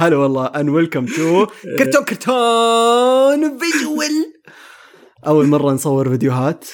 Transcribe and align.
هلا 0.00 0.16
والله 0.16 0.46
and 0.46 0.68
welcome 0.68 1.06
to 1.06 1.46
كرتون 1.78 2.04
كرتون 2.04 3.58
visual 3.58 4.32
أول 5.26 5.46
مرة 5.46 5.72
نصور 5.72 6.08
فيديوهات 6.10 6.64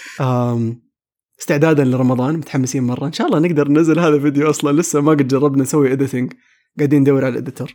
استعدادا 1.41 1.85
لرمضان 1.85 2.35
متحمسين 2.37 2.83
مرة. 2.83 3.07
إن 3.07 3.13
شاء 3.13 3.27
الله 3.27 3.39
نقدر 3.39 3.69
ننزل 3.69 3.99
هذا 3.99 4.17
الفيديو 4.17 4.51
أصلا 4.51 4.81
لسه 4.81 5.01
ما 5.01 5.11
قد 5.13 5.29
جربنا 5.29 5.63
نسوي 5.63 5.93
editing 5.93 6.33
قاعدين 6.79 7.01
ندور 7.01 7.25
على 7.25 7.33
ال 7.33 7.39
editor 7.39 7.75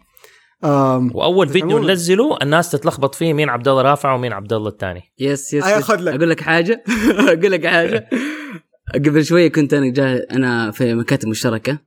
أم، 0.63 1.12
وأول 1.15 1.50
فيديو. 1.50 1.79
ننزله 1.79 2.38
الناس 2.42 2.72
تتلخبط 2.72 3.16
فيه 3.16 3.34
مين 3.34 3.50
عبد 3.50 3.68
الله 3.68 3.81
رافع 3.81 4.13
ومين 4.13 4.34
عبد 4.34 4.54
الله 4.54 4.70
الثاني. 4.70 5.02
yes 5.19 5.53
yes, 5.53 5.65
yes. 5.67 5.92
لك. 5.92 6.13
أقول 6.16 6.29
لك 6.29 6.42
حاجة؟ 6.42 6.84
أقول 7.28 7.52
لك 7.52 7.68
حاجة. 7.68 8.10
قبل 9.06 9.26
شوية 9.26 9.47
كنت 9.47 9.74
أنا 9.74 9.90
جا 9.92 10.26
أنا 10.31 10.72
في 10.72 10.96
مكاتب 10.96 11.28
مشتركة. 11.28 11.79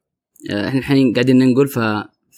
آه، 0.50 0.68
إحنا 0.68 0.78
الحين 0.78 1.12
قاعدين 1.12 1.38
ننقل 1.38 1.68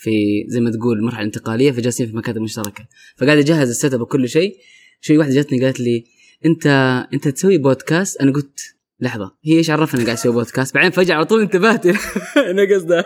ففي 0.05 0.45
زي 0.48 0.61
ما 0.61 0.71
تقول 0.71 1.02
مرحلة 1.02 1.25
انتقالية 1.25 1.73
فجالسين 1.73 2.07
في 2.07 2.17
مكاتب 2.17 2.40
مشتركة. 2.40 2.86
فقاعد 3.17 3.39
أجهز 3.39 3.68
ال 3.68 3.95
setup 3.95 4.00
وكل 4.00 4.29
شيء. 4.29 4.57
شوي 5.00 5.18
واحدة 5.18 5.35
جاتني 5.35 5.64
قالت 5.64 5.81
لي 5.81 6.04
انت 6.46 6.67
أنت 7.14 7.29
تسوي 7.29 7.58
بودكاست 7.58 8.17
أنا 8.21 8.32
قلت 8.32 8.61
لحظة 9.00 9.35
هي 9.45 9.59
إيش 9.59 9.71
عرفني 9.71 10.04
قاعد 10.04 10.17
أسوي 10.17 10.32
بودكاست 10.32 10.75
بعدين 10.75 10.90
فجأة 10.90 11.14
على 11.14 11.25
طول 11.25 11.40
انتبهت. 11.40 11.86
أنا 12.50 12.75
قصدها. 12.75 13.04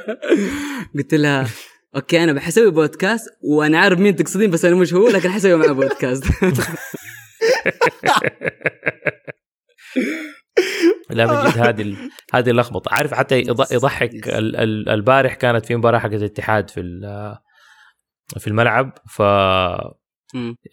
قلت 0.95 1.15
لها 1.15 1.49
okay 1.97 2.25
أنا 2.25 2.33
بحسوي 2.33 2.71
بودكاست 2.71 3.29
وأنا 3.43 3.79
عارف 3.79 3.99
مين 3.99 4.17
تقصدين 4.17 4.51
بس 4.51 4.65
أنا 4.65 4.77
مش 4.77 4.95
هو 4.95 5.09
لكن 5.09 5.31
حسوي 5.31 5.57
معه 5.57 5.73
بودكاست 5.73 6.25
لا 11.11 11.27
بجد 11.27 11.59
هذه 11.59 11.83
ال- 11.83 12.11
هذه 12.35 12.51
اللخبطة. 12.51 12.89
عارف 12.95 13.15
حتى 13.15 13.43
يض- 13.43 13.73
يضحك 13.73 14.29
ال- 14.29 14.57
ال- 14.57 14.89
البارح 14.89 15.35
كانت 15.35 15.67
في 15.67 15.77
مباراة 15.77 15.99
حقت 15.99 16.13
الاتحاد 16.15 16.71
في 16.71 16.81
في 18.39 18.47
الملعب 18.47 18.93
ف. 19.11 19.23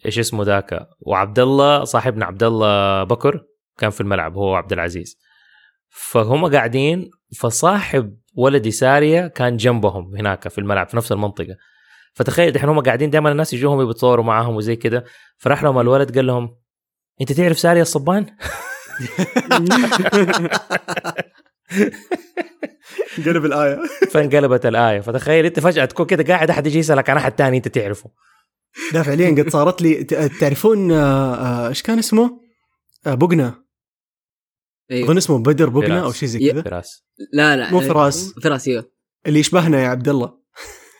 إيش 0.06 0.18
اسمه 0.18 0.44
ذاك؟ 0.44 0.88
وعبد 1.00 1.38
الله 1.38 1.84
صاحبنا 1.84 2.24
عبد 2.26 2.42
الله 2.42 3.04
بكر 3.04 3.44
كان 3.78 3.90
في 3.90 4.00
الملعب 4.00 4.36
هو 4.36 4.54
عبد 4.54 4.72
العزيز. 4.72 5.16
فهم 5.90 6.46
قاعدين 6.52 7.10
فصاحب 7.40 8.16
ولدي 8.34 8.70
سارية 8.70 9.26
كان 9.26 9.56
جنبهم 9.56 10.16
هناك 10.16 10.48
في 10.48 10.58
الملعب 10.58 10.88
في 10.88 10.96
نفس 10.96 11.12
المنطقة. 11.12 11.56
فتخيل 12.14 12.52
دحين 12.52 12.68
هم 12.68 12.80
قاعدين 12.80 13.10
دائما 13.10 13.32
الناس 13.32 13.52
يجوهم 13.54 13.90
يتصوروا 13.90 14.24
معاهم 14.24 14.54
وزي 14.56 14.76
كده. 14.76 15.04
فراح 15.38 15.62
لهم 15.62 15.78
الولد 15.78 16.14
قال 16.16 16.26
لهم 16.26 16.56
أنت 17.20 17.32
تعرف 17.32 17.58
سارية 17.58 17.82
الصبان؟ 17.82 18.26
قلب 23.26 23.44
الآية. 23.44 23.80
فانقلبت 24.10 24.66
الآية؟ 24.66 25.00
فتخيل 25.00 25.46
أنت 25.46 25.60
فجأة 25.60 25.84
تكون 25.84 26.06
كده 26.06 26.34
قاعد 26.34 26.50
أحد 26.50 26.66
يجي 26.66 26.78
يسألك 26.78 27.10
عن 27.10 27.16
أحد 27.16 27.32
ثاني 27.38 27.56
أنت 27.56 27.68
تعرفه. 27.68 28.10
لا 28.92 29.02
فعليا 29.02 29.30
قد 29.30 29.48
صارت 29.48 29.82
لي 29.82 30.04
تعرفون 30.40 30.92
آه، 30.92 31.34
آه، 31.34 31.68
إيش 31.68 31.82
كان 31.82 31.98
اسمه؟ 31.98 32.40
آه، 33.06 33.14
بقنا 33.14 33.64
أيوه. 34.90 35.06
أظن 35.06 35.16
اسمه 35.16 35.38
بدر 35.38 35.68
بقنا. 35.68 36.00
أو 36.04 36.12
شيء 36.12 36.28
زي 36.28 36.50
كذا. 36.50 36.62
فراس. 36.62 37.04
لا 37.32 37.56
لا 37.56 37.70
مو 37.70 37.80
فراس. 37.80 38.34
فراس 38.42 38.68
أيوه. 38.68 38.90
اللي 39.26 39.40
يشبهنا 39.40 39.82
يا 39.82 39.88
عبد 39.88 40.08
الله. 40.08 40.38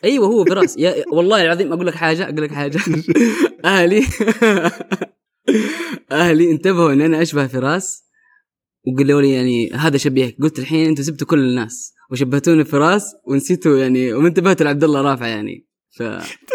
أيوه 0.03 0.27
هو 0.27 0.45
فراس. 0.45 0.77
يا 0.77 1.03
والله 1.13 1.43
العظيم 1.43 1.73
أقول 1.73 1.87
لك 1.87 1.95
حاجة 1.95 2.23
أقول 2.23 2.41
لك 2.41 2.51
حاجة. 2.51 2.79
أهلي. 3.65 4.03
أهلي 6.11 6.51
انتبهوا 6.51 6.93
إن 6.93 7.01
أنا 7.01 7.21
أشبه 7.21 7.47
فراس 7.47 8.03
وقالوا 8.87 9.21
لي 9.21 9.31
يعني 9.31 9.71
هذا 9.71 9.97
شبيهك. 9.97 10.35
قلت 10.41 10.59
الحين 10.59 10.87
أنتم 10.87 11.03
سبتوا 11.03 11.27
كل 11.27 11.39
الناس 11.39 11.93
وشبهتوني 12.11 12.65
فراس 12.65 13.15
ونسيتوا 13.27 13.77
يعني 13.77 14.13
وما 14.13 14.27
انتبهتوا 14.27 14.65
لعبد 14.65 14.83
الله 14.83 15.01
رافع 15.01 15.27
يعني. 15.27 15.67
ف 15.97 16.03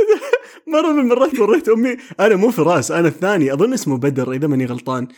مرة 0.72 0.92
من 0.92 1.00
المرات 1.00 1.38
وريت 1.38 1.68
أمي 1.68 1.96
أنا 2.20 2.36
مو 2.36 2.50
فراس 2.50 2.90
أنا 2.90 3.08
الثاني 3.08 3.52
أظن 3.52 3.72
اسمه 3.72 3.98
بدر 3.98 4.32
إذا 4.32 4.46
ماني 4.46 4.66
غلطان. 4.66 5.08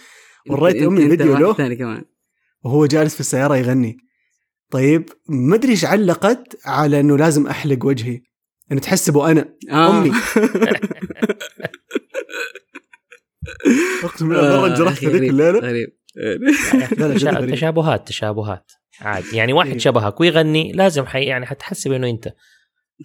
وريت 0.50 0.82
أمي 0.82 1.08
فيديو 1.08 1.36
له 1.36 1.52
ثاني 1.52 1.76
كمان. 1.76 2.04
وهو 2.64 2.86
جالس 2.86 3.14
في 3.14 3.20
السيارة 3.20 3.56
يغني. 3.56 3.96
طيب 4.70 5.08
ما 5.28 5.54
أدري 5.54 5.70
إيش 5.72 5.84
علقت 5.84 6.58
على 6.66 7.00
إنه 7.00 7.16
لازم 7.16 7.46
أحلق 7.46 7.86
وجهي. 7.86 8.22
انه 8.72 8.80
تحسبه 8.80 9.30
أنا 9.30 9.54
آه. 9.70 9.98
أمي. 9.98 10.12
أقسم 14.04 14.28
بالله 14.28 14.42
مرة 14.42 14.64
آه، 14.64 14.66
انجرحت 14.66 14.96
أخي 14.96 15.06
ذيك 15.06 15.16
غريب، 15.16 15.30
الليلة 15.30 15.58
غريب 15.58 15.88
غريب. 16.98 17.50
تشابهات 17.54 18.08
تشابهات. 18.08 18.72
عادي. 19.00 19.36
يعني 19.36 19.52
واحد 19.52 19.70
إيه. 19.70 19.78
شبهك 19.78 20.20
ويغني 20.20 20.72
لازم 20.72 21.06
حي 21.06 21.24
يعني 21.24 21.46
حتحسب 21.46 21.92
إنه 21.92 22.10
أنت. 22.10 22.32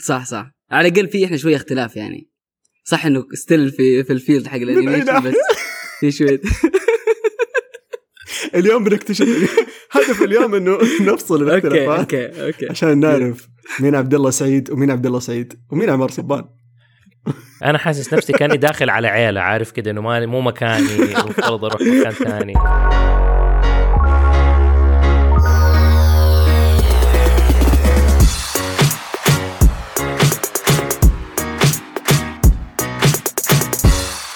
صح 0.05 0.25
صح. 0.25 0.51
على 0.71 0.87
الأقل 0.87 1.07
في 1.07 1.25
إحنا 1.25 1.37
شوية 1.37 1.55
اختلاف 1.55 1.95
يعني. 1.95 2.29
صح 2.83 3.05
إنه 3.05 3.25
still 3.33 3.71
في 3.71 4.03
في 4.03 4.13
ال 4.13 4.19
field 4.19 4.47
حق 4.47 4.57
ال 4.57 4.63
animation. 4.63 5.23
بس 5.23 5.35
في 5.99 6.11
شوية. 6.11 6.41
اليوم 8.55 8.83
بنكتشف 8.83 9.27
هدف 9.91 10.21
اليوم 10.21 10.55
إنه 10.55 10.77
نفصل 11.01 11.49
okay 11.49 11.67
الاختلافات 11.67 11.99
okay 11.99 12.45
okay. 12.45 12.69
عشان 12.69 12.99
نعرف 12.99 13.47
مين 13.79 13.95
عبد 13.95 14.13
الله 14.13 14.29
سعيد 14.29 14.71
ومين 14.71 14.91
عبد 14.91 15.05
الله 15.05 15.19
سعيد 15.19 15.53
ومين 15.71 15.89
عمر 15.89 16.09
صبان. 16.09 16.43
أنا 17.63 17.77
حاسس 17.77 18.13
نفسي 18.13 18.33
كأني 18.33 18.57
داخل 18.57 18.89
على 18.89 19.07
عيلة 19.07 19.41
عارف 19.41 19.71
كده 19.71 19.91
إنه 19.91 20.01
مو 20.25 20.41
مكاني 20.41 20.95
المفترض 20.95 21.65
أروح 21.65 21.81
مكان 21.81 22.11
ثاني 22.11 22.53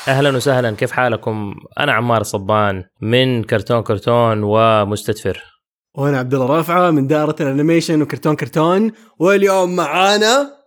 أهلا 0.08 0.38
وسهلا 0.38 0.72
كيف 0.72 0.92
حالكم؟ 0.92 1.56
أنا 1.80 1.94
عمار 1.94 2.24
صبان 2.24 2.84
من 3.02 3.44
كرتون 3.44 3.82
كرتون 3.82 4.44
ومستدفر 4.44 5.44
وأنا 5.98 6.20
عبد 6.20 6.34
الله 6.34 6.46
رافع 6.46 6.92
من 6.92 7.08
دائرة 7.08 7.36
ال 7.42 7.48
animation 7.48 8.02
وكرتون 8.02 8.36
كرتون 8.36 8.92
واليوم 9.20 9.76
معانا 9.76 10.63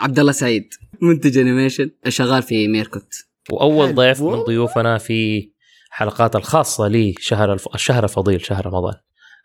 عبد 0.00 0.18
الله 0.18 0.32
سعيد. 0.32 0.74
منتج 1.02 1.38
animation 1.38 1.90
شغال 2.08 2.42
في 2.42 2.68
ميركوت. 2.68 3.14
وأول. 3.50 3.94
ضيف 3.94 4.22
من 4.22 4.42
ضيوفنا 4.42 4.98
في 4.98 5.50
حلقات 5.90 6.36
الخاصة 6.36 6.88
لشهر 6.88 7.52
الف... 7.52 7.68
الشهر 7.74 8.04
الفضيل 8.04 8.46
شهر 8.46 8.66
رمضان 8.66 8.94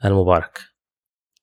المبارك. 0.06 0.60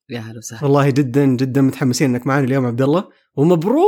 يا 0.09 0.21
هلا 0.21 0.39
وسهلا. 0.39 0.65
والله 0.65 0.91
جدا 0.91 1.27
جدا 1.27 1.61
متحمسين 1.61 2.11
إنك 2.11 2.27
معنا 2.27 2.45
اليوم 2.45 2.67
عبد 2.67 2.83
الله 2.83 3.09
ومبروك! 3.34 3.87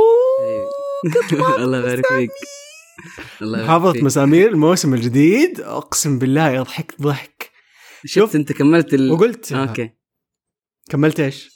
أيوة. 1.33 1.55
الله 1.63 1.77
يبارك 1.77 2.07
فيك. 2.07 2.29
الله 3.41 3.59
يبارك 3.59 3.69
محافظة. 3.69 4.01
مسامير 4.05 4.49
الموسم 4.49 4.93
الجديد. 4.93 5.61
أقسم 5.61 6.19
بالله 6.19 6.63
ضحكت 6.63 7.01
ضحك. 7.01 7.51
شفت 8.05 8.35
أنت 8.35 8.51
كملت 8.51 8.93
ال... 8.93 9.11
وقلت. 9.11 9.53
okay. 9.53 9.89
كملت 10.89 11.19
إيش؟ 11.19 11.49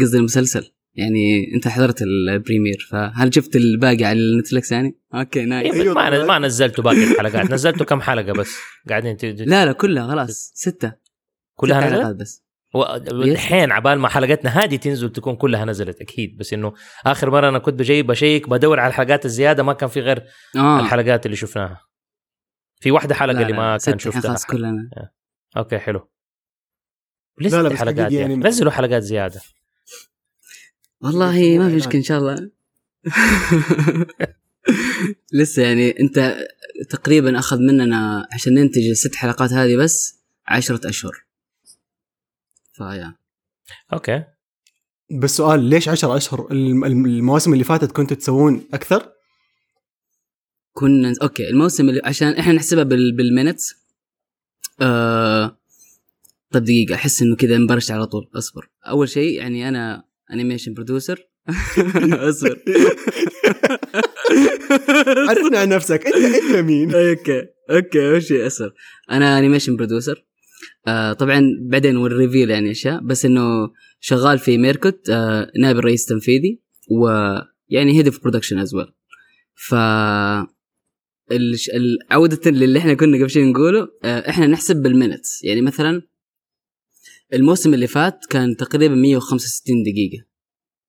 قصدي 0.00 0.16
المسلسل. 0.18 0.77
يعني 0.98 1.54
انت 1.54 1.68
حضرت 1.68 2.02
ال 2.02 2.12
premiere 2.12 2.88
فهل 2.90 3.34
شفت 3.34 3.56
الباقي 3.56 4.04
على 4.04 4.18
النتفلكس 4.18 4.72
يعني؟ 4.72 4.98
okay 5.14 5.44
nice. 5.44 5.74
أيوة 5.74 5.94
ما. 5.94 6.24
ما 6.24 6.38
نزلتوا 6.38 6.84
باقي 6.84 7.04
الحلقات. 7.04 7.50
نزلتوا 7.52 7.86
كم 7.86 8.00
حلقة 8.00 8.32
بس؟ 8.32 8.56
قاعدين 8.88 9.16
ت... 9.16 9.24
لا 9.24 9.66
لا 9.66 9.72
كلها 9.72 10.08
خلاص 10.08 10.52
ستة. 10.54 10.92
كلها 11.54 11.80
ستة 11.80 11.86
نزلت؟ 11.88 12.00
حلقات 12.00 12.16
بس. 12.16 12.44
والحين 12.74 13.72
عبال 13.72 13.98
ما 13.98 14.08
حلقتنا 14.08 14.50
هذه 14.50 14.76
تنزل 14.76 15.12
تكون 15.12 15.36
كلها 15.36 15.64
نزلت 15.64 16.00
أكيد. 16.00 16.36
بس 16.36 16.52
إنه 16.52 16.72
آخر 17.06 17.30
مرة 17.30 17.48
أنا 17.48 17.58
كنت 17.58 17.74
بجي 17.78 18.02
ب 18.02 18.10
check 18.10 18.48
بدور 18.48 18.80
على 18.80 18.88
الحلقات 18.90 19.24
الزيادة 19.24 19.62
ما 19.62 19.72
كان 19.72 19.88
في 19.88 20.00
غير 20.00 20.22
آه. 20.56 20.80
الحلقات 20.80 21.26
اللي 21.26 21.36
شفناها. 21.36 21.80
في 22.80 22.90
واحدة 22.90 23.14
حلقة 23.14 23.32
لا 23.32 23.40
اللي 23.42 23.52
لا، 23.52 23.58
ما 23.58 23.78
ستة 23.78 23.90
كان 23.90 23.98
شفتها. 23.98 24.20
خلاص 24.20 24.46
كلنا. 24.46 24.90
أوكي 25.56 25.78
حلو. 25.78 26.10
لا، 27.38 27.46
لسه 27.48 27.62
لا، 27.62 27.68
بس 27.68 27.76
حلقات 27.76 27.98
يعني. 27.98 28.14
يعني- 28.16 28.36
نزلوا 28.36 28.72
حلقات 28.72 29.02
زيادة. 29.02 29.40
والله 31.00 31.58
ما 31.58 31.68
في 31.70 31.76
مشكلة 31.76 31.94
إن 31.94 32.02
شاء 32.02 32.18
الله. 32.18 32.50
لسه 35.32 35.62
يعني 35.62 36.00
أنت 36.00 36.46
تقريبا 36.90 37.38
أخذ 37.38 37.58
مننا 37.58 38.28
عشان 38.34 38.54
ننتج 38.54 38.88
الست 38.90 39.14
حلقات 39.14 39.52
هذه 39.52 39.76
بس 39.76 40.18
عشرة 40.48 40.88
أشهر. 40.88 41.12
فيا. 42.72 43.14
أوكي. 43.92 44.24
بس 45.20 45.36
سؤال 45.36 45.64
ليش 45.64 45.88
10 45.88 46.16
أشهر؟ 46.16 46.52
الم- 46.52 46.84
الم- 46.84 47.06
المواسم 47.06 47.52
اللي 47.52 47.64
فاتت 47.64 47.92
كنتوا 47.92 48.16
تسوون 48.16 48.64
أكثر؟ 48.74 49.12
كنا 50.72 51.14
okay 51.22 51.48
الموسم 51.48 51.88
اللي 51.88 52.00
عشان 52.04 52.28
إحنا 52.28 52.52
نحسبها 52.52 52.82
بال... 52.84 53.16
بال 53.16 53.29
minutes 53.29 53.74
آه... 54.80 55.58
طب 56.50 56.64
دقيقة 56.64 56.94
أحس 56.94 57.22
إنه 57.22 57.36
كذا 57.36 57.56
إن 57.56 57.61
rushed 57.61 57.90
على 57.90 58.06
طول 58.06 58.30
أصبر. 58.34 58.70
أول 58.86 59.08
شيء 59.08 59.38
يعني 59.38 59.68
أنا 59.68 60.04
animation 60.32 60.74
producer 60.74 61.18
اصبر. 62.28 62.58
عرفنا 65.28 65.58
عن 65.58 65.68
نفسك. 65.68 66.06
انت 66.06 66.16
أنت 66.16 66.56
مين؟ 66.56 66.94
أوكي. 66.94 67.42
أوكي 67.70 68.20
شيء 68.20 68.46
أصبر. 68.46 68.72
أنا 69.10 69.38
animation 69.38 69.76
producer 69.76 70.24
آه 70.88 71.12
طبعا 71.12 71.42
بعدين 71.70 71.96
وال 71.96 72.10
reveal 72.10 72.50
يعني 72.50 72.70
أشياء. 72.70 73.00
بس 73.04 73.24
إنه 73.24 73.70
شغال 74.00 74.38
في 74.38 74.58
ميركوت 74.58 75.10
آه 75.10 75.50
نائب 75.60 75.78
الرئيس 75.78 76.02
التنفيذي 76.02 76.62
و 76.90 77.08
يعني 77.68 77.98
head 77.98 78.06
of 78.06 78.22
production 78.22 78.58
as 78.58 78.74
well 78.74 78.86
ف 79.54 79.74
عودة 82.10 82.50
للي 82.50 82.78
إحنا 82.78 82.94
كنا 82.94 83.18
قبل 83.18 83.30
شوي 83.30 83.50
نقوله 83.52 83.88
آه، 84.04 84.30
إحنا 84.30 84.46
نحسب 84.46 84.76
بال 84.76 84.91
minutes 84.91 85.44
يعني 85.44 85.60
مثلا 85.60 86.02
الموسم 87.34 87.74
اللي 87.74 87.86
فات 87.86 88.26
كان 88.26 88.56
تقريبا 88.56 88.94
165 88.94 89.82
دقيقة 89.82 90.24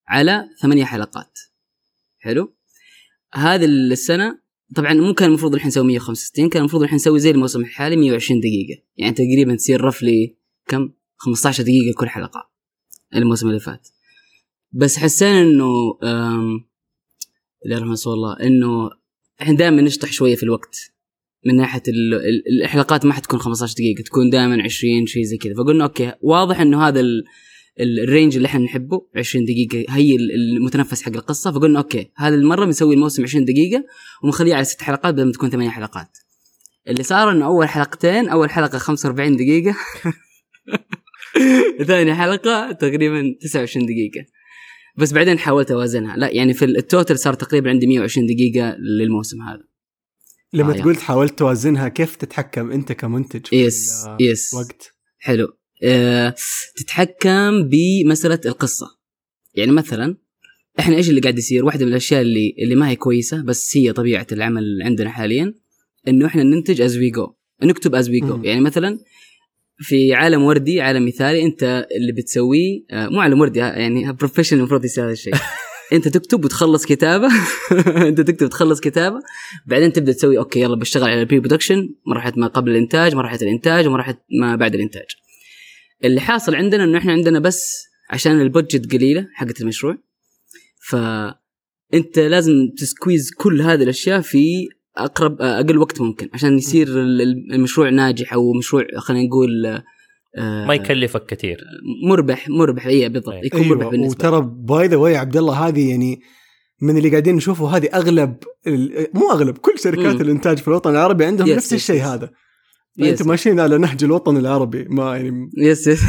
على 0.07 0.49
ثمانية 0.61 0.85
حلقات. 0.85 1.39
حلو؟ 2.19 2.55
هذه 3.33 3.65
السنة 3.65 4.39
طبعا 4.75 4.93
مو 4.93 5.13
كان 5.13 5.29
المفروض 5.29 5.53
الحين 5.53 5.67
نسوي 5.67 5.87
165 5.87 6.49
كان 6.49 6.59
المفروض 6.59 6.83
الحين 6.83 6.95
نسوي 6.95 7.19
زي 7.19 7.31
الموسم 7.31 7.61
الحالي 7.61 7.95
120 7.95 8.39
دقيقة. 8.39 8.81
يعني 8.97 9.13
تقريبا 9.13 9.55
تصير 9.55 9.81
roughly 9.81 10.37
كم؟ 10.67 10.91
15 11.17 11.63
دقيقة 11.63 11.97
كل 11.97 12.09
حلقة 12.09 12.49
الموسم 13.15 13.47
اللي 13.47 13.59
فات. 13.59 13.87
بس 14.71 14.97
حسينا 14.97 15.41
إنه 15.41 15.69
لا 17.65 17.77
رحمة 17.77 17.97
الله 18.07 18.39
إنه 18.39 18.89
إحنا 19.41 19.55
دائما 19.55 19.81
نشطح 19.81 20.11
شوية 20.11 20.35
في 20.35 20.43
الوقت. 20.43 20.75
من 21.45 21.55
ناحية 21.55 21.81
ال- 21.87 22.13
ال- 22.13 22.61
الحلقات 22.63 23.05
ما 23.05 23.13
حتكون 23.13 23.39
15 23.39 23.73
دقيقة 23.73 24.01
تكون 24.03 24.29
دائما 24.29 24.63
20 24.63 25.05
شيء 25.05 25.23
زي 25.23 25.37
كذا. 25.37 25.53
فقلنا 25.57 25.83
okay 25.83 26.13
واضح 26.21 26.61
إنه 26.61 26.87
هذا 26.87 26.99
ال- 26.99 27.23
ال- 27.79 27.99
ال 27.99 28.05
range 28.05 28.35
اللي 28.35 28.45
إحنا 28.45 28.59
نحبه 28.59 29.07
20 29.15 29.45
دقيقة 29.45 29.93
هي 29.95 30.15
ال- 30.15 30.31
المتنفس 30.57 31.01
حق 31.01 31.11
القصة. 31.15 31.51
فقلنا 31.51 31.79
okay 31.79 32.11
هذه 32.17 32.33
المرة 32.33 32.65
بنسوي 32.65 32.95
الموسم 32.95 33.23
20 33.23 33.45
دقيقة 33.45 33.83
ونخليه 34.23 34.55
على 34.55 34.63
ست 34.63 34.81
حلقات 34.81 35.13
بدل 35.13 35.25
ما 35.25 35.31
تكون 35.31 35.49
ثمانية 35.49 35.69
حلقات. 35.69 36.17
اللي 36.87 37.03
صار 37.03 37.31
إنه 37.31 37.45
أول 37.45 37.69
حلقتين 37.69 38.29
أول 38.29 38.49
حلقة 38.49 38.77
45 38.77 39.35
دقيقة 39.37 39.75
ثاني 41.87 42.15
حلقة 42.15 42.71
تقريبا 42.71 43.35
29 43.41 43.85
دقيقة. 43.85 44.25
بس 44.97 45.13
بعدين 45.13 45.39
حاولت 45.39 45.71
أوازنها. 45.71 46.17
لا 46.17 46.29
يعني 46.29 46.53
في 46.53 46.65
ال 46.65 46.74
total 46.74 47.19
صار 47.19 47.33
تقريبا 47.33 47.69
عندي 47.69 47.87
120 47.87 48.27
دقيقة 48.27 48.75
للموسم 48.79 49.41
هذا. 49.41 49.63
لما 50.53 50.73
آه، 50.73 50.77
تقول 50.77 50.95
تحاول 50.95 51.29
توازنها 51.29 51.87
كيف 51.87 52.15
تتحكم 52.15 52.71
أنت 52.71 52.91
كمنتج 52.91 53.45
في 53.45 53.55
yes 53.55 54.05
yes. 54.19 54.53
وقت؟ 54.53 54.93
حلو. 55.17 55.47
أه 55.83 56.35
تتحكم 56.75 57.69
بمسألة 57.69 58.39
القصة. 58.45 58.87
يعني 59.55 59.71
مثلا 59.71 60.17
إحنا 60.79 60.95
إيش 60.95 61.09
اللي 61.09 61.21
قاعد 61.21 61.37
يصير؟ 61.37 61.65
واحدة 61.65 61.85
من 61.85 61.91
الأشياء 61.91 62.21
اللي 62.21 62.55
اللي 62.63 62.75
ما 62.75 62.89
هي 62.89 62.95
كويسة 62.95 63.43
بس 63.43 63.77
هي 63.77 63.93
طبيعة 63.93 64.27
العمل 64.31 64.63
عندنا 64.83 65.09
حاليا 65.09 65.53
إنه 66.07 66.25
إحنا 66.25 66.43
ننتج 66.43 66.81
از 66.81 66.97
وي 66.97 67.09
جو 67.09 67.33
نكتب 67.63 67.95
از 67.95 68.09
وي 68.09 68.19
جو. 68.19 68.43
يعني 68.43 68.61
مثلا 68.61 68.99
في 69.77 70.13
عالم 70.13 70.43
وردي 70.43 70.81
عالم 70.81 71.05
مثالي 71.05 71.43
أنت 71.43 71.87
اللي 71.95 72.11
بتسويه 72.11 72.83
آه، 72.91 73.07
مو 73.07 73.21
عالم 73.21 73.39
وردي 73.41 73.59
يعني 73.59 74.13
professional 74.13 74.59
المفروض 74.59 74.85
يصير 74.85 75.05
هذا 75.05 75.11
الشيء. 75.11 75.33
انت 75.93 76.07
تكتب 76.07 76.45
وتخلص 76.45 76.85
كتابة. 76.85 77.27
انت 78.07 78.21
تكتب 78.21 78.45
وتخلص 78.45 78.79
كتابة. 78.79 79.19
بعدين 79.65 79.93
تبدأ 79.93 80.11
تسوي 80.11 80.37
okay 80.37 80.59
يلا 80.61 80.75
بشتغل 80.75 81.03
على 81.09 81.21
ال 81.21 81.39
pre-production 81.39 81.89
مرحله 82.07 82.33
ما 82.37 82.47
قبل 82.47 82.71
الإنتاج 82.71 83.15
مرحله 83.15 83.41
الإنتاج 83.41 83.87
ومرحله 83.87 84.17
ما 84.41 84.55
بعد 84.55 84.75
الإنتاج. 84.75 85.05
اللي 86.03 86.21
حاصل 86.21 86.55
عندنا 86.55 86.83
إنه 86.83 86.97
إحنا 86.97 87.11
عندنا 87.11 87.39
بس 87.39 87.85
عشان 88.09 88.41
ال 88.41 88.48
budget 88.48 88.91
قليلة 88.93 89.27
حقت 89.33 89.61
المشروع. 89.61 89.97
فأنت 90.89 92.19
لازم 92.19 92.53
ت 92.77 92.84
squeeze 92.84 93.31
كل 93.37 93.61
هذه 93.61 93.83
الأشياء 93.83 94.21
في 94.21 94.67
أقرب 94.97 95.41
أقل 95.41 95.77
وقت 95.77 96.01
ممكن 96.01 96.29
عشان 96.33 96.57
يصير 96.57 96.87
ال- 96.87 97.53
المشروع 97.53 97.89
ناجح 97.89 98.33
أو 98.33 98.53
مشروع 98.53 98.83
خلينا 98.97 99.27
نقول 99.27 99.81
ما 100.37 100.73
يكلفك 100.73 101.25
كثير 101.25 101.57
مربح 102.07 102.49
مربح 102.49 102.85
اي 102.85 103.09
بالضبط 103.09 103.29
أيوة. 103.33 103.45
يكون 103.45 103.67
مربح 103.67 103.87
بالنسبة 103.87 104.27
وترى 104.27 104.41
by 104.55 104.87
the 104.87 104.95
way 104.95 105.17
عبد 105.17 105.37
الله 105.37 105.67
هذه 105.67 105.89
يعني 105.89 106.21
من 106.81 106.97
اللي 106.97 107.09
قاعدين 107.09 107.35
نشوفه 107.35 107.77
هذه 107.77 107.89
أغلب 107.93 108.37
مو 109.13 109.31
أغلب 109.31 109.57
كل 109.57 109.79
شركات 109.79 110.15
مم. 110.15 110.21
الإنتاج 110.21 110.57
في 110.57 110.67
الوطن 110.67 110.91
العربي 110.91 111.25
عندهم 111.25 111.47
yes، 111.47 111.55
نفس 111.55 111.65
yes، 111.65 111.73
الشيء 111.73 111.95
yes. 111.95 112.01
هذا 112.03 112.29
يس. 112.97 113.07
أنتم 113.09 113.27
ماشيين 113.27 113.59
على 113.59 113.77
نهج 113.77 114.03
الوطن 114.03 114.37
العربي 114.37 114.83
ما 114.83 115.17
يعني 115.17 115.49
yes 115.57 115.87
yes 115.87 116.01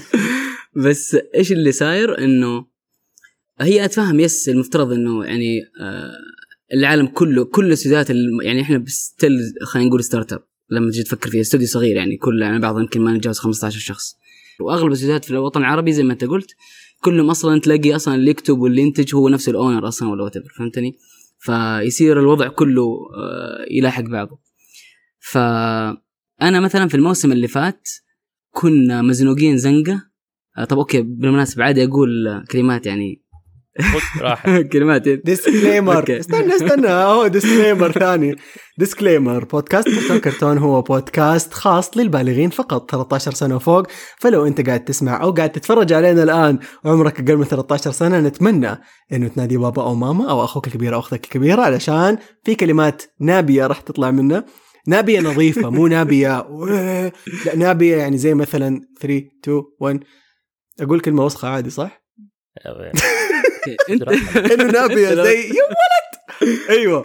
بس 0.84 1.16
إيش 1.34 1.52
اللي 1.52 1.72
صاير 1.72 2.18
إنه 2.18 2.66
هي 3.60 3.84
أتفهم 3.84 4.20
yes 4.20 4.48
المفترض 4.48 4.92
إنه 4.92 5.24
يعني 5.24 5.58
آه 5.80 6.12
العالم 6.74 7.06
كله 7.06 7.44
كل 7.44 7.66
الاستديوهات 7.66 8.10
الم- 8.10 8.42
يعني 8.42 8.60
إحنا 8.62 8.84
still 8.86 9.32
خلينا 9.62 9.88
نقول 9.88 10.04
startup 10.04 10.42
لما 10.70 10.90
تجي 10.90 11.02
تفكر 11.02 11.30
فيها 11.30 11.40
استوديو 11.40 11.66
صغير 11.66 11.96
يعني 11.96 12.16
كل 12.16 12.42
يعني 12.42 12.58
بعض 12.58 12.80
يمكن 12.80 13.00
ما 13.00 13.16
نتجاوز 13.16 13.38
15 13.38 13.78
شخص 13.78 14.16
وأغلب 14.60 14.86
الاستوديوهات 14.86 15.24
في 15.24 15.30
الوطن 15.30 15.60
العربي 15.60 15.92
زي 15.92 16.02
ما 16.02 16.12
أنت 16.12 16.24
قلت 16.24 16.50
كلهم 17.00 17.30
أصلا 17.30 17.60
تلاقي 17.60 17.96
أصلا 17.96 18.14
اللي 18.14 18.30
يكتب 18.30 18.58
واللي 18.58 18.82
ينتج 18.82 19.14
هو 19.14 19.28
نفس 19.28 19.48
ال 19.48 19.55
owner 19.55 19.88
أصلا 19.88 20.10
ولا 20.10 20.24
what 20.24 20.38
فهمتني؟ 20.58 20.96
فيصير 21.38 22.20
الوضع 22.20 22.48
كله 22.48 22.82
آه، 22.82 23.66
يلاحق 23.70 24.02
بعضه. 24.02 24.38
فانا 25.20 26.60
مثلا 26.60 26.88
في 26.88 26.94
الموسم 26.94 27.32
اللي 27.32 27.48
فات 27.48 27.88
كنا 28.50 29.02
مزنوقين 29.02 29.58
زنقة 29.58 30.02
آه، 30.58 30.64
طب 30.64 30.78
okay 30.78 31.02
بالمناسبة 31.02 31.64
عادي 31.64 31.84
أقول 31.84 32.44
كلمات 32.50 32.86
يعني 32.86 33.22
كلمات. 34.72 35.08
disclaimer. 35.08 36.20
استنى 36.20 36.56
استنى. 36.56 36.88
اهو 36.88 37.26
disclaimer 37.26 37.92
ثاني. 37.92 38.36
disclaimer 38.78 39.44
بودكاست 39.44 39.88
كرتون 39.88 40.18
كرتون 40.18 40.58
هو 40.58 40.82
بودكاست 40.82 41.52
خاص 41.52 41.96
للبالغين 41.96 42.50
فقط 42.50 42.90
13 42.90 43.30
سنة 43.30 43.56
وفوق 43.56 43.86
فلو 44.18 44.46
أنت 44.46 44.66
قاعد 44.66 44.84
تسمع 44.84 45.22
أو 45.22 45.30
قاعد 45.30 45.52
تتفرج 45.52 45.92
علينا 45.92 46.22
الآن 46.22 46.58
وعمرك 46.84 47.20
أقل 47.20 47.36
من 47.36 47.44
13 47.44 47.90
سنة 47.90 48.20
نتمنى 48.20 48.78
إنه 49.12 49.28
تنادي 49.28 49.56
بابا 49.56 49.82
أو 49.82 49.94
ماما 49.94 50.30
أو 50.30 50.44
أخوك 50.44 50.66
الكبير 50.66 50.94
أو 50.94 50.98
أختك 50.98 51.24
الكبيرة 51.24 51.62
علشان 51.62 52.18
في 52.44 52.54
كلمات 52.54 53.02
نابية 53.20 53.66
راح 53.66 53.80
تطلع 53.80 54.10
منه 54.10 54.44
نابية 54.86 55.20
نظيفة 55.20 55.70
مو 55.70 55.86
نابية 55.86 56.46
لا 57.46 57.56
نابية 57.56 57.96
يعني 57.96 58.18
زي 58.18 58.34
مثلا 58.34 58.80
3 59.00 59.24
2 59.44 59.62
1 59.80 60.00
أقول 60.80 61.00
كلمة 61.00 61.24
وسخة 61.24 61.48
عادي 61.48 61.70
صح؟ 61.70 62.02
okay، 63.70 63.92
انت 63.92 64.02
إنه 64.52 64.64
نابية 64.72 65.14
زي 65.14 65.40
يا 65.42 65.62
ولد! 65.62 66.56
أيوه. 66.70 67.04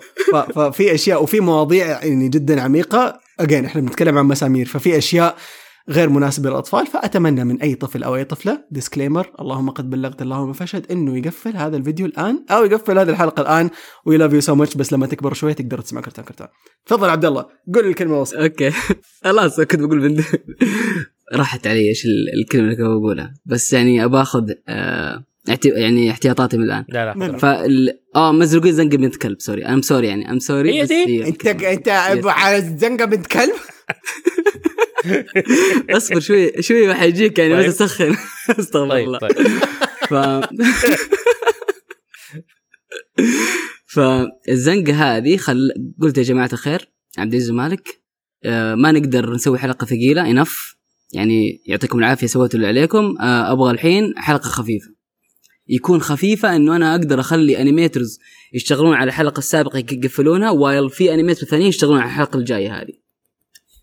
ففي 0.55 0.93
أشياء 0.93 1.23
وفي 1.23 1.39
مواضيع 1.39 1.85
يعني 1.87 2.29
جدا 2.29 2.61
عميقة. 2.61 3.19
again 3.39 3.65
إحنا 3.65 3.81
بنتكلم 3.81 4.17
عن 4.17 4.25
مسامير. 4.25 4.65
ففي 4.65 4.97
أشياء 4.97 5.35
غير 5.89 6.09
مناسبة 6.09 6.49
للأطفال. 6.49 6.87
فأتمنى 6.87 7.43
من 7.43 7.61
أي 7.61 7.75
طفل 7.75 8.03
أو 8.03 8.15
أي 8.15 8.23
طفلة 8.23 8.63
disclaimer 8.71 9.31
اللهم 9.39 9.69
قد 9.69 9.89
بلغت 9.89 10.21
اللهم 10.21 10.53
فاشهد 10.53 10.91
إنه 10.91 11.17
يقفل 11.17 11.57
هذا 11.57 11.77
الفيديو 11.77 12.05
الآن 12.05 12.45
أو 12.51 12.65
يقفل 12.65 12.99
هذه 12.99 13.09
الحلقة 13.09 13.41
الآن. 13.41 13.69
we 14.05 14.17
love 14.17 14.33
you 14.33 14.41
so 14.41 14.55
much 14.55 14.75
بس 14.75 14.93
لما 14.93 15.07
تكبر 15.07 15.33
شوية 15.33 15.53
تقدر 15.53 15.81
تسمع 15.81 16.01
كرتون 16.01 16.25
كرتون. 16.25 16.47
تفضل 16.85 17.09
عبد 17.09 17.25
الله. 17.25 17.45
قول 17.75 17.85
الكلمة 17.87 18.21
وسط 18.21 18.35
okay. 18.37 18.71
خلاص 19.23 19.61
كنت 19.61 19.79
بقول. 19.81 20.23
راحت 21.33 21.67
علي 21.67 21.89
إيش 21.89 22.05
ال- 22.05 22.39
الكلمة 22.41 22.63
اللي 22.63 22.75
كنت 22.75 22.85
بقولها. 22.85 23.33
بس 23.45 23.73
يعني 23.73 24.03
ابى 24.05 24.17
اخذ 24.21 24.51
آه 24.67 25.23
يعني 25.65 26.11
احتياطاتي 26.11 26.57
من 26.57 26.63
الآن. 26.63 26.85
لا 26.89 27.13
لا 27.13 27.37
فال 27.37 27.99
آه 28.15 28.31
مزنوقين 28.31 28.73
زنقة 28.73 28.97
بنت 28.97 29.15
كلب 29.15 29.39
sorry. 29.39 29.65
I'm 29.65 29.81
sorry 29.81 30.07
يعني 30.07 30.31
I'm 30.31 30.39
sorry 30.39 30.81
هي 30.81 30.85
دي؟ 30.85 31.27
أنت 31.27 31.45
أنت 31.45 31.87
على 32.25 32.61
زنقة 32.77 33.05
بنت 33.05 33.27
كلب؟ 33.27 33.53
اصبر 35.89 36.19
شوي 36.19 36.61
شوي 36.61 36.89
وحيجيك 36.89 37.39
يعني 37.39 37.55
طيب. 37.55 37.67
بس 37.67 37.81
اسخن 37.81 38.15
أستغفر 38.59 38.89
طيب 38.89 39.07
الله. 39.07 39.19
طيب. 39.19 39.31
ف 40.09 40.13
فالزنقه 43.93 44.93
هذه 44.93 45.37
خل 45.37 45.71
قلت 46.01 46.17
يا 46.17 46.23
جماعة 46.23 46.49
الخير 46.53 46.91
عبد 47.17 47.33
العزيز 47.33 47.51
ومالك 47.51 48.01
آه 48.43 48.75
ما 48.75 48.91
نقدر 48.91 49.33
نسوي 49.33 49.57
حلقة 49.57 49.85
ثقيلة 49.85 50.31
enough 50.31 50.75
يعني 51.13 51.61
يعطيكم 51.65 51.99
العافية 51.99 52.27
سويتوا 52.27 52.55
اللي 52.55 52.67
عليكم. 52.67 53.15
آه 53.21 53.51
أبغى 53.51 53.71
الحين 53.71 54.13
حلقة 54.17 54.47
خفيفة. 54.47 54.87
يكون 55.67 56.01
خفيفة 56.01 56.55
إنه 56.55 56.75
أنا 56.75 56.91
أقدر 56.95 57.19
أخلي 57.19 57.61
animators 57.61 58.19
يشتغلون 58.53 58.93
على 58.93 59.07
الحلقة 59.07 59.39
السابقة 59.39 59.77
يقفلونها 59.79 60.51
while 60.51 60.89
في 60.89 61.13
animator 61.13 61.45
ثانيين 61.47 61.69
يشتغلون 61.69 61.99
على 61.99 62.09
الحلقة 62.09 62.37
الجاية 62.39 62.81
هذه 62.81 62.93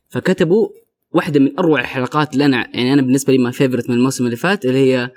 فكتبوا 0.08 0.68
واحدة 1.10 1.40
من 1.40 1.58
أروع 1.58 1.80
الحلقات 1.80 2.32
اللي 2.32 2.44
أنا 2.44 2.56
يعني 2.74 2.92
أنا 2.92 3.02
بالنسبة 3.02 3.32
لي 3.32 3.38
my 3.38 3.50
favorite 3.50 3.90
من 3.90 3.96
الموسم 3.96 4.24
اللي 4.24 4.36
فات 4.36 4.64
اللي 4.64 4.78
هي 4.78 5.10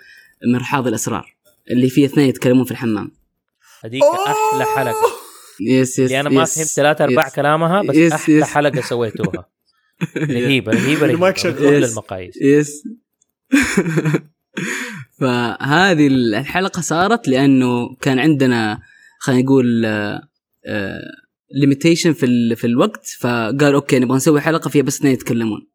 مرحاض 0.53 0.87
الأسرار 0.87 1.35
اللي 1.71 1.89
فيه 1.89 2.05
اثنين 2.05 2.29
يتكلمون 2.29 2.63
في 2.65 2.71
الحمام 2.71 3.11
هذيك 3.83 4.03
أحلى 4.03 4.65
حلقة 4.75 5.11
yes 5.61 5.99
yes 5.99 6.11
أنا 6.11 6.29
ما. 6.29 6.45
فهمت 6.45 6.67
ثلاثة 6.67 7.03
أرباع 7.03 7.27
yes. 7.27 7.33
كلامها 7.33 7.81
بس 7.81 7.95
yes، 7.95 8.11
أحلى 8.13 8.35
yes. 8.35 8.43
حلقة 8.43 8.81
سويتوها 8.81 9.49
رهيبة 10.17 10.71
رهيبة 10.71 11.05
المايك 11.11 11.45
رهيبة. 11.45 11.59
كل 11.59 11.83
yes. 11.83 11.91
المقاييس 11.91 12.37
yes 12.41 12.83
فهذه 15.19 16.07
الحلقة 16.07 16.81
صارت 16.81 17.27
لأنه 17.27 17.95
كان 18.01 18.19
عندنا 18.19 18.79
خلينا 19.19 19.41
نقول 19.41 19.65
limitation 21.61 22.13
في 22.13 22.25
ال- 22.25 22.55
في 22.55 22.67
الوقت 22.67 23.05
فقال 23.19 23.73
okay 23.73 23.99
نبغى 23.99 24.15
نسوي 24.17 24.41
حلقة 24.41 24.69
فيها 24.69 24.83
بس 24.83 24.97
اثنين 24.97 25.13
يتكلمون. 25.13 25.67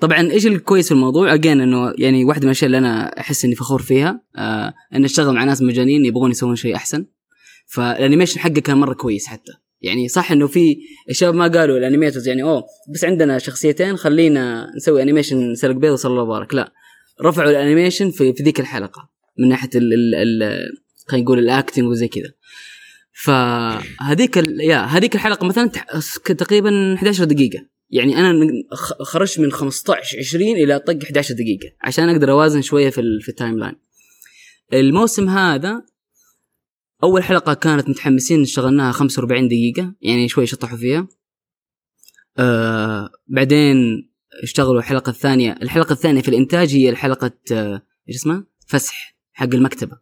طبعا 0.00 0.30
إيش 0.30 0.46
الكويس 0.46 0.88
في 0.88 0.94
الموضوع؟ 0.94 1.34
again 1.34 1.60
إنه 1.60 1.92
يعني 1.98 2.24
واحدة 2.24 2.40
من 2.42 2.46
الأشياء 2.46 2.66
اللي 2.66 2.78
أنا 2.78 3.20
أحس 3.20 3.44
إني 3.44 3.54
فخور 3.54 3.82
فيها 3.82 4.20
آه 4.36 4.74
ان 4.94 5.04
اشتغل 5.04 5.34
مع 5.34 5.44
ناس 5.44 5.62
مجانين 5.62 6.04
يبغون 6.04 6.30
يسوون 6.30 6.56
شيء 6.56 6.76
أحسن. 6.76 7.06
فال 7.66 7.79
animation 7.79 8.40
حقه 8.40 8.60
كان 8.60 8.76
مرة 8.76 8.94
كويس 8.94 9.26
حتى. 9.26 9.52
يعني 9.82 10.08
صح 10.08 10.32
إنه 10.32 10.46
في 10.46 10.76
الشباب 11.10 11.34
ما 11.34 11.48
قالوا 11.48 11.78
ال 11.78 11.83
animators 11.83 12.28
يعني 12.28 12.42
أوه 12.42 12.62
بس 12.94 13.04
عندنا 13.04 13.38
شخصيتين 13.38 13.96
خلينا 13.96 14.66
نسوي 14.76 15.02
animation 15.02 15.54
سلق 15.54 15.76
بيض 15.76 15.92
وصلى 15.92 16.10
الله 16.12 16.24
بارك. 16.24 16.54
لا. 16.54 16.72
رفعوا 17.24 17.50
ال 17.50 17.56
animation 17.56 18.10
في, 18.10 18.32
في 18.32 18.42
ذيك 18.42 18.60
الحلقة 18.60 19.10
من 19.38 19.48
ناحية 19.48 19.70
ال 19.74 20.14
ال 20.14 20.58
خلينا 21.06 21.24
نقول 21.24 21.38
ال 21.38 21.45
acting 21.45 21.86
وزي 21.86 22.08
كذا. 22.08 22.32
فهذيك 23.12 24.36
يا 24.60 24.84
هذيك 24.84 25.14
الحلقة 25.14 25.46
مثلا 25.46 25.70
تقريبا 26.24 26.94
11 26.94 27.24
دقيقة. 27.24 27.66
يعني 27.90 28.16
أنا 28.16 28.46
خرجت 29.02 29.40
من 29.40 29.52
15 29.52 30.18
20 30.18 30.44
إلى 30.44 30.78
طق 30.78 30.98
11 31.02 31.34
دقيقة 31.34 31.72
عشان 31.80 32.08
أقدر 32.08 32.30
أوازن 32.30 32.62
شوية 32.62 32.90
في 32.90 33.18
في 33.22 33.28
ال 33.28 33.58
timeline. 33.58 33.74
الموسم 34.72 35.28
هذا 35.28 35.82
أول 37.02 37.22
حلقة 37.22 37.54
كانت 37.54 37.88
متحمسين 37.88 38.42
اشتغلناها 38.42 38.92
45 38.92 39.48
دقيقة 39.48 39.94
يعني 40.00 40.28
شوي 40.28 40.46
شطحوا 40.46 40.78
فيها. 40.78 41.08
آه 42.38 43.10
بعدين 43.28 44.09
اشتغلوا 44.42 44.78
الحلقة 44.78 45.10
الثانية 45.10 45.52
الحلقة 45.62 45.92
الثانية 45.92 46.22
في 46.22 46.28
الإنتاج 46.28 46.74
هي 46.74 46.88
الحلقة 46.90 47.30
إيش 48.08 48.16
اسمها؟ 48.16 48.44
فسح 48.66 49.16
حق 49.32 49.54
المكتبة. 49.54 49.98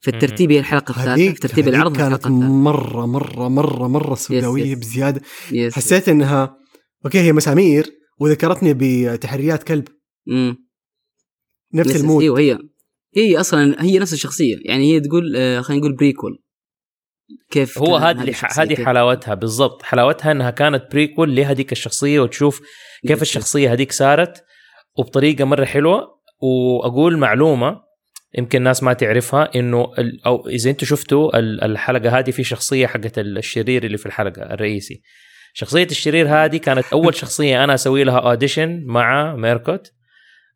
في 0.00 0.10
الترتيب 0.10 0.52
هي 0.52 0.58
الحلقة 0.58 0.90
الثالثه 0.90 1.32
في 1.32 1.40
ترتيب 1.40 1.68
العرض 1.68 1.96
كانت 1.96 2.00
الحلقة 2.14 2.28
الثالثه 2.28 2.52
مرة 2.52 3.06
مرة 3.06 3.48
مرة 3.48 3.88
مرة 3.88 4.14
سوداوية 4.14 4.64
yes. 4.72 4.78
بزيادة. 4.78 5.20
yes. 5.52 5.74
حسيت 5.74 6.08
إنها 6.08 6.56
okay 7.04 7.18
هي 7.20 7.32
مسامير 7.32 7.86
وذكرتني 8.18 8.74
بتحريات 8.74 9.62
كلب. 9.62 9.88
مم. 10.26 10.56
نفس 11.74 11.90
yes- 11.90 12.00
ال 12.00 12.04
mood. 12.04 12.22
أيوه 12.22 12.38
هي 12.40 12.58
هي 13.16 13.40
أصلا 13.40 13.82
هي 13.82 13.98
نفس 13.98 14.12
الشخصية. 14.12 14.56
يعني 14.64 14.92
هي 14.94 15.00
تقول 15.00 15.36
آه 15.36 15.60
خلينا 15.60 15.80
نقول 15.82 15.96
prequel 15.96 16.42
كيف 17.50 17.78
هو 17.78 17.96
هذه 17.96 18.34
هذه 18.58 18.84
حلاوتها 18.84 19.34
بالضبط. 19.34 19.82
حلاوتها 19.82 20.32
إنها 20.32 20.50
كانت 20.50 20.92
prequel 20.92 21.36
لهذيك 21.36 21.72
الشخصية 21.72 22.20
وتشوف 22.20 22.60
كيف 23.06 23.22
الشخصية 23.22 23.72
هذيك 23.72 23.92
صارت 23.92 24.44
وبطريقة 24.98 25.44
مرة 25.44 25.64
حلوة. 25.64 26.14
وأقول 26.42 27.18
معلومة 27.18 27.80
يمكن 28.38 28.58
الناس 28.58 28.82
ما 28.82 28.92
تعرفها 28.92 29.50
إنه 29.56 29.86
أو 30.26 30.48
إذا 30.48 30.70
أنتم 30.70 30.86
شفتوا 30.86 31.38
ال- 31.38 31.64
الحلقة 31.64 32.18
هذه 32.18 32.30
في 32.30 32.44
شخصية 32.44 32.86
حقت 32.86 33.18
الشرير 33.18 33.84
اللي 33.84 33.98
في 33.98 34.06
الحلقة 34.06 34.42
الرئيسي. 34.42 35.02
شخصية 35.54 35.84
الشرير 35.84 36.28
هذه 36.28 36.56
كانت 36.56 36.84
أول 36.92 37.14
شخصية 37.14 37.64
أنا 37.64 37.74
أسوي 37.74 38.04
لها 38.04 38.18
audition 38.18 38.82
مع 38.86 39.36
ميركوت. 39.36 39.92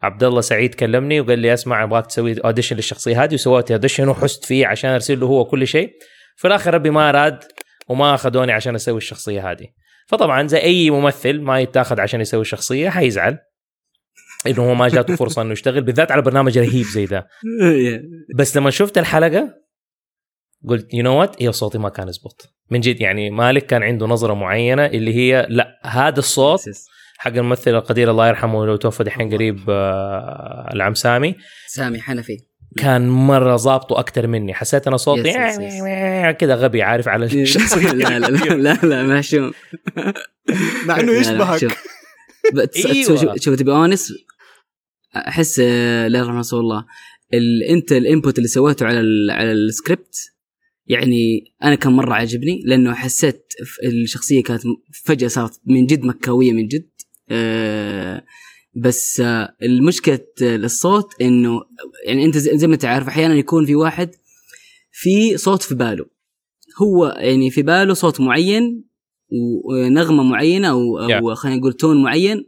عبد 0.02 0.24
الله 0.24 0.40
سعيد 0.40 0.74
كلمني 0.74 1.20
وقال 1.20 1.38
لي 1.38 1.54
أسمع 1.54 1.84
أبغاك 1.84 2.06
تسوي 2.06 2.40
audition 2.40 2.76
للشخصية 2.76 3.24
هذه. 3.24 3.34
وسويت 3.34 3.70
audition 3.70 4.08
وحست 4.08 4.44
فيه 4.44 4.66
عشان 4.66 4.90
أرسل 4.90 5.20
له 5.20 5.26
هو 5.26 5.44
كل 5.44 5.66
شيء. 5.66 5.90
في 6.38 6.46
الآخر 6.46 6.74
ربي 6.74 6.90
ما 6.90 7.08
اراد 7.08 7.44
وما 7.88 8.14
أخذوني 8.14 8.52
عشان 8.52 8.74
أسوي 8.74 8.96
الشخصية 8.96 9.50
هذه. 9.50 9.66
فطبعا 10.06 10.46
زي 10.46 10.58
أي 10.58 10.90
ممثل 10.90 11.40
ما 11.40 11.60
يتاخذ 11.60 12.00
عشان 12.00 12.20
يسوي 12.20 12.44
شخصيه 12.44 12.88
حيزعل. 12.88 13.38
إنه 14.46 14.70
هو 14.70 14.74
ما 14.74 14.88
جاته 14.88 15.16
فرصة 15.16 15.42
إنه 15.42 15.52
يشتغل 15.52 15.82
بالذات 15.82 16.12
على 16.12 16.22
برنامج 16.22 16.58
رهيب 16.58 16.84
زي 16.84 17.04
ذا. 17.04 17.26
Yeah. 17.62 18.02
بس 18.36 18.56
لما 18.56 18.70
شفت 18.70 18.98
الحلقة 18.98 19.54
قلت 20.68 20.94
you 20.94 21.02
know 21.02 21.20
what 21.20 21.42
هي 21.42 21.52
صوتي 21.52 21.78
ما 21.78 21.88
كان 21.88 22.08
يزبط. 22.08 22.54
من 22.70 22.80
جد 22.80 23.00
يعني 23.00 23.30
مالك 23.30 23.66
كان 23.66 23.82
عنده 23.82 24.06
نظرة 24.06 24.34
معينة 24.34 24.86
اللي 24.86 25.14
هي 25.14 25.46
لا 25.50 25.80
هذا 25.84 26.18
الصوت. 26.18 26.60
حق 27.18 27.32
الممثل 27.32 27.70
القدير 27.70 28.10
الله 28.10 28.28
يرحمه 28.28 28.66
لو 28.66 28.76
توفى 28.76 29.04
دحين 29.04 29.34
قريب 29.34 29.70
آه، 29.70 30.70
العم 30.72 30.94
سامي. 30.94 31.34
سامي 31.66 32.00
حنفي. 32.00 32.47
كان 32.78 33.08
مرة 33.08 33.56
ظابطه 33.56 34.00
أكثر 34.00 34.26
مني. 34.26 34.54
حسيت 34.54 34.86
أنا 34.86 34.96
صوتي 34.96 35.28
yes. 35.28 35.56
كذا 36.38 36.54
غبي 36.54 36.82
عارف 36.82 37.08
على 37.08 37.24
الشخصية. 37.26 37.92
لا 38.02 38.18
لا 38.18 38.26
لا 38.26 38.54
لا 38.54 38.78
لا 38.82 39.02
محشوم 39.06 39.52
مع 40.86 41.00
إنه 41.00 41.12
يشبهك. 41.12 41.58
شوف. 41.60 43.54
to 43.56 43.64
be 43.64 43.72
honest 43.72 44.12
أحس 45.16 45.60
آه، 45.64 46.08
لا 46.08 46.22
رحمة 46.22 46.48
الله 46.52 46.84
ال- 47.34 47.62
أنت 47.62 47.92
ال 47.92 48.00
input 48.00 48.38
اللي 48.38 48.48
سويته 48.48 48.86
على 48.86 49.00
ال 49.00 49.30
على 49.30 49.52
السكريبت 49.52 50.16
يعني 50.86 51.44
أنا 51.64 51.74
كان 51.74 51.92
مرة 51.92 52.14
عاجبني 52.14 52.62
لأنه 52.66 52.94
حسيت 52.94 53.52
الشخصية 53.84 54.42
كانت 54.42 54.62
فجأة 55.04 55.28
صارت 55.28 55.60
من 55.66 55.86
جد 55.86 56.04
مكاوية 56.04 56.52
من 56.52 56.68
جد. 56.68 56.88
آه، 57.30 58.24
بس 58.82 59.20
آه، 59.20 59.56
المشكلة 59.62 60.20
الصوت 60.42 61.12
إنه 61.20 61.60
يعني 62.06 62.24
أنت 62.24 62.38
زي 62.38 62.66
ما 62.66 62.74
أنت 62.74 62.84
عارف 62.84 63.08
أحيانا 63.08 63.34
يكون 63.34 63.66
في 63.66 63.74
واحد 63.74 64.10
في 64.92 65.36
صوت 65.36 65.62
في 65.62 65.74
باله. 65.74 66.06
هو 66.82 67.06
يعني 67.18 67.50
في 67.50 67.62
باله 67.62 67.94
صوت 67.94 68.20
معين 68.20 68.84
ونغمه 69.64 70.22
معينة 70.22 70.68
أو 70.68 70.98
أو 70.98 71.34
خلينا 71.34 71.58
نقول 71.58 71.72
tone 71.72 72.02
معين 72.02 72.44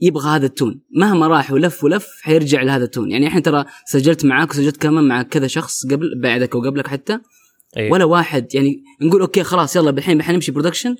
يبغى 0.00 0.28
هذا 0.28 0.46
ال 0.46 0.52
tone. 0.52 0.80
مهما 0.96 1.26
راح 1.26 1.52
ولف 1.52 1.84
ولف 1.84 2.08
حيرجع 2.22 2.62
لهذا 2.62 2.84
ال 2.84 2.88
tone. 2.88 3.10
يعني 3.10 3.26
إحنا 3.26 3.40
ترى 3.40 3.64
سجلت 3.86 4.24
معاك 4.24 4.50
وسجلت 4.50 4.76
كمان 4.76 5.08
مع 5.08 5.22
كذا 5.22 5.46
شخص 5.46 5.86
قبل 5.86 6.20
بعدك 6.20 6.54
وقبلك 6.54 6.86
حتى. 6.86 7.18
أيوة. 7.76 7.92
ولا 7.92 8.04
واحد 8.04 8.54
يعني 8.54 8.84
نقول 9.02 9.20
okay 9.20 9.42
خلاص 9.42 9.76
يلا 9.76 9.90
الحين 9.90 10.22
حنمشي 10.22 10.52
production 10.52 10.96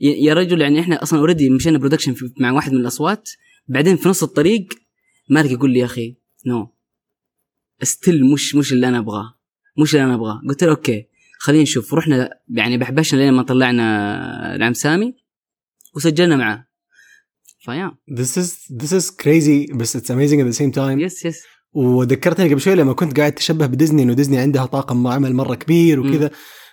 يا 0.00 0.34
رجل 0.34 0.60
يعني 0.60 0.80
إحنا 0.80 1.02
أصلا 1.02 1.18
already 1.18 1.50
مشينا 1.50 1.78
production 1.78 2.14
مع 2.40 2.52
واحد 2.52 2.72
من 2.72 2.80
الأصوات. 2.80 3.28
بعدين 3.68 3.96
في 3.96 4.08
نص 4.08 4.22
الطريق 4.22 4.68
مالك 5.30 5.50
يقول 5.50 5.70
لي 5.70 5.78
يا 5.78 5.84
أخي 5.84 6.16
no 6.46 6.74
still 7.82 8.24
مش 8.32 8.54
مش 8.54 8.72
اللي 8.72 8.88
أنا 8.88 8.98
أبغاه 8.98 9.38
مش 9.78 9.94
اللي 9.94 10.04
أنا 10.04 10.14
أبغاه. 10.14 10.40
قلت 10.48 10.64
له 10.64 10.70
okay 10.70 11.06
خلينا 11.38 11.62
نشوف. 11.62 11.94
رحنا 11.94 12.30
يعني 12.48 12.78
بحبشنا 12.78 13.18
لين 13.18 13.32
ما 13.32 13.42
طلعنا 13.42 14.54
العم 14.54 14.72
سامي 14.72 15.14
وسجلنا 15.96 16.36
معاه. 16.36 16.66
فيا. 17.60 17.96
This 18.10 18.42
is 18.42 18.48
this 18.82 18.92
is 18.92 19.10
crazy 19.10 19.76
بس 19.76 19.96
it's 19.96 20.10
amazing 20.10 20.40
at 20.40 20.54
the 20.54 20.58
same 20.58 20.74
time. 20.74 21.00
yes 21.00 21.24
yes 21.24 21.42
وذكرتني 21.72 22.48
قبل 22.48 22.60
شوي 22.60 22.74
لما 22.74 22.92
كنت 22.92 23.18
قاعد 23.18 23.32
تشبه 23.32 23.66
بديزني 23.66 24.02
إنه 24.02 24.12
ديزني 24.12 24.38
عندها 24.38 24.66
طاقم 24.66 25.06
عمل 25.06 25.34
مرة 25.34 25.54
كبير 25.54 26.00
وكذا. 26.00 26.30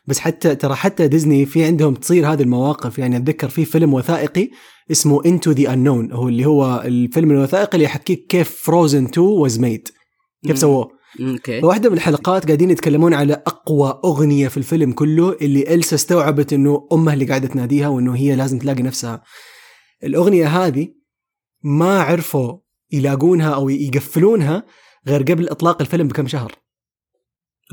بس 0.10 0.20
حتى 0.20 0.56
ترى 0.56 0.76
حتى 0.76 1.08
ديزني 1.08 1.46
في 1.46 1.64
عندهم 1.64 1.94
تصير 1.94 2.34
هذه 2.34 2.42
المواقف. 2.42 3.00
يعني 3.00 3.18
أتذكر 3.18 3.50
في 3.50 3.66
فيلم 3.66 3.94
وثائقي 3.94 4.50
اسمه 4.92 5.26
Into 5.26 5.52
the 5.52 5.74
unknown 5.74 6.14
هو 6.14 6.28
اللي 6.28 6.46
هو 6.46 6.84
الفيلم 6.86 7.32
الوثائقي 7.32 7.74
اللي 7.74 7.86
يحكيك 7.86 8.26
كيف 8.30 8.50
Frozen 8.64 9.06
2 9.06 9.28
was 9.28 9.60
made 9.60 9.88
كيف. 10.48 10.58
سووه؟ 10.58 11.00
Okay. 11.22 11.62
فواحدة 11.62 11.90
من 11.90 11.96
الحلقات 11.96 12.46
قاعدين 12.46 12.72
يتكلمون 12.72 13.14
على 13.14 13.34
أقوى 13.34 14.00
أغنية 14.04 14.48
في 14.48 14.58
الفيلم 14.58 14.92
كله 14.92 15.36
اللي 15.42 15.74
إلسا 15.76 15.96
استوعبت 15.96 16.54
إنه 16.54 16.88
امها 16.94 17.14
اللي 17.14 17.26
قاعدة 17.26 17.48
تناديها 17.48 17.88
وإنه 17.88 18.16
هي 18.16 18.36
لازم 18.36 18.60
تلاقي 18.60 18.84
نفسها. 18.84 19.24
الأغنية 20.04 20.48
هذه 20.48 20.88
ما 21.64 22.02
عرفوا 22.02 22.58
يلاقونها 22.92 23.50
أو 23.50 23.70
يقفلونها 23.70 24.64
غير 25.08 25.24
قبل 25.24 25.50
إطلاق 25.50 25.82
الفيلم 25.82 26.08
بكم 26.08 26.28
شهر. 26.28 26.52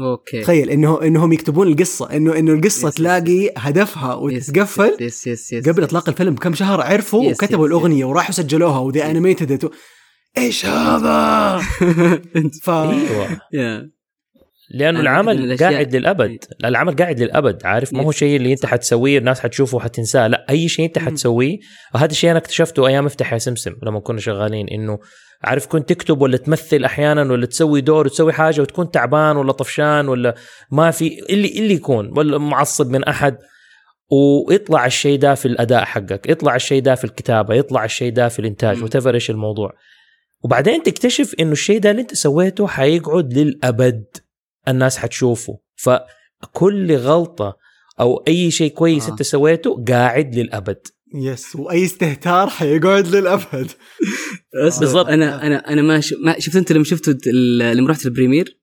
Okay. 0.00 0.40
تخيل 0.40 0.70
انه 0.70 1.02
إنهم 1.02 1.32
يكتبون 1.32 1.68
القصة 1.68 2.16
انه 2.16 2.38
إنه 2.38 2.52
القصة 2.52 2.88
yes، 2.88 2.94
yes، 2.94 2.94
تلاقي 2.94 3.50
هدفها 3.56 4.14
وتتقفل 4.14 4.96
yes 5.00 5.26
yes 5.26 5.52
yes 5.52 5.68
قبل 5.68 5.82
إطلاق 5.82 6.08
الفيلم 6.08 6.34
بكم 6.34 6.54
شهر 6.54 6.80
عرفوا 6.80 7.24
يس، 7.24 7.36
وكتبوا 7.36 7.66
yes، 7.66 7.72
الأغنية 7.72 8.04
وراحوا 8.04 8.32
سجلوها 8.32 8.78
و 8.78 8.83
they 8.83 9.04
animated 9.04 9.70
إيش 10.38 10.66
هذا؟ 10.66 11.58
ف 12.62 12.70
إيوه. 12.70 13.40
يا 13.52 13.95
لأنه 14.70 15.00
العمل 15.00 15.56
قاعد 15.56 15.96
للأبد. 15.96 16.44
العمل 16.64 16.96
قاعد 16.96 17.20
للأبد. 17.20 17.66
عارف؟ 17.66 17.92
ما 17.92 18.02
هو. 18.02 18.10
شيء 18.10 18.36
اللي 18.36 18.52
أنت 18.52 18.66
حتسويه 18.66 19.18
الناس 19.18 19.40
حتشوفه 19.40 19.76
وحتنساه. 19.76 20.26
لا 20.26 20.46
أي 20.50 20.68
شيء 20.68 20.86
أنت. 20.86 20.98
حتسويه 20.98 21.58
وهذا 21.94 22.10
الشيء 22.10 22.30
أنا 22.30 22.38
اكتشفته 22.38 22.86
أيام 22.86 23.06
افتح 23.06 23.32
يا 23.32 23.38
سمسم 23.38 23.72
لما 23.82 24.00
كنا 24.00 24.20
شغالين 24.20 24.68
إنه 24.68 24.98
عارف 25.44 25.66
كنت 25.66 25.88
تكتب 25.88 26.22
ولا 26.22 26.36
تمثل 26.36 26.84
أحيانا 26.84 27.32
ولا 27.32 27.46
تسوي 27.46 27.80
دور 27.80 28.06
وتسوي 28.06 28.32
حاجة 28.32 28.60
وتكون 28.60 28.90
تعبان 28.90 29.36
ولا 29.36 29.52
طفشان 29.52 30.08
ولا 30.08 30.34
ما 30.70 30.90
في 30.90 31.20
اللي 31.30 31.58
اللي 31.58 31.74
يكون 31.74 32.18
ولا 32.18 32.38
معصب 32.38 32.90
من 32.90 33.04
أحد. 33.04 33.38
ويطلع 34.48 34.86
الشيء 34.86 35.18
ده 35.18 35.34
في 35.34 35.46
الأداء 35.46 35.84
حقك 35.84 36.28
يطلع 36.28 36.56
الشيء 36.56 36.82
ده 36.82 36.94
في 36.94 37.04
الكتابة 37.04 37.54
يطلع 37.54 37.84
الشيء 37.84 38.12
ده 38.12 38.28
في 38.28 38.38
الإنتاج. 38.38 38.82
وتفر 38.82 39.14
إيش 39.14 39.30
الموضوع. 39.30 39.72
وبعدين 40.44 40.82
تكتشف 40.82 41.34
إنه 41.40 41.52
الشيء 41.52 41.80
ده 41.80 41.90
اللي 41.90 42.02
أنت 42.02 42.14
سويته 42.14 42.66
حيقعد 42.66 43.38
للأبد. 43.38 44.04
الناس 44.68 44.96
حتشوفه 44.96 45.58
فكل 45.76 46.96
غلطة 46.96 47.56
أو 48.00 48.24
أي 48.28 48.50
شيء 48.50 48.70
كويس 48.70 49.04
آه. 49.04 49.08
آه. 49.08 49.10
أنت 49.12 49.22
سويته 49.22 49.84
قاعد 49.88 50.34
للأبد 50.34 50.86
yes 51.14 51.56
وأي 51.56 51.84
استهتار 51.84 52.48
حيقعد 52.50 53.06
للأبد 53.06 53.70
بس 54.66 54.78
بالضبط. 54.78 55.06
أنا 55.06 55.46
أنا 55.46 55.72
أنا 55.72 55.82
ما, 55.82 56.00
ش... 56.00 56.14
ما 56.24 56.38
شفت 56.38 56.56
أنت 56.56 56.72
لما 56.72 56.84
شفت 56.84 57.26
ال- 57.26 57.76
لما 57.76 57.90
رحت 57.90 58.06
ال 58.06 58.12
premiere 58.12 58.60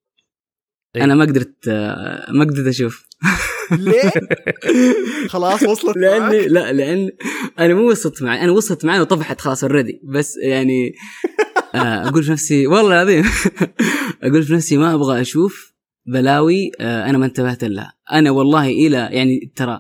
إيه. 0.96 1.04
أنا 1.04 1.16
ما 1.16 1.26
قدرت 1.26 1.68
آه، 1.68 2.32
ما 2.32 2.44
قدرت 2.46 2.68
أشوف 2.68 3.06
ليه؟ 3.72 4.12
خلاص 5.30 5.64
وصلت 5.64 5.98
لاني 5.98 6.20
معك؟ 6.20 6.48
لا 6.48 6.74
لأن 6.74 7.10
أنا 7.60 7.74
مو 7.74 7.90
وصلت 7.92 8.22
معي 8.24 8.42
أنا 8.42 8.52
وصلت 8.52 8.86
معي 8.86 9.00
وطفحت 9.00 9.42
خلاص 9.42 9.64
already 9.64 10.02
بس 10.04 10.38
يعني 10.38 10.94
آه، 11.76 12.08
أقول 12.08 12.24
في 12.24 12.32
نفسي 12.32 12.68
والله 12.68 12.94
العظيم 13.02 13.26
أقول 14.24 14.44
في 14.44 14.54
نفسي 14.54 14.78
ما 14.78 14.94
أبغى 14.94 15.22
أشوف 15.22 15.73
بلاوي 16.06 16.72
آه، 16.80 17.10
أنا 17.10 17.18
ما 17.18 17.26
انتبهت 17.26 17.64
لها. 17.64 17.94
أنا 18.12 18.32
والله 18.32 18.70
إلى 18.70 18.98
يعني 19.12 19.52
ترى 19.56 19.80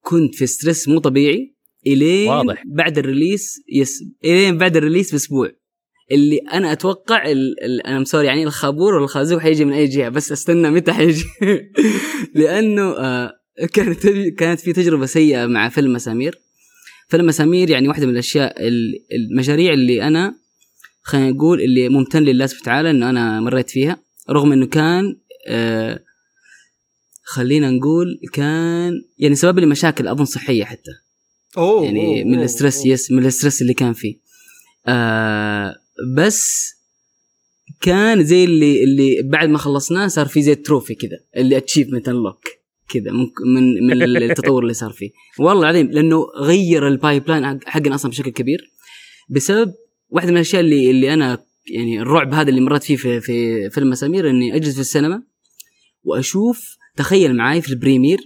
كنت 0.00 0.34
في 0.34 0.46
stress 0.46 0.88
مو 0.88 0.98
طبيعي 0.98 1.54
إلين 1.86 2.28
واضح. 2.28 2.62
بعد 2.66 2.98
ال 2.98 3.06
release 3.06 3.62
yes 3.72 4.04
إلين 4.24 4.58
بعد 4.58 4.76
ال 4.76 4.80
release 4.80 5.12
بأسبوع. 5.12 5.50
اللي 6.12 6.38
أنا 6.52 6.72
أتوقع 6.72 7.30
ال... 7.30 7.64
ال... 7.64 7.86
أنا 7.86 7.98
I'm 8.00 8.10
sorry 8.10 8.26
يعني 8.26 8.44
الخابور 8.44 8.94
ولا 8.94 9.04
الخازوق 9.04 9.40
حيجي 9.40 9.64
من 9.64 9.72
أي 9.72 9.86
جهة 9.86 10.08
بس 10.08 10.32
أستنى 10.32 10.70
متى 10.70 10.92
حيجي. 10.92 11.24
لأنه 12.34 12.82
آه 12.98 13.32
كانت 13.72 14.06
كانت 14.38 14.60
في 14.60 14.72
تجربة 14.72 15.06
سيئة 15.06 15.46
مع 15.46 15.68
فيلم 15.68 15.92
مسامير 15.92 16.38
فيلم 17.08 17.26
مسامير 17.26 17.70
يعني 17.70 17.88
واحدة 17.88 18.06
من 18.06 18.12
الأشياء 18.12 18.68
ال- 18.68 18.94
المشاريع 19.12 19.72
اللي 19.72 20.02
أنا 20.02 20.34
خلينا 21.02 21.30
نقول 21.30 21.60
اللي 21.60 21.88
ممتن 21.88 22.22
لله 22.22 22.46
سبحانه 22.46 22.62
وتعالى 22.62 22.90
إنه 22.90 23.10
أنا 23.10 23.40
مريت 23.40 23.70
فيها 23.70 23.98
رغم 24.30 24.52
إنه 24.52 24.66
كان 24.66 25.16
آه 25.46 26.00
خلينا 27.24 27.70
نقول 27.70 28.20
كان 28.32 28.92
يعني 29.18 29.34
سبب 29.34 29.58
لي 29.58 29.66
مشاكل 29.66 30.08
أظن 30.08 30.24
صحية 30.24 30.64
حتى. 30.64 30.90
أوه 31.58 31.84
يعني 31.84 32.06
أوه، 32.06 32.24
من 32.24 32.34
أوه، 32.34 32.40
ال 32.40 32.45
stress 32.45 32.78
أوه. 32.78 32.88
yes 32.88 33.10
من 33.10 33.18
ال 33.18 33.24
stress 33.24 33.62
اللي 33.62 33.74
كان 33.74 33.92
فيه. 33.92 34.16
آه 34.86 35.74
بس 36.16 36.74
كان 37.80 38.24
زي 38.24 38.44
اللي 38.44 38.84
اللي 38.84 39.22
بعد 39.22 39.48
ما 39.48 39.58
خلصناه 39.58 40.06
صار 40.06 40.26
في 40.26 40.42
زي 40.42 40.52
ال 40.52 40.58
trophy 40.58 40.94
كذا 40.94 41.18
ال 41.36 41.56
achievement 41.56 42.08
unlock 42.08 42.44
كذا 42.88 43.12
ممكن 43.12 43.44
من 43.54 43.86
من 43.86 44.02
التطور 44.02 44.62
اللي 44.62 44.74
صار 44.74 44.90
فيه. 44.92 45.10
والله 45.38 45.62
العظيم 45.62 45.90
لأنه 45.90 46.26
غير 46.40 46.88
ال 46.88 47.28
pipeline 47.28 47.60
حقنا 47.66 47.94
أصلا 47.94 48.10
بشكل 48.10 48.30
كبير 48.30 48.70
بسبب 49.30 49.74
واحدة 50.08 50.30
من 50.30 50.36
الأشياء 50.36 50.60
اللي 50.60 50.90
اللي 50.90 51.14
أنا 51.14 51.44
يعني 51.66 52.00
الرعب 52.00 52.34
هذا 52.34 52.48
اللي 52.50 52.60
مريت 52.60 52.82
فيه 52.82 52.96
في 52.96 53.20
في 53.20 53.70
فيلم 53.70 53.90
مسامير 53.90 54.30
إني 54.30 54.56
أجلس 54.56 54.74
في 54.74 54.80
السينما 54.80 55.22
وأشوف 56.04 56.76
تخيل 56.96 57.36
معاي 57.36 57.62
في 57.62 57.68
ال 57.68 57.74
premiere 57.74 58.18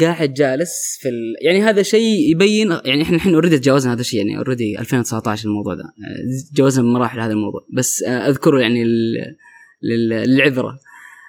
قاعد 0.00 0.34
جالس 0.34 0.98
في 1.00 1.08
ال... 1.08 1.14
يعني 1.42 1.62
هذا 1.62 1.82
شيء 1.82 2.30
يبين 2.30 2.70
يعني 2.84 3.02
إحنا 3.02 3.16
الحين 3.16 3.34
already 3.34 3.58
تجاوزنا 3.58 3.92
هذا 3.92 4.00
الشيء 4.00 4.18
يعني 4.18 4.38
already 4.38 4.78
2019 4.78 5.48
الموضوع 5.48 5.74
ده 5.74 5.82
تجاوزنا 6.54 6.82
بمراحل 6.84 7.20
هذا 7.20 7.32
الموضوع. 7.32 7.66
بس 7.72 8.02
آه، 8.02 8.28
أذكره 8.28 8.60
يعني 8.60 8.84
لل... 8.84 9.14
لل... 9.82 10.08
للعبره 10.08 10.78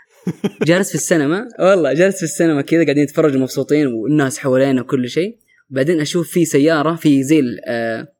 جالس 0.67 0.89
في 0.89 0.95
السينما 0.95 1.47
والله 1.59 1.93
جالس 1.93 2.17
في 2.17 2.23
السينما 2.23 2.61
كذا 2.61 2.83
قاعدين 2.83 3.03
يتفرجوا 3.03 3.39
مبسوطين 3.41 3.87
والناس 3.87 4.37
حوالينا 4.39 4.81
وكل 4.81 5.09
شيء. 5.09 5.37
بعدين 5.69 5.99
أشوف 6.01 6.29
في 6.31 6.45
سيارة 6.45 6.95
في 6.95 7.23
زي 7.23 7.39
ال- 7.39 7.59
آه 7.67 8.13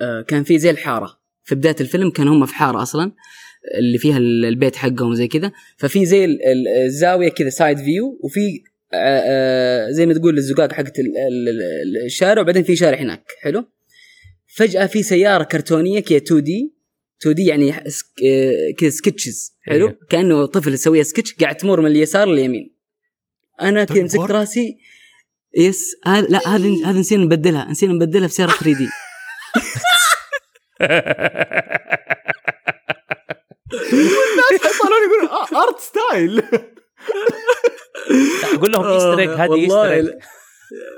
آه 0.00 0.22
كان 0.22 0.44
في 0.44 0.58
زي 0.58 0.70
الحاره 0.70 1.20
في 1.44 1.54
بداية 1.54 1.76
الفيلم 1.80 2.10
كان 2.10 2.28
هم 2.28 2.46
في 2.46 2.54
حارة 2.54 2.82
أصلا. 2.82 3.12
اللي 3.78 3.98
فيها 3.98 4.18
ال- 4.18 4.44
البيت 4.44 4.76
حقهم 4.76 5.14
زي 5.14 5.28
كذا. 5.28 5.52
ففي 5.76 6.06
زي 6.06 6.24
ال- 6.24 6.38
ال- 6.46 6.68
الزاوية 6.84 7.28
كذا 7.28 7.50
side 7.50 7.78
view 7.78 8.18
وفي 8.22 8.62
آه، 8.94 8.96
آه، 9.26 9.90
زي 9.90 10.06
ما 10.06 10.14
تقول 10.14 10.38
الزقاق 10.38 10.72
حقت 10.72 10.98
ال- 10.98 11.06
ال- 11.06 11.48
ال- 11.48 12.04
الشارع 12.04 12.42
وبعدين 12.42 12.62
في 12.62 12.76
شارع 12.76 12.98
هناك. 12.98 13.22
حلو؟ 13.42 13.64
فجأة 14.56 14.86
في 14.86 15.02
سيارة 15.02 15.44
كرتونية 15.44 16.00
كذا 16.00 16.16
2D 16.18 16.72
2D 17.22 17.44
يعني 17.46 17.70
آه، 17.72 17.82
كذا 18.78 18.90
sketches 18.90 19.52
حلو؟ 19.62 19.86
أيوه. 19.86 19.98
كأنه 20.08 20.46
طفل 20.46 20.74
يسويها 20.74 21.02
سكتش 21.02 21.34
قاعد 21.34 21.56
تمر 21.56 21.80
من 21.80 21.90
اليسار 21.90 22.28
لليمين. 22.28 22.74
أنا 23.60 23.84
كذا 23.84 23.94
طيب، 23.94 24.04
مسكت 24.04 24.20
what? 24.20 24.30
راسي 24.30 24.76
yes 25.58 25.96
هذا 26.06 26.26
لا 26.26 26.48
هذه 26.48 26.90
هذه 26.90 26.98
نسينا 26.98 27.24
نبدلها. 27.24 27.70
نسينا 27.70 27.92
نبدلها 27.92 28.28
في 28.28 28.34
سياره 28.34 28.50
3D 28.50 28.88
حيطلعون 33.90 35.02
يقولون 35.06 35.28
آه، 35.28 35.62
art 35.62 35.80
style 35.80 36.42
أقول 38.54 38.72
لهم 38.72 38.84
Easter 38.84 39.18
egg 39.18 39.28
هذه 39.28 39.54
Easter 39.54 39.92
egg 39.92 40.08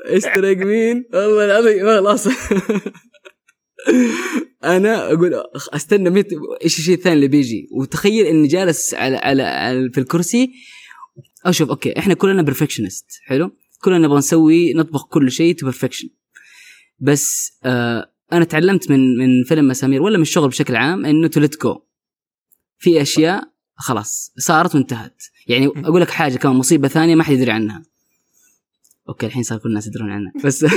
Easter 0.08 0.44
egg 0.44 0.62
مين؟ 0.62 1.04
والله 1.12 1.44
العظيم 1.44 1.86
خلاص 1.86 2.26
أنا 4.64 5.12
أقول 5.12 5.42
أستنى 5.74 6.10
متى 6.10 6.36
إيش 6.64 6.78
الشيء 6.78 6.94
الثاني 6.94 7.16
اللي 7.16 7.28
بيجي. 7.28 7.68
وتخيل 7.72 8.26
إني 8.26 8.48
جالس 8.48 8.94
على 8.94 9.16
على, 9.16 9.42
على 9.42 9.90
في 9.92 10.00
الكرسي 10.00 10.50
أشوف 11.46 11.68
okay 11.68 11.98
إحنا 11.98 12.14
كلنا 12.14 12.42
perfectionist 12.42 13.06
حلو؟ 13.24 13.50
كلنا 13.80 13.98
نبغى 13.98 14.18
نسوي 14.18 14.72
نطبخ 14.74 15.06
كل 15.06 15.30
شيء 15.30 15.54
to 15.54 15.66
perfection 15.66 16.08
بس 16.98 17.52
آه 17.64 18.12
أنا 18.32 18.44
تعلمت 18.44 18.90
من 18.90 19.16
من 19.18 19.44
فيلم 19.44 19.68
مسامير 19.68 20.02
ولا 20.02 20.16
من 20.16 20.22
الشغل 20.22 20.48
بشكل 20.48 20.76
عام 20.76 21.06
إنه 21.06 21.28
to 21.28 21.40
let 21.40 21.62
go 21.62 21.82
في 22.82 23.02
أشياء 23.02 23.52
خلاص 23.76 24.32
صارت 24.38 24.74
وانتهت. 24.74 25.22
يعني 25.46 25.66
أقول 25.66 26.00
لك 26.00 26.10
حاجة 26.10 26.36
كمان 26.36 26.56
مصيبة 26.56 26.88
ثانية 26.88 27.14
ما 27.14 27.24
حد 27.24 27.32
يدري 27.32 27.50
عنها. 27.50 27.82
okay 29.08 29.26
الحين 29.26 29.42
صار 29.42 29.58
كل 29.58 29.68
الناس 29.68 29.86
يدرون 29.86 30.10
عنها 30.10 30.32
بس 30.44 30.64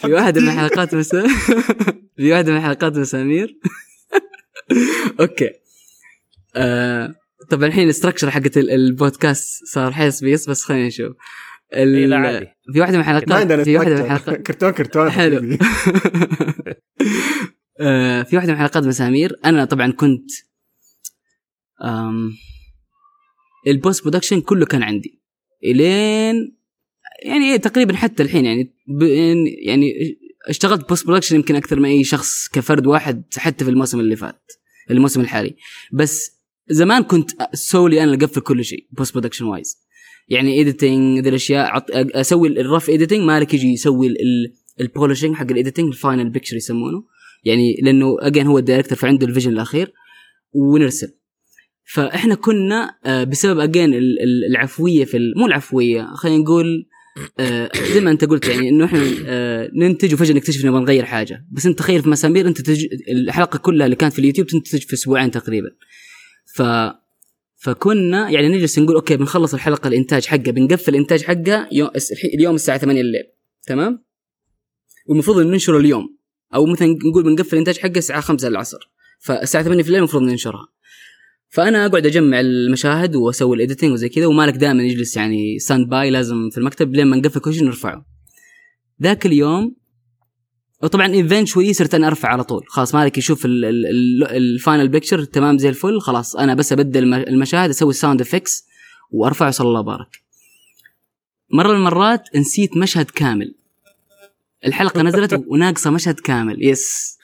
في 0.00 0.12
واحدة 0.12 0.40
من 0.40 0.50
حلقات 0.50 0.94
مسا 0.94 1.28
في 2.16 2.32
واحدة 2.32 2.52
من 2.52 2.60
حلقات 2.60 2.96
مسامير. 2.96 3.58
okay. 5.20 5.50
آه... 6.56 7.14
طبعا 7.50 7.66
الحين 7.66 7.84
ال 7.84 7.89
structure 7.89 8.30
حقت 8.30 8.56
ال- 8.58 8.70
البودكاست 8.70 9.64
صار 9.64 9.92
حيص 9.92 10.20
بيص 10.20 10.50
بس 10.50 10.64
خلينا 10.64 10.86
نشوف. 10.86 11.16
ال... 11.74 12.12
إيه،. 12.12 12.56
في 12.72 12.80
واحدة 12.80 12.94
من 12.96 13.00
الحلقات 13.00 13.52
في 13.52 13.76
واحدة 13.76 13.94
من. 13.94 14.00
الحلقات 14.00 14.42
كرتون 14.42 14.70
كرتون 14.70 15.10
حلو. 15.10 15.56
آه، 17.80 18.22
في 18.22 18.36
واحدة 18.36 18.52
من 18.52 18.58
حلقات 18.58 18.84
مسامير. 18.84 19.36
أنا 19.44 19.64
طبعا 19.64 19.90
كنت 19.92 20.30
ال 23.66 23.73
post 23.73 24.02
production 24.02 24.40
كله 24.40 24.66
كان 24.66 24.82
عندي. 24.82 25.22
إلين 25.64 26.56
يعني 27.24 27.52
إيه 27.52 27.56
تقريبا 27.56 27.96
حتى 27.96 28.22
الحين 28.22 28.44
يعني 28.44 28.74
ب- 28.86 29.02
يعني 29.66 29.92
اشتغلت 30.48 30.88
post 30.88 31.06
production 31.06 31.36
يمكن 31.36 31.56
أكثر 31.56 31.80
من 31.80 31.84
أي 31.88 32.04
شخص 32.04 32.48
كفرد 32.48 32.86
واحد 32.86 33.22
حتى 33.36 33.64
في 33.64 33.70
الموسم 33.70 34.00
اللي 34.00 34.16
فات 34.16 34.52
الموسم 34.90 35.20
الحالي. 35.20 35.56
بس 35.92 36.30
زمان 36.70 37.02
كنت 37.02 37.30
solely 37.54 38.02
أنا 38.02 38.12
اللي 38.14 38.24
أقفل 38.24 38.40
كل 38.40 38.64
شيء 38.64 38.86
post 38.92 39.12
production 39.14 39.44
wise 39.44 39.78
يعني 40.28 40.54
editing 40.54 41.18
ذي 41.18 41.28
الأشياء 41.28 41.84
أسوي 42.20 42.48
ال 42.48 42.55
rough 42.55 42.88
editing 42.88 43.20
مالك 43.20 43.54
يجي 43.54 43.66
يسوي 43.72 44.08
ال 44.80 44.85
polishing 44.85 45.34
حق 45.34 45.46
ال 45.50 45.55
editing 45.55 45.86
ال 45.86 45.93
final 45.93 46.30
picture 46.30 46.56
يسمونه. 46.56 47.04
يعني 47.44 47.76
لأنه 47.82 48.16
again 48.20 48.46
هو 48.46 48.58
ال 48.58 48.62
director 48.62 48.98
فعنده 48.98 49.26
ال 49.26 49.30
vision 49.30 49.52
الأخير 49.52 49.92
ونرسل 50.52 51.14
فإحنا 51.84 52.34
كنا 52.34 52.98
آه، 53.04 53.24
بسبب 53.24 53.58
again 53.58 53.94
العفوية 54.50 55.04
في 55.04 55.32
مو 55.36 55.46
العفوية 55.46 56.06
خلينا 56.14 56.38
نقول 56.38 56.86
آه، 57.38 57.70
زي 57.92 58.00
ما 58.00 58.10
أنت 58.10 58.24
قلت 58.24 58.48
يعني 58.48 58.68
إنه 58.68 58.84
إحنا 58.84 59.02
آه، 59.26 59.70
ننتج 59.74 60.14
وفجأة 60.14 60.34
نكتشف 60.34 60.64
نبغى 60.64 60.80
نغير 60.80 61.04
حاجة. 61.04 61.46
بس 61.52 61.66
أنت 61.66 61.78
تخيل 61.78 62.02
في 62.02 62.08
مسامير 62.08 62.48
أنت 62.48 62.60
تج... 62.60 62.86
الحلقة 63.08 63.58
كلها 63.58 63.84
اللي 63.86 63.96
كانت 63.96 64.12
في 64.12 64.18
اليوتيوب 64.18 64.46
تنتج 64.46 64.82
في 64.82 64.94
أسبوعين 64.94 65.30
تقريبا. 65.30 65.68
ف 66.54 66.62
فكنا 67.56 68.30
يعني 68.30 68.48
نجلس 68.48 68.78
نقول 68.78 68.94
okay 68.94 69.16
بنخلص 69.16 69.54
الحلقة 69.54 69.88
الإنتاج 69.88 70.26
حقها 70.26 70.50
بنقفل 70.50 70.94
الإنتاج 70.94 71.22
حقها 71.22 71.68
يوم 71.72 71.90
اليوم 72.34 72.54
الساعة 72.54 72.78
8 72.78 73.00
الليل. 73.00 73.24
تمام؟ 73.66 74.04
والمفروض 75.06 75.38
ان 75.38 75.50
ننشره 75.50 75.78
اليوم. 75.78 76.17
أو 76.54 76.66
مثلا 76.66 76.88
نقول 77.10 77.24
بنقفل 77.24 77.52
الإنتاج 77.52 77.78
حقه 77.78 77.98
الساعة 77.98 78.20
5 78.20 78.48
العصر. 78.48 78.78
فالساعة 79.20 79.64
8 79.64 79.82
في 79.82 79.88
الليل 79.88 79.98
المفروض 79.98 80.22
ننشرها. 80.22 80.68
فأنا 81.50 81.86
أقعد 81.86 82.06
أجمع 82.06 82.40
المشاهد 82.40 83.16
وأسوي 83.16 83.56
ال 83.56 83.61
editing 83.61 83.92
وزي 83.92 84.08
كذا 84.08 84.26
ومالك 84.26 84.54
دائما 84.54 84.82
يجلس 84.82 85.16
يعني 85.16 85.58
standby 85.58 86.10
لازم 86.10 86.50
في 86.50 86.58
المكتب 86.58 86.94
لين 86.94 87.06
ما 87.06 87.16
نقفل 87.16 87.40
كل 87.40 87.54
شيء 87.54 87.64
نرفعه. 87.64 88.06
ذاك 89.02 89.26
اليوم 89.26 89.76
وطبعا 90.82 91.06
eventually 91.14 91.72
صرت 91.72 91.94
أنا 91.94 92.06
أرفع 92.06 92.28
على 92.28 92.44
طول. 92.44 92.64
خلاص 92.68 92.94
مالك 92.94 93.18
يشوف 93.18 93.44
ال- 93.46 93.64
ال- 93.64 93.86
ال- 93.86 94.24
ال 94.36 94.45
final 94.45 94.88
picture 94.88 95.24
تمام 95.24 95.58
زي 95.58 95.68
الفل 95.68 96.00
خلاص 96.00 96.36
أنا 96.36 96.54
بس 96.54 96.72
أبدل 96.72 97.02
الم- 97.02 97.14
المشاهد 97.14 97.70
أسوي 97.70 97.90
ال 97.90 97.95
sound 97.95 98.20
effects 98.20 98.66
وأرفعه 99.10 99.50
صلى 99.50 99.68
الله 99.68 99.80
بارك. 99.80 100.22
مرة 101.52 101.68
من 101.68 101.76
المرات 101.76 102.22
نسيت 102.36 102.76
مشهد 102.76 103.10
كامل. 103.10 103.54
الحلقة 104.66 105.02
نزلت 105.02 105.34
وناقصة 105.50 105.90
مشهد 105.90 106.20
كامل. 106.20 106.64
yes 106.66 107.18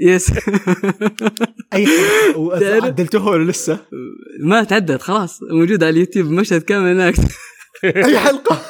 yes 0.00 0.32
أي 1.74 1.86
عدلتوها 2.82 3.30
ولا 3.30 3.50
لسه؟ 3.50 3.78
ما 4.40 4.64
تعدت 4.64 5.02
خلاص. 5.02 5.40
موجود 5.42 5.82
على 5.84 5.90
اليوتيوب 5.90 6.26
مشهد 6.26 6.62
كامل 6.62 6.86
هناك. 6.90 7.14
أي 7.84 8.18
حلقة؟ 8.18 8.62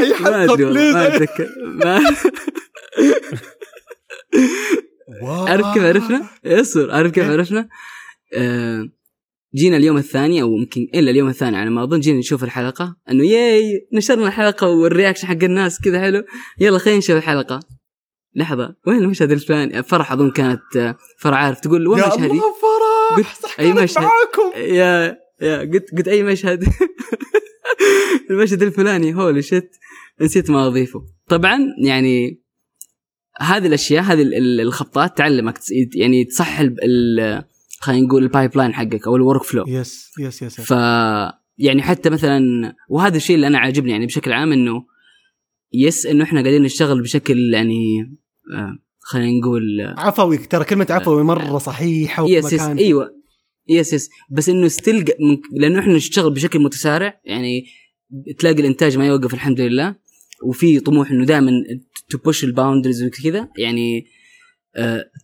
أي 0.00 0.14
حلقة؟ 0.14 0.56
ما 0.72 1.06
أتذكر. 1.06 1.48
ما 1.66 2.16
wow. 5.22 5.46
عارف 5.46 5.74
كيف 5.74 5.82
عرفنا؟ 5.82 6.28
اصبر 6.46 6.90
عارف 6.90 7.12
كيف 7.12 7.24
عرفنا؟ 7.24 7.68
آه 8.36 8.88
جينا 9.54 9.76
اليوم 9.76 9.96
الثاني 9.96 10.42
أو 10.42 10.52
يمكن 10.56 10.88
إلا 10.94 11.10
اليوم 11.10 11.28
الثاني 11.28 11.56
على 11.56 11.70
ما 11.70 11.82
اظن 11.84 12.00
جينا 12.00 12.18
نشوف 12.18 12.44
الحلقة. 12.44 12.96
أنه 13.10 13.24
yay 13.26 13.88
نشرنا 13.92 14.26
الحلقة 14.26 14.68
وال 14.68 14.80
reaction 14.80 15.26
حق 15.26 15.44
الناس 15.44 15.80
كذا 15.80 16.00
حلو. 16.00 16.24
يلا 16.60 16.78
خلينا 16.78 16.98
نشوف 16.98 17.16
الحلقة. 17.16 17.60
لحظة 18.36 18.76
وين 18.86 18.98
المشهد 18.98 19.30
الفلاني؟ 19.32 19.82
فرح 19.82 20.12
أظن 20.12 20.30
كانت 20.30 20.96
فرح 21.18 21.38
عارف 21.38 21.60
تقول 21.60 21.88
وين 21.88 21.98
يا 22.02 22.06
مشهدي 22.08 22.26
الله 22.26 22.40
فرح! 22.40 23.16
قلت 23.16 23.56
كانت 23.56 23.78
مشهد؟ 23.78 24.02
معاكم! 24.02 24.60
يا 24.74 25.16
يا 25.42 25.58
قلت 25.58 25.94
قلت 25.96 26.08
أي 26.08 26.22
مشهد؟ 26.22 26.64
المشهد 28.30 28.62
الفلاني 28.62 29.14
هولي 29.14 29.42
شت 29.42 29.70
نسيت 30.20 30.50
ما 30.50 30.66
أضيفه. 30.66 31.04
طبعا 31.28 31.58
يعني 31.84 32.42
هذه 33.40 33.66
الأشياء 33.66 34.02
هذه 34.02 34.22
ال- 34.22 34.34
ال- 34.34 34.60
الخبطات 34.60 35.18
تعلمك 35.18 35.58
يعني 35.94 36.24
تصحح 36.24 36.60
خلينا 37.84 38.06
نقول 38.06 38.22
البايب 38.22 38.56
لاين 38.56 38.74
حقك 38.74 39.06
أو 39.06 39.16
الورك 39.16 39.42
فلو 39.42 39.64
يس 39.68 40.10
يس 40.18 40.42
يس 40.42 40.60
ف 40.60 40.70
يعني 41.58 41.82
حتى 41.82 42.10
مثلا 42.10 42.40
وهذا 42.88 43.16
الشيء 43.16 43.36
اللي 43.36 43.46
أنا 43.46 43.58
عاجبني 43.58 43.90
يعني 43.90 44.06
بشكل 44.06 44.32
عام 44.32 44.52
إنه 44.52 44.84
yes 45.72 46.06
إنه 46.06 46.24
إحنا 46.24 46.40
قاعدين 46.42 46.62
نشتغل 46.62 47.02
بشكل 47.02 47.54
يعني 47.54 47.74
آه، 48.54 48.78
خلينا 49.00 49.38
نقول 49.40 49.80
آه، 49.80 49.94
عفوي 50.00 50.36
ترى 50.38 50.64
كلمة 50.64 50.86
عفوي 50.90 51.24
مرة 51.24 51.58
صحيحة 51.58 52.28
yes 52.28 52.52
yes 52.52 52.60
ومكان 52.60 52.78
أيوه. 52.78 53.10
yes 53.68 53.92
yes 53.92 54.10
بس 54.30 54.48
إنه 54.48 54.68
still 54.68 55.04
لأنه 55.52 55.80
إحنا 55.80 55.94
نشتغل 55.94 56.34
بشكل 56.34 56.58
متسارع 56.58 57.20
يعني 57.24 57.64
تلاقي 58.38 58.60
الإنتاج 58.60 58.98
ما 58.98 59.06
يوقف 59.06 59.34
الحمد 59.34 59.60
لله 59.60 59.96
وفي 60.44 60.80
طموح 60.80 61.10
إنه 61.10 61.24
دائما 61.24 61.50
to 62.10 62.18
push 62.18 62.44
ال 62.44 62.50
boundaries 62.50 63.04
وكذا 63.04 63.48
يعني 63.58 63.98
آه، 63.98 64.13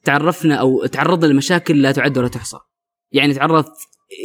تعرفنا 0.05 0.55
أو 0.55 0.87
تعرضنا 0.87 1.33
لمشاكل 1.33 1.83
لا 1.83 1.93
تعد 1.93 2.19
ولا 2.19 2.29
تحصى. 2.29 2.59
يعني 3.13 3.35
تعرضت 3.35 3.73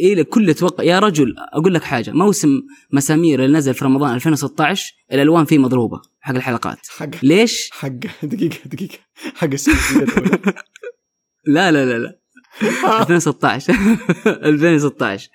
إلى 0.02 0.24
كل 0.24 0.54
توقع. 0.54 0.84
يا 0.84 0.98
رجل 0.98 1.34
أقول 1.52 1.74
لك 1.74 1.82
حاجة 1.82 2.10
موسم 2.10 2.62
مسامير 2.92 3.44
اللي 3.44 3.58
نزل 3.58 3.74
في 3.74 3.84
رمضان 3.84 4.14
2016 4.14 4.94
الألوان 5.12 5.44
فيه 5.44 5.58
مضروبة 5.58 6.00
حق 6.20 6.34
الحلقات. 6.34 6.78
حق. 6.98 7.08
ليش؟ 7.22 7.70
حق. 7.72 7.88
دقيقة 8.22 8.58
دقيقة. 8.64 8.98
حق 9.34 9.48
لا 11.46 11.72
لا 11.72 11.84
لا 11.84 11.98
لا. 11.98 12.18
2016 13.00 13.74
2016 14.26 15.30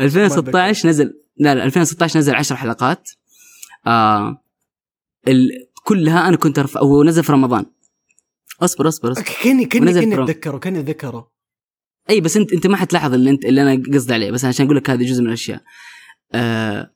2016 0.00 0.88
نزل 0.88 1.14
لا 1.36 1.54
لا 1.54 1.64
2016 1.64 2.18
نزل 2.18 2.34
10 2.34 2.56
حلقات. 2.56 3.10
آه 3.86 4.42
ال... 5.28 5.48
كلها 5.84 6.28
أنا 6.28 6.36
كنت 6.36 6.58
ارفع 6.58 6.80
هو 6.80 7.04
نزل 7.04 7.24
في 7.24 7.32
رمضان. 7.32 7.66
أصبر 8.60 8.88
أصبر 8.88 9.12
أصبر. 9.12 9.24
ونزل 9.80 10.00
كني 10.00 10.14
برو. 10.14 10.24
أتذكره 10.24 10.58
كني 10.58 10.80
أتذكره. 10.80 11.32
أي 12.10 12.20
بس 12.20 12.36
انت 12.36 12.52
أنت 12.52 12.66
ما 12.66 12.76
حتلاحظ 12.76 13.14
اللي 13.14 13.30
انت 13.30 13.44
اللي 13.44 13.62
أنا 13.62 13.82
قصدي 13.94 14.14
عليه 14.14 14.30
بس 14.30 14.44
عشان 14.44 14.64
أقول 14.66 14.76
لك 14.76 14.90
هذه 14.90 15.04
جزء 15.04 15.20
من 15.22 15.28
الأشياء. 15.28 15.62
آه 16.32 16.92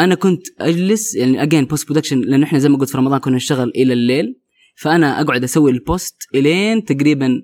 أنا 0.00 0.14
كنت 0.14 0.46
أجلس 0.60 1.14
يعني 1.14 1.42
اجين 1.42 1.64
post 1.64 1.86
production 1.86 2.20
لأنه 2.20 2.46
إحنا 2.46 2.58
زي 2.58 2.68
ما 2.68 2.78
قلت 2.78 2.90
في 2.90 2.98
رمضان 2.98 3.20
كنا 3.20 3.36
نشتغل 3.36 3.68
إلى 3.68 3.92
الليل. 3.92 4.40
فأنا 4.76 5.20
أقعد 5.20 5.44
أسوي 5.44 5.70
ال 5.70 5.79
post 5.79 6.16
إلين 6.34 6.84
تقريبا 6.84 7.42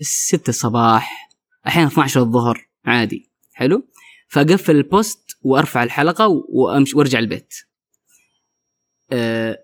6 0.00 0.48
الصباح 0.48 1.30
أحيانا 1.66 1.88
12 1.88 2.20
الظهر 2.20 2.68
عادي. 2.84 3.30
حلو؟ 3.52 3.88
فأقفل 4.28 4.76
ال 4.76 4.88
post 4.88 5.36
وأرفع 5.42 5.82
الحلقة 5.82 6.28
وامشي 6.48 6.96
وأرجع 6.96 7.18
البيت. 7.18 7.54
آه 9.12 9.58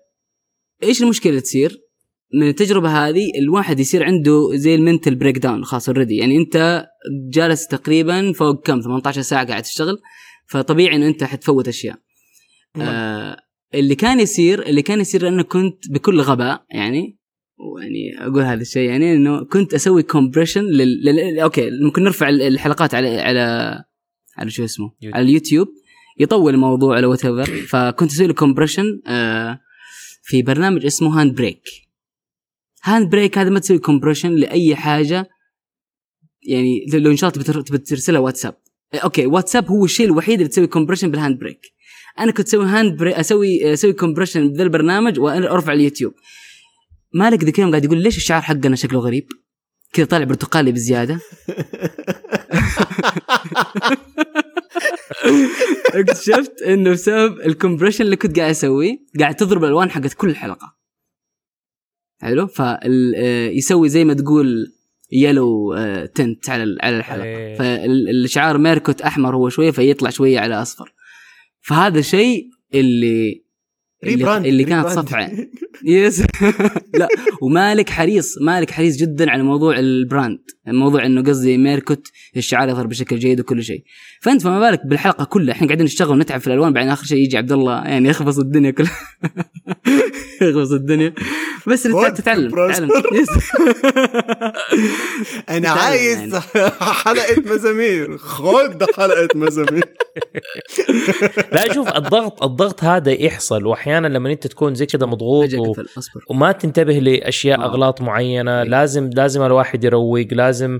إيش 0.83 1.01
المشكلة 1.03 1.29
اللي 1.29 1.41
تصير؟ 1.41 1.86
من 2.33 2.47
التجربة 2.47 2.89
هذه 3.07 3.25
الواحد 3.41 3.79
يصير 3.79 4.03
عنده 4.03 4.49
زي 4.53 4.75
ال 4.75 5.15
mental 5.15 5.37
breakdown 5.37 5.63
خلاص 5.65 5.89
already 5.89 6.15
يعني 6.15 6.37
أنت 6.37 6.85
جالس 7.33 7.67
تقريبا 7.67 8.31
فوق 8.33 8.65
كم؟ 8.67 8.81
18 8.81 9.21
ساعة 9.21 9.47
قاعد 9.47 9.63
تشتغل. 9.63 9.97
فطبيعي 10.49 10.95
انه 10.95 11.07
أنت 11.07 11.23
حتفوت 11.23 11.67
أشياء. 11.67 11.95
آه 12.81 13.37
اللي 13.75 13.95
كان 13.95 14.19
يصير 14.19 14.61
اللي 14.65 14.81
كان 14.81 14.99
يصير 15.01 15.27
إنه 15.27 15.43
كنت 15.43 15.91
بكل 15.91 16.21
غباء 16.21 16.65
يعني 16.71 17.17
ويعني 17.75 18.27
أقول 18.31 18.41
هذا 18.43 18.61
الشيء 18.61 18.89
يعني 18.89 19.13
إنه 19.13 19.43
كنت 19.45 19.73
أسوي 19.73 20.03
compression 20.03 20.61
لل... 20.63 21.05
لل... 21.05 21.39
أوكي 21.39 21.69
ممكن 21.85 22.03
نرفع 22.03 22.29
ال- 22.29 22.41
الحلقات 22.41 22.93
على 22.95 23.19
على 23.19 23.75
على 24.37 24.49
شو 24.49 24.63
اسمه؟ 24.63 24.85
يوتيوب. 24.85 25.15
على 25.15 25.25
اليوتيوب. 25.25 25.67
يطول 26.19 26.53
الموضوع 26.53 26.95
على 26.95 27.05
what 27.07 27.25
فكنت 27.67 28.11
أسوي 28.11 28.27
له 28.27 28.33
compression 28.33 29.01
آه 29.07 29.59
في 30.23 30.41
برنامج 30.41 30.85
اسمه 30.85 31.21
HandBrake 31.21 31.61
HandBrake 32.83 33.37
هذا 33.37 33.49
ما 33.49 33.59
تسوي 33.59 33.77
compression 33.77 34.35
لأي 34.35 34.75
حاجة. 34.75 35.29
يعني 36.43 36.85
لو 36.93 37.11
ان 37.11 37.15
شاء 37.15 37.29
الله 37.29 37.61
تبي 37.61 37.77
ترسلها 37.77 38.19
واتساب. 38.19 38.57
إيه، 38.93 38.99
أوكي 38.99 39.25
واتساب 39.25 39.67
هو 39.67 39.85
الشيء 39.85 40.05
الوحيد 40.05 40.39
اللي 40.39 40.47
تسوي 40.47 40.67
compression 40.67 41.11
بال 41.11 41.39
HandBrake 41.39 41.61
أنا 42.19 42.31
كنت 42.31 42.47
أسوي 42.47 42.65
HandBrake 42.65 43.15
أسوي 43.15 43.73
أسوي 43.73 43.93
compression 43.93 44.51
بذا 44.51 44.63
البرنامج 44.63 45.19
وارفع 45.19 45.73
اليوتيوب. 45.73 46.13
مالك 47.13 47.43
ذيك 47.43 47.55
اليوم 47.55 47.71
قاعد 47.71 47.85
يقول 47.85 47.97
ليش 47.97 48.17
الشعار 48.17 48.41
حقنا 48.41 48.75
شكله 48.75 48.99
غريب؟ 48.99 49.27
كذا 49.93 50.05
طالع 50.05 50.25
برتقالي 50.25 50.71
بزيادة. 50.71 51.19
اكتشفت 55.95 56.61
إنه 56.61 56.91
بسبب 56.91 57.39
ال 57.39 57.44
compression 57.44 58.05
اللي 58.05 58.15
كنت 58.15 58.39
قاعد 58.39 58.49
أسويه 58.49 58.97
قاعد 59.19 59.35
تضرب 59.35 59.63
الألوان 59.63 59.91
حقت 59.91 60.13
كل 60.13 60.35
حلقه 60.35 60.76
حلو؟ 62.19 62.47
فيسوي 62.47 63.89
زي 63.89 64.03
ما 64.05 64.13
تقول 64.13 64.73
yellow 65.11 65.75
tint 66.15 66.49
على 66.49 66.63
ال- 66.63 66.77
على 66.81 66.97
الحلقة. 66.97 67.23
إيه. 67.25 67.55
فالشعار 67.57 68.57
ميركوت 68.57 69.01
أحمر 69.01 69.35
هو 69.35 69.49
شوية 69.49 69.71
فيطلع 69.71 70.09
شوية 70.09 70.39
على 70.39 70.61
أصفر. 70.61 70.93
فهذا 71.61 71.99
الشيء 71.99 72.45
اللي 72.73 73.43
اللي, 74.03 74.37
اللي 74.37 74.63
كانت. 74.63 74.87
صفعة 74.87 75.31
yes 75.85 76.23
لا 76.99 77.07
ومالك 77.41 77.89
حريص 77.89 78.35
مالك 78.41 78.71
حريص 78.71 78.97
جدا 78.97 79.31
على 79.31 79.43
موضوع 79.43 79.79
ال 79.79 79.89
brand 79.89 80.39
الموضوع 80.67 81.05
إنه 81.05 81.23
قصدي 81.23 81.57
ميركوت 81.57 82.07
الشعار 82.37 82.69
يظهر 82.69 82.87
بشكل 82.87 83.19
جيد 83.19 83.39
وكل 83.39 83.63
شيء 83.63 83.83
فأنت 84.21 84.41
فما 84.41 84.59
بالك 84.59 84.85
بالحلقة 84.85 85.25
كلها 85.25 85.55
إحنا 85.55 85.67
قاعدين 85.67 85.85
نشتغل 85.85 86.11
ونتعب 86.11 86.39
في 86.39 86.47
الألوان 86.47 86.73
بعدين 86.73 86.89
آخر 86.91 87.05
شيء 87.05 87.17
يجي 87.17 87.37
عبد 87.37 87.51
الله 87.51 87.85
يعني 87.85 88.09
يخبص 88.09 88.39
الدنيا 88.39 88.71
كلها 88.71 88.91
يخبص 90.41 90.71
الدنيا 90.71 91.13
بس 91.67 91.83
تتعلم. 91.83 92.49
تتعلم 92.49 92.89
يس. 93.13 93.29
أنا 95.49 95.69
عايز 95.69 96.19
يعني. 96.19 96.71
حلقة 96.79 97.41
مزامير 97.45 98.17
خد 98.17 98.83
حلقة 98.95 99.27
مزامير 99.35 99.85
لا 101.51 101.73
شوف 101.73 101.89
الضغط 101.89 102.43
الضغط 102.43 102.83
هذا 102.83 103.11
يحصل 103.11 103.65
واحيانا 103.87 104.07
لما 104.07 104.31
أنت 104.31 104.47
تكون 104.47 104.75
زي 104.75 104.85
كذا 104.85 105.05
مضغوط 105.05 105.53
و... 105.53 105.73
وما 106.29 106.51
تنتبه 106.51 106.99
لأشياء 106.99 107.59
آه. 107.61 107.65
أغلاط 107.65 108.01
معينة 108.01 108.61
إيه. 108.61 108.67
لازم 108.67 109.09
لازم 109.13 109.41
الواحد 109.43 109.83
يروق 109.83 110.27
لازم 110.31 110.79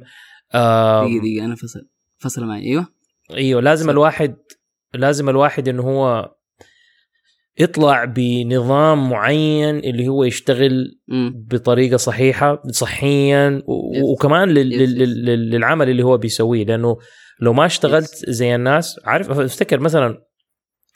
آه 0.54 1.04
دقيقة 1.06 1.20
دقيقة 1.22 1.46
أنا 1.46 1.56
فصل 1.56 1.88
فصل 2.18 2.46
معي 2.46 2.62
أيوه 2.64 2.88
أيوه 3.34 3.62
لازم 3.62 3.86
صح. 3.86 3.90
الواحد 3.92 4.36
لازم 4.94 5.30
الواحد 5.30 5.68
إنه 5.68 5.84
هو 5.84 6.32
يطلع 7.60 8.06
بنظام 8.06 9.10
معين 9.10 9.78
اللي 9.80 10.08
هو 10.08 10.24
يشتغل 10.24 11.00
مم. 11.08 11.46
بطريقة 11.52 11.98
صحيحة 11.98 12.62
صحيا 12.72 13.62
و- 13.68 13.94
Yes. 13.94 14.04
وكمان 14.04 14.50
لل- 14.50 14.72
Yes, 14.72 14.76
لل- 15.00 15.26
لل- 15.26 15.50
للعمل 15.50 15.90
اللي 15.90 16.04
هو 16.04 16.18
بيسويه 16.18 16.66
لأنه 16.66 16.98
لو 17.42 17.54
ما 17.54 17.66
اشتغلت 17.66 18.30
زي 18.30 18.56
الناس 18.56 19.00
عارف 19.06 19.32
أفتكر 19.32 19.80
مثلا 19.80 20.24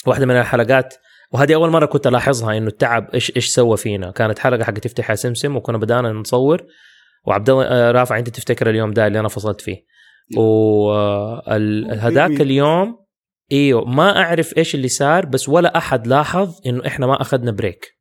واحدة 0.07 0.25
من 0.25 0.35
الحلقات 0.37 0.93
وهذه 1.31 1.55
أول 1.55 1.69
مرة 1.69 1.85
كنت 1.85 2.07
ألاحظها 2.07 2.57
إنه 2.57 2.67
التعب 2.67 3.09
إيش 3.13 3.35
إيش 3.35 3.47
سوى 3.47 3.77
فينا. 3.77 4.11
كانت 4.11 4.39
حلقة 4.39 4.63
حق 4.63 4.73
تفتح 4.73 5.09
يا 5.09 5.15
سمسم 5.15 5.55
وكنا 5.55 5.77
بدانا 5.77 6.11
نصور 6.11 6.65
وعبد 7.27 7.49
الله 7.49 7.65
آه، 7.65 7.91
رافع 7.91 8.19
أنت 8.19 8.29
تفتكر 8.29 8.69
اليوم 8.69 8.93
ده 8.93 9.07
اللي 9.07 9.19
أنا 9.19 9.27
فصلت 9.27 9.61
فيه. 9.61 9.85
وهذاك 10.37 12.41
اليوم 12.41 12.97
إيوه 13.51 13.85
ما 13.85 14.17
أعرف 14.17 14.57
إيش 14.57 14.75
اللي 14.75 14.87
صار 14.87 15.25
بس 15.25 15.49
ولا 15.49 15.77
أحد 15.77 16.07
لاحظ 16.07 16.59
إنه 16.65 16.87
إحنا 16.87 17.07
ما 17.07 17.21
أخذنا 17.21 17.51
break 17.51 17.97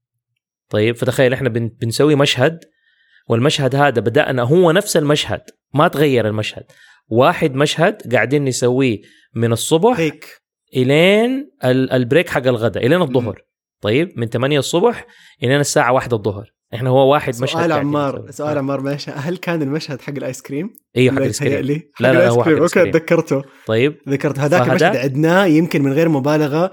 طيب 0.68 0.96
فتخيل 0.96 1.32
إحنا 1.32 1.48
بن 1.48 1.68
بنسوي 1.68 2.14
مشهد 2.14 2.64
والمشهد 3.28 3.74
هذا 3.74 4.00
بدأنا 4.00 4.42
هو 4.42 4.72
نفس 4.72 4.96
المشهد 4.96 5.42
ما 5.74 5.88
تغير 5.88 6.28
المشهد. 6.28 6.64
واحد 7.08 7.54
مشهد 7.54 8.14
قاعدين 8.14 8.44
نسويه 8.44 9.00
من 9.34 9.52
الصبح 9.52 9.98
هيك. 9.98 10.39
إلين 10.76 11.50
ال- 11.64 11.92
ال 11.92 11.98
break 11.98 12.28
حق 12.28 12.46
الغداء 12.46 12.86
إلين 12.86 13.02
الظهر 13.02 13.42
طيب 13.80 14.12
من 14.16 14.26
8 14.26 14.58
الصبح 14.58 15.06
إلين 15.42 15.60
الساعة 15.60 15.92
1 15.92 16.12
الظهر 16.12 16.52
إحنا 16.74 16.90
هو 16.90 17.12
واحد 17.12 17.28
مشهد 17.42 17.46
سؤال 17.60 17.72
عمار. 17.72 18.30
سؤال 18.30 18.58
عمار 18.58 18.80
معلش 18.80 19.08
هل 19.08 19.36
كان 19.36 19.62
المشهد 19.62 20.00
حق 20.00 20.12
الآيس 20.16 20.42
كريم؟ 20.42 20.70
أيوه 20.96 21.12
حق 21.14 21.18
الآيس 21.18 21.38
كريم 21.40 21.52
يتهيألي؟ 21.52 21.74
لا، 22.00 22.12
لا، 22.12 22.18
الآيس 22.18 22.32
هو 22.32 22.42
حق 22.42 22.48
كريم. 22.50 22.62
أوكي. 22.62 22.90
تذكرته 22.90 23.42
طيب 23.66 23.96
ذكرت 24.08 24.38
هذاك 24.38 24.68
المشهد 24.68 24.96
عدناه 24.96 25.44
يمكن 25.46 25.82
من 25.82 25.92
غير 25.92 26.08
مبالغة 26.08 26.70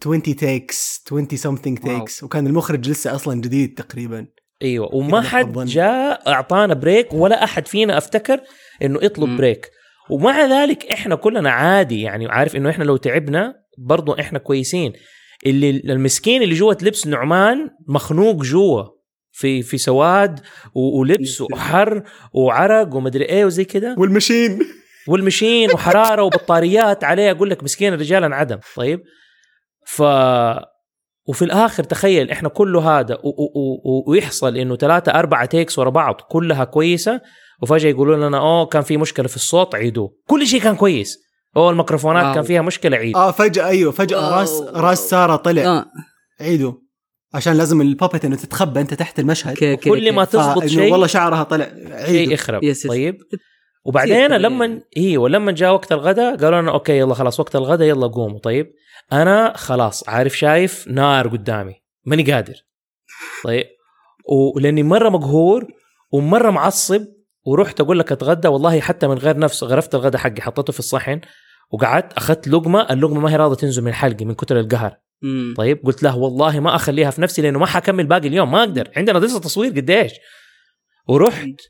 20 0.00 0.22
takes 0.22 1.02
20 1.06 1.28
something 1.28 1.84
wow. 1.86 1.98
takes 1.98 2.22
وكان 2.22 2.46
المخرج 2.46 2.90
لسه 2.90 3.14
أصلا 3.14 3.40
جديد 3.40 3.74
تقريبا 3.78 4.26
أيوه 4.62 4.94
وما 4.94 5.20
حد. 5.20 5.58
جاء 5.58 6.28
أعطانا 6.32 6.74
break 6.74 7.12
ولا 7.12 7.44
أحد 7.44 7.66
فينا 7.68 7.98
أفتكر 7.98 8.40
إنه 8.82 8.98
يطلب 9.02 9.28
مم. 9.28 9.36
break 9.36 9.70
ومع 10.10 10.44
ذلك 10.44 10.86
إحنا 10.86 11.14
كلنا 11.14 11.50
عادي 11.50 12.02
يعني 12.02 12.26
عارف 12.26 12.56
إنه 12.56 12.70
إحنا 12.70 12.84
لو 12.84 12.96
تعبنا 12.96 13.54
برضو 13.78 14.12
إحنا 14.12 14.38
كويسين. 14.38 14.92
اللي 15.46 15.70
المسكين 15.70 16.42
اللي 16.42 16.54
جوة 16.54 16.78
لبس 16.82 17.06
نعمان 17.06 17.70
مخنوق 17.88 18.42
جوا 18.42 18.84
في 19.32 19.62
في 19.62 19.78
سواد 19.78 20.40
ولبس 20.74 21.40
وحر 21.40 22.02
وعرق 22.32 22.94
ومدري 22.94 23.24
إيه 23.24 23.44
وزي 23.44 23.64
كده. 23.64 23.94
والمشين. 23.98 24.58
والمشين 25.08 25.70
وحرارة 25.72 26.22
وبطاريات 26.22 27.04
عليه. 27.04 27.30
أقول 27.30 27.50
لك 27.50 27.62
مسكين 27.62 27.92
الرجال 27.94 28.24
انعدم 28.24 28.58
طيب؟ 28.76 29.00
ف 29.86 30.02
وفي 31.28 31.42
الآخر 31.42 31.84
تخيل 31.84 32.30
إحنا 32.30 32.48
كله 32.48 32.98
هذا 32.98 33.14
و... 33.14 33.28
و... 33.28 33.44
و... 33.84 34.10
ويحصل 34.10 34.56
إنه 34.56 34.76
ثلاثة 34.76 35.12
أربعة 35.12 35.46
تيكس 35.46 35.78
ورا 35.78 35.90
بعض 35.90 36.20
كلها 36.28 36.64
كويسة. 36.64 37.20
وفجأة 37.62 37.90
يقولوا 37.90 38.28
لنا 38.28 38.38
اوه 38.38 38.66
كان 38.66 38.82
في 38.82 38.96
مشكلة 38.96 39.28
في 39.28 39.36
الصوت 39.36 39.74
عيدوه. 39.74 40.16
كل 40.28 40.46
شيء 40.46 40.60
كان 40.60 40.76
كويس. 40.76 41.18
اوه 41.56 41.70
الميكروفونات. 41.70 42.34
كان 42.34 42.44
فيها 42.44 42.62
مشكلة 42.62 42.96
عيد. 42.96 43.16
آه 43.16 43.30
فجأة 43.30 43.66
أيوه 43.66 43.92
فجأة. 43.92 44.40
راس 44.40 44.60
راس 44.60 45.10
سارة 45.10 45.36
طلع. 45.36 45.62
آه. 45.62 45.84
عيدوا 46.40 46.72
عشان 47.34 47.52
لازم 47.56 47.80
ال 47.80 47.86
puppet 47.86 48.24
إنه 48.24 48.36
تتخبى 48.36 48.80
أنت 48.80 48.94
تحت 48.94 49.18
المشهد. 49.20 49.54
كي 49.54 49.76
كي 49.76 49.90
كل 49.90 50.12
ما 50.12 50.24
كي. 50.24 50.30
تزبط 50.30 50.64
شيء 50.66 50.92
والله 50.92 51.06
شعرها 51.06 51.42
طلع. 51.42 51.64
شيء 51.64 51.92
عيدوا 51.92 52.32
يخرب. 52.32 52.64
yes 52.64 52.84
yes. 52.84 52.90
طيب. 52.90 53.18
وبعدين. 53.84 54.26
لما 54.30 54.80
أيوه 54.96 55.28
لما 55.28 55.52
جاء 55.52 55.72
وقت 55.72 55.92
الغداء 55.92 56.36
قالوا 56.36 56.60
لنا 56.60 56.72
أوكي 56.72 56.98
يلا 56.98 57.14
خلاص 57.14 57.40
وقت 57.40 57.56
الغداء 57.56 57.88
يلا 57.88 58.06
قوموا. 58.06 58.38
طيب. 58.38 58.72
أنا 59.12 59.52
خلاص 59.56 60.08
عارف 60.08 60.38
شايف 60.38 60.88
نار 60.88 61.28
قدامي. 61.28 61.74
ماني 62.04 62.32
قادر. 62.32 62.54
طيب. 63.44 63.66
ولاني 64.56 64.82
مرة 64.82 65.08
مقهور 65.08 65.66
ومرة 66.12 66.50
معصب 66.50 67.06
ورحت 67.46 67.80
أقول 67.80 67.98
لك 67.98 68.12
أتغدى 68.12 68.48
والله 68.48 68.80
حتى 68.80 69.08
من 69.08 69.18
غير 69.18 69.38
نفس 69.38 69.64
غرفت 69.64 69.94
الغداء 69.94 70.20
حقي 70.20 70.42
حطيته 70.42 70.72
في 70.72 70.78
الصحن 70.78 71.20
وقعدت 71.70 72.12
أخذت 72.12 72.48
لقمة 72.48 72.80
اللقمة 72.90 73.20
ما 73.20 73.30
هي 73.30 73.36
راضية 73.36 73.56
تنزل 73.56 73.82
من 73.82 73.92
حلقي 73.94 74.24
من 74.24 74.34
كتر 74.34 74.60
القهر. 74.60 74.96
مم. 75.22 75.54
طيب 75.56 75.80
قلت 75.84 76.02
له 76.02 76.16
والله 76.16 76.60
ما 76.60 76.74
أخليها 76.74 77.10
في 77.10 77.22
نفسي 77.22 77.42
لأنه 77.42 77.58
ما 77.58 77.66
حكمل 77.66 78.06
باقي 78.06 78.28
اليوم 78.28 78.50
ما 78.50 78.58
أقدر. 78.58 78.90
عندنا 78.96 79.18
لسه 79.18 79.40
تصوير 79.40 79.70
قديش. 79.70 80.12
ورحت 81.08 81.60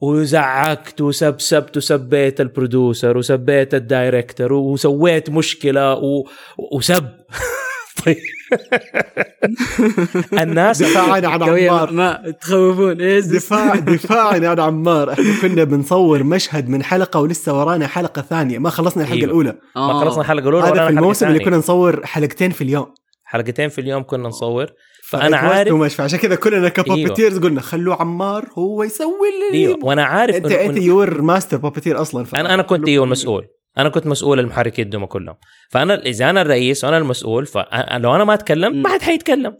وزعقت 0.00 1.00
وسبسبت 1.00 1.76
وسبيت 1.76 2.40
البرودوسر 2.40 3.18
وسبيت 3.18 3.74
الدايركتور 3.74 4.52
وسويت 4.52 5.30
مشكلة 5.30 5.94
و... 5.94 6.24
وسب. 6.72 7.08
طيب. 8.04 8.16
الناس 10.42 10.82
دفاعا 10.82 11.26
عن 11.26 11.42
عمار. 11.42 11.92
ما 11.92 12.34
تخوفون 12.40 13.00
إيش 13.00 13.24
دفاع 13.24 13.74
دفاعا 13.74 14.48
عن 14.48 14.60
عمار. 14.60 15.12
إحنا 15.12 15.40
كنا 15.42 15.64
بنصور 15.64 16.22
مشهد 16.22 16.68
من 16.68 16.82
حلقة 16.82 17.20
ولسه 17.20 17.58
ورانا 17.58 17.86
حلقة 17.86 18.22
ثانية. 18.22 18.58
ما 18.58 18.70
خلصنا 18.70 19.02
الحلقة 19.02 19.16
أيوة. 19.18 19.26
الأولى. 19.30 19.54
ما 19.76 20.00
خلصنا 20.00 20.20
الحلقة 20.20 20.48
الأولى 20.48 20.66
هذا 20.66 20.84
في 20.86 20.92
الموسم 20.92 21.26
اللي. 21.26 21.38
كنا 21.38 21.56
نصور 21.56 22.06
حلقتين 22.06 22.50
في 22.50 22.62
اليوم. 22.64 22.86
حلقتين 23.24 23.68
في 23.68 23.80
اليوم 23.80 24.02
كنا 24.02 24.28
نصور. 24.28 24.66
فأنا 25.08 25.36
عارف- 25.36 25.94
فعشان 25.94 26.18
كذا 26.18 26.34
كلنا 26.34 26.68
ك 26.68 26.74
puppeteers 26.74 27.38
قلنا 27.38 27.60
خلوا 27.60 27.94
عمار 27.94 28.44
هو 28.58 28.82
يسوي 28.82 29.08
اللي 29.50 29.66
أيوه. 29.66 29.78
وأنا 29.82 30.04
عارف 30.04 30.36
أنت 30.36 30.52
أنت 30.52 30.76
you're 30.76 31.22
master 31.22 31.56
puppeteer 31.56 32.00
أصلا. 32.00 32.26
أنا 32.36 32.54
أنا 32.54 32.62
كنت 32.62 32.88
أيوه 32.88 33.04
المسؤول 33.04 33.46
أنا 33.78 33.88
كنت 33.88 34.06
مسؤول 34.06 34.40
المحركين 34.40 34.84
الدمى 34.84 35.06
كلهم. 35.06 35.36
فأنا 35.70 35.94
إذا 35.94 36.30
أنا 36.30 36.42
الرئيس 36.42 36.84
وأنا 36.84 36.98
المسؤول 36.98 37.46
فلو 37.46 38.14
أنا 38.14 38.24
ما 38.24 38.34
أتكلم. 38.34 38.82
ما 38.82 38.88
حد 38.88 39.02
حيتكلم. 39.02 39.58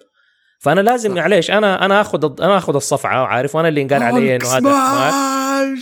فأنا 0.59 0.81
لازم. 0.81 1.15
معليش 1.15 1.51
أنا 1.51 1.85
أنا 1.85 2.01
آخذ 2.01 2.43
أنا 2.43 2.57
آخذ 2.57 2.75
الصفعة 2.75 3.23
وعارف 3.23 3.55
وأنا 3.55 3.69
اللي 3.69 3.83
انقال 3.83 4.03
علي 4.03 4.37
إنه 4.37 4.47
هذا 4.47 5.25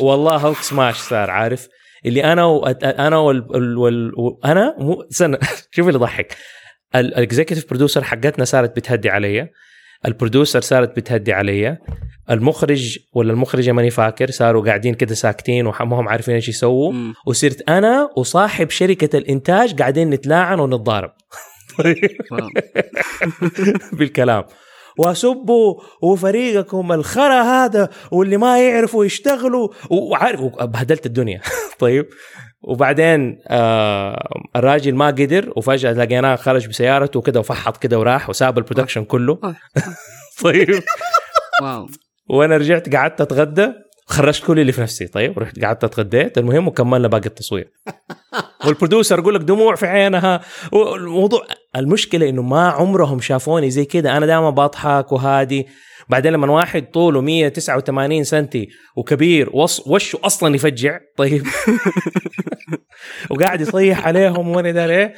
والله 0.01 0.37
Hulk 0.37 0.63
smash 0.63 0.97
صار 0.97 1.31
عارف؟ 1.31 1.69
اللي 2.07 2.25
أنا 2.25 2.45
و... 2.45 2.67
أنا 2.83 3.19
وال... 3.19 3.47
وال... 3.51 3.79
وال... 4.19 4.37
أنا 4.45 4.75
مو 4.79 5.03
استنى 5.11 5.39
شوف 5.75 5.89
اللي 5.89 5.99
ضحك 5.99 6.37
ال 6.95 7.02
executive 7.02 7.69
producer 7.69 8.05
حقتنا 8.05 8.45
صارت 8.45 8.77
بتهدي 8.77 9.11
علي. 9.11 9.51
ال 10.07 10.13
producer 10.13 10.61
صارت 10.61 10.97
بتهدي 10.97 11.33
علي 11.33 11.79
المخرج 12.31 12.99
ولا 13.13 13.33
المخرجة 13.33 13.73
ماني 13.73 13.91
فاكر 13.91 14.31
صاروا 14.31 14.65
قاعدين 14.67 14.95
كده 14.95 15.15
ساكتين 15.15 15.67
وما 15.67 16.01
هم 16.01 16.09
عارفين 16.09 16.35
إيش 16.35 16.49
يسووا. 16.49 16.93
وصرت 17.27 17.69
أنا 17.69 18.11
وصاحب 18.17 18.71
شركة 18.71 19.19
الإنتاج 19.19 19.79
قاعدين 19.79 20.11
نتلاعن 20.11 20.61
ونتضارب. 20.61 21.11
بالكلام. 23.99 24.45
وسبوا 24.99 25.75
وفريقكم 26.03 26.93
الخرا 26.93 27.43
هذا 27.43 27.89
واللي 28.13 28.37
ما 28.37 28.69
يعرفوا 28.69 29.05
يشتغلوا. 29.05 29.69
وعارف 29.91 30.41
بهدلت 30.41 31.07
الدنيا. 31.07 31.41
طيب. 31.79 32.07
وبعدين 32.63 33.39
آه 33.49 34.29
الراجل 34.57 34.95
ما 34.95 35.07
قدر 35.07 35.53
وفجأة 35.57 35.93
لقيناه 35.93 36.37
خرج 36.37 36.69
بسيارته 36.69 37.19
وكده 37.19 37.41
وفحط 37.41 37.77
كده 37.77 37.99
وراح 37.99 38.29
وساب 38.31 38.59
ال 38.59 38.63
production 38.63 39.05
كله. 39.05 39.39
طيب. 40.45 40.83
wow. 41.63 41.89
وأنا 42.31 42.57
رجعت 42.57 42.95
قعدت 42.95 43.21
أتغدى 43.21 43.73
خرجت 44.07 44.45
كل 44.45 44.61
اللي 44.61 44.73
في 44.73 44.81
نفسي. 44.81 45.07
طيب 45.07 45.39
رحت 45.39 45.65
قعدت 45.65 45.85
اتغديت. 45.85 46.39
المهم 46.39 46.69
وكملنا 46.69 47.09
باقي 47.09 47.27
التصوير. 47.27 47.73
وال 48.67 48.77
producer 48.77 49.19
يقول 49.19 49.35
لك 49.35 49.41
دموع 49.41 49.75
في 49.75 49.87
عينها. 49.87 50.41
والموضوع 50.73 51.47
المشكلة 51.77 52.29
إنه 52.29 52.43
ما 52.43 52.69
عمرهم 52.69 53.21
شافوني 53.21 53.71
زي 53.71 53.85
كده. 53.85 54.17
أنا 54.17 54.27
دائما 54.27 54.51
بضحك 54.51 55.13
وهادي. 55.13 55.67
بعدين 56.09 56.33
لما 56.33 56.53
واحد 56.53 56.91
طوله 56.91 57.21
189 57.21 58.25
سنتي 58.25 58.69
وكبير 58.97 59.51
وشه 59.87 60.19
أصلا 60.25 60.55
يفجع؟ 60.55 61.01
طيب. 61.17 61.47
وقاعد 63.31 63.61
يصيح 63.61 64.07
عليهم 64.07 64.49
وأنا 64.49 64.71
داري 64.71 64.97
إيه 64.97 65.15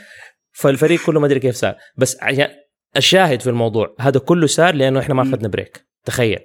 فالفريق 0.52 1.00
كله 1.06 1.20
ما 1.20 1.26
أدري 1.26 1.40
كيف 1.40 1.54
صار. 1.54 1.74
بس 1.96 2.16
عشان 2.22 2.48
الشاهد 2.96 3.40
في 3.40 3.50
الموضوع 3.50 3.94
هذا 4.00 4.20
كله 4.20 4.46
صار 4.46 4.74
لأنه 4.74 5.00
إحنا 5.00 5.14
ما. 5.14 5.22
أخذنا 5.22 5.48
break 5.48 5.86
تخيل. 6.04 6.38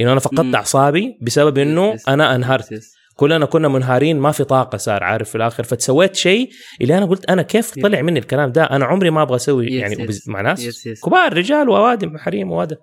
انه 0.00 0.12
أنا 0.12 0.20
فقدت. 0.20 0.54
أعصابي 0.54 1.18
بسبب 1.22 1.58
إنه. 1.58 1.96
أنا 2.08 2.34
انهارت 2.34 2.72
yes. 2.72 2.96
كلنا 3.16 3.46
كنا 3.46 3.68
منهارين 3.68 4.18
ما 4.18 4.32
في 4.32 4.44
طاقة 4.44 4.78
صار 4.78 5.04
عارف 5.04 5.28
في 5.28 5.34
الآخر. 5.34 5.62
فتسويت 5.62 6.16
شيء 6.16 6.50
اللي 6.80 6.98
أنا 6.98 7.06
قلت 7.06 7.30
أنا 7.30 7.42
كيف 7.42 7.74
طلع 7.78 8.02
مني 8.02 8.18
الكلام 8.18 8.52
ده؟ 8.52 8.64
أنا 8.64 8.84
عمري 8.84 9.10
ما 9.10 9.22
أبغى 9.22 9.36
أسوي 9.36 9.66
يعني 9.66 10.08
مع 10.26 10.40
ناس. 10.40 10.88
كبار 11.04 11.36
رجال 11.36 11.68
وأوادم 11.68 12.18
حريم 12.18 12.52
وهذا. 12.52 12.76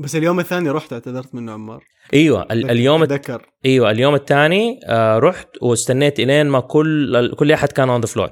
بس 0.00 0.16
اليوم 0.16 0.40
الثاني 0.40 0.70
رحت 0.70 0.92
اعتذرت 0.92 1.34
منه 1.34 1.52
عمار. 1.52 1.84
أيوه 2.14 2.42
ال- 2.50 2.70
اليوم 2.70 3.04
ذكر 3.04 3.46
أيوه 3.66 3.90
اليوم 3.90 4.14
الثاني 4.14 4.80
آه 4.86 5.18
رحت 5.18 5.48
واستنيت 5.62 6.20
إلين 6.20 6.46
ما 6.46 6.60
كل 6.60 7.30
كل 7.34 7.52
أحد 7.52 7.72
كان 7.72 7.90
on 7.90 8.00
the 8.00 8.06
floor 8.06 8.30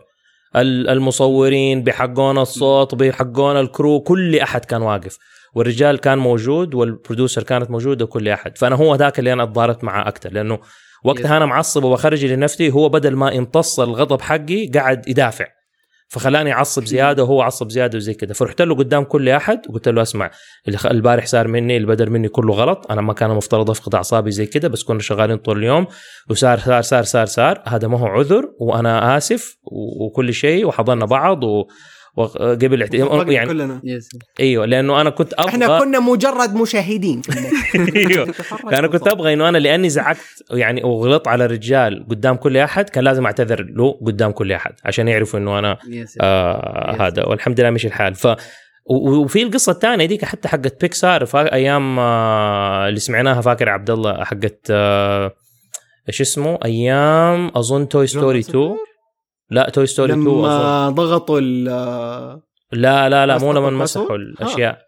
المصورين 0.57 1.83
بحقون 1.83 2.39
الصوت 2.39 2.95
بحقون 2.95 3.57
ال 3.61 3.69
crew 3.69 4.01
كل 4.01 4.37
أحد 4.39 4.65
كان 4.65 4.83
واقف. 4.83 5.19
والرجال 5.55 5.99
كان 5.99 6.19
موجود 6.19 6.75
وال 6.75 6.88
producer 6.88 7.43
كانت 7.43 7.71
موجودة 7.71 8.05
وكل 8.05 8.29
أحد. 8.29 8.59
فأنا 8.59 8.77
هو 8.77 8.95
ذاك 8.95 9.19
اللي 9.19 9.33
أنا 9.33 9.43
أتضاربت 9.43 9.85
معاه 9.85 10.09
أكثر 10.09 10.33
لأنه 10.33 10.59
وقتها 11.05 11.37
أنا 11.37 11.47
معصب 11.47 11.85
وبخرج 11.85 12.25
لنفسي 12.25 12.71
هو 12.73 12.89
بدل 12.89 13.17
ما 13.17 13.31
يمتص 13.33 13.81
الغضب 13.81 14.21
حقي 14.21 14.67
قاعد 14.67 15.09
يدافع. 15.09 15.47
فخلاني 16.09 16.53
أعصب 16.53 16.85
زيادة 16.85 17.23
وهو 17.23 17.43
عصب 17.43 17.71
زيادة 17.71 17.97
وزي 17.97 18.15
كذا 18.15 18.33
فرحت 18.33 18.63
له 18.63 18.75
قدام 18.75 19.05
كل 19.05 19.29
أحد 19.29 19.61
وقلت 19.69 19.89
له 19.89 20.03
أسمع 20.03 20.31
اللي 20.69 20.79
البارح 20.91 21.27
صار 21.27 21.49
مني 21.49 21.77
اللي 21.77 21.87
بدل 21.87 22.11
مني 22.11 22.29
كله 22.29 22.55
غلط. 22.55 22.93
أنا 22.93 23.01
ما 23.01 23.13
كان 23.13 23.31
مفترض 23.31 23.71
أفقد 23.71 23.95
أعصابي 23.95 24.31
زي 24.31 24.47
كذا 24.47 24.69
بس 24.69 24.83
كنا 24.85 25.01
شغالين 25.01 25.37
طول 25.37 25.59
اليوم. 25.59 25.87
وصار 26.31 26.59
صار 26.59 26.83
صار 26.83 27.03
صار 27.03 27.27
صار. 27.27 27.63
هذا 27.67 27.89
ما 27.89 27.99
هو 27.99 28.07
عذر 28.07 28.45
وأنا 28.61 29.17
آسف 29.17 29.57
وكل 30.01 30.35
شيء 30.35 30.67
وحضرنا 30.67 31.07
بعض 31.07 31.45
و 31.45 31.67
وقبل 32.17 32.83
اعت- 32.83 32.95
يعني 33.29 33.49
كلنا. 33.49 33.81
إيوه 34.41 34.67
لأنه 34.67 35.01
أنا 35.01 35.11
كنت 35.11 35.33
أبغى 35.35 35.49
إحنا 35.49 35.79
كنا 35.79 36.01
مجرد 36.01 36.55
مشاهدين. 36.55 37.23
إيوه. 37.97 38.35
أنا 38.73 38.89
كنت 38.89 39.09
أبغى 39.09 39.33
إنه 39.33 39.49
أنا 39.49 39.59
لأني 39.59 39.89
زعقت 39.89 40.19
يعني 40.51 40.85
وغلطت 40.85 41.29
على 41.29 41.45
الرجال 41.45 42.07
قدام 42.11 42.37
كل 42.37 42.57
أحد 42.57 42.89
كان 42.89 43.05
لازم 43.05 43.27
أعتذر 43.27 43.63
له 43.63 43.99
قدام 44.07 44.31
كل 44.31 44.53
أحد 44.53 44.73
عشان 44.85 45.09
يعرفوا 45.09 45.39
إنه 45.39 45.59
أنا 45.59 45.79
آه. 46.21 46.97
هذا. 47.01 47.25
والحمد 47.25 47.61
لله 47.61 47.71
مشي 47.71 47.87
الحال. 47.87 48.15
ف 48.15 48.27
وفي 48.91 49.43
القصة 49.43 49.73
الثانية 49.73 50.07
ديك 50.07 50.25
حتى 50.25 50.49
حقت 50.49 50.81
بيكسار 50.81 51.27
ف 51.27 51.53
أيام 51.53 51.99
آه 51.99 52.89
اللي 52.89 53.01
سمعناها 53.01 53.41
فاكر 53.41 53.69
عبد 53.69 53.91
الله 53.91 54.25
حقت 54.25 54.59
آه 54.71 55.33
إيش 56.09 56.21
اسمه؟ 56.21 56.59
أيام 56.65 57.51
أظن 57.57 57.89
Toy 57.89 58.07
Story 58.07 58.39
2 58.39 58.77
لا 59.51 59.71
Toy 59.71 59.87
Story 59.87 60.13
2 60.13 60.27
أظن. 60.29 60.39
لما 60.39 60.91
ضغطوا 60.91 61.41
ال 61.41 61.65
لا 62.73 63.09
لا 63.09 63.27
لا 63.27 63.39
مو 63.39 63.53
لما؟ 63.53 63.71
مسحوا 63.71 64.17
الأشياء 64.17 64.79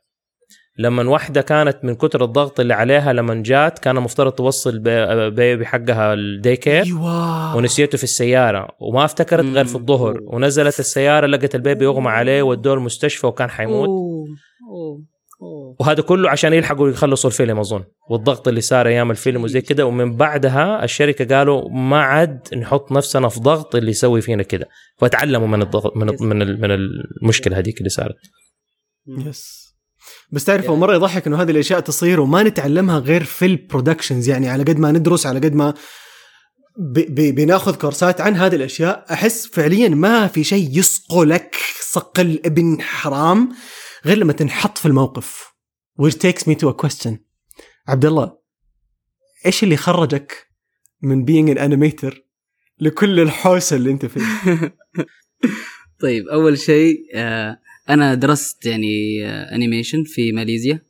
لما 0.78 1.02
واحدة 1.10 1.40
كانت 1.40 1.78
من 1.84 1.94
كتر 1.94 2.24
الضغط 2.24 2.60
اللي 2.60 2.74
عليها 2.74 3.12
لما 3.12 3.34
جات 3.46 3.78
كان 3.78 3.96
المفترض 3.98 4.32
توصل 4.32 4.78
بي- 4.78 5.30
baby 5.30 5.66
حقها 5.66 6.14
ال 6.14 6.56
daycare 6.56 6.82
أيوه 6.82 7.56
ونسيته 7.56 7.98
في 7.98 8.04
السيارة 8.04 8.68
وما 8.80 9.04
افتكرت 9.04 9.44
غير 9.44 9.64
في 9.64 9.74
الظهر. 9.74 10.20
ونزلت 10.22 10.80
السيارة 10.80 11.26
لقت 11.26 11.54
ال 11.54 11.60
baby 11.60 11.84
يغمى 11.84 12.08
عليه 12.10 12.42
ودوه 12.42 12.74
المستشفى 12.74 13.26
وكان 13.26 13.50
حيموت 13.50 13.88
أوه. 13.88 14.26
أوه. 14.70 15.02
وهذا 15.80 16.02
كله 16.02 16.30
عشان 16.30 16.52
يلحقوا 16.52 16.88
يخلصوا 16.90 17.30
الفيلم 17.30 17.58
أظن. 17.58 17.84
والضغط 18.10 18.48
اللي 18.48 18.60
صار 18.60 18.86
أيام 18.88 19.10
الفيلم 19.10 19.44
وزي 19.44 19.60
كده 19.60 19.86
ومن 19.86 20.16
بعدها 20.16 20.84
الشركة 20.84 21.36
قالوا 21.36 21.68
ما 21.70 22.00
عاد 22.02 22.40
نحط 22.56 22.92
نفسنا 22.92 23.28
في 23.28 23.40
ضغط 23.40 23.74
اللي 23.76 23.90
يسوي 23.90 24.20
فينا 24.20 24.42
كده. 24.42 24.68
فتعلموا 24.98 25.48
من 25.48 25.62
الضغط 25.62 25.96
من 25.96 26.06
من 26.20 26.42
ال- 26.42 26.60
من 26.60 26.70
المشكلة 26.70 27.58
هذيك 27.58 27.78
اللي 27.78 27.88
صارت. 27.88 28.16
yes. 29.06 29.70
بس 30.32 30.44
تعرف 30.44 30.64
يعني- 30.64 30.76
مرة 30.76 30.94
يضحك 30.94 31.26
إنه 31.26 31.42
هذه 31.42 31.50
الأشياء 31.50 31.80
تصير 31.80 32.20
وما 32.20 32.42
نتعلمها 32.42 32.98
غير 32.98 33.24
في 33.24 33.46
ال 33.46 33.53
productions 33.53 34.28
يعني 34.28 34.48
على 34.48 34.62
قد 34.62 34.78
ما 34.78 34.92
ندرس 34.92 35.26
على 35.26 35.38
قد 35.38 35.54
ما 35.54 35.74
بناخذ 37.08 37.74
كورسات 37.76 38.20
عن 38.20 38.36
هذه 38.36 38.54
الأشياء 38.56 39.04
أحس 39.12 39.46
فعليا 39.46 39.88
ما 39.88 40.26
في 40.26 40.44
شيء 40.44 40.68
يصقلك 40.78 41.56
صقل 41.82 42.40
ابن 42.44 42.80
حرام. 42.80 43.48
غير 44.06 44.18
لما 44.18 44.32
تنحط 44.32 44.78
في 44.78 44.86
الموقف. 44.86 45.54
Which 46.02 46.14
takes 46.14 46.42
me 46.42 46.54
to 46.54 46.68
a 46.68 46.86
question. 46.86 47.14
عبد 47.88 48.04
الله 48.04 48.38
إيش 49.46 49.62
اللي 49.62 49.76
خرجك 49.76 50.46
من 51.02 51.26
being 51.26 51.54
an 51.54 51.58
animator 51.58 52.14
لكل 52.78 53.20
الحوسة 53.20 53.76
اللي 53.76 53.90
أنت 53.90 54.06
فيه 54.06 54.22
طيب 56.02 56.28
أول 56.28 56.58
شيء 56.58 56.96
آه 57.14 57.60
أنا 57.88 58.14
درست 58.14 58.66
يعني 58.66 59.26
آه 59.26 59.54
animation 59.54 60.04
في 60.04 60.32
ماليزيا. 60.32 60.86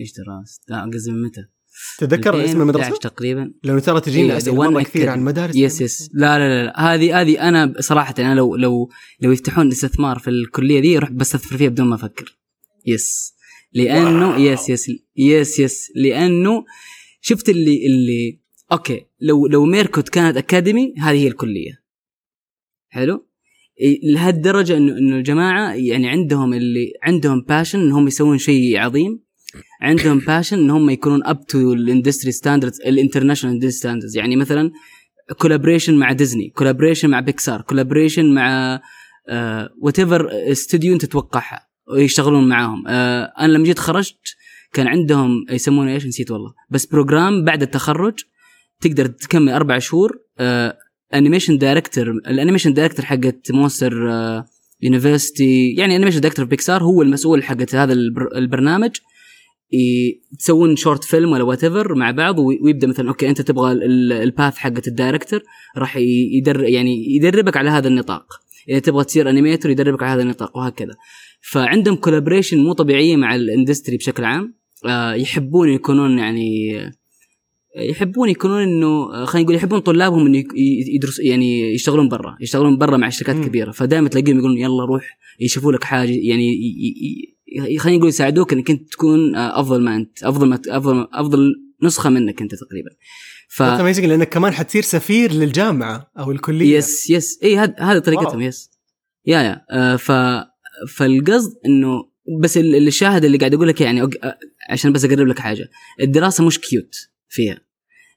إيش 0.00 0.12
درست؟ 0.12 0.70
لا 0.70 0.90
قصدي 0.94 1.10
من 1.10 1.22
متى؟ 1.22 1.51
تذكر 1.98 2.44
اسم 2.44 2.60
المدرسة؟ 2.60 2.86
2011 2.88 2.96
تقريبا. 2.96 3.52
لأنه 3.64 3.80
ترى 3.80 4.00
تجينا 4.00 4.30
إيه، 4.32 4.36
أسئلة 4.36 4.82
كثير. 4.82 5.08
عن 5.08 5.20
مدارس 5.24 5.56
yes 5.56 5.80
yes 5.80 6.10
لا 6.14 6.38
لا 6.38 6.64
لا. 6.64 6.80
هذه 6.80 7.20
هذه 7.20 7.48
أنا 7.48 7.74
صراحة 7.80 8.14
أنا 8.18 8.34
لو 8.34 8.56
لو 8.56 8.90
لو 9.20 9.32
يفتحون 9.32 9.68
استثمار 9.68 10.18
في 10.18 10.30
الكلية 10.30 10.80
دي 10.80 10.96
أروح 10.96 11.10
بستثمر 11.10 11.58
فيها 11.58 11.68
بدون 11.68 11.86
ما 11.86 11.94
أفكر. 11.94 12.38
yes 12.86 13.34
لأنه 13.72 14.28
واو. 14.30 14.40
yes 14.40 14.68
yes 14.68 14.90
yes 15.16 15.58
yes 15.58 15.92
لأنه 15.96 16.64
شفت 17.20 17.48
اللي 17.48 17.86
اللي 17.86 18.40
okay. 18.72 19.06
لو 19.20 19.46
لو 19.46 19.64
ميركوت 19.64 20.08
كانت 20.08 20.36
academy 20.36 20.94
هذه 20.98 21.16
هي 21.16 21.28
الكلية. 21.28 21.82
حلو؟ 22.88 23.26
لهالدرجة 24.02 24.76
إنه 24.76 24.98
إنه 24.98 25.16
الجماعة 25.16 25.74
يعني 25.74 26.08
عندهم 26.08 26.54
اللي 26.54 26.92
عندهم 27.02 27.40
passion 27.48 27.80
إنهم 27.80 28.06
يسوون 28.06 28.38
شيء 28.38 28.78
عظيم. 28.78 29.22
عندهم 29.82 30.18
passion 30.18 30.58
إن 30.58 30.70
هم 30.70 30.90
يكونون 30.90 31.20
up 31.24 31.46
to 31.46 31.72
ال 31.72 31.79
industry 31.79 32.32
standards 32.32 32.80
ال 32.80 32.85
international 32.85 33.54
industry 33.54 33.78
standards 33.78 34.16
يعني 34.16 34.36
مثلا 34.36 34.70
collaboration 35.38 35.94
مع 35.94 36.12
ديزني 36.12 36.48
collaboration 36.56 37.10
مع 37.10 37.20
بيكسار 37.20 37.60
كولابريشن 37.60 38.34
مع 38.34 38.80
whatever 39.82 40.28
studio 40.52 40.94
أنت 40.94 41.04
تتوقعها 41.04 41.68
ويشتغلون 41.92 42.48
معاهم. 42.48 42.84
آه 42.88 43.32
أنا 43.38 43.52
لما 43.52 43.64
جيت 43.64 43.78
خرجت 43.78 44.16
كان 44.72 44.86
عندهم 44.86 45.44
يسمونه 45.50 45.92
إيش؟ 45.92 46.06
نسيت 46.06 46.30
والله. 46.30 46.52
بس 46.70 46.86
program 46.86 47.44
بعد 47.44 47.62
التخرج 47.62 48.14
تقدر 48.80 49.06
تكمل 49.06 49.48
أربع 49.52 49.78
شهور. 49.78 50.18
آه 50.38 50.76
animation 51.14 51.58
director 51.58 52.10
ال 52.10 52.16
animation 52.16 52.74
director 52.74 53.04
حقت 53.04 53.52
Monsters 53.52 53.92
University 54.82 55.74
يعني 55.78 55.96
animation 55.96 56.20
director 56.20 56.44
بيكسار 56.44 56.82
هو 56.82 57.02
المسؤول 57.02 57.44
حقت 57.44 57.74
هذا 57.74 57.92
البر- 57.92 58.36
البرنامج. 58.36 58.90
تسوون 60.38 60.76
short 60.76 61.04
film 61.04 61.32
ولا 61.32 61.42
what 61.42 61.64
مع 61.64 62.10
بعض 62.10 62.38
وي- 62.38 62.58
ويبدأ 62.62 62.86
مثلا 62.86 63.08
okay 63.08 63.28
أنت 63.28 63.40
تبغى 63.40 63.72
ال- 63.72 64.12
ال 64.12 64.21
path 64.21 64.56
حقت 64.56 64.88
ال 64.88 64.94
director 64.94 65.40
راح 65.78 65.96
يدر 66.36 66.62
يعني 66.64 67.14
يدربك 67.16 67.56
على 67.56 67.70
هذا 67.70 67.88
النطاق. 67.88 68.26
إذا 68.68 68.78
تبغى 68.78 69.04
تصير 69.04 69.30
animator 69.30 69.70
يدربك 69.70 70.02
على 70.02 70.12
هذا 70.12 70.22
النطاق 70.22 70.56
وهكذا. 70.56 70.94
فعندهم 71.50 71.94
collaboration 71.96 72.58
مو 72.58 72.72
طبيعية 72.72 73.16
مع 73.16 73.34
ال 73.34 73.41
industry 73.41 73.96
بشكل 73.96 74.24
عام. 74.24 74.54
آه، 74.86 75.12
يحبون 75.14 75.68
يكونون 75.68 76.18
يعني 76.18 76.72
يحبون 77.78 78.28
يكونون 78.28 78.62
إنه 78.62 78.86
آه، 79.14 79.24
خلينا 79.24 79.44
نقول 79.44 79.56
يحبون 79.56 79.78
طلابهم 79.78 80.26
إنه 80.26 80.44
يدرس 80.94 81.20
يعني 81.20 81.74
يشتغلون 81.74 82.08
برا 82.08 82.36
يشتغلون 82.40 82.78
برا 82.78 82.96
مع 82.96 83.08
شركات. 83.08 83.36
كبيرة. 83.44 83.70
فدائما 83.70 84.08
تلاقيهم 84.08 84.38
يقولون 84.38 84.58
يلا 84.58 84.84
روح 84.84 85.18
يشوفوا 85.40 85.72
لك 85.72 85.84
حاجة 85.84 86.10
يعني 86.10 86.52
خلينا 87.78 87.98
نقول 87.98 88.08
يساعدوك 88.08 88.52
إنك 88.52 88.70
أنت 88.70 88.92
تكون 88.92 89.34
آه، 89.36 89.60
أفضل 89.60 89.82
ما 89.82 89.96
أنت 89.96 90.22
أفضل 90.22 90.48
ما 90.48 90.60
أفضل 90.68 91.08
أفضل 91.12 91.54
نسخة 91.82 92.10
منك 92.10 92.42
أنت 92.42 92.54
تقريبا. 92.54 92.90
ف 93.48 93.62
لأنك 93.62 94.28
كمان 94.28 94.52
حتصير 94.52 94.82
سفير 94.82 95.32
للجامعة 95.32 96.10
أو 96.18 96.30
الكلية. 96.32 96.76
yes 96.76 97.10
yes 97.10 97.38
اي 97.42 97.56
هذا 97.58 97.74
هذه 97.78 97.98
طريقتهم. 97.98 98.40
yes 98.40 98.70
yeah 99.26 99.38
yeah. 99.42 99.64
آه 99.70 99.96
ف 99.96 100.12
فالقصد 100.94 101.52
إنه 101.66 102.12
بس 102.40 102.58
ال- 102.58 102.86
الشاهد 102.86 103.24
اللي 103.24 103.38
قاعد 103.38 103.54
أقول 103.54 103.68
لك 103.68 103.80
يعني 103.80 104.02
آه، 104.02 104.08
عشان 104.70 104.92
بس 104.92 105.04
أقرب 105.04 105.26
لك 105.26 105.38
حاجة. 105.38 105.68
الدراسة 106.00 106.46
مش 106.46 106.58
cute 106.60 106.94
فيها. 107.28 107.58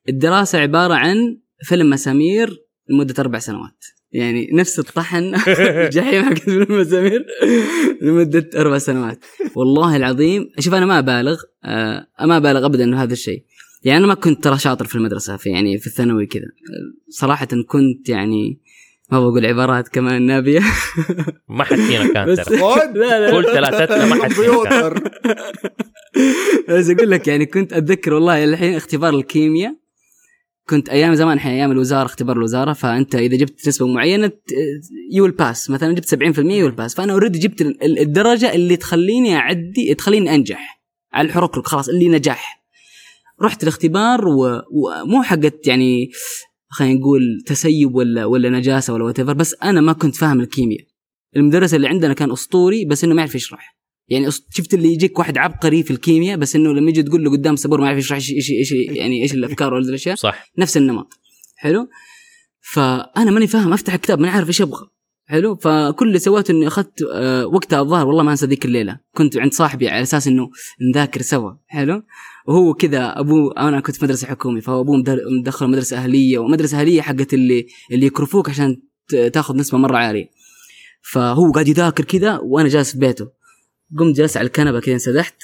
الدراسة 0.09 0.59
عبارة 0.59 0.93
عن 0.93 1.37
فيلم 1.63 1.89
مسامير 1.89 2.57
لمدة 2.89 3.13
أربع 3.19 3.39
سنوات. 3.39 3.85
يعني 4.15 4.49
نفس 4.53 4.79
الطحن 4.79 5.35
الجحيم 5.47 6.23
حق 6.23 6.33
فيلم 6.33 6.65
مسامير 6.69 7.25
لمدة 8.01 8.49
أربع 8.55 8.77
سنوات. 8.77 9.25
والله 9.55 9.95
العظيم 9.95 10.49
شوف 10.59 10.73
أنا 10.73 10.85
ما 10.85 10.99
أبالغ 10.99 11.41
آه 11.65 12.07
ما 12.21 12.37
أبالغ 12.37 12.65
ابدا 12.65 12.83
إنه 12.83 13.03
هذا 13.03 13.13
الشيء. 13.13 13.43
يعني 13.83 13.97
أنا 13.97 14.07
ما 14.07 14.13
كنت 14.13 14.43
ترى 14.43 14.57
شاطر 14.57 14.85
في 14.85 14.95
المدرسة 14.95 15.37
في 15.37 15.49
يعني 15.49 15.77
في 15.77 15.87
الثانوي 15.87 16.25
كذا. 16.25 16.47
صراحة 17.09 17.47
كنت 17.67 18.09
يعني 18.09 18.59
ما 19.11 19.19
بقول 19.19 19.45
عبارات 19.45 19.87
كمان 19.87 20.21
نابيه 20.21 20.59
ما 21.49 21.63
حد 21.63 21.77
فينا 21.77 22.13
كان 22.13 22.35
ترى. 22.35 22.57
خد 22.75 22.97
لا 22.97 23.19
لا. 23.19 23.31
قول 23.31 23.43
ثلاثتنا 23.45 24.05
ما 24.05 24.23
حد 24.23 24.31
فينا 24.31 24.93
بس 26.69 26.89
أقول 26.89 27.11
لك 27.11 27.27
يعني 27.27 27.45
كنت 27.45 27.73
أتذكر 27.73 28.13
والله 28.13 28.43
الحين 28.43 28.75
اختبار 28.75 29.13
الكيمياء 29.13 29.75
كنت 30.69 30.89
أيام 30.89 31.15
زمان 31.15 31.33
الحين 31.37 31.51
أيام 31.51 31.71
الوزارة 31.71 32.05
اختبار 32.05 32.37
الوزارة 32.37 32.73
فأنت 32.73 33.15
إذا 33.15 33.37
جبت 33.37 33.67
نسبة 33.67 33.87
معينة 33.87 34.31
you 35.13 35.27
pass 35.31 35.69
مثلا 35.69 35.93
جبت 35.93 36.35
70% 36.35 36.39
you 36.39 36.71
pass 36.71 36.95
فأنا 36.95 37.13
already 37.13 37.39
جبت 37.39 37.61
ال- 37.61 37.83
ال- 37.83 37.99
الدرجة 37.99 38.53
اللي 38.55 38.77
تخليني 38.77 39.35
أعدي 39.35 39.95
تخليني 39.97 40.35
أنجح 40.35 40.81
على 41.13 41.27
الحركرك 41.27 41.67
خلاص 41.67 41.89
اللي 41.89 42.09
نجاح. 42.09 42.65
رحت 43.41 43.63
الاختبار 43.63 44.21
ومو 44.27 45.23
حقت 45.23 45.67
يعني 45.67 46.09
خلينا 46.69 46.99
نقول 46.99 47.21
تسيب 47.45 47.95
ولا 47.95 48.25
ولا 48.25 48.49
نجاسة 48.49 48.93
ولا 48.93 49.03
what 49.03 49.21
بس 49.21 49.55
أنا 49.63 49.81
ما 49.81 49.93
كنت 49.93 50.15
فاهم 50.15 50.39
الكيمياء. 50.39 50.81
المدرس 51.35 51.73
اللي 51.73 51.87
عندنا 51.87 52.13
كان 52.13 52.31
أسطوري 52.31 52.85
بس 52.85 53.03
إنه 53.03 53.13
ما 53.13 53.21
يعرف 53.21 53.35
يشرح 53.35 53.77
يعني 54.07 54.31
شفت 54.31 54.73
اللي 54.73 54.93
يجيك 54.93 55.19
واحد 55.19 55.37
عبقري 55.37 55.83
في 55.83 55.91
الكيمياء 55.91 56.37
بس 56.37 56.55
إنه 56.55 56.73
لما 56.73 56.89
يجي 56.89 57.03
تقول 57.03 57.23
له 57.23 57.31
قدام 57.31 57.55
سبور 57.55 57.81
ما 57.81 57.85
يعرف 57.87 57.97
يشرح 57.99 58.15
إيش 58.17 58.31
إيش 58.31 58.51
إيش 58.51 58.71
يعني 58.71 59.21
إيش 59.23 59.33
الأفكار 59.33 59.73
ولا 59.73 59.89
الأشياء. 59.89 60.15
صح. 60.25 60.51
نفس 60.57 60.77
النمط. 60.77 61.13
حلو؟ 61.55 61.87
فأنا 62.73 63.31
ماني 63.31 63.47
فاهم 63.47 63.73
أفتح 63.73 63.93
الكتاب 63.93 64.19
ماني 64.19 64.31
عارف 64.33 64.47
إيش 64.47 64.61
أبغى. 64.61 64.87
حلو؟ 65.27 65.55
فكل 65.55 66.07
اللي 66.07 66.19
سويته 66.19 66.51
إني 66.51 66.67
أخذت 66.67 67.01
آه، 67.13 67.45
وقتها 67.47 67.81
الظاهر 67.81 68.07
والله 68.07 68.23
ما 68.23 68.31
أنسى 68.31 68.45
ذيك 68.45 68.65
الليلة. 68.65 68.99
كنت 69.15 69.37
عند 69.37 69.53
صاحبي 69.53 69.89
على 69.89 70.01
أساس 70.01 70.27
إنه 70.27 70.49
نذاكر 70.91 71.21
سوا. 71.21 71.51
حلو؟ 71.67 72.03
وهو 72.47 72.73
كذا 72.73 73.19
أبوه 73.19 73.53
أنا 73.57 73.79
كنت 73.79 73.95
في 73.95 74.05
مدرسة 74.05 74.27
حكومي 74.27 74.61
فهو 74.61 74.81
أبوه 74.81 74.97
مدر- 74.97 75.21
مدخل 75.41 75.67
مدرسة 75.67 75.97
أهلية 75.97 76.37
ومدرسة 76.39 76.79
أهلية 76.79 77.01
حقت 77.01 77.33
اللي 77.33 77.67
اللي 77.91 78.05
يكرفوك 78.05 78.49
عشان 78.49 78.81
تاخذ 79.33 79.55
نسبة 79.55 79.77
مرة 79.77 79.97
عالية. 79.97 80.29
فهو 81.11 81.51
قاعد 81.51 81.67
يذاكر 81.67 82.03
كذا 82.03 82.37
وأنا 82.43 82.69
جالس 82.69 82.91
في 82.91 82.97
بيته. 82.99 83.27
قمت 83.99 84.15
جلست 84.15 84.37
على 84.37 84.47
الكنبة 84.47 84.79
كذا 84.79 84.93
انسدحت 84.93 85.35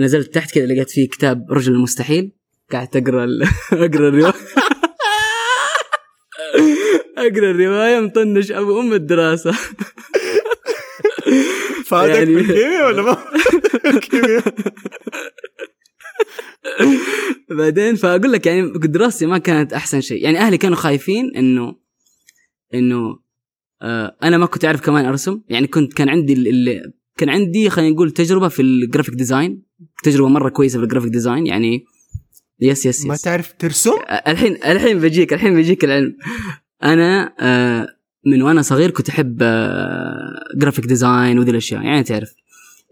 نزلت 0.00 0.34
تحت 0.34 0.54
كذا 0.54 0.66
لقيت 0.66 0.90
فيه 0.90 1.08
كتاب 1.08 1.46
رجل 1.52 1.72
المستحيل. 1.72 2.32
قاعد 2.72 2.88
تقرا 2.88 3.24
ال... 3.24 3.42
أقرأ 3.72 4.08
الرواية. 4.08 4.34
أقرأ 7.18 7.50
الرواية 7.50 8.00
مطنش 8.00 8.52
أبو 8.52 8.80
أم 8.80 8.92
الدراسة. 8.92 9.52
فادك 11.86 12.14
يعني- 12.14 12.34
في 12.34 12.40
الكيمياء 12.40 12.86
ولا 12.86 13.02
ما؟ 13.02 13.24
بعدين 17.50 17.94
فأقول 17.96 18.32
لك 18.32 18.46
يعني 18.46 18.72
دراستي 18.74 19.26
ما 19.26 19.38
كانت 19.38 19.72
أحسن 19.72 20.00
شيء. 20.00 20.24
يعني 20.24 20.38
أهلي 20.38 20.58
كانوا 20.58 20.76
خايفين 20.76 21.36
انه 21.36 21.76
إنه 22.74 23.18
آه 23.82 24.16
أنا 24.22 24.38
ما 24.38 24.46
كنت 24.46 24.64
أعرف 24.64 24.80
كمان 24.80 25.04
أرسم. 25.04 25.40
يعني 25.48 25.66
كنت 25.66 25.92
كان 25.92 26.08
عندي 26.08 26.34
كان 27.16 27.28
عندي 27.28 27.70
خلينا 27.70 27.94
نقول 27.94 28.10
تجربة 28.10 28.48
في 28.48 28.62
ال 28.62 28.68
graphic 28.68 29.14
design 29.14 29.62
تجربة 30.02 30.28
مرة 30.28 30.48
كويسة 30.48 30.78
في 30.78 30.84
ال 30.84 30.87
graphic 30.87 31.10
design 31.10 31.46
يعني 31.46 31.84
yes 32.60 32.86
yes 32.86 33.06
ما 33.06 33.14
yes 33.14 33.22
تعرف 33.22 33.52
ترسم؟ 33.58 33.92
الحين 34.28 34.54
الحين 34.64 34.98
بجيك 34.98 35.32
الحين 35.32 35.54
بيجيك 35.54 35.84
العلم. 35.84 36.16
أنا 36.82 37.32
من 38.26 38.42
وأنا 38.42 38.62
صغير 38.62 38.90
كنت 38.90 39.08
أحب 39.08 39.38
graphic 40.56 40.86
design 40.86 41.38
وذي 41.38 41.50
الأشياء 41.50 41.82
يعني 41.82 42.02
تعرف. 42.02 42.34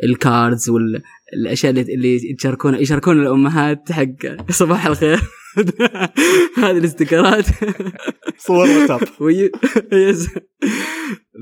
ال 0.05 0.16
cards 0.16 0.71
والاشياء 0.71 1.71
اللي 1.71 1.95
اللي 1.95 2.33
يشاركون 2.39 2.75
يشاركون 2.75 3.21
الأمهات 3.23 3.93
حق 3.93 4.51
صباح 4.51 4.87
الخير. 4.87 5.21
هذه 6.63 6.79
ال 6.79 6.86
sticker 6.86 7.39
ات 7.39 7.47
صور 8.47 8.69
واتساب. 8.69 9.01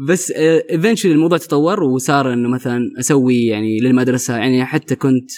بس 0.08 0.30
eventually 0.30 1.14
الموضوع 1.14 1.38
تطور 1.38 1.82
وصار 1.82 2.32
إنه 2.32 2.48
مثلا 2.48 2.80
أسوي 2.98 3.46
يعني 3.46 3.80
للمدرسة. 3.80 4.36
يعني 4.36 4.64
حتى 4.64 4.96
كنت 4.96 5.30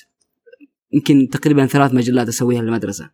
يمكن 0.93 1.29
تقريبا 1.29 1.67
ثلاث 1.67 1.95
مجلات 1.95 2.29
أسويها 2.29 2.63
للمدرسة. 2.63 3.11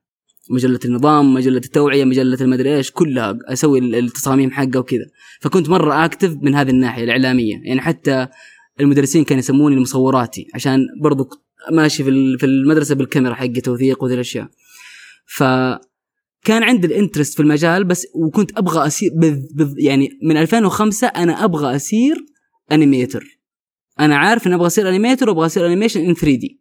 مجلة 0.50 0.80
النظام 0.84 1.34
مجلة 1.34 1.56
التوعية 1.56 2.04
مجلة 2.04 2.38
المدري 2.40 2.76
إيش 2.76 2.90
كلها 2.90 3.38
أسوي 3.48 3.78
ال- 3.78 3.94
التصاميم 3.94 4.50
حقها 4.50 4.78
وكذا. 4.78 5.06
فكنت 5.40 5.68
مرة 5.68 6.04
active 6.04 6.36
من 6.42 6.54
هذه 6.54 6.70
الناحية 6.70 7.04
الإعلامية. 7.04 7.54
يعني 7.64 7.80
حتى 7.80 8.28
المدرسين 8.80 9.24
كانوا 9.24 9.38
يسموني 9.38 9.74
المصوراتي 9.76 10.46
عشان 10.54 10.80
برضو 11.02 11.28
ماشي 11.72 12.04
في 12.04 12.36
في 12.38 12.46
المدرسة 12.46 12.94
بالكاميرا 12.94 13.34
حقي 13.34 13.48
توثيق 13.60 14.02
وذي 14.04 14.14
الأشياء. 14.14 14.48
فكان 15.36 16.62
عندي 16.62 16.86
ال 16.86 16.91
interest 16.91 17.34
في 17.34 17.40
المجال 17.42 17.84
بس 17.84 18.06
وكنت 18.14 18.58
أبغى 18.58 18.86
أصير 18.86 19.10
بذ 19.16 19.40
بذ 19.54 19.74
يعني 19.78 20.08
من 20.22 20.36
2005 20.36 21.06
أنا 21.06 21.44
أبغى 21.44 21.76
أصير 21.76 22.16
animator. 22.72 23.40
أنا 24.00 24.16
عارف 24.16 24.46
إن 24.46 24.52
أبغى 24.52 24.66
اصير 24.66 24.88
animator 24.88 25.28
وأبغى 25.28 25.46
اصير 25.46 25.66
أنيميشن 25.66 26.00
إن 26.00 26.14
3 26.14 26.34
دي. 26.36 26.60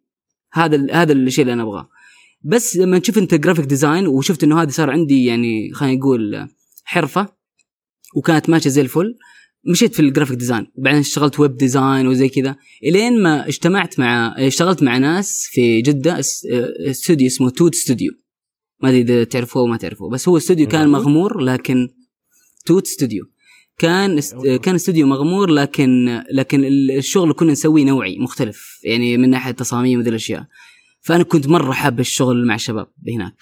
هذا 0.52 0.76
ال- 0.76 0.90
هذا 0.94 1.12
الشيء 1.12 1.42
اللي 1.42 1.52
أنا 1.52 1.62
أبغاه. 1.62 1.88
بس 2.42 2.76
لما 2.76 3.00
شفت 3.02 3.18
إنت 3.18 3.34
graphic 3.34 3.64
design 3.64 4.06
وشفت 4.06 4.44
إنه 4.44 4.62
هذا 4.62 4.70
صار 4.70 4.90
عندي 4.90 5.24
يعني 5.24 5.72
خلينا 5.72 5.96
نقول 5.96 6.48
حرفة 6.84 7.28
وكانت 8.16 8.50
ماشية 8.50 8.70
زي 8.70 8.80
الفل 8.80 9.14
مشيت 9.66 9.94
في 9.94 10.00
ال 10.00 10.05
graphic 10.05 10.36
design 10.38 10.66
وبعدين 10.74 11.00
اشتغلت 11.00 11.40
web 11.40 11.56
design 11.56 12.06
وزي 12.06 12.28
كذا. 12.28 12.56
إلين 12.84 13.22
ما 13.22 13.48
اجتمعت 13.48 13.98
مع 13.98 14.34
اشتغلت 14.38 14.82
مع 14.82 14.98
ناس 14.98 15.48
في 15.52 15.82
جدة 15.82 16.18
اس- 16.20 16.46
استوديو 16.90 17.26
اسمه 17.26 17.50
توت 17.50 17.74
استوديو 17.74 18.12
ما 18.82 18.88
أدري 18.88 19.00
إذا 19.00 19.24
تعرفوه 19.24 19.62
أو 19.62 19.66
ما 19.66 19.76
تعرفوه 19.76 20.10
بس 20.10 20.28
هو 20.28 20.36
استوديو 20.36 20.66
كان 20.68 20.88
مغمور؟ 20.88 21.40
لكن 21.42 21.88
توت 22.66 22.86
استوديو 22.86 23.24
كان 23.78 24.18
است... 24.18 24.36
كان 24.62 24.74
استوديو 24.74 25.06
مغمور 25.06 25.50
لكن 25.50 26.22
لكن 26.32 26.64
الشغل 26.98 27.22
اللي 27.22 27.34
كنا 27.34 27.52
نسويه 27.52 27.84
نوعي 27.84 28.18
مختلف. 28.18 28.78
يعني 28.84 29.16
من 29.16 29.30
ناحية 29.30 29.52
تصاميم 29.52 29.98
وذي 29.98 30.10
الأشياء. 30.10 30.46
فأنا 31.00 31.22
كنت 31.22 31.46
مرة 31.48 31.72
حاب 31.72 32.00
الشغل 32.00 32.46
مع 32.46 32.54
الشباب 32.54 32.86
هناك. 33.14 33.36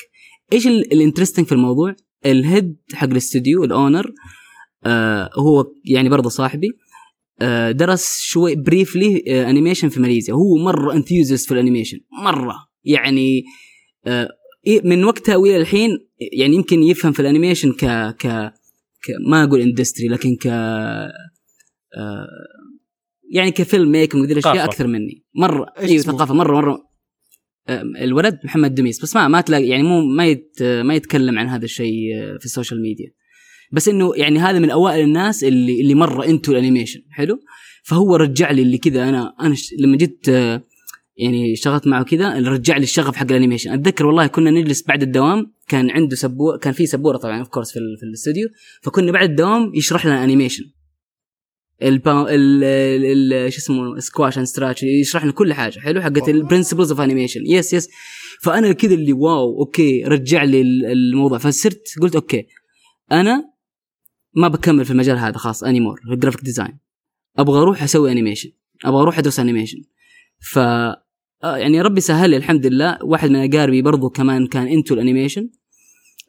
إيش 0.52 0.66
ال- 0.66 0.92
ال 0.92 0.97
interesting 0.97 1.46
في 1.46 1.52
الموضوع؟ 1.52 1.96
ال 2.26 2.36
head 2.36 2.76
حق 2.94 3.08
الاستوديو 3.08 3.64
ال 3.64 3.72
owner 3.72 4.12
آه 4.84 5.30
هو 5.38 5.64
يعني 5.84 6.08
برضه 6.08 6.28
صاحبي 6.28 6.68
آه 7.40 7.70
درس 7.70 8.18
شوي 8.22 8.54
briefly 8.56 9.24
آه 9.28 9.50
animation 9.50 9.88
في 9.88 10.00
ماليزيا. 10.00 10.34
هو 10.34 10.56
مرة 10.64 10.92
enthusiast 10.92 11.46
في 11.48 11.54
ال 11.54 11.59
animation 11.59 11.98
مرة. 12.22 12.54
يعني 12.84 13.44
آه 14.06 14.28
إيه- 14.68 14.84
من 14.84 15.04
وقتها 15.04 15.36
وإلى 15.36 15.56
الحين 15.56 15.90
يعني 16.32 16.54
يمكن 16.54 16.82
يفهم 16.82 17.12
في 17.12 17.20
ال 17.20 17.26
animation 17.26 17.72
ك 17.72 17.84
ك, 18.16 18.26
ك 19.04 19.10
ما 19.30 19.44
أقول 19.44 19.60
industry 19.60 20.08
لكن 20.08 20.36
ك 20.36 20.46
آه 20.46 21.12
يعني 23.30 23.50
ك 23.50 23.92
filmmaking 23.92 24.22
وذي 24.22 24.32
الأشياء. 24.32 24.64
أكثر 24.64 24.86
مني. 24.86 25.24
مرة. 25.34 25.66
أيوه؟ 25.78 26.02
ثقافة. 26.02 26.34
مرة 26.34 26.54
مرة. 26.56 26.78
آه، 27.68 27.82
الولد 27.82 28.38
محمد 28.44 28.74
دميس. 28.74 29.02
بس 29.02 29.16
ما 29.16 29.28
ما 29.28 29.40
تلاقي 29.40 29.66
يعني 29.68 29.82
مو 29.82 30.00
ما 30.00 30.26
يت 30.26 30.62
ما 30.62 30.94
يتكلم 30.94 31.38
عن 31.38 31.48
هذا 31.48 31.64
الشيء 31.64 32.14
آه، 32.16 32.36
في 32.38 32.44
ال 32.44 32.50
social 32.50 32.82
media 32.82 33.06
بس 33.72 33.88
إنه 33.88 34.12
يعني 34.16 34.38
هذا 34.38 34.58
من 34.58 34.70
أوائل 34.70 35.04
الناس 35.04 35.44
اللي 35.44 35.80
اللي 35.80 35.94
مرة 35.94 36.24
into 36.24 36.52
ال 36.52 36.57
animation 36.57 37.00
حلو؟ 37.10 37.40
فهو 37.84 38.16
رجع 38.16 38.50
لي 38.50 38.62
اللي 38.62 38.78
كذا 38.78 39.08
أنا 39.08 39.34
أنا 39.40 39.54
ش... 39.54 39.74
لما 39.78 39.96
جيت 39.96 40.28
آه، 40.28 40.62
يعني 41.16 41.52
اشتغلت 41.52 41.86
معه 41.86 42.04
كذا 42.04 42.38
رجع 42.38 42.76
لي 42.76 42.82
الشغف 42.82 43.16
حق 43.16 43.26
ال 43.30 43.34
animation. 43.34 43.72
أتذكر 43.72 44.06
والله 44.06 44.26
كنا 44.26 44.50
نجلس 44.50 44.82
بعد 44.86 45.02
الدوام 45.02 45.52
كان 45.68 45.90
عنده 45.90 46.16
سبوره 46.16 46.56
كان 46.56 46.72
في 46.72 46.86
سبورة 46.86 47.16
طبعا 47.16 47.38
of 47.38 47.48
course 47.48 47.70
في, 47.72 47.78
ال... 47.78 47.96
في 48.00 48.06
الاستوديو. 48.06 48.48
فكنا 48.82 49.12
بعد 49.12 49.30
الدوام 49.30 49.74
يشرح 49.74 50.06
لنا 50.06 50.24
animation 50.24 50.64
البا... 51.82 52.34
ال... 52.34 52.64
ال... 53.34 53.52
شو 53.52 53.58
اسمه؟ 53.58 53.98
squash 53.98 54.38
and 54.38 54.46
stretch 54.46 54.82
يشرح 54.82 55.24
لنا 55.24 55.32
كل 55.32 55.52
حاجة. 55.52 55.78
حلو؟ 55.80 56.00
حقت 56.00 56.28
ال 56.28 56.34
principles 56.34 56.90
of 56.90 57.00
animation 57.00 57.40
yes 57.46 57.72
yes 57.74 57.88
فأنا 58.42 58.72
كذا 58.72 58.94
اللي 58.94 59.12
wow 59.12 59.58
okay 59.58 60.04
رجع 60.04 60.42
لي 60.44 60.60
ال- 60.60 60.84
الموضوع. 60.86 61.38
فصرت 61.38 61.82
قلت 62.00 62.14
okay 62.14 62.46
أنا 63.12 63.51
ما 64.34 64.48
بكمل 64.48 64.84
في 64.84 64.90
المجال 64.90 65.18
هذا 65.18 65.38
خلاص 65.38 65.64
anymore 65.64 66.00
في 66.00 66.12
ال 66.12 66.16
graphic 66.16 66.44
design 66.44 66.78
أبغى 67.38 67.60
أروح 67.60 67.82
أسوي 67.82 68.12
animation 68.12 68.50
أبغى 68.84 69.02
أروح 69.02 69.18
أدرس 69.18 69.40
animation 69.40 69.82
ف 70.52 70.58
آه، 71.44 71.56
يعني 71.56 71.80
ربي 71.80 72.00
سهل 72.00 72.30
لي 72.30 72.36
الحمد 72.36 72.66
لله 72.66 72.98
واحد 73.02 73.30
من 73.30 73.54
أقاربي 73.54 73.82
برضو 73.82 74.08
كمان 74.10 74.46
كان 74.46 74.68
into 74.68 74.94
ال 74.94 75.00
animation 75.00 75.50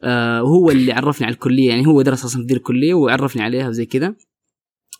آه 0.02 0.42
وهو 0.42 0.70
اللي 0.70 0.92
عرفني 0.92 1.26
على 1.26 1.34
الكلية 1.34 1.68
يعني 1.68 1.86
هو 1.86 2.02
درس 2.02 2.24
أصلا 2.24 2.42
في 2.42 2.46
ذي 2.48 2.54
الكلية 2.54 2.94
وعرفني 2.94 3.42
عليها 3.42 3.68
وزي 3.68 3.86
كذا. 3.86 4.14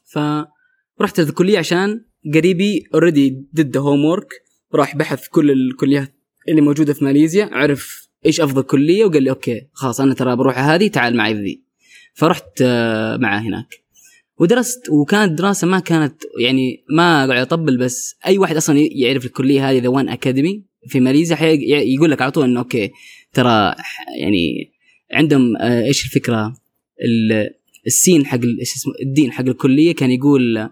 فرحت 0.04 1.20
الكلية 1.20 1.58
عشان 1.58 2.04
قريبي 2.34 2.84
already 2.94 3.48
did 3.52 3.76
homework 3.76 4.28
راح 4.74 4.96
بحث 4.96 5.28
كل 5.28 5.50
الكليات 5.50 6.14
اللي 6.48 6.60
موجودة 6.60 6.92
في 6.92 7.04
ماليزيا 7.04 7.50
عرف 7.52 8.08
إيش 8.26 8.40
أفضل 8.40 8.62
كلية 8.62 9.04
وقال 9.04 9.22
لي 9.22 9.30
okay 9.30 9.68
خلاص 9.72 10.00
أنا 10.00 10.14
ترى 10.14 10.36
بروح 10.36 10.58
هذه 10.58 10.88
تعال 10.88 11.16
معي 11.16 11.34
ذي. 11.34 11.63
فرحت 12.14 12.62
آه، 12.62 13.16
معاه 13.16 13.40
هناك. 13.40 13.66
ودرست 14.38 14.88
وكانت 14.90 15.38
دراسة 15.38 15.66
ما 15.66 15.78
كانت 15.80 16.22
يعني 16.40 16.84
ما 16.90 17.26
قاعد 17.26 17.40
أطبل 17.40 17.78
بس 17.78 18.16
أي 18.26 18.38
واحد 18.38 18.56
أصلا 18.56 18.78
يعرف 18.92 19.24
الكلية 19.26 19.70
هذه 19.70 19.78
The 19.78 19.88
One 19.88 20.08
Academy 20.08 20.64
في 20.88 21.00
ماليزيا 21.00 21.36
يقول 21.82 22.10
لك 22.10 22.22
على 22.22 22.30
طول 22.30 22.44
إنه 22.44 22.60
okay 22.60 22.90
ترى 23.32 23.74
يعني 24.20 24.72
عندهم 25.12 25.56
آه، 25.56 25.84
إيش 25.84 26.04
الفكرة؟ 26.04 26.56
ال- 27.04 27.50
ال 27.86 27.93
scene 27.93 28.26
حق 28.26 28.38
إيش 28.60 28.74
اسمه 28.76 28.92
ال 29.02 29.08
dean 29.08 29.32
حق 29.32 29.44
الكلية 29.44 29.94
كان 29.94 30.10
يقول 30.10 30.70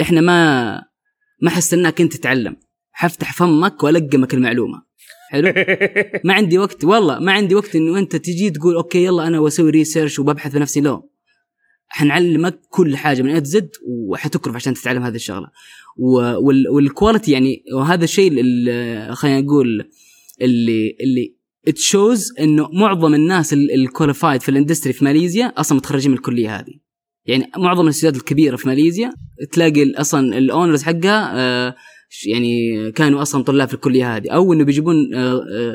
إحنا 0.00 0.20
ما 0.20 0.82
ما 1.42 1.50
حستناك 1.50 2.00
إنت 2.00 2.16
تتعلم. 2.16 2.56
حفتح 2.92 3.32
فمك 3.32 3.82
وألقمك 3.82 4.34
المعلومة. 4.34 4.82
حلو؟ 5.30 5.52
ما 6.24 6.34
عندي 6.34 6.58
وقت 6.58 6.84
والله 6.84 7.18
ما 7.18 7.32
عندي 7.32 7.54
وقت 7.54 7.76
إنه 7.76 7.98
أنت 7.98 8.16
تجي 8.16 8.50
تقول 8.50 8.74
okay 8.74 9.04
يلا 9.04 9.26
أنا 9.26 9.40
بسوي 9.40 9.70
research 9.70 10.18
وببحث 10.18 10.52
بنفسي 10.52 10.80
لا. 10.80 11.02
حنعلمك 11.88 12.60
كل 12.70 12.96
حاجة 12.96 13.22
من 13.22 13.44
زد 13.44 13.70
وحتكرف 13.86 14.54
عشان 14.54 14.74
تتعلم 14.74 15.02
هذه 15.02 15.14
الشغلة. 15.14 15.46
وال 16.70 16.84
quality 16.84 17.32
يعني 17.32 17.64
وهذا 17.74 18.04
الشيء 18.04 18.30
خلينا 19.12 19.40
نقول 19.40 19.90
اللي 20.40 20.96
اللي 21.00 21.36
shows 21.74 22.32
إنه 22.40 22.68
معظم 22.72 23.14
الناس 23.14 23.52
ال 23.52 23.61
qualified 23.61 24.40
في 24.40 24.48
ال 24.48 24.53
industry 24.53 24.92
في 24.92 25.04
ماليزيا 25.04 25.46
أصلا 25.46 25.78
متخرجين 25.78 26.10
من 26.10 26.16
الكلية 26.16 26.56
هذه. 26.56 26.74
يعني 27.26 27.50
معظم 27.56 27.84
الاستديوهات 27.84 28.16
الكبيرة 28.16 28.56
في 28.56 28.68
ماليزيا 28.68 29.12
تلاقي 29.52 29.92
أصلا 29.92 30.38
ال 30.38 30.44
owners 30.44 30.82
حقها 30.82 31.32
آه، 31.34 31.76
يعني 32.26 32.92
كانوا 32.92 33.22
أصلا 33.22 33.42
طلاب 33.42 33.68
في 33.68 33.74
الكلية 33.74 34.16
هذه 34.16 34.30
أو 34.30 34.52
إنه 34.52 34.64
بيجيبون 34.64 35.14
آه، 35.14 35.18
آه، 35.34 35.74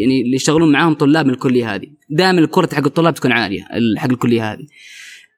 يعني 0.00 0.22
اللي 0.22 0.36
يشتغلون 0.36 0.72
معاهم 0.72 0.94
طلاب 0.94 1.26
من 1.26 1.32
الكلية 1.32 1.74
هذه. 1.74 1.86
دائما 2.10 2.38
الكرة 2.40 2.74
حق 2.74 2.84
الطلاب 2.86 3.14
تكون 3.14 3.32
عالية 3.32 3.66
ال- 3.74 3.98
حق 3.98 4.10
الكلية 4.10 4.52
هذه. 4.52 4.66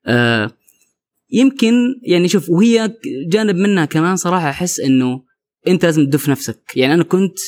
آه، 0.07 0.51
يمكن 1.32 1.74
يعني 2.07 2.28
شوف 2.28 2.51
وهي 2.51 2.95
جانب 3.28 3.57
منها 3.57 3.84
كمان 3.84 4.16
صراحة 4.16 4.51
أحس 4.51 4.80
إنه 4.80 5.22
أنت 5.68 5.84
لازم 5.84 6.07
تدف 6.07 6.28
نفسك. 6.28 6.61
يعني 6.76 6.95
أنا 6.95 7.03
كنت 7.05 7.38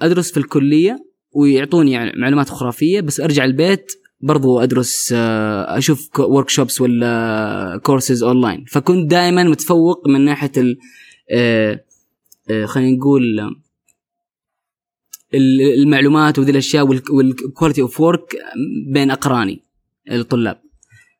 أدرس 0.00 0.30
في 0.32 0.36
الكلية 0.36 0.96
ويعطوني 1.32 1.92
يعني 1.92 2.12
معلومات 2.20 2.48
خرافية 2.48 3.00
بس 3.00 3.20
أرجع 3.20 3.44
البيت 3.44 3.92
برضو 4.20 4.58
أدرس 4.60 5.12
أشوف 5.12 6.20
workshops 6.20 6.80
ولا 6.80 7.80
courses 7.82 8.22
online 8.22 8.64
فكنت 8.68 9.10
دائما 9.10 9.44
متفوق 9.44 10.08
من 10.08 10.20
ناحية 10.24 10.52
خلينا 12.66 12.96
نقول 12.96 13.40
آه، 13.40 13.50
ال- 15.34 15.74
المعلومات 15.82 16.38
وذي 16.38 16.50
الأشياء 16.50 16.86
وال 16.88 17.09
quality 17.09 17.82
of 17.82 18.00
work 18.00 18.34
بين 18.92 19.10
أقراني 19.10 19.60
الطلاب. 20.12 20.60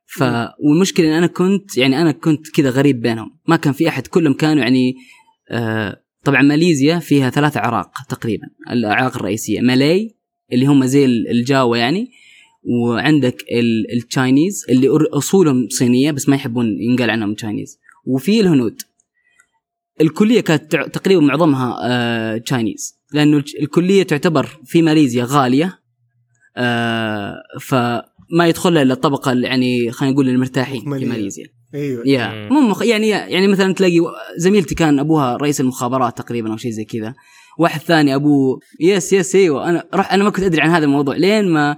ف 0.07 0.23
والمشكلة 0.59 1.07
إن 1.09 1.13
أنا 1.13 1.27
كنت 1.27 1.77
يعني 1.79 2.01
أنا 2.03 2.13
كنت 2.13 2.51
كذا 2.51 2.71
غريب 2.71 3.01
بينهم. 3.01 3.39
ما 3.49 3.57
كان 3.57 3.73
في 3.73 3.89
أحد 3.89 4.07
كلهم 4.07 4.33
كانوا 4.33 4.63
يعني 4.63 4.95
آه 5.51 6.03
طبعا 6.25 6.43
ماليزيا 6.43 6.99
فيها 6.99 7.31
ثلاث 7.31 7.57
اعراق 7.57 7.91
تقريبا 8.09 8.47
الأعراق 8.71 9.17
الرئيسية. 9.17 9.61
Malay 9.61 10.17
اللي 10.53 10.67
هم 10.67 10.85
زي 10.87 11.05
ال- 11.05 11.29
الجاوا 11.31 11.77
يعني 11.77 12.11
وعندك 12.63 13.37
ال- 13.53 13.93
ال 13.97 14.05
Chinese 14.05 14.65
اللي 14.69 14.89
أصولهم 15.13 15.69
صينية 15.69 16.11
بس 16.11 16.29
ما 16.29 16.37
يحبون 16.37 16.67
ينقال 16.81 17.11
عنهم 17.11 17.35
Chinese 17.35 17.79
وفي 18.07 18.41
الهنود. 18.41 18.81
الكلية 20.01 20.41
كانت 20.41 20.77
تقريبا 20.77 21.21
معظمها 21.23 21.79
آه 21.85 22.37
Chinese 22.39 22.95
لأنه 23.13 23.37
الج- 23.37 23.57
الكلية 23.63 24.03
تعتبر 24.03 24.49
في 24.65 24.83
ماليزيا 24.83 25.25
غالية 25.29 25.79
آه 26.57 27.35
فما 27.61 28.47
يدخلها 28.49 28.83
إلا 28.83 28.95
الطبقة 28.95 29.33
اللي 29.33 29.47
يعني 29.47 29.91
خلينا 29.91 30.13
نقول 30.15 30.29
المرتاحين 30.29 30.81
في. 30.81 30.89
ماليزيا. 30.89 31.47
أيوه. 31.75 32.03
yeah 32.07 32.29
مم. 32.35 32.49
مو 32.53 32.61
مخ... 32.61 32.83
يعني 32.83 33.09
يعني 33.09 33.49
مثلا 33.49 33.75
تلاقي 33.75 33.99
زميلتي 34.37 34.75
كان 34.75 34.99
أبوها 34.99 35.37
رئيس 35.37 35.61
المخابرات 35.61 36.19
تقريبا 36.19 36.53
أو 36.53 36.57
شيء 36.57 36.71
زي 36.71 36.85
كذا. 36.85 37.15
واحد 37.59 37.81
ثاني 37.81 38.15
ابوه 38.15 38.59
yes 38.81 39.13
yes 39.13 39.35
أيوه. 39.37 39.69
أنا 39.71 39.85
رح 39.95 40.13
أنا 40.13 40.25
ما 40.25 40.31
كنت 40.31 40.45
أدري 40.45 40.61
عن 40.63 40.71
هذا 40.71 40.85
الموضوع. 40.85 41.17
لين 41.17 41.49
ما 41.49 41.77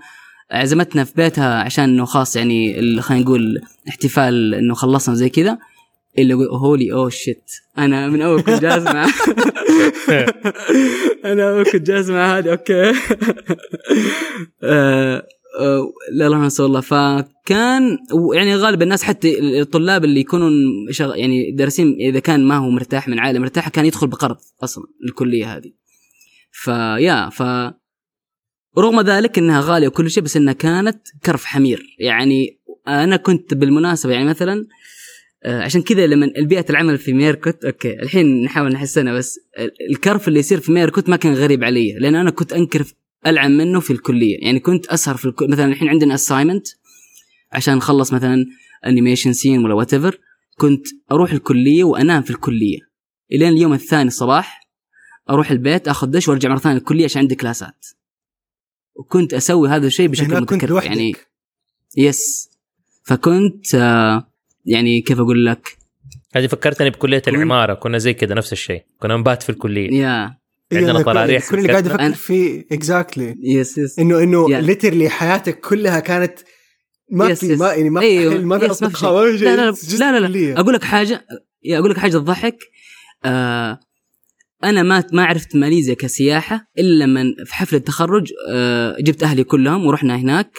عزمتنا 0.51 1.05
في 1.05 1.13
بيتها 1.17 1.63
عشان 1.63 1.85
إنه 1.85 2.05
خاص 2.05 2.37
يعني 2.37 2.81
خلينا 3.01 3.25
نقول 3.25 3.59
احتفال 3.89 4.55
إنه 4.55 4.75
خلصنا 4.75 5.15
زي 5.15 5.29
كذا 5.29 5.59
اللي 6.19 6.33
يقول 6.33 6.49
holy 6.49 6.93
oh 6.93 7.09
shit 7.09 7.51
أنا 7.79 8.09
من 8.09 8.23
أول 8.23 8.43
كنت 8.43 8.63
جالس 8.63 8.85
مع 8.85 9.07
أنا 11.33 11.51
أول 11.51 11.65
كنت 11.65 11.87
جالس 11.87 12.09
مع 12.09 12.39
هذه 12.39 12.51
okay. 12.51 12.91
آه، 14.63 15.27
آه، 15.61 15.93
لا 16.13 16.27
إله 16.27 16.47
إلا 16.47 16.67
الله 16.67 16.81
فكان 16.81 17.99
يعني 18.35 18.57
غالب 18.57 18.83
الناس 18.83 19.03
حتى 19.03 19.61
الطلاب 19.61 20.05
اللي 20.05 20.21
يكونون 20.21 20.53
شغ... 20.91 21.17
يعني 21.17 21.53
دارسين 21.53 21.97
إذا 22.01 22.19
كان 22.19 22.49
ما 22.49 22.57
هو 22.57 22.71
مرتاح 22.71 23.09
من 23.09 23.19
عائلة 23.19 23.39
مرتاحه 23.39 23.71
كان 23.71 23.87
يدخل 23.87 24.07
بقرض 24.07 24.37
أصلا 24.63 24.85
الكلية 25.09 25.57
هذه. 25.57 25.73
ف 26.53 27.29
yeah 27.29 27.40
ف 27.40 27.43
رغم 28.79 29.01
ذلك 29.01 29.39
إنها 29.39 29.61
غالية 29.61 29.89
وكل 29.89 30.11
شيء 30.11 30.23
بس 30.23 30.37
إنها 30.37 30.53
كانت 30.53 30.99
كرف 31.25 31.45
حمير. 31.45 31.97
يعني 31.99 32.61
أنا 32.89 33.17
كنت 33.17 33.55
بالمناسبة 33.55 34.13
يعني 34.13 34.25
مثلا 34.25 34.67
عشان 35.45 35.83
كذا 35.83 36.07
لما 36.07 36.27
البيئة 36.27 36.65
العمل 36.71 36.99
في 36.99 37.13
ميركوت 37.13 37.65
okay 37.65 38.03
الحين 38.03 38.43
نحاول 38.43 38.73
نحسنها 38.73 39.15
بس 39.15 39.41
الكرف 39.91 40.29
اللي 40.29 40.39
يصير 40.39 40.61
في 40.61 40.73
ميركوت 40.73 41.09
ما 41.09 41.17
كان 41.17 41.35
غريب 41.35 41.65
علي 41.65 41.93
لأن 41.99 42.15
أنا 42.15 42.31
كنت 42.31 42.53
أنكرف 42.53 42.85
ألعن 43.27 43.57
منه 43.57 43.81
في 43.81 43.93
الكلية. 43.93 44.39
يعني 44.43 44.61
كنت 44.61 44.87
أسهر 44.87 45.17
في 45.17 45.25
الكل... 45.25 45.51
مثلا 45.51 45.65
الحين 45.65 45.89
عندنا 45.89 46.15
assignment 46.15 46.67
عشان 47.53 47.77
نخلص 47.77 48.13
مثلا 48.13 48.47
animation 48.87 49.33
scene 49.33 49.65
ولا 49.65 49.75
what 49.75 49.95
كنت 50.59 50.87
أروح 51.13 51.33
الكلية 51.33 51.85
وأنام 51.85 52.23
في 52.23 52.31
الكلية. 52.31 52.79
إلين 53.33 53.53
اليوم 53.53 53.73
الثاني 53.73 54.09
الصباح 54.09 54.69
أروح 55.31 55.51
البيت 55.51 55.89
آخذ 55.89 56.07
دش 56.07 56.29
وأرجع 56.29 56.49
مرة 56.49 56.59
ثانية 56.59 56.79
الكلية 56.79 57.05
عشان 57.05 57.23
عندي 57.23 57.35
كلاسات 57.35 57.87
وكنت 58.95 59.35
أسوي 59.35 59.69
هذا 59.69 59.87
الشيء 59.87 60.09
بشكل 60.09 60.41
متكرر 60.41 60.85
يعني 60.85 61.15
يس 61.97 62.51
فكنت 63.03 63.75
آه 63.75 64.33
يعني 64.67 65.01
كيف 65.01 65.21
أقول 65.21 65.47
لك؟ 65.47 65.77
هذه 66.35 66.47
فكرتني 66.47 66.91
بكلية 66.91 67.23
العمارة 67.29 67.75
كنا 67.75 67.99
زي 67.99 68.15
كذا 68.15 68.35
نفس 68.35 68.53
الشيء. 68.53 68.83
كنا 69.01 69.17
نبات 69.17 69.43
في 69.43 69.51
الكلية. 69.51 69.91
يا. 70.01 70.37
عندنا 70.73 71.03
طراريح 71.03 71.51
كل 71.51 71.59
اللي 71.59 71.69
قاعد 71.69 71.87
أفكر 71.87 72.13
فيه 72.13 72.67
اكزاكتلي 72.73 73.35
يس 73.43 73.79
يس 73.79 73.99
انه 73.99 74.23
إنه 74.23 74.47
Yeah. 74.49 74.51
ليترلي 74.51 75.09
حياتك 75.09 75.61
كلها 75.61 76.01
كانت 76.01 76.33
ما 77.11 77.29
Yes, 77.29 77.33
في 77.39 77.57
yes. 77.57 77.59
ما 77.61 77.73
يعني 77.73 77.91
ما 77.91 78.01
أيوه. 78.01 78.35
ما 78.35 78.39
في 78.39 78.41
Yes, 78.41 78.47
ما 78.47 78.59
في 78.59 78.71
أصدقاء 78.71 79.37
شيء. 79.37 79.57
ما 79.57 79.73
في 79.73 79.87
لا 79.87 79.91
شيء 79.91 79.99
لا. 79.99 80.13
لا, 80.13 80.21
لا, 80.21 80.27
لا. 80.27 80.39
لا. 80.39 80.61
أقول 80.61 80.75
لك 80.75 80.85
حاجة 80.85 81.27
يا 81.65 81.79
أقول 81.79 81.91
لك 81.91 81.99
حاجة 81.99 82.13
تضحك. 82.13 82.59
آه 83.25 83.81
أنا 84.65 84.83
ما 84.83 85.05
ما 85.13 85.25
عرفت 85.25 85.57
ماليزيا 85.57 85.95
كسياحة 85.95 86.71
إلا 86.79 87.05
لما 87.05 87.25
في 87.45 87.55
حفل 87.55 87.77
التخرج. 87.77 88.33
آه 88.51 88.97
جبت 89.01 89.23
أهلي 89.23 89.45
كلهم 89.45 89.87
ورحنا 89.87 90.17
هناك. 90.17 90.51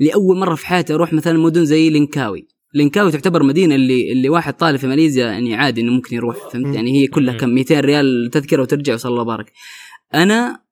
لأول 0.00 0.36
مرة 0.38 0.54
في 0.54 0.66
حياتي 0.66 0.94
أروح 0.94 1.12
مثلا 1.12 1.38
مدن 1.38 1.64
زي 1.64 1.90
لينكاوي. 1.90 2.48
لينكاوي 2.74 3.10
تعتبر 3.10 3.42
مدينة 3.42 3.74
اللي 3.74 4.12
اللي 4.12 4.28
واحد 4.28 4.54
طالب 4.54 4.76
في 4.76 4.86
ماليزيا 4.86 5.26
يعني 5.26 5.54
عادي 5.54 5.80
إنه 5.80 5.92
ممكن 5.92 6.16
يروح 6.16 6.50
فهمت. 6.52 6.74
يعني 6.74 6.92
هي 6.92 7.06
كلها. 7.06 7.34
كم 7.36 7.48
200 7.48 7.80
ريال 7.80 8.30
تذكرة 8.32 8.62
وترجع 8.62 8.94
وصلى 8.94 9.10
الله 9.10 9.22
بارك 9.22 9.52
أنا 10.14 10.62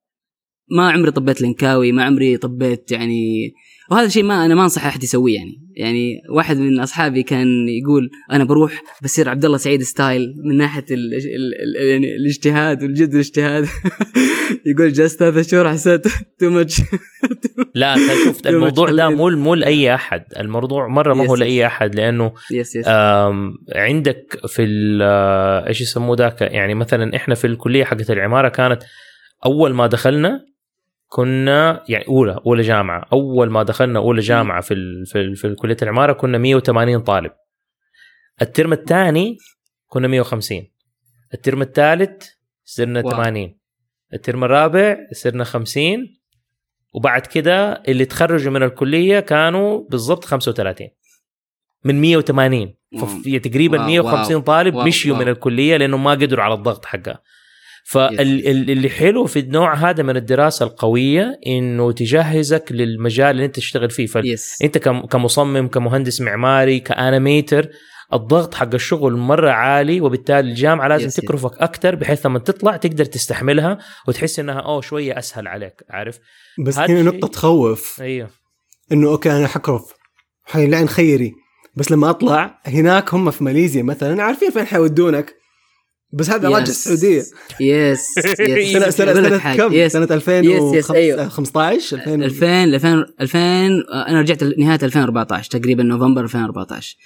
ما 0.71 0.91
عمري 0.91 1.11
طبيت 1.11 1.41
لينكاوي 1.43 1.93
ما 1.93 2.05
عمري 2.05 2.37
طبيت 2.37 2.93
يعني 2.93 3.53
وهذا 3.91 4.07
الشيء 4.07 4.23
ما 4.23 4.45
أنا 4.45 4.55
ما 4.55 4.63
أنصح 4.63 4.87
أحد 4.87 5.03
يسويه 5.03 5.37
يعني. 5.37 5.69
يعني 5.77 6.23
واحد 6.31 6.57
من 6.57 6.81
أصحابي 6.81 7.23
كان 7.23 7.69
يقول 7.69 8.11
أنا 8.33 8.45
بروح 8.45 8.83
بصير 9.03 9.29
عبد 9.29 9.45
الله 9.45 9.57
سعيد 9.57 9.83
style 9.83 10.35
من 10.45 10.57
ناحية 10.57 10.85
ال 10.91 11.15
ال 11.15 11.77
ال 11.77 11.89
يعني 11.89 12.17
الاجتهاد 12.17 12.83
والجد 12.83 13.09
والاجتهاد 13.09 13.67
يقول 14.67 14.93
جلست 14.93 15.19
ثلاث 15.19 15.51
شهور 15.51 15.71
حسيت 15.71 16.07
too 16.39 16.51
much 16.51 16.83
لا 17.75 17.97
شفت 18.25 18.47
الموضوع 18.57 18.91
ده. 18.91 19.09
مو 19.09 19.29
مو 19.31 19.55
لأي 19.55 19.95
أحد. 19.95 20.25
الموضوع 20.39 20.89
مرة 20.89 21.15
ما 21.15 21.27
هو. 21.27 21.37
لأي 21.37 21.67
أحد 21.67 21.95
لأنه 21.95 22.33
yes 22.53 22.77
yes 22.77 22.89
عندك 23.75 24.41
في 24.47 24.99
آه، 25.03 25.69
إيش 25.69 25.81
يسموه 25.81 26.17
ذاك؟ 26.17 26.41
يعني 26.41 26.75
مثلا 26.75 27.17
إحنا 27.17 27.35
في 27.35 27.47
الكلية 27.47 27.85
حقت 27.85 28.11
العمارة 28.11 28.49
كانت 28.49 28.83
أول 29.47 29.75
ما 29.75 29.87
دخلنا 29.87 30.41
كنا 31.09 31.85
يعني 31.89 32.09
أولى 32.09 32.41
أولى 32.47 32.63
جامعة 32.63 33.07
أول 33.13 33.51
ما 33.51 33.63
دخلنا 33.63 33.99
أولى 33.99 34.21
جامعة 34.21 34.61
في 34.61 34.75
ال 34.75 35.07
في, 35.07 35.21
ال 35.21 35.37
في 35.37 35.55
كليه 35.55 35.77
العمارة 35.83 36.13
كنا 36.13 36.39
180 36.39 37.01
طالب 37.01 37.33
الترم 38.43 38.73
الثاني 38.73 39.37
كنا 39.87 40.09
150 40.09 40.69
الترم 41.35 41.63
الثالث 41.63 42.29
صرنا 42.65 43.01
wow. 43.01 43.11
80 43.11 43.59
الترم 44.15 44.45
الرابع 44.45 44.97
صرنا 45.13 45.45
50 45.45 46.19
وبعد 46.95 47.27
كده 47.27 47.83
اللي 47.89 48.05
تخرجوا 48.05 48.53
من 48.53 48.63
الكلية 48.63 49.21
كانوا 49.21 49.89
بالضبط 49.91 50.25
35 50.25 50.89
من 51.85 52.01
180 52.01 52.75
wow. 52.93 53.07
ففي 53.07 53.39
تقريبا 53.39 53.79
wow، 53.79 53.87
150 53.87 54.35
wow. 54.35 54.45
طالب 54.45 54.75
wow، 54.75 54.87
مشيوا 54.87 55.17
wow. 55.17 55.25
من 55.25 55.31
الكلية 55.31 55.77
لأنهم 55.77 56.05
ما 56.05 56.11
قدروا 56.11 56.45
على 56.45 56.55
الضغط 56.55 56.85
حقها 56.85 57.23
فاللي 57.91 58.91
حلو 58.91 59.27
في 59.27 59.39
النوع 59.39 59.75
هذا 59.75 60.03
من 60.03 60.17
الدراسة 60.17 60.67
القوية 60.67 61.41
إنه 61.47 61.93
تجهزك 61.93 62.65
للمجال 62.71 63.31
اللي 63.31 63.45
أنت 63.45 63.57
تشتغل 63.57 63.91
فيه. 63.91 64.07
فانت 64.07 64.79
كمصمم 65.11 65.69
كمهندس 65.69 66.21
معماري 66.21 66.81
ك 66.81 66.91
animator 66.91 67.69
الضغط 68.13 68.55
حق 68.55 68.75
الشغل 68.75 69.17
مرة 69.17 69.51
عالي 69.51 70.01
وبالتالي 70.01 70.51
الجامعة 70.51 70.89
لازم 70.89 71.07
yes،. 71.07 71.15
تكرفك 71.15 71.59
أكثر 71.59 71.95
بحيث 71.95 72.27
لما 72.27 72.39
تطلع 72.39 72.77
تقدر 72.77 73.05
تستحملها 73.05 73.79
وتحس 74.09 74.39
إنها 74.39 74.61
أوه 74.61 74.81
شوية 74.81 75.19
أسهل 75.19 75.49
عليك. 75.49 75.83
عارف؟ 75.91 76.19
بس 76.67 76.79
هنا 76.79 77.03
نقطة 77.03 77.29
تخوف. 77.29 77.99
أيوه. 78.01 78.31
إنه 78.93 79.09
okay 79.09 79.31
أنا 79.31 79.47
حكرف. 79.47 79.83
حيلعن 80.45 80.89
خيري. 80.89 81.33
بس 81.77 81.93
لما 81.93 82.11
أطلع 82.11 82.61
هناك 82.67 83.15
هم 83.15 83.31
في 83.31 83.45
ماليزيا 83.45 83.83
مثلا 83.83 84.23
عارفين 84.23 84.51
فين 84.51 84.65
حيودونك؟ 84.67 85.38
بس 86.13 86.31
هذا 86.31 86.49
راجع 86.49 86.71
السعودية 86.71 87.23
yes 87.61 88.19
لك 88.19 88.91
سنة 88.91 89.39
حاجة. 89.39 89.57
كم؟ 89.57 89.73
yes. 89.73 89.93
سنة 89.93 90.15
yes، 90.29 90.75
yes، 90.75 90.91
أيوه. 90.91 91.25
2015 91.25 91.97
2000 91.97 92.15
2000 92.15 92.65
2000 92.65 93.07
2000 93.21 93.39
أنا 94.09 94.21
رجعت 94.21 94.43
نهاية 94.43 94.79
2014 94.83 95.51
تقريبا 95.51 95.83
نوفمبر 95.83 96.25
2014 96.25 96.97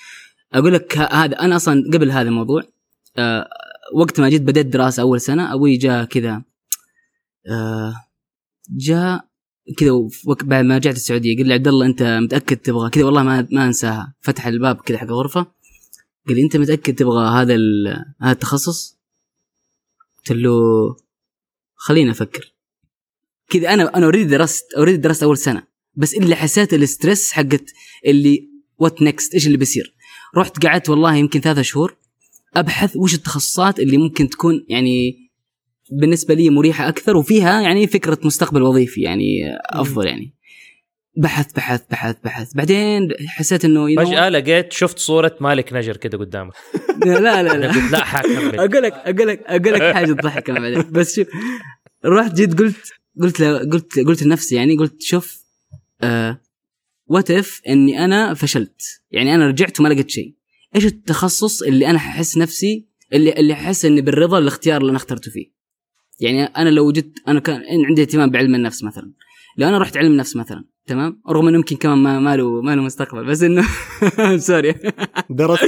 أقول 0.54 0.74
لك 0.74 0.98
هذا 0.98 1.40
أنا 1.40 1.56
أصلا 1.56 1.84
قبل 1.92 2.10
هذا 2.10 2.28
الموضوع 2.28 2.62
آه 3.18 3.48
وقت 3.94 4.20
ما 4.20 4.28
جيت 4.28 4.42
بديت 4.42 4.66
دراسة 4.66 5.00
أول 5.00 5.20
سنة 5.20 5.54
أبوي 5.54 5.76
جاء 5.76 6.04
كذا 6.04 6.42
آه 7.50 7.94
جاء 8.78 9.24
كذا 9.78 10.08
بعد 10.44 10.64
ما 10.64 10.76
رجعت 10.76 10.96
السعودية 10.96 11.36
قال 11.36 11.46
لي 11.46 11.54
عبد 11.54 11.68
الله 11.68 11.86
أنت 11.86 12.02
متأكد 12.02 12.56
تبغى 12.56 12.90
كذا 12.90 13.04
والله 13.04 13.22
ما 13.22 13.48
ما 13.52 13.66
أنساها. 13.66 14.14
فتح 14.20 14.46
الباب 14.46 14.76
كذا 14.76 14.98
حق 14.98 15.06
الغرفة. 15.06 15.46
قال 16.28 16.36
لي 16.36 16.42
أنت 16.42 16.56
متأكد 16.56 16.94
تبغى 16.94 17.28
هذا 17.28 17.56
هذا 18.20 18.32
التخصص؟ 18.32 18.98
قلت 20.18 20.32
له 20.32 20.52
خليني 21.74 22.10
أفكر. 22.10 22.54
كذا 23.48 23.74
أنا 23.74 23.96
أنا 23.96 24.04
already 24.04 24.30
درست 24.30 24.64
already 24.76 24.98
درست 24.98 25.22
أول 25.22 25.38
سنة 25.38 25.62
بس 25.94 26.14
اللي 26.14 26.36
حسيت 26.36 26.74
ال 26.74 26.83
stress 26.83 27.32
حقت 27.32 27.72
اللي 28.06 28.48
what 28.78 29.02
next 29.02 29.34
إيش 29.34 29.46
اللي 29.46 29.58
بيصير؟ 29.58 29.94
رحت 30.36 30.66
قعدت 30.66 30.88
والله 30.88 31.16
يمكن 31.16 31.40
ثلاثة 31.40 31.62
شهور 31.62 31.96
أبحث 32.56 32.96
وش 32.96 33.14
التخصصات 33.14 33.80
اللي 33.80 33.96
ممكن 33.96 34.28
تكون 34.28 34.66
يعني 34.68 35.28
بالنسبة 35.92 36.34
لي 36.34 36.50
مريحة 36.50 36.88
أكثر 36.88 37.16
وفيها 37.16 37.60
يعني 37.60 37.86
فكرة 37.86 38.18
مستقبل 38.24 38.62
وظيفي 38.62 39.00
يعني 39.00 39.56
أفضل 39.60 40.06
يعني. 40.06 40.34
بحث 41.16 41.52
بحث 41.52 41.82
بحث 41.90 42.16
بحث. 42.24 42.54
بعدين 42.54 43.08
حسيت 43.26 43.64
إنه 43.64 43.94
know 43.96 44.06
فجأة 44.06 44.28
لقيت 44.28 44.72
شفت 44.72 44.98
صورة 44.98 45.36
مالك 45.40 45.72
نجر 45.72 45.96
كده 45.96 46.18
قدامك؟ 46.18 46.52
لا 47.06 47.42
لا 47.42 47.42
لا 47.42 47.68
قلت 47.72 47.92
لا 47.92 48.04
حكمل 48.04 48.54
أقول 48.60 48.82
لك 48.82 48.92
أقول 48.92 49.28
لك 49.28 49.42
أقول 49.46 49.74
لك 49.74 49.94
حاجة 49.94 50.12
تضحك 50.12 50.50
بعدين. 50.50 50.82
بس 50.90 51.16
شوف 51.16 51.26
رحت 52.04 52.34
جيت 52.34 52.58
قلت 52.58 52.76
قلت 53.22 53.40
ل- 53.40 53.70
قلت 53.70 53.98
قلت 53.98 54.22
لنفسي 54.22 54.54
يعني 54.54 54.76
قلت 54.76 55.02
شوف 55.02 55.44
آه 56.02 56.40
what 57.06 57.30
if 57.30 57.60
إني 57.68 58.04
أنا 58.04 58.34
فشلت؟ 58.34 58.82
يعني 59.10 59.34
أنا 59.34 59.46
رجعت 59.48 59.80
وما 59.80 59.88
لقيت 59.88 60.10
شيء. 60.10 60.34
إيش 60.76 60.86
التخصص 60.86 61.62
اللي 61.62 61.86
أنا 61.86 61.96
احس 61.98 62.36
نفسي 62.38 62.88
اللي 63.12 63.32
اللي 63.32 63.52
احس 63.52 63.84
إني 63.84 64.00
بالرضا 64.00 64.38
الاختيار 64.38 64.80
اللي 64.80 64.90
أنا 64.90 64.96
اخترته 64.96 65.30
فيه؟ 65.30 65.52
يعني 66.20 66.44
أنا 66.44 66.68
لو 66.68 66.92
جيت 66.92 67.12
أنا 67.28 67.40
كان 67.40 67.62
عندي 67.88 68.02
اهتمام 68.02 68.30
بعلم 68.30 68.54
النفس 68.54 68.84
مثلا. 68.84 69.12
لو 69.56 69.68
أنا 69.68 69.78
رحت 69.78 69.96
علم 69.96 70.16
نفس 70.16 70.36
مثلا 70.36 70.64
تمام؟ 70.86 71.22
رغم 71.28 71.48
إنه 71.48 71.56
يمكن 71.56 71.76
كمان 71.76 71.98
ما, 71.98 72.18
ما 72.20 72.36
له 72.36 72.60
ما 72.62 72.76
له 72.76 72.82
مستقبل 72.82 73.24
بس 73.24 73.42
إنه 73.42 73.64
sorry 74.36 74.74
درست 75.30 75.64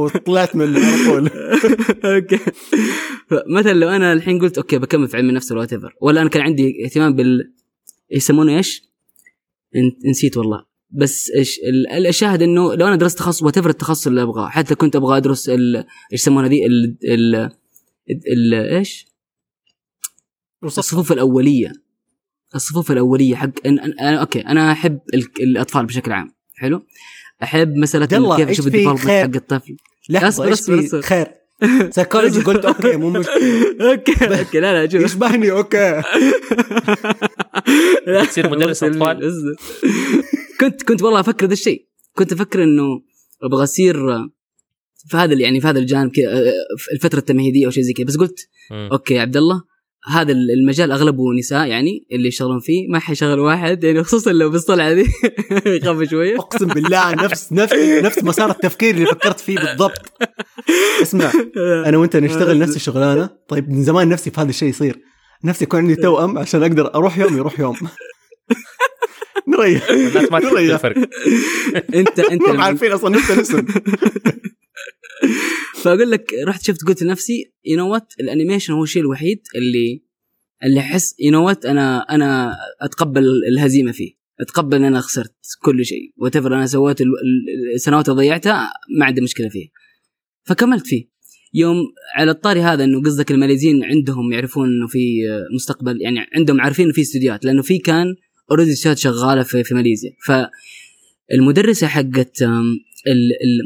وطلعت 0.00 0.56
منه 0.56 0.80
على 0.86 1.04
طول. 1.04 1.28
okay. 2.14 2.38
فمثلا 3.28 3.72
لو 3.72 3.88
أنا 3.88 4.12
الحين 4.12 4.40
قلت 4.40 4.58
okay 4.58 4.78
بكمل 4.78 5.08
في 5.08 5.16
علم 5.16 5.28
النفس 5.28 5.52
ولا 5.52 5.62
whatever 5.62 5.94
ولا 6.00 6.20
أنا 6.22 6.28
كان 6.30 6.42
عندي 6.42 6.84
اهتمام 6.84 7.14
بال 7.16 7.52
يسمونه 8.10 8.56
إيش؟ 8.56 8.82
نسيت 10.10 10.36
والله. 10.36 10.64
بس 10.90 11.30
إيش 11.36 11.58
ال- 11.98 12.06
الشاهد 12.06 12.42
إنه 12.42 12.74
لو 12.74 12.86
أنا 12.86 12.96
درست 12.96 13.18
تخصص 13.18 13.42
what 13.42 13.58
التخصص 13.58 14.06
اللي 14.06 14.22
أبغاه 14.22 14.48
حتى 14.48 14.74
كنت 14.74 14.96
أبغى 14.96 15.16
أدرس 15.16 15.48
ال- 15.48 15.76
إيش 15.76 15.86
يسمونها 16.20 16.48
ذي؟ 16.48 16.66
ال 16.66 16.96
ال 17.04 17.34
ال 18.32 18.54
إيش؟ 18.54 19.06
الصفوف 20.64 21.12
الأولية. 21.12 21.72
الصفوف 22.54 22.90
الأولية 22.92 23.34
حق 23.36 23.50
أن 23.66 23.78
أن 23.78 23.92
أنا 23.98 24.20
okay 24.20 24.40
أنا 24.40 24.72
أحب 24.72 24.98
ال- 25.14 25.42
الأطفال 25.42 25.86
بشكل 25.86 26.12
عام 26.12 26.34
حلو 26.56 26.82
أحب 27.42 27.76
مسألة 27.76 28.08
يلا، 28.12 28.36
كيف 28.36 28.48
أشوف 28.48 28.66
ال 28.66 28.69
development؟ 28.69 29.06
حق 29.08 29.36
الطفل 29.36 29.76
لحظة 30.10 30.28
أصبر، 30.28 30.44
إيش 30.48 30.52
أصبر، 30.52 30.80
في 30.80 30.86
أصبر. 30.86 31.00
خير 31.02 31.26
psychology 31.90 32.40
قلت 32.48 32.64
okay 32.64 32.96
مو 32.96 33.10
مشكلة 33.10 33.34
okay 33.92 34.38
okay 34.40 34.60
لا 34.60 34.84
لا 34.84 34.88
شوف 34.92 35.02
يشبهني 35.02 35.50
okay 35.50 36.02
تصير 38.28 38.50
مدرس 38.50 38.82
أطفال؟ 38.84 39.28
اصبر. 39.28 39.54
كنت 40.60 40.82
كنت 40.82 41.02
والله 41.02 41.20
أفكر 41.20 41.46
ذا 41.46 41.52
الشيء 41.52 41.86
كنت 42.16 42.32
أفكر 42.32 42.62
إنه 42.64 42.82
أبغى 43.42 43.62
أصير 43.62 44.12
آه، 44.16 44.30
في 45.08 45.16
هذا 45.16 45.34
يعني 45.34 45.60
في 45.60 45.66
هذا 45.66 45.78
الجانب 45.78 46.10
كذا 46.10 46.32
آه، 46.32 46.52
في 46.78 46.92
الفترة 46.92 47.18
التمهيدية 47.18 47.66
أو 47.66 47.70
شيء 47.70 47.82
زي 47.82 47.92
كذا 47.92 48.06
بس 48.06 48.16
قلت. 48.16 48.48
okay 48.72 49.14
يا 49.14 49.20
عبد 49.20 49.36
الله 49.36 49.62
هذا 50.08 50.32
المجال 50.32 50.92
أغلبه 50.92 51.22
نساء 51.38 51.66
يعني 51.66 52.06
اللي 52.12 52.28
يشتغلون 52.28 52.60
فيه 52.60 52.88
ما 52.88 52.98
حيشغل 52.98 53.38
واحد 53.40 53.84
يعني 53.84 54.02
خصوصا 54.02 54.32
لو 54.32 54.50
بالطلعه 54.50 54.92
دي. 54.92 55.06
يخاف 55.76 56.02
شوية 56.10 56.38
أقسم 56.38 56.66
بالله 56.66 57.14
نفس 57.14 57.52
نفس 57.52 57.74
نفس 58.02 58.24
مسار 58.24 58.50
التفكير 58.50 58.94
اللي 58.94 59.06
فكرت 59.06 59.40
فيه 59.40 59.58
بالضبط. 59.58 60.12
اسمع 61.02 61.32
أنا 61.86 61.98
وأنت 61.98 62.16
نشتغل 62.16 62.58
نفس 62.58 62.76
الشغلانة. 62.76 63.30
طيب 63.48 63.70
من 63.70 63.82
زمان 63.82 64.08
نفسي 64.08 64.30
في 64.30 64.40
هذا 64.40 64.50
الشيء 64.50 64.68
يصير. 64.68 64.98
نفسي 65.44 65.64
يكون 65.64 65.80
عندي 65.80 65.94
توأم 65.94 66.38
عشان 66.38 66.62
أقدر 66.62 66.94
أروح 66.94 67.18
يوم 67.18 67.36
يروح 67.36 67.60
يوم. 67.60 67.76
نريح. 69.48 69.90
الناس 69.90 70.32
ما 70.32 70.38
نريح. 70.38 70.74
الفرق 70.74 71.08
انت 71.94 72.18
أنت 72.18 72.48
ما 72.48 72.64
عارفين 72.64 72.92
أصلا 72.92 73.10
نفس 73.10 73.30
الاسم. 73.30 73.66
فاقول 75.82 76.10
لك 76.10 76.32
رحت 76.46 76.62
شفت 76.64 76.84
قلت 76.84 77.02
لنفسي 77.02 77.52
you 77.64 77.76
know 77.76 77.92
what 77.92 78.12
ال 78.20 78.25
animation 78.25 78.72
هو 78.72 78.82
الشيء 78.82 79.02
الوحيد 79.02 79.40
اللي 79.54 80.02
اللي 80.64 80.80
أحس 80.80 81.14
you 81.20 81.32
know 81.32 81.46
what 81.46 81.66
أنا 81.66 81.98
أنا 82.00 82.56
أتقبل 82.80 83.24
الهزيمة 83.48 83.92
فيه. 83.92 84.12
أتقبل 84.40 84.76
إن 84.76 84.84
أنا 84.84 85.00
خسرت 85.00 85.34
كل 85.62 85.84
شيء. 85.84 86.12
what 86.16 86.36
أنا 86.36 86.66
سويت 86.66 87.00
ال- 87.00 87.06
ال- 87.06 87.74
السنوات 87.74 88.08
اللي 88.08 88.20
ضيعتها 88.22 88.72
ما 88.98 89.06
عندي 89.06 89.20
مشكلة 89.20 89.48
فيه. 89.48 89.68
فكملت 90.44 90.86
فيه. 90.86 91.08
يوم 91.54 91.76
على 92.14 92.30
الطاري 92.30 92.60
هذا 92.60 92.84
إنه 92.84 93.02
قصدك 93.02 93.30
الماليزيين 93.30 93.84
عندهم 93.84 94.32
يعرفون 94.32 94.68
إنه 94.68 94.86
في 94.86 95.22
مستقبل 95.54 96.02
يعني 96.02 96.18
عندهم 96.34 96.60
عارفين 96.60 96.84
إنه 96.84 96.94
في 96.94 97.00
استديوهات 97.00 97.44
لأنه 97.44 97.62
في 97.62 97.78
كان 97.78 98.14
already 98.50 98.72
استديوهات 98.72 98.98
شغالة 98.98 99.42
في, 99.42 99.64
في 99.64 99.74
ماليزيا. 99.74 100.10
فالمدرسة 101.30 101.86
حقت 101.86 102.42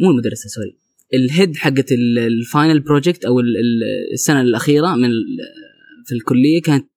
مو 0.02 0.10
المدرسة 0.10 0.48
sorry 0.48 0.85
ال 1.14 1.23
head 1.23 1.56
حقت 1.56 1.92
ال- 1.92 2.18
ال 2.18 2.29
final 2.29 2.80
project 2.80 3.24
أو 3.24 3.40
ال- 3.40 3.56
ال- 3.56 4.12
السنة 4.12 4.40
الأخيرة 4.40 4.94
من 4.94 5.08
في 6.06 6.14
الكلية 6.14 6.62
كانت 6.62 6.88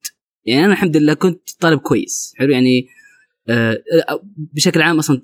يعني 0.45 0.65
أنا 0.65 0.73
الحمد 0.73 0.97
لله 0.97 1.13
كنت 1.13 1.41
طالب 1.59 1.79
كويس. 1.79 2.33
حلو؟ 2.37 2.51
يعني 2.51 2.87
آه، 3.49 3.83
آه، 4.09 4.21
بشكل 4.53 4.81
عام 4.81 4.97
أصلا 4.99 5.21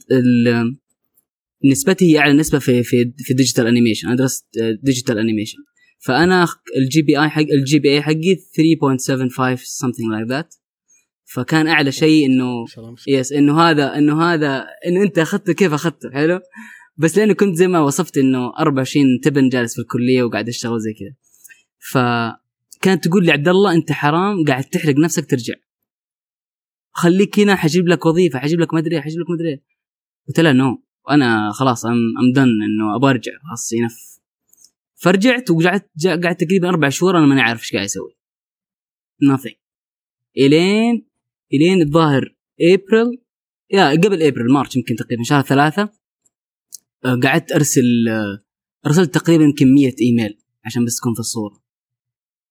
نسبتي 1.66 2.14
هي 2.14 2.20
أعلى 2.20 2.34
نسبة 2.34 2.60
في 2.60 2.84
في 2.84 3.12
في 3.18 3.34
digital 3.34 3.68
animation 3.68 4.08
أنا 4.08 4.18
درست 4.18 4.46
digital 4.84 5.18
animation 5.18 5.58
فأنا 6.00 6.48
ال 6.78 7.02
GPA 7.02 7.30
حق 7.30 7.42
ال 7.42 7.80
GPA 7.80 8.02
حقي 8.02 8.36
3.75 8.36 9.60
something 9.60 10.10
like 10.16 10.32
that. 10.32 10.58
فكان 11.34 11.68
أعلى 11.68 11.92
شيء 11.92 12.26
إنه 12.26 12.66
yes 13.08 13.32
إنه 13.34 13.60
هذا 13.62 13.98
إنه 13.98 14.22
هذا 14.22 14.66
إنه 14.88 15.04
أنت 15.04 15.20
أخذته 15.20 15.54
كيف 15.54 15.74
أخذته 15.74 16.12
حلو؟ 16.14 16.40
بس 16.98 17.18
لأنه 17.18 17.34
كنت 17.34 17.56
زي 17.56 17.68
ما 17.68 17.80
وصفت 17.80 18.18
إنه 18.18 18.58
24 18.60 19.06
seven 19.24 19.50
جالس 19.50 19.74
في 19.76 19.82
الكلية 19.82 20.24
وقاعد 20.24 20.48
أشتغل 20.48 20.80
زي 20.80 20.94
كذا. 20.94 21.16
فكانت 21.92 23.08
تقول 23.08 23.26
لي 23.26 23.32
عبد 23.32 23.48
الله 23.48 23.74
أنت 23.74 23.92
حرام 23.92 24.46
قاعد 24.48 24.64
تحرق 24.64 24.96
نفسك 24.96 25.30
ترجع. 25.30 25.54
خليك 26.92 27.40
هنا 27.40 27.56
حجيب 27.56 27.88
لك 27.88 28.06
وظيفة 28.06 28.40
حجيب 28.40 28.60
لك 28.60 28.74
مدري 28.74 28.96
إيه، 28.96 29.02
حجيب 29.02 29.20
لك 29.20 29.30
مدري 29.30 29.50
إيه. 29.50 29.62
قلت 30.28 30.40
لها 30.40 30.52
no 30.52 30.84
أنا 31.10 31.52
خلاص 31.52 31.86
I'm 31.86 31.92
I'm 31.92 32.32
done 32.36 32.42
إنه 32.42 32.96
أبغى 32.96 33.12
أرجع 33.12 33.32
خلاص 33.48 33.74
enough 33.74 34.20
فرجعت 34.96 35.52
وقعدت 35.52 36.08
قعدت 36.08 36.44
تقريبا 36.44 36.70
أربع 36.70 36.90
شهور 36.90 37.18
أنا 37.18 37.26
ماني 37.26 37.42
عارف 37.42 37.62
إيش 37.62 37.74
قاعد 37.74 37.86
أسوي 37.86 38.18
nothing. 39.24 39.56
إلين 40.38 41.08
إلين 41.54 41.82
الظاهر 41.82 42.36
ابريل 42.62 43.22
يا 43.72 43.92
قبل 43.92 44.24
April 44.24 44.54
March 44.54 44.76
يمكن 44.76 44.96
تقريبا 44.96 45.24
شهر 45.24 45.42
ثلاثة 45.42 45.90
قعدت 47.24 47.52
أرسل 47.52 48.08
آه، 48.10 48.44
ارسلت 48.86 49.14
تقريبا 49.14 49.54
كمية 49.58 49.96
إيميل 50.02 50.38
عشان 50.66 50.86
بس 50.86 50.98
تكون 50.98 51.14
في 51.14 51.20
الصورة. 51.20 51.64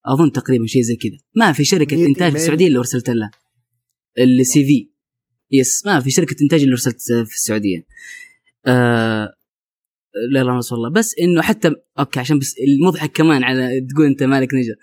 أظن 0.06 0.32
تقريبا 0.32 0.66
شيء 0.66 0.82
زي 0.82 0.96
كذا. 0.96 1.18
ما 1.34 1.52
في 1.52 1.64
كمية 1.64 2.06
إنتاج 2.06 2.16
في 2.16 2.24
إيميل؟ 2.24 2.36
السعودية 2.36 2.66
اللي 2.66 2.78
أرسلت 2.78 3.10
لها. 3.10 3.30
ال 4.18 4.64
CV 4.64 4.90
yes 5.50 5.86
ما 5.86 6.00
في 6.00 6.10
شركة 6.10 6.36
إنتاج 6.42 6.60
اللي 6.60 6.72
أرسلت 6.72 7.02
في 7.26 7.34
السعودية. 7.34 7.86
آه 8.66 9.34
لا 10.32 10.44
لا 10.44 10.60
الله. 10.72 10.90
بس 10.90 11.14
إنه 11.20 11.42
حتى 11.42 11.74
okay 11.98 12.20
عشان 12.20 12.38
بس 12.38 12.54
المضحك 12.58 13.12
كمان 13.12 13.44
على 13.44 13.80
تقول 13.80 14.06
أنت 14.06 14.22
مالك 14.22 14.54
نجر 14.54 14.74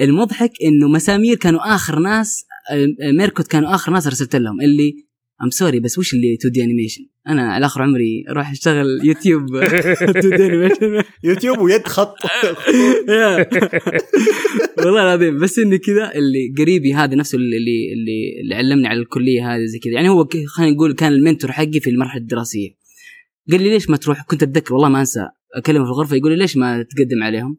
المضحك 0.00 0.52
إنه 0.64 0.88
مسامير 0.88 1.36
كانوا 1.36 1.74
آخر 1.74 1.98
ناس 1.98 2.44
آه، 2.70 3.12
ميركوت 3.12 3.46
كانوا 3.46 3.74
آخر 3.74 3.92
ناس 3.92 4.06
أرسلت 4.06 4.36
لهم 4.36 4.60
اللي 4.60 5.07
I'm 5.42 5.50
sorry 5.50 5.80
بس 5.80 5.98
وش 5.98 6.14
اللي 6.14 6.34
2D 6.34 6.64
animation؟ 6.64 7.06
أنا 7.28 7.52
على 7.52 7.66
اخر 7.66 7.82
عمري 7.82 8.24
أروح 8.30 8.50
أشتغل 8.50 8.86
يوتيوب 9.04 9.54
2 9.56 10.36
دي 10.36 10.46
انيميشن 10.46 11.02
يوتيوب 11.24 11.58
ويد 11.58 11.86
خط. 11.86 12.16
والله 14.84 15.02
العظيم 15.02 15.38
بس 15.38 15.58
إني 15.58 15.78
كذا 15.78 16.12
اللي 16.14 16.54
قريبي 16.58 16.94
هذا 16.94 17.14
نفسه 17.14 17.36
اللي 17.38 17.56
اللي 17.56 18.40
اللي 18.42 18.54
علمني 18.54 18.88
على 18.88 19.00
الكلية 19.00 19.54
هذه 19.54 19.64
زي 19.64 19.78
كذا. 19.78 19.92
يعني 19.92 20.08
هو 20.08 20.28
خلينا 20.46 20.72
نقول 20.72 20.92
كان 20.92 21.12
ال 21.12 21.18
mentor 21.18 21.52
حقي 21.52 21.80
في 21.80 21.90
المرحلة 21.90 22.20
الدراسية. 22.20 22.70
قال 23.50 23.62
لي 23.62 23.70
ليش 23.70 23.90
ما 23.90 23.96
تروح؟ 23.96 24.22
كنت 24.22 24.42
أتذكر 24.42 24.74
والله 24.74 24.88
ما 24.88 25.00
أنسى. 25.00 25.28
أكلمه 25.54 25.84
في 25.84 25.90
الغرفة 25.90 26.16
يقول 26.16 26.32
لي 26.32 26.38
ليش 26.38 26.56
ما 26.56 26.82
تقدم 26.82 27.22
عليهم؟ 27.22 27.58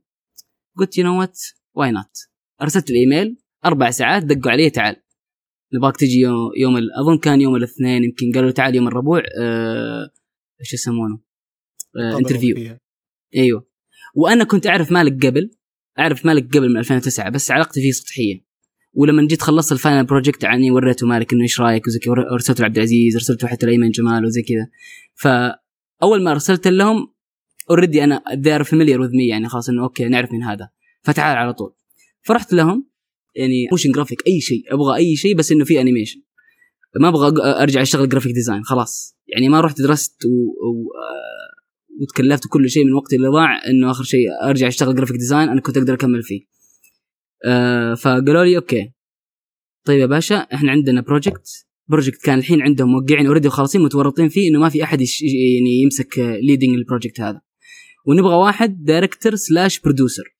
قلت 0.78 0.98
you 0.98 1.06
know 1.06 1.20
what 1.20 1.40
why 1.74 1.92
not 1.92 2.18
أرسلت 2.62 2.90
الايميل 2.90 3.38
أربع 3.66 3.92
ساعات 3.92 4.24
دقوا 4.24 4.52
علي 4.52 4.70
تعال. 4.70 4.96
نبغاك 5.74 5.98
تجي 5.98 6.20
يوم, 6.20 6.52
يوم 6.58 6.78
أظن 7.02 7.18
كان 7.18 7.42
يوم 7.42 7.56
الاثنين 7.56 8.04
يمكن 8.04 8.32
قالوا 8.36 8.52
تعال 8.52 8.76
يوم 8.76 8.88
الربوع 8.88 9.24
آه، 9.42 10.10
إيش 10.60 10.74
يسمونه؟ 10.74 11.20
آه 11.98 12.18
interview 12.18 12.78
أيوه. 13.36 13.68
وأنا 14.16 14.44
كنت 14.44 14.68
أعرف 14.68 14.92
مالك 14.92 15.26
قبل 15.26 15.52
أعرف 16.00 16.26
مالك 16.26 16.58
قبل 16.58 16.70
من 16.70 16.78
2009 16.78 17.30
بس 17.30 17.52
علاقتي 17.52 17.82
فيه 17.82 17.92
سطحية. 17.92 18.50
ولما 18.94 19.28
جيت 19.28 19.42
خلصت 19.42 19.72
ال 19.72 19.77
final 19.77 20.06
project 20.06 20.46
عني 20.46 20.72
وريته 20.72 21.08
مالك 21.08 21.34
إنه 21.34 21.42
إيش 21.42 21.62
رأيك 21.62 21.88
وزي 21.88 22.00
كذا 22.00 22.14
ارسلته 22.34 22.62
لعبد 22.62 22.78
العزيز 22.78 23.16
ارسلته 23.16 23.48
حتى 23.48 23.66
لأيمن 23.66 23.92
جمال 23.92 24.26
وزي 24.26 24.42
كذا. 24.42 24.68
فاول 25.16 26.24
ما 26.24 26.32
ارسلت 26.32 26.68
لهم 26.68 27.14
already 27.70 28.04
أنا 28.04 28.24
they 28.34 28.62
are 28.62 28.66
familiar 28.66 29.00
with 29.00 29.12
me 29.12 29.30
يعني 29.30 29.50
خلاص 29.50 29.70
إنه 29.70 29.84
okay 29.84 30.08
نعرف 30.08 30.32
من 30.32 30.44
هذا. 30.44 30.70
فتعال 31.04 31.38
على 31.38 31.54
طول. 31.54 31.76
فرحت 32.22 32.54
لهم 32.54 32.89
يعني 33.40 33.68
motion 33.72 33.92
graphic 33.92 34.28
أي 34.28 34.42
شيء 34.42 34.64
أبغى 34.74 34.96
أي 34.96 35.16
شيء 35.16 35.36
بس 35.36 35.52
إنه 35.52 35.66
في 35.66 35.82
animation 35.82 36.22
ما 37.02 37.08
أبغى 37.08 37.34
أرجع 37.64 37.82
أشتغل 37.82 38.10
graphic 38.10 38.32
design 38.32 38.64
خلاص 38.64 39.18
يعني 39.28 39.50
ما 39.50 39.62
رحت 39.62 39.82
درست 39.82 40.26
و... 40.26 40.30
و... 40.30 40.90
آه، 40.96 42.02
وتكلفت 42.02 42.44
كل 42.50 42.70
شيء 42.70 42.86
من 42.86 42.94
وقتي 42.94 43.16
اللي 43.16 43.28
ضاع 43.28 43.68
إنه 43.68 43.92
آخر 43.92 44.04
شيء 44.04 44.26
أرجع 44.44 44.68
أشتغل 44.68 44.96
graphic 44.96 45.16
design 45.16 45.50
أنا 45.50 45.62
كنت 45.62 45.78
أقدر 45.78 45.94
أكمل 45.94 46.24
فيه. 46.24 46.42
آه 47.46 47.94
فقالوا 47.94 48.44
لي 48.44 48.56
okay 48.56 48.92
طيب 49.86 50.00
يا 50.00 50.06
باشا 50.06 50.36
إحنا 50.36 50.72
عندنا 50.72 51.02
project 51.02 51.48
project 51.88 52.22
كان 52.22 52.40
الحين 52.40 52.62
عندهم 52.62 52.92
موقعين 52.92 53.28
already 53.28 53.48
وخالصين 53.48 53.82
متورطين 53.82 54.30
فيه 54.30 54.50
إنه 54.50 54.60
ما 54.60 54.70
في 54.70 54.84
أحد 54.84 55.02
يش 55.02 55.22
يعني 55.22 55.82
يمسك 55.84 56.20
leading 56.20 56.76
ال 56.76 56.81
project 56.81 57.22
هذا. 57.22 57.42
ونبغى 58.08 58.36
واحد 58.36 58.84
director 58.84 59.36
slash 59.36 59.80
producer 59.80 60.36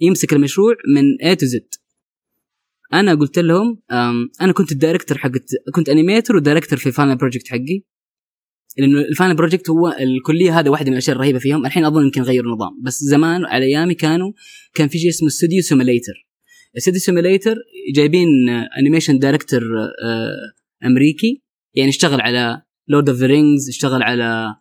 يمسك 0.00 0.32
المشروع 0.32 0.74
من 0.94 1.32
A 1.32 1.36
to 1.36 1.46
Z. 1.46 1.78
أنا 2.92 3.14
قلت 3.14 3.38
لهم 3.38 3.82
أنا 4.40 4.52
كنت 4.52 4.72
ال 4.72 4.77
director 4.77 5.18
حق 5.18 5.30
كنت 5.74 5.88
animator 5.88 6.36
و 6.36 6.41
director 6.41 6.78
في 6.78 6.86
ال 6.86 6.91
final 6.91 7.16
project 7.16 7.48
حقي. 7.48 7.82
لأنه 8.78 9.00
ال 9.00 9.06
final 9.06 9.36
project 9.36 9.70
هو 9.70 9.88
الكلية 9.88 10.58
هذا 10.58 10.70
واحدة 10.70 10.86
من 10.86 10.92
الأشياء 10.92 11.16
الرهيبة 11.16 11.38
فيهم. 11.38 11.66
الحين 11.66 11.84
أظن 11.84 12.04
يمكن 12.04 12.22
غيروا 12.22 12.52
النظام. 12.52 12.82
بس 12.82 12.98
زمان 12.98 13.44
على 13.44 13.64
أيامي 13.64 13.94
كانوا 13.94 14.32
كان 14.74 14.88
في 14.88 14.98
شيء 14.98 15.08
اسمه 15.08 15.28
studio 15.28 15.62
simulator 15.62 16.28
studio 16.76 17.00
simulator 17.00 17.56
جايبين 17.94 18.48
animation 18.78 19.18
director 19.18 19.62
أمريكي. 20.84 21.42
يعني 21.74 21.88
اشتغل 21.90 22.20
على 22.20 22.62
Lord 22.88 23.08
of 23.08 23.18
the 23.18 23.26
Rings 23.26 23.68
اشتغل 23.68 24.02
على 24.02 24.54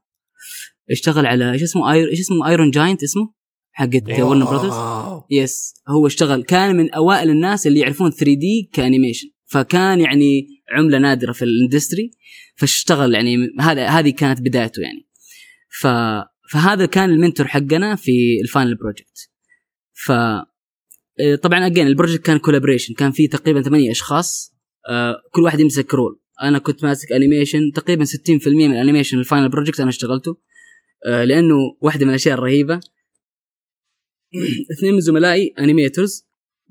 اشتغل 0.91 1.25
على 1.25 1.51
إيش 1.51 1.63
اسمه 1.63 1.91
اير 1.91 2.09
إيش 2.09 2.19
اسمه 2.19 2.49
Iron 2.49 2.71
Giant 2.71 3.03
اسمه؟ 3.03 3.36
حقت. 3.77 4.19
Warner 4.19 4.45
Brothers 4.45 4.73
yes 5.31 5.73
هو 5.87 6.07
اشتغل. 6.07 6.43
كان 6.43 6.75
من 6.75 6.93
أوائل 6.93 7.29
الناس 7.29 7.67
اللي 7.67 7.79
يعرفون 7.79 8.11
3D 8.11 8.33
ك 8.33 8.69
animation. 8.73 9.27
فكان 9.45 10.01
يعني 10.01 10.47
عملة 10.71 10.97
نادرة 10.97 11.31
في 11.31 11.45
ال 11.45 11.53
industry 11.53 12.11
فاشتغل 12.55 13.13
يعني 13.13 13.35
هذا 13.59 13.87
هذه 13.87 14.09
كانت 14.09 14.41
بدايته 14.41 14.81
يعني. 14.81 15.07
ف 15.81 15.87
فهذا 16.51 16.85
كان 16.85 17.09
ال 17.09 17.15
mentor 17.15 17.47
حقنا 17.47 17.95
في 17.95 18.41
ال 18.43 18.49
final 18.49 18.75
project 18.75 19.29
ف 19.93 20.11
آه، 21.19 21.35
طبعا 21.43 21.65
again 21.65 21.87
ال 21.87 21.92
project 21.92 22.25
كان 22.25 22.37
collaboration 22.37 22.93
كان 22.93 23.11
فيه 23.11 23.29
تقريبا 23.29 23.61
ثمانية 23.61 23.91
أشخاص. 23.91 24.53
آه، 24.89 25.15
كل 25.31 25.41
واحد 25.41 25.59
يمسك 25.59 25.93
role 25.93 26.19
أنا 26.41 26.59
كنت 26.59 26.83
ماسك 26.83 27.11
animation 27.11 27.71
تقريبا 27.75 28.05
60% 28.05 28.67
من 28.67 28.71
ال 28.71 28.76
animation 28.76 29.19
ال 29.19 29.24
final 29.24 29.49
project 29.49 29.79
أنا 29.79 29.89
اشتغلته. 29.89 30.37
آه، 31.07 31.23
لأنه 31.23 31.55
واحدة 31.81 32.05
من 32.05 32.09
الأشياء 32.09 32.37
الرهيبة. 32.37 32.79
اثنين 34.77 34.93
من 34.93 34.99
زملائي 34.99 35.53
animators 35.59 36.27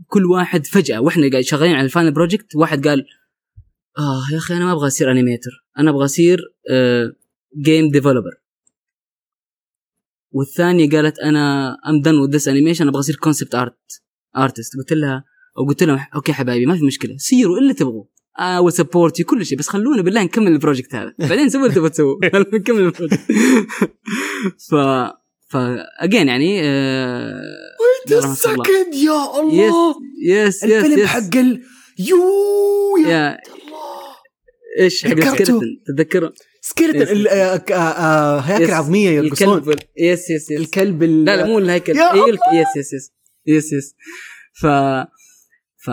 كل 0.06 0.24
واحد 0.24 0.66
فجأة 0.66 1.00
وإحنا 1.00 1.30
قاعد 1.30 1.44
شغالين 1.44 1.74
على 1.74 1.84
ال 1.84 1.89
final 1.89 2.12
project 2.12 2.56
واحد 2.56 2.88
قال 2.88 3.06
آه 3.98 4.22
يا 4.32 4.38
أخي 4.38 4.54
أنا 4.56 4.64
ما 4.64 4.72
أبغى 4.72 4.86
أصير 4.86 5.10
animator 5.10 5.64
أنا 5.78 5.90
أبغى 5.90 6.04
أصير 6.04 6.38
game 7.62 7.90
developer 7.90 8.30
والثانية 10.30 10.90
قالت 10.90 11.18
أنا 11.18 11.76
I'm 11.88 12.00
done 12.00 12.14
with 12.14 12.30
this 12.30 12.48
animation 12.48 12.88
أبغى 12.88 13.00
أصير 13.00 13.16
concept 13.16 13.54
art 13.54 14.02
artist 14.36 14.76
قلت 14.76 14.92
لها 14.92 15.24
أو 15.58 15.66
قلت 15.66 15.82
لهم 15.82 15.98
okay 16.14 16.32
حبايبي 16.32 16.66
ما 16.66 16.76
في 16.76 16.84
مشكلة 16.84 17.16
صيروا 17.16 17.58
اللي 17.58 17.74
تبغوا 17.74 18.04
آه 18.38 18.60
و 18.60 18.68
support 18.68 19.22
كل 19.22 19.46
شيء 19.46 19.58
بس 19.58 19.68
خلونا 19.68 20.02
بالله 20.02 20.22
نكمل 20.22 20.52
ال 20.52 20.57
project 20.57 20.94
هذا 20.94 21.14
بعدين 21.18 21.48
سووا 21.48 21.62
اللي 21.62 21.74
تبغوا 21.74 21.88
تسووا 21.88 22.16
نكمل 22.54 22.80
ال 22.80 22.85
project 22.85 23.20
ف 24.70 24.74
ف 25.48 25.56
again 26.00 26.28
يعني 26.28 26.60
آه 26.64 27.40
wait 27.80 28.24
الله. 28.24 28.34
second 28.34 28.94
يا 28.94 29.40
الله. 29.40 29.94
yes 30.24 30.56
yes 30.56 30.64
الفيلم 30.64 30.98
yes 30.98 31.06
حق 31.06 31.36
ال 31.36 31.62
يو 31.98 32.16
يا 33.06 33.10
يا. 33.10 33.38
الله 33.38 33.86
إيش 34.80 35.06
حق 35.06 35.12
ك- 37.56 37.72
آه، 37.72 37.76
آه، 37.76 38.38
هياكل 38.40 38.62
yes. 38.64 38.70
عظمية 38.70 39.10
يرقصون 39.10 39.58
الكلب. 39.58 39.78
yes 39.98 40.30
yes 40.30 40.50
yes 40.50 40.60
الكلب 40.60 41.02
ال- 41.02 41.24
لا 41.24 41.36
لا 41.36 41.46
مو 41.46 41.58
الهيكل. 41.58 41.92
إيه، 41.98 42.60
yes 42.60 42.76
yes 42.76 42.92
yes 42.92 43.12
yes 43.46 43.72
yes 43.72 43.94
ف 44.60 44.66
ف 45.84 45.90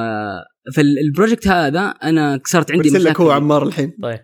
فال 0.75 0.91
project 0.91 1.47
هذا 1.47 1.79
أنا 2.03 2.39
صارت 2.45 2.71
عندي 2.71 2.89
لك 2.89 2.95
هو 2.95 3.25
مشاكل. 3.25 3.31
عمار 3.31 3.67
الحين. 3.67 3.97
طيب. 4.03 4.19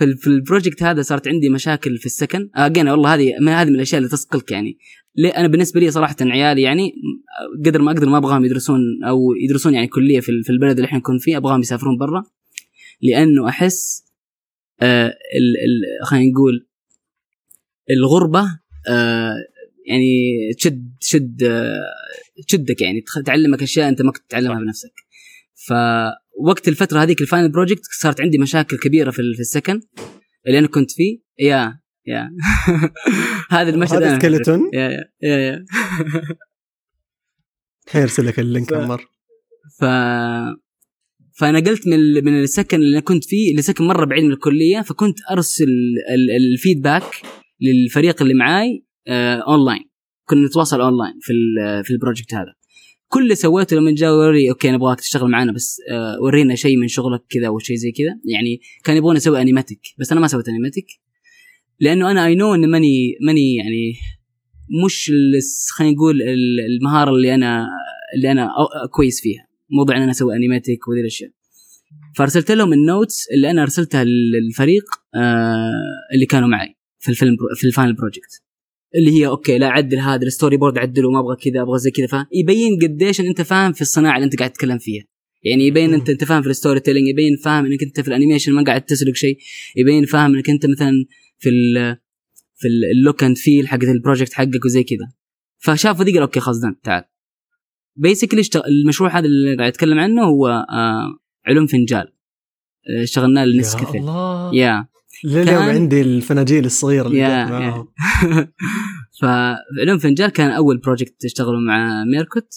في, 0.00 0.16
في 0.16 0.26
ال 0.26 0.33
project 0.33 0.82
هذا 0.82 1.02
صارت 1.02 1.28
عندي 1.28 1.48
مشاكل 1.48 1.98
في 1.98 2.06
السكن. 2.06 2.50
again 2.54 2.88
والله 2.88 3.14
هذه 3.14 3.32
هذه 3.48 3.68
من 3.68 3.74
الأشياء 3.74 3.98
اللي 3.98 4.10
تصقلك 4.10 4.50
يعني. 4.52 4.78
ليه؟ 5.16 5.30
أنا 5.30 5.48
بالنسبة 5.48 5.80
لي 5.80 5.90
صراحة 5.90 6.16
عيالي 6.20 6.62
يعني 6.62 6.92
قدر 7.66 7.82
ما 7.82 7.92
أقدر 7.92 8.08
ما 8.08 8.16
أبغاهم 8.16 8.44
يدرسون 8.44 8.80
أو 9.08 9.18
يدرسون 9.44 9.74
يعني 9.74 9.86
كلية 9.86 10.20
في 10.20 10.28
ال- 10.28 10.44
في 10.44 10.50
البلد 10.50 10.76
اللي 10.76 10.86
إحنا 10.86 10.98
نكون 10.98 11.18
فيه 11.18 11.36
أبغاهم 11.36 11.60
يسافرون 11.60 11.98
برا. 11.98 12.24
لأنه 13.02 13.48
أحس 13.48 14.04
آه 14.80 15.14
خلينا 16.04 16.30
نقول 16.30 16.66
الغربة 17.90 18.60
آه 18.88 19.34
يعني 19.86 20.14
تشد 20.58 20.90
تشد 21.00 21.42
آه 21.42 21.80
تشدك 22.48 22.82
يعني. 22.82 23.04
تعلمك 23.26 23.62
أشياء 23.62 23.88
أنت 23.88 24.02
ما 24.02 24.12
كنت 24.12 24.22
تتعلمها 24.28 24.58
بنفسك. 24.60 24.92
فوقت 26.38 26.68
الفترة 26.68 27.02
هذيك 27.02 27.20
ال 27.20 27.25
final 27.25 27.52
project 27.52 27.82
صارت 28.00 28.20
عندي 28.20 28.38
مشاكل 28.38 28.78
كبيرة 28.78 29.10
في, 29.10 29.18
ال- 29.18 29.34
في 29.34 29.40
السكن 29.40 29.80
اللي 30.46 30.58
أنا 30.58 30.66
كنت 30.66 30.90
فيه. 30.90 31.18
yeah 31.38 31.80
yeah. 32.06 32.30
هذا 33.50 33.70
المشهد 33.70 33.96
هذا 33.96 34.08
أنا 34.10 34.18
skeleton؟ 34.18 34.70
yeah 34.74 34.80
yeah 34.90 35.04
yeah, 35.22 35.36
yeah. 35.38 35.64
الحين 37.86 38.02
ارسل 38.02 38.26
لك 38.26 38.40
ال 38.40 38.46
link 38.46 38.72
عمار. 38.72 39.04
ف 39.80 39.84
فنقلت 41.38 41.88
من 41.88 42.24
من 42.24 42.42
السكن 42.42 42.76
اللي 42.76 42.92
أنا 42.92 43.00
كنت 43.00 43.24
فيه 43.24 43.56
لسكن 43.56 43.84
مرة 43.84 44.04
بعيد 44.04 44.24
من 44.24 44.32
الكلية 44.32 44.80
فكنت 44.80 45.16
أرسل 45.30 45.64
ال- 46.14 46.30
الـ 46.54 46.59
feedback 46.59 47.02
للفريق 47.60 48.22
اللي 48.22 48.34
معاي 48.34 48.84
آه 49.08 49.34
اونلاين 49.48 49.90
كنا 50.24 50.46
نتواصل 50.46 50.80
اونلاين 50.80 51.14
في 51.20 51.32
ال- 51.32 51.84
في 51.84 51.90
ال 51.90 51.95
project 51.95 52.34
هذا. 52.34 52.54
كل 53.12 53.22
اللي 53.22 53.34
سويته 53.34 53.76
لما 53.76 53.94
جاء 53.94 54.12
وري 54.12 54.50
okay 54.50 54.70
نبغاك 54.70 55.00
تشتغل 55.00 55.30
معنا 55.30 55.52
بس 55.52 55.76
آه 55.90 56.16
ورينا 56.22 56.54
شيء 56.54 56.76
من 56.76 56.88
شغلك 56.88 57.22
كذا 57.30 57.46
أو 57.46 57.58
شيء 57.58 57.76
زي 57.76 57.90
كذا. 57.92 58.20
يعني 58.32 58.60
كان 58.84 58.96
يبغون 58.96 59.16
أسوي 59.16 59.40
animatic 59.40 59.80
بس 59.98 60.12
أنا 60.12 60.20
ما 60.20 60.26
سويت 60.28 60.48
animatic 60.48 60.86
لأنه 61.80 62.10
أنا 62.10 62.26
I 62.26 62.34
know 62.34 62.54
إن 62.54 62.70
ماني 62.70 63.16
ماني 63.26 63.54
يعني 63.56 63.92
مش 64.86 65.12
خلينا 65.76 65.94
نقول 65.94 66.22
ال- 66.22 66.60
المهارة 66.60 67.10
اللي 67.10 67.34
أنا 67.34 67.66
اللي 68.16 68.30
أنا 68.32 68.48
كويس 68.90 69.20
فيها. 69.20 69.46
موضوع 69.70 69.96
إن 69.96 70.02
أنا 70.02 70.10
أسوي 70.10 70.36
animatic 70.36 70.88
وذي 70.88 71.00
الأشياء. 71.00 71.30
فأرسلت 72.16 72.50
لهم 72.50 72.72
ال 72.72 72.81
notes 72.81 73.26
اللي 73.34 73.50
أنا 73.50 73.62
أرسلتها 73.62 74.04
للفريق 74.04 74.84
آه 75.14 75.70
اللي 76.14 76.26
كانوا 76.26 76.48
معي 76.48 76.76
في 76.98 77.08
الفيلم 77.10 77.36
في 77.54 77.66
ال 77.66 77.70
final 77.70 77.92
project 77.94 78.42
اللي 78.94 79.10
هي 79.10 79.26
okay 79.26 79.58
لا 79.58 79.68
عدل 79.68 79.98
هذا 79.98 80.22
ال 80.22 80.56
storyboard 80.56 80.78
عدله 80.78 81.10
ما 81.10 81.20
أبغى 81.20 81.36
كذا 81.36 81.62
أبغى 81.62 81.78
زي 81.78 81.90
كذا 81.90 82.06
فاهم؟ 82.06 82.26
يبين 82.32 82.78
قديش 82.82 83.20
إن 83.20 83.26
أنت 83.26 83.42
فاهم 83.42 83.72
في 83.72 83.80
الصناعة 83.80 84.14
اللي 84.16 84.24
أنت 84.24 84.36
قاعد 84.36 84.50
تتكلم 84.50 84.78
فيها. 84.78 85.04
يعني 85.42 85.66
يبين 85.66 85.94
أنت 85.94 86.10
أنت 86.10 86.24
فاهم 86.24 86.42
في 86.42 86.48
ال 86.48 86.80
storytelling 86.80 87.08
يبين 87.08 87.36
فاهم 87.36 87.66
إنك 87.66 87.82
أنت 87.82 88.00
في 88.00 88.08
ال 88.08 88.12
animation 88.12 88.52
ما 88.52 88.64
قاعد 88.64 88.82
تسرق 88.82 89.14
شيء 89.14 89.38
يبين 89.76 90.04
فاهم 90.04 90.34
إنك 90.34 90.50
أنت 90.50 90.66
مثلا 90.66 90.92
في 91.38 91.48
ال 91.48 91.96
في 92.54 92.68
ال 92.68 92.79
look 92.79 93.24
and 93.24 93.36
feel 93.36 93.68
حق 93.68 93.78
ال 93.82 93.88
project 93.88 94.32
حقك 94.32 94.64
وزي 94.64 94.82
كذا. 94.82 95.12
فشافوا 95.58 96.04
ذي 96.04 96.12
قال 96.12 96.22
okay 96.22 96.40
خلاص 96.40 96.56
تعال. 96.84 97.04
basically 97.96 98.42
المشروع 98.66 99.18
هذا 99.18 99.26
اللي 99.26 99.56
قاعد 99.56 99.68
أتكلم 99.72 99.98
عنه 99.98 100.22
هو 100.22 100.48
آه 100.48 101.18
علوم 101.46 101.66
فنجال 101.66 102.12
آه، 102.88 103.02
اشتغلناه 103.02 103.40
يا 103.40 103.46
لنسكافيه 103.46 103.98
الله. 103.98 104.54
يا 104.54 104.86
لليوم 105.24 105.44
كان- 105.46 105.74
عندي 105.74 106.00
الفناجيل 106.00 106.64
الصغيرة 106.64 107.06
اللي 107.06 107.18
جت 107.18 107.50
معاهم. 107.50 107.88
فعلوم 109.20 109.98
فنجال 109.98 110.30
كان 110.30 110.50
أول 110.50 110.78
project 110.78 111.14
تشتغلوا 111.20 111.60
مع 111.68 112.04
ميركوت. 112.04 112.48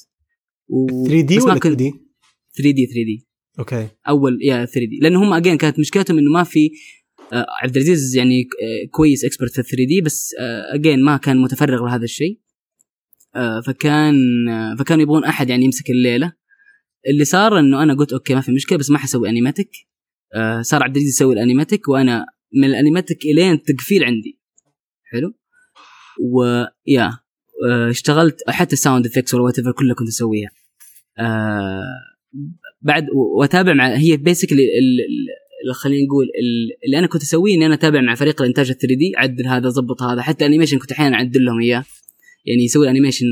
و 0.67 1.05
3D 1.07 1.37
ولا 1.39 1.43
2 1.57 1.59
كنت- 1.59 1.77
D؟ 1.77 1.91
3D 2.57 2.85
3D. 2.85 3.27
Okay. 3.59 3.87
أول 4.07 4.39
yeah 4.41 4.65
3D. 4.65 4.99
لأن 5.01 5.15
هم 5.15 5.33
again 5.33 5.57
كانت 5.57 5.79
مشكلتهم 5.79 6.17
إنه 6.17 6.31
ما 6.31 6.43
في 6.43 6.69
آه، 7.33 7.45
عبد 7.63 7.75
العزيز 7.77 8.15
يعني 8.15 8.41
آه، 8.41 8.87
كويس 8.91 9.25
expert 9.25 9.51
في 9.51 9.61
3D 9.63 10.01
بس 10.01 10.29
Again 10.73 11.03
ما 11.03 11.17
كان 11.17 11.41
متفرغ 11.41 11.85
لهذا 11.85 12.03
الشيء. 12.03 12.39
آه، 13.35 13.61
فكان 13.61 14.15
آه، 14.49 14.75
فكانوا 14.79 15.03
يبغون 15.03 15.23
أحد 15.23 15.49
يعني 15.49 15.65
يمسك 15.65 15.89
الليلة. 15.89 16.33
اللي 17.09 17.25
صار 17.25 17.59
إنه 17.59 17.83
أنا 17.83 17.93
قلت 17.93 18.13
okay 18.13 18.35
ما 18.35 18.41
في 18.41 18.51
مشكلة 18.51 18.77
بس 18.77 18.89
ما 18.89 18.97
حسوي 18.97 19.29
animatic 19.29 19.69
آه، 20.35 20.61
صار 20.61 20.83
عبد 20.83 20.95
العزيز 20.95 21.13
يسوي 21.13 21.33
ال 21.33 21.39
animatic 21.39 21.87
وأنا 21.89 22.25
من 22.53 22.63
ال 22.67 22.74
animatic 22.74 23.25
الين 23.25 23.63
تقفيل 23.63 24.03
عندي. 24.03 24.39
حلو؟ 25.11 25.33
و 26.31 26.49
yeah 26.49 27.19
آه، 27.69 27.89
اشتغلت 27.89 28.49
حتى 28.49 28.75
sound 28.75 29.05
effects 29.05 29.33
ولا 29.33 29.43
what 29.43 29.59
كلها 29.59 29.95
كنت 29.95 30.07
اسويها. 30.07 30.49
آه، 31.19 31.83
بعد 32.81 33.05
واتابع 33.39 33.73
مع 33.73 33.87
هي 33.95 34.17
basically 34.17 34.63
خلينا 35.73 36.05
نقول 36.05 36.25
ال- 36.25 36.85
اللي 36.85 36.99
أنا 36.99 37.07
كنت 37.07 37.21
أسويه 37.21 37.55
إني 37.55 37.65
أنا 37.65 37.73
أتابع 37.73 38.01
مع 38.01 38.15
فريق 38.15 38.41
الإنتاج 38.41 38.69
ال 38.69 38.77
3D 38.77 39.13
عدل 39.17 39.47
هذا 39.47 39.69
ظبط 39.69 40.01
هذا. 40.01 40.21
حتى 40.21 40.45
animation 40.45 40.77
كنت 40.77 40.91
أحيانا 40.91 41.15
أعدل 41.15 41.45
لهم 41.45 41.61
إياه. 41.61 41.85
يعني 42.45 42.63
يسوي 42.63 42.89
animation 42.89 43.25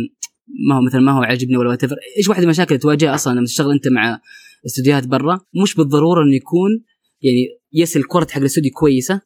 ما 0.69 0.75
هو 0.75 0.81
مثلا 0.81 1.01
ما 1.01 1.11
هو 1.11 1.23
عاجبني 1.23 1.57
ولا 1.57 1.69
what 1.69 1.83
إيش 2.17 2.27
واحدة 2.29 2.41
من 2.41 2.47
المشاكل 2.47 2.69
اللي 2.69 2.81
تواجهها 2.81 3.15
أصلا 3.15 3.33
لما 3.33 3.45
تشتغل 3.45 3.71
أنت 3.71 3.87
مع 3.87 4.21
استوديوهات 4.65 5.07
برا؟ 5.07 5.39
مش 5.63 5.75
بالضرورة 5.75 6.23
إنه 6.23 6.35
يكون 6.35 6.83
يعني 7.21 7.47
yes 7.73 7.97
ال 7.97 8.02
quality 8.02 8.33
حق 8.33 8.39
الاستوديو 8.39 8.71
كويسة 8.71 9.21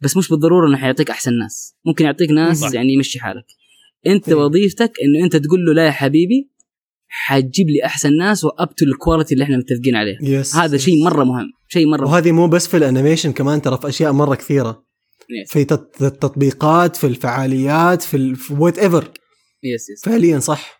بس 0.00 0.16
مش 0.16 0.28
بالضرورة 0.28 0.68
إنه 0.68 0.76
حيعطيك 0.76 1.10
أحسن 1.10 1.38
ناس 1.38 1.74
ممكن 1.84 2.04
يعطيك 2.04 2.30
ناس 2.30 2.58
صح. 2.60 2.72
يعني 2.74 2.92
يمشي 2.92 3.20
حالك 3.20 3.44
أنت 4.06 4.28
إيه. 4.28 4.34
وظيفتك 4.34 4.92
إنه 5.04 5.24
أنت 5.24 5.36
تقول 5.36 5.64
له 5.66 5.72
لا 5.72 5.86
يا 5.86 5.90
حبيبي 5.90 6.50
حتجيب 7.08 7.66
لي 7.68 7.84
أحسن 7.84 8.16
ناس 8.16 8.44
و 8.44 8.54
up 8.54 8.74
to 8.74 8.84
ال 8.84 8.90
quality 8.90 9.34
اللي 9.34 9.44
إحنا 9.44 9.56
متفقين 9.56 9.96
عليه 9.96 10.18
yes 10.22 10.56
هذا 10.56 10.74
yes. 10.76 10.82
شيء 10.84 11.04
مرة 11.04 11.24
مهم 11.24 11.46
شيء 11.68 11.86
مرة 11.86 12.00
مهم. 12.04 12.12
وهذه 12.12 12.32
مو 12.32 12.48
بس 12.48 12.68
في 12.68 12.76
ال 12.76 12.82
animation 12.82 13.32
كمان 13.32 13.62
ترى 13.62 13.78
في 13.78 13.88
أشياء 13.88 14.12
مرة 14.12 14.34
كثيرة 14.34 14.88
Yes. 15.18 15.52
في 15.52 15.64
تط- 15.64 16.02
التطبيقات 16.02 16.96
في 16.96 17.06
الفعاليات 17.06 18.02
في 18.02 18.36
whatever 18.50 19.04
yes 19.64 19.90
yes 19.90 20.04
فعليا 20.04 20.38
صح 20.38 20.77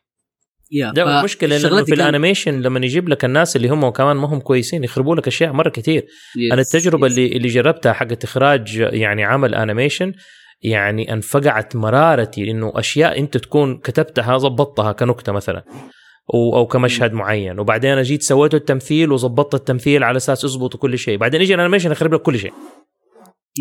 ده 0.72 1.18
المشكلة 1.20 1.56
إنه 1.56 1.84
في 1.84 1.90
كان- 1.90 2.00
ال 2.00 2.06
animation 2.06 2.60
لما 2.60 2.78
يجيب 2.80 3.08
لك 3.08 3.24
الناس 3.24 3.56
اللي 3.56 3.68
هم 3.68 3.88
كمان 3.90 4.16
ما 4.16 4.26
هم 4.28 4.40
كويسين 4.40 4.84
يخربوا 4.84 5.16
لك 5.16 5.26
أشياء 5.26 5.52
مرة 5.52 5.68
كثير. 5.68 6.06
yes. 6.36 6.52
أنا 6.52 6.60
التجربة 6.60 7.06
yes. 7.06 7.12
اللي 7.18 7.36
اللي 7.36 7.48
جربتها 7.48 7.92
حقت 7.92 8.24
إخراج 8.24 8.76
يعني 8.76 9.24
عمل 9.24 9.54
animation 9.54 10.12
يعني 10.62 11.12
انفقعت 11.12 11.76
مرارتي 11.76 12.50
إنه 12.50 12.72
أشياء 12.74 13.18
أنت 13.18 13.36
تكون 13.36 13.78
كتبتها 13.78 14.38
ظبطتها 14.38 14.92
كنكتة 14.92 15.32
مثلا 15.32 15.64
أو 16.34 16.56
أو 16.56 16.66
كمشهد 16.66 17.12
معين. 17.12 17.58
وبعدين 17.60 17.90
أنا 17.90 18.02
جيت 18.02 18.22
سويت 18.22 18.54
التمثيل 18.54 19.12
وظبطت 19.12 19.54
التمثيل 19.54 20.04
على 20.04 20.16
أساس 20.16 20.44
أظبط 20.44 20.76
كل 20.76 20.98
شيء. 20.98 21.18
بعدين 21.18 21.40
يجي 21.40 21.54
ال 21.54 21.58
animation 21.58 21.92
يخرب 21.92 22.14
لك 22.14 22.22
كل 22.22 22.38
شيء. 22.38 22.52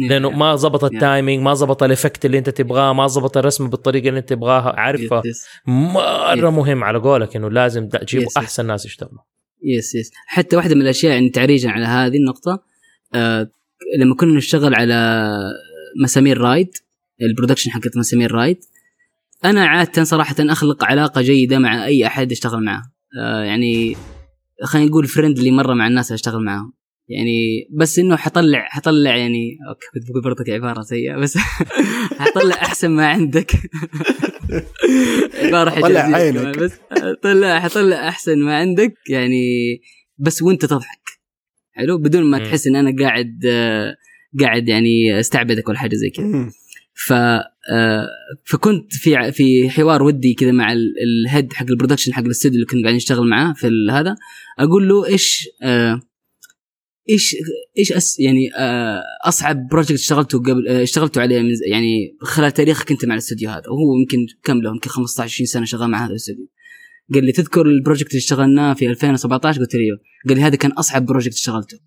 لأنه 0.09 0.29
yeah. 0.29 0.35
ما 0.35 0.55
ظبط 0.55 0.83
yeah. 0.83 0.88
ال 0.88 0.95
timing 0.95 1.43
ما 1.43 1.53
ظبط 1.53 1.83
ال 1.83 1.89
effect 1.89 2.25
اللي 2.25 2.37
أنت 2.37 2.49
تبغاه 2.49 2.93
ما 2.93 3.07
ظبط 3.07 3.37
الرسم 3.37 3.69
بالطريقة 3.69 4.09
اللي 4.09 4.19
أنت 4.19 4.29
تبغاها 4.29 4.79
عارف 4.79 5.01
yes 5.01 5.11
yes. 5.25 5.45
مرة 5.67 6.49
مهم 6.49 6.83
على 6.83 6.99
قولك 6.99 7.35
إنه 7.35 7.49
لازم 7.49 7.89
تجيبوا 7.89 8.25
yes. 8.25 8.38
أحسن 8.37 8.65
ناس 8.65 8.85
يشتغلوا 8.85 9.21
yes 9.63 9.95
yes 9.95 10.11
حتى 10.27 10.55
واحدة 10.55 10.75
من 10.75 10.81
الأشياء 10.81 11.13
يعني 11.13 11.29
تعريجا 11.29 11.69
على 11.69 11.85
هذه 11.85 12.17
النقطة 12.17 12.63
آه 13.15 13.49
لما 13.99 14.15
كنا 14.15 14.37
نشتغل 14.37 14.75
على 14.75 15.27
مسامير 16.03 16.37
رايد 16.37 16.69
ال 17.21 17.26
production 17.26 17.71
حقت 17.71 17.97
مسامير 17.97 18.31
رايد 18.31 18.57
أنا 19.45 19.65
عادة 19.65 20.03
صراحة 20.03 20.35
أخلق 20.39 20.83
علاقة 20.83 21.21
جيدة 21.21 21.59
مع 21.59 21.85
أي 21.85 22.07
أحد 22.07 22.31
اشتغل 22.31 22.63
معه 22.63 22.81
آه 23.21 23.43
يعني 23.43 23.95
خلينا 24.63 24.89
نقول 24.89 25.07
friendly 25.07 25.51
مرة 25.51 25.73
مع 25.73 25.87
الناس 25.87 26.07
اللي 26.07 26.15
أشتغل 26.15 26.43
معاهم 26.43 26.73
يعني 27.09 27.67
بس 27.71 27.99
إنه 27.99 28.15
حطلع 28.15 28.67
حطلع 28.69 29.15
يعني 29.15 29.57
okay 29.69 29.85
كنت 29.93 30.09
بقول 30.11 30.23
برضك 30.23 30.49
عبارة 30.49 30.81
سيئة 30.81 31.15
بس 31.17 31.37
حطلع 32.19 32.55
أحسن 32.55 32.91
ما 32.91 33.07
عندك 33.07 33.51
عبارة 35.43 35.69
طلع 35.81 36.03
حجازية 36.03 36.15
عينك. 36.39 36.57
بس 36.59 36.71
طلع 37.23 37.59
حطلع 37.59 38.07
أحسن 38.07 38.39
ما 38.39 38.55
عندك 38.55 38.93
يعني 39.09 39.41
بس 40.17 40.41
وأنت 40.41 40.65
تضحك 40.65 41.01
حلو 41.71 41.97
بدون 41.97 42.23
ما. 42.23 42.37
تحس 42.39 42.67
إن 42.67 42.75
أنا 42.75 42.95
قاعد 43.03 43.39
قاعد 44.39 44.69
يعني 44.69 45.19
أستعبدك 45.19 45.69
ولا 45.69 45.77
حاجة 45.77 45.95
زي 45.95 46.09
كذا. 46.09 46.49
ف 47.07 47.13
آه، 47.71 48.07
فكنت 48.45 48.93
في 48.93 49.15
ع- 49.15 49.29
في 49.31 49.69
حوار 49.69 50.03
ودي 50.03 50.33
كذا 50.33 50.51
مع 50.51 50.71
ال- 50.73 50.93
ال 51.27 51.33
head 51.33 51.53
حق 51.53 51.65
ال 51.69 51.73
production 51.73 52.13
حق 52.13 52.23
الاستوديو 52.23 52.55
اللي 52.55 52.65
كنا 52.65 52.81
قاعدين 52.81 52.95
نشتغل 52.97 53.27
معاه 53.29 53.53
في 53.53 53.69
هذا 53.91 54.15
أقول 54.59 54.87
له 54.89 55.05
إيش 55.07 55.49
آه، 55.63 56.01
إيش 57.09 57.35
إيش 57.77 57.91
أس 57.91 58.19
يعني 58.19 58.55
آه، 58.55 59.01
أصعب 59.25 59.67
project 59.67 59.91
اشتغلته 59.91 60.39
قبل 60.39 60.67
آه، 60.67 60.83
اشتغلته 60.83 61.21
عليه 61.21 61.41
من 61.41 61.49
يعني 61.67 62.17
خلال 62.21 62.51
تاريخك 62.51 62.91
أنت 62.91 63.05
مع 63.05 63.13
الاستوديو 63.13 63.49
هذا. 63.49 63.69
وهو 63.69 63.99
يمكن 63.99 64.25
كم 64.43 64.61
له؟ 64.61 64.69
يمكن 64.69 64.89
15 64.89 65.33
20 65.33 65.47
سنة 65.47 65.65
شغال 65.65 65.89
مع 65.89 66.05
هذا 66.05 66.11
الاستوديو. 66.11 66.47
قال 67.13 67.25
لي 67.25 67.31
تذكر 67.31 67.65
ال 67.65 67.71
project 67.71 68.09
اللي 68.09 68.19
اشتغلناه 68.19 68.73
في 68.73 68.89
2017 68.89 69.59
قلت 69.59 69.75
له 69.75 69.81
أيوه. 69.81 69.99
قال 70.27 70.37
لي 70.37 70.43
هذا 70.43 70.55
كان 70.55 70.71
أصعب 70.71 71.05
project 71.05 71.35
اشتغلته. 71.35 71.79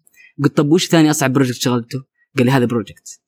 قلت 0.42 0.56
طب 0.56 0.72
وش 0.72 0.86
ثاني 0.86 1.10
أصعب 1.10 1.32
project 1.32 1.56
اشتغلته؟ 1.56 2.04
قال 2.36 2.46
لي 2.46 2.52
هذا 2.52 2.64
project 2.64 3.20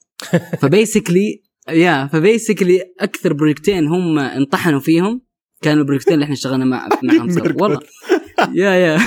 ف 0.61 0.69
basically 0.69 1.43
yeah 1.68 2.07
ف 2.07 2.14
basically 2.14 2.83
أكثر 3.01 3.32
project 3.33 3.75
ين 3.75 3.87
هم 3.86 4.18
انطحنوا 4.18 4.80
فيهم 4.80 5.22
كانوا 5.63 5.83
ال 5.83 5.86
project 5.86 6.08
ين 6.08 6.14
اللي 6.15 6.23
إحنا 6.25 6.35
اشتغلنا 6.35 6.65
مع 6.65 6.89
معهم 7.03 7.31
سوا. 7.31 7.63
والله. 7.63 7.81
Yeah 8.55 8.70
yeah. 8.70 8.99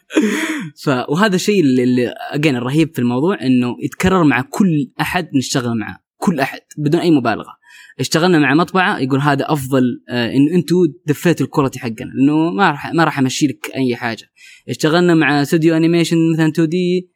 ف 0.84 0.88
وهذا 1.08 1.34
الشيء 1.36 1.60
اللي, 1.60 2.14
again 2.32 2.56
الرهيب 2.56 2.92
في 2.94 2.98
الموضوع 2.98 3.40
إنه 3.42 3.76
يتكرر 3.84 4.24
مع 4.24 4.40
كل 4.50 4.90
أحد 5.00 5.28
نشتغل 5.36 5.78
معه 5.78 5.98
كل 6.16 6.40
أحد 6.40 6.60
بدون 6.78 7.00
أي 7.00 7.10
مبالغة. 7.10 7.52
اشتغلنا 8.00 8.38
مع 8.38 8.54
مطبعة 8.54 8.98
يقول 8.98 9.20
هذا 9.20 9.44
أفضل 9.52 9.82
آه 10.10 10.30
ان 10.32 10.48
أنتم 10.54 10.76
دفيتوا 11.06 11.46
ال 11.46 11.50
quality 11.50 11.78
حقنا 11.78 11.94
لأنه 12.14 12.50
ما 12.50 12.70
راح 12.70 12.92
ما 12.92 13.04
راح 13.04 13.18
أمشي 13.18 13.46
لك 13.46 13.70
أي 13.76 13.96
حاجة. 13.96 14.26
اشتغلنا 14.68 15.14
مع 15.14 15.42
استوديو 15.42 15.76
animation 15.76 16.16
مثلا 16.32 16.48
2D 16.48 17.10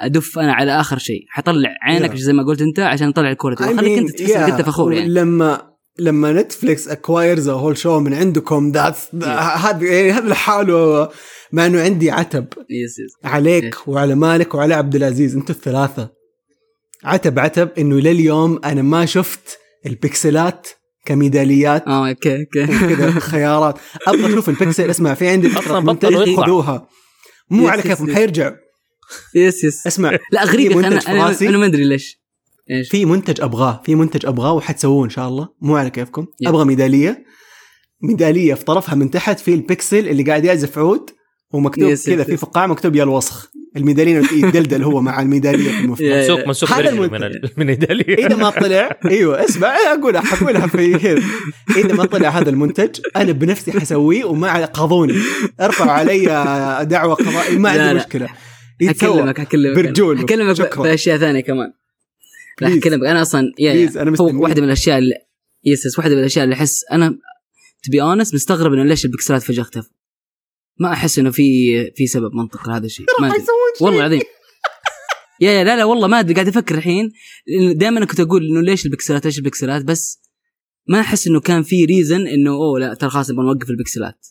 أدف 0.00 0.38
أنا 0.38 0.52
على 0.52 0.80
آخر 0.80 0.98
شيء. 0.98 1.24
حطلع 1.28 1.74
عينك 1.82 2.10
Yeah. 2.12 2.16
زي 2.16 2.32
ما 2.32 2.42
قلت 2.42 2.62
أنت 2.62 2.80
عشان 2.80 3.08
اطلع 3.08 3.30
ال 3.30 3.34
quality. 3.34 3.64
I 3.64 3.68
mean, 3.80 3.98
أنت 3.98 4.10
تحس 4.18 4.32
yeah. 4.32 4.36
أنت 4.36 4.62
فخور 4.62 4.92
يعني. 4.92 5.08
لما 5.08 5.75
لما 5.98 6.32
نتفليكس 6.32 6.88
acquires 6.88 7.48
whole 7.48 7.78
show 7.78 8.00
من 8.00 8.14
عندكم 8.14 8.72
that's 8.72 9.14
هذا 9.24 9.86
يعني 9.86 10.12
هذا 10.12 10.28
لحاله 10.28 11.08
مع 11.52 11.66
إنه 11.66 11.80
عندي 11.80 12.10
عتب. 12.10 12.46
yes 12.70 12.98
yes 12.98 13.12
عليك 13.24 13.88
وعلى 13.88 14.14
مالك 14.14 14.54
وعلى 14.54 14.74
عبد 14.74 14.96
العزيز 14.96 15.36
أنتوا 15.36 15.54
الثلاثة. 15.54 16.10
عتب 17.04 17.38
عتب 17.38 17.68
إنه 17.78 18.00
لليوم 18.00 18.60
أنا 18.64 18.82
ما 18.82 19.06
شفت 19.06 19.58
البكسلات 19.86 20.68
كميداليات. 21.04 21.86
آه 21.86 22.08
okay 22.08 22.40
okay. 22.40 22.66
كذا 22.94 23.10
خيارات. 23.10 23.78
أبغى 24.06 24.32
أشوف 24.32 24.48
البكسل 24.48 24.90
اسمع 24.90 25.14
في 25.14 25.28
عندي 25.28 25.48
فكرة 25.48 25.78
بطلوا. 25.78 26.36
خذوها. 26.36 26.88
مو 27.50 27.68
على 27.68 27.82
كيفهم. 27.82 28.14
حيرجع. 28.14 28.52
yes 29.34 29.64
yes 29.64 29.86
اسمع 29.86 30.18
لا 30.32 30.44
غريب 30.44 30.72
في 30.72 30.78
يا 30.78 30.80
أخي، 30.80 30.90
منتج 30.94 31.04
في 31.06 31.10
أنا 31.10 31.26
راسي. 31.26 31.44
أنا 31.44 31.50
أنا 31.50 31.58
ما 31.58 31.66
أدري 31.66 31.84
ليش. 31.84 32.25
إيش؟ 32.70 32.88
في 32.90 33.04
منتج 33.04 33.40
أبغاه 33.40 33.82
في 33.84 33.94
منتج 33.94 34.26
أبغاه 34.26 34.52
وحتسووه 34.52 35.04
إن 35.04 35.10
شاء 35.10 35.28
الله. 35.28 35.48
مو 35.60 35.76
على 35.76 35.90
كيفكم. 35.90 36.26
يب. 36.40 36.48
أبغى 36.48 36.64
ميدالية. 36.64 37.24
ميدالية 38.02 38.54
في 38.54 38.64
طرفها 38.64 38.94
من 38.94 39.10
تحت 39.10 39.40
في 39.40 39.54
البكسل 39.54 40.08
اللي 40.08 40.22
قاعد 40.22 40.44
يعزف 40.44 40.78
عود 40.78 41.10
ومكتوب 41.52 41.94
كذا 41.94 42.24
في. 42.24 42.36
فقاعة 42.36 42.66
مكتوب 42.66 42.96
يا 42.96 43.02
الوسخ. 43.02 43.50
الميدالية 43.76 44.18
يتدلدل 44.18 44.82
هو 44.82 45.00
مع 45.00 45.22
الميدالية 45.22 45.70
في 45.70 45.80
المفتاح. 45.80 46.06
منسوق 46.16 46.46
منسوق 46.46 46.70
هذا 46.72 46.90
من 46.90 47.04
المنتج. 47.04 47.24
ال- 47.24 47.50
من 47.56 47.68
ايداليا 47.68 48.26
إذا 48.26 48.36
ما 48.36 48.50
طلع 48.50 48.98
أيوه 49.06 49.44
اسمع 49.44 49.68
أقولها 49.68 50.20
حقولها 50.20 50.66
في 50.66 50.98
كذا 50.98 51.22
إذا 51.76 51.94
ما 51.94 52.04
طلع 52.04 52.28
هذا 52.28 52.50
المنتج 52.50 53.00
أنا 53.16 53.32
بنفسي 53.32 53.72
حسويه 53.80 54.24
وما 54.24 54.52
على- 54.66 54.70
قاضوني. 54.70 55.14
ارفعوا 55.60 55.90
علي 55.90 56.24
دعوة 56.84 57.14
قضائية 57.14 57.58
ما 57.58 57.70
عندي. 57.70 57.94
مشكلة. 57.94 58.28
يتسوى. 58.80 59.10
أكلمك 59.20 59.40
أكلمك. 59.40 59.76
برجول. 59.76 60.20
أكلمك 60.20 60.52
شكراً. 60.56 60.82
في 60.82 60.94
أشياء 60.94 61.18
ثانية 61.18 61.40
كمان. 61.40 61.72
لا 62.60 62.68
Please. 62.68 62.76
اكلمك 62.78 63.06
أنا 63.06 63.22
أصلا 63.22 63.52
أنا 63.60 64.00
هو 64.00 64.10
مستنيك. 64.10 64.42
واحدة 64.42 64.60
من 64.60 64.66
الأشياء 64.66 64.98
اللي 64.98 65.14
يس 65.64 65.98
واحدة 65.98 66.14
من 66.14 66.20
الأشياء 66.20 66.44
اللي 66.44 66.54
احس 66.54 66.84
أنا 66.92 67.18
تبي 67.82 68.02
اونست 68.02 68.34
مستغرب 68.34 68.72
إنه 68.72 68.84
ليش 68.84 69.04
البكسلات 69.04 69.42
فجأة 69.42 69.62
اختفوا. 69.62 69.90
ما 70.80 70.92
أحس 70.92 71.18
إنه 71.18 71.30
في 71.30 71.42
في 71.96 72.06
سبب 72.06 72.34
منطقي 72.34 72.70
لهذا 72.72 72.86
الشيء. 72.86 73.06
ما. 73.20 73.32
والله 73.80 73.98
العظيم. 74.00 74.20
يا 75.40 75.50
يا 75.50 75.64
لا 75.64 75.76
لا 75.76 75.84
والله 75.84 76.08
ما 76.08 76.20
أدري. 76.20 76.34
قاعد 76.34 76.48
أفكر 76.48 76.74
الحين. 76.74 77.12
دائما 77.74 78.04
كنت 78.04 78.20
أقول 78.20 78.46
إنه 78.46 78.60
ليش 78.60 78.86
البكسلات 78.86 79.24
ليش 79.24 79.38
البكسلات؟ 79.38 79.84
بس 79.84 80.22
ما 80.88 81.00
أحس 81.00 81.26
إنه 81.26 81.40
كان 81.40 81.62
في 81.62 81.84
ريزن 81.84 82.26
إنه 82.26 82.50
أوه 82.50 82.80
لا 82.80 82.94
ترى 82.94 83.10
خلاص 83.10 83.30
نبغى 83.30 83.44
نوقف 83.46 83.70
البكسلات. 83.70 84.26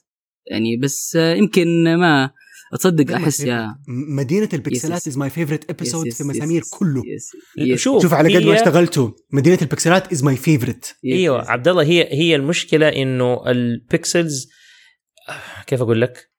يعني 0.52 0.78
بس 0.78 1.16
آه، 1.16 1.34
يمكن 1.36 1.96
ما 1.98 2.32
تصدق 2.76 3.14
أحس 3.16 3.40
yeah 3.40 3.76
مدينة 3.88 4.50
البكسلات 4.54 5.02
Yes, 5.02 5.04
yes. 5.04 5.08
is 5.08 5.18
my 5.18 5.30
favorite 5.30 5.70
episode 5.70 6.08
yes- 6.08 6.18
في 6.18 6.24
مسامير 6.24 6.62
yes- 6.62 6.70
كله 6.70 7.02
yes- 7.06 7.32
yes- 7.58 7.80
شوف 7.80 8.02
شوف 8.02 8.14
على 8.14 8.36
قد 8.38 8.44
ما 8.44 8.52
هي- 8.52 8.56
اشتغلتوا 8.56 9.10
مدينة 9.34 9.58
ال 9.62 9.69
pixel 9.69 10.05
ات 10.05 10.12
is 10.12 10.24
my 10.24 10.36
favorite 10.36 10.96
yes- 11.04 11.14
أيوه. 11.18 11.52
عبد 11.52 11.68
الله 11.68 11.84
هي 11.84 12.08
هي 12.12 12.36
المشكلة 12.36 12.88
إنه 12.90 13.48
ال 13.48 13.62
pixels 13.62 14.50
كيف 15.68 15.82
أقول 15.82 16.02
لك؟ 16.02 16.30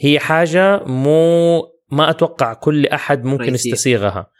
هي 0.00 0.18
حاجة 0.18 0.84
مو 0.84 1.58
ما 1.92 2.10
أتوقع 2.10 2.52
كل 2.54 2.86
أحد 2.86 3.24
ممكن 3.24 3.44
رئيسية. 3.44 3.70
يستصيغها 3.72 4.30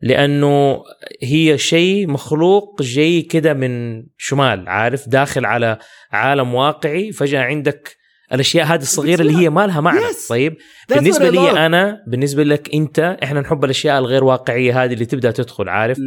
لأنه 0.00 0.82
هي 1.22 1.58
شيء 1.58 2.06
مخلوق 2.08 2.82
جاي 2.82 3.22
كده 3.22 3.54
من 3.54 4.02
شمال 4.16 4.68
عارف 4.68 5.08
داخل 5.08 5.44
على 5.44 5.78
عالم 6.12 6.54
واقعي 6.54 7.12
فجأة 7.12 7.40
عندك 7.40 7.96
الأشياء 8.32 8.66
هذه 8.66 8.82
الصغيرة 8.82 9.20
اللي 9.20 9.36
هي 9.36 9.50
ما 9.50 9.66
لها 9.66 9.80
معنى 9.80 10.00
Yes. 10.00 10.28
طيب 10.28 10.56
بالنسبة. 10.88 11.30
لي 11.30 11.66
أنا 11.66 12.04
بالنسبة 12.06 12.44
لك 12.44 12.74
أنت 12.74 13.16
إحنا 13.22 13.40
نحب 13.40 13.64
الأشياء 13.64 13.98
الغير 13.98 14.24
واقعية 14.24 14.84
هذه 14.84 14.92
اللي 14.92 15.04
تبدأ 15.06 15.30
تدخل 15.30 15.68
عارف. 15.68 15.98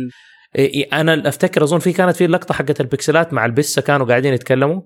إيه، 0.56 0.88
أنا 0.94 1.30
أفتكر 1.30 1.64
أظن 1.64 1.80
في 1.80 1.94
كانت 1.94 2.16
في 2.16 2.26
اللقطه 2.26 2.54
حقت 2.54 2.82
البكسلات 2.82 3.34
مع 3.34 3.46
البسة 3.46 3.82
كانوا 3.82 4.06
قاعدين 4.08 4.34
يتكلموا 4.34 4.82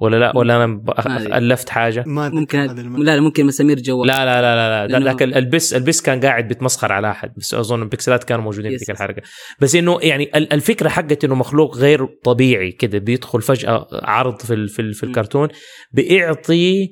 ولا 0.00 0.16
لا؟ 0.16 0.36
ولا 0.36 0.64
أنا. 0.64 1.38
ألفت 1.38 1.68
حاجة؟ 1.68 2.04
ما 2.06 2.28
ممكن 2.28 2.58
لا 2.98 3.14
لا 3.16 3.20
ممكن 3.20 3.46
مسامير 3.46 3.80
جوال. 3.80 4.06
لا 4.08 4.24
لا 4.24 4.42
لا 4.42 4.86
لا 4.86 5.04
ذاك 5.04 5.22
البس 5.22 5.74
البس 5.74 6.00
كان 6.02 6.20
قاعد 6.20 6.48
بيتمسخر 6.48 6.92
على 6.92 7.10
أحد 7.10 7.32
بس 7.36 7.54
أظن 7.54 7.82
البكسلات 7.82 8.24
كانوا 8.24 8.44
موجودين 8.44 8.70
في. 8.70 8.76
ذيك 8.76 8.90
الحلقة 8.90 9.22
بس 9.60 9.74
إنه 9.74 9.98
يعني 10.02 10.30
ال- 10.34 10.52
الفكرة 10.52 10.88
حقت 10.88 11.24
إنه 11.24 11.34
مخلوق 11.34 11.76
غير 11.76 12.06
طبيعي 12.24 12.72
كده 12.72 12.98
بيدخل 12.98 13.42
فجأة 13.42 13.86
عرض 13.92 14.40
في 14.42 14.54
ال- 14.54 14.68
في, 14.68 14.82
ال- 14.82 14.94
في. 14.94 15.04
الكرتون 15.04 15.48
بيعطي 15.92 16.88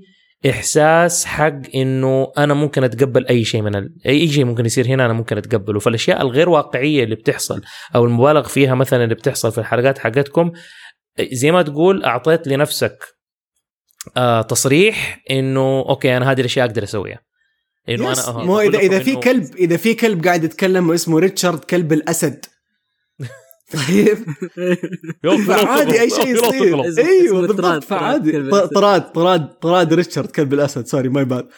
إحساس 0.51 1.25
حق 1.25 1.61
إنه 1.75 2.33
أنا 2.39 2.55
ممكن 2.55 2.85
أتقبل 2.85 3.27
أي 3.27 3.45
شيء 3.45 3.63
من 3.63 3.75
ال... 3.77 3.95
أي 4.07 4.29
شيء 4.29 4.45
ممكن 4.45 4.67
يصير 4.67 4.87
هنا 4.87 5.05
أنا 5.05 5.13
ممكن 5.13 5.37
أتقبله. 5.37 5.79
فالأشياء 5.79 6.23
الغير 6.23 6.49
واقعية 6.49 7.05
اللي 7.05 7.15
بتحصل 7.15 7.63
أو 7.95 8.05
المبالغ 8.05 8.43
فيها 8.49 8.75
مثلا 8.75 9.05
اللي 9.05 9.15
بتحصل 9.15 9.53
في 9.53 9.59
الحلقات 9.59 9.99
حقتكم 9.99 10.51
زي 11.33 11.51
ما 11.51 11.63
تقول 11.63 12.05
أعطيت 12.05 12.49
لنفسك 12.49 12.99
آه 14.17 14.43
تصريح 14.43 15.23
إنه 15.31 15.85
أوكي 15.89 16.17
أنا 16.17 16.31
هذه 16.33 16.41
الأشياء 16.41 16.67
أقدر 16.67 16.83
أسويها. 16.85 17.21
إنه 17.89 18.15
Yes. 18.15 18.29
أنا 18.29 18.39
مو 18.45 18.61
اذا 18.61 18.79
إذا 18.79 18.99
في 18.99 19.15
إنه- 19.15 19.19
كلب 19.19 19.57
إذا 19.57 19.77
في 19.77 19.95
كلب 19.95 20.25
قاعد 20.25 20.45
يتكلم 20.45 20.89
واسمه 20.91 21.19
ريتشارد 21.19 21.59
كلب 21.59 21.93
الأسد. 21.93 22.45
طيب؟ 23.73 24.19
فعادي 25.47 26.01
أي 26.01 26.11
شيء 26.11 26.27
يصير. 26.27 26.83
إيوه 27.07 27.47
بالضبط 27.47 27.85
فعادي. 27.85 28.33
طراد. 28.51 28.69
طراد 28.69 29.13
طراد 29.13 29.49
طراد 29.49 29.95
ريتشارد 29.95 30.31
كلب 30.31 30.55
الأسد. 30.55 30.87
sorry 30.87 31.09
my 31.09 31.25
bad 31.25 31.49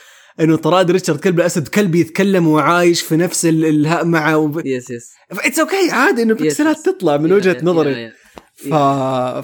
إنه 0.41 0.57
طراد 0.57 0.91
ريتشارد 0.91 1.21
كلب 1.21 1.41
الأسد 1.41 1.69
كلب 1.69 1.95
يتكلم 1.95 2.49
وعايش 2.49 3.01
في 3.03 3.17
نفس 3.17 3.47
ال- 3.47 3.65
الها 3.65 4.03
مع 4.03 4.53
yes 4.65 4.91
yes 4.91 5.11
it's 5.33 5.59
okay 5.59 5.91
عادي 5.91 6.23
إنه 6.23 6.37
Yes. 6.37 6.83
تطلع 6.85 7.17
من 7.17 7.33
وجهة 7.33 7.57
نظري. 7.63 8.13
ف... 8.59 8.75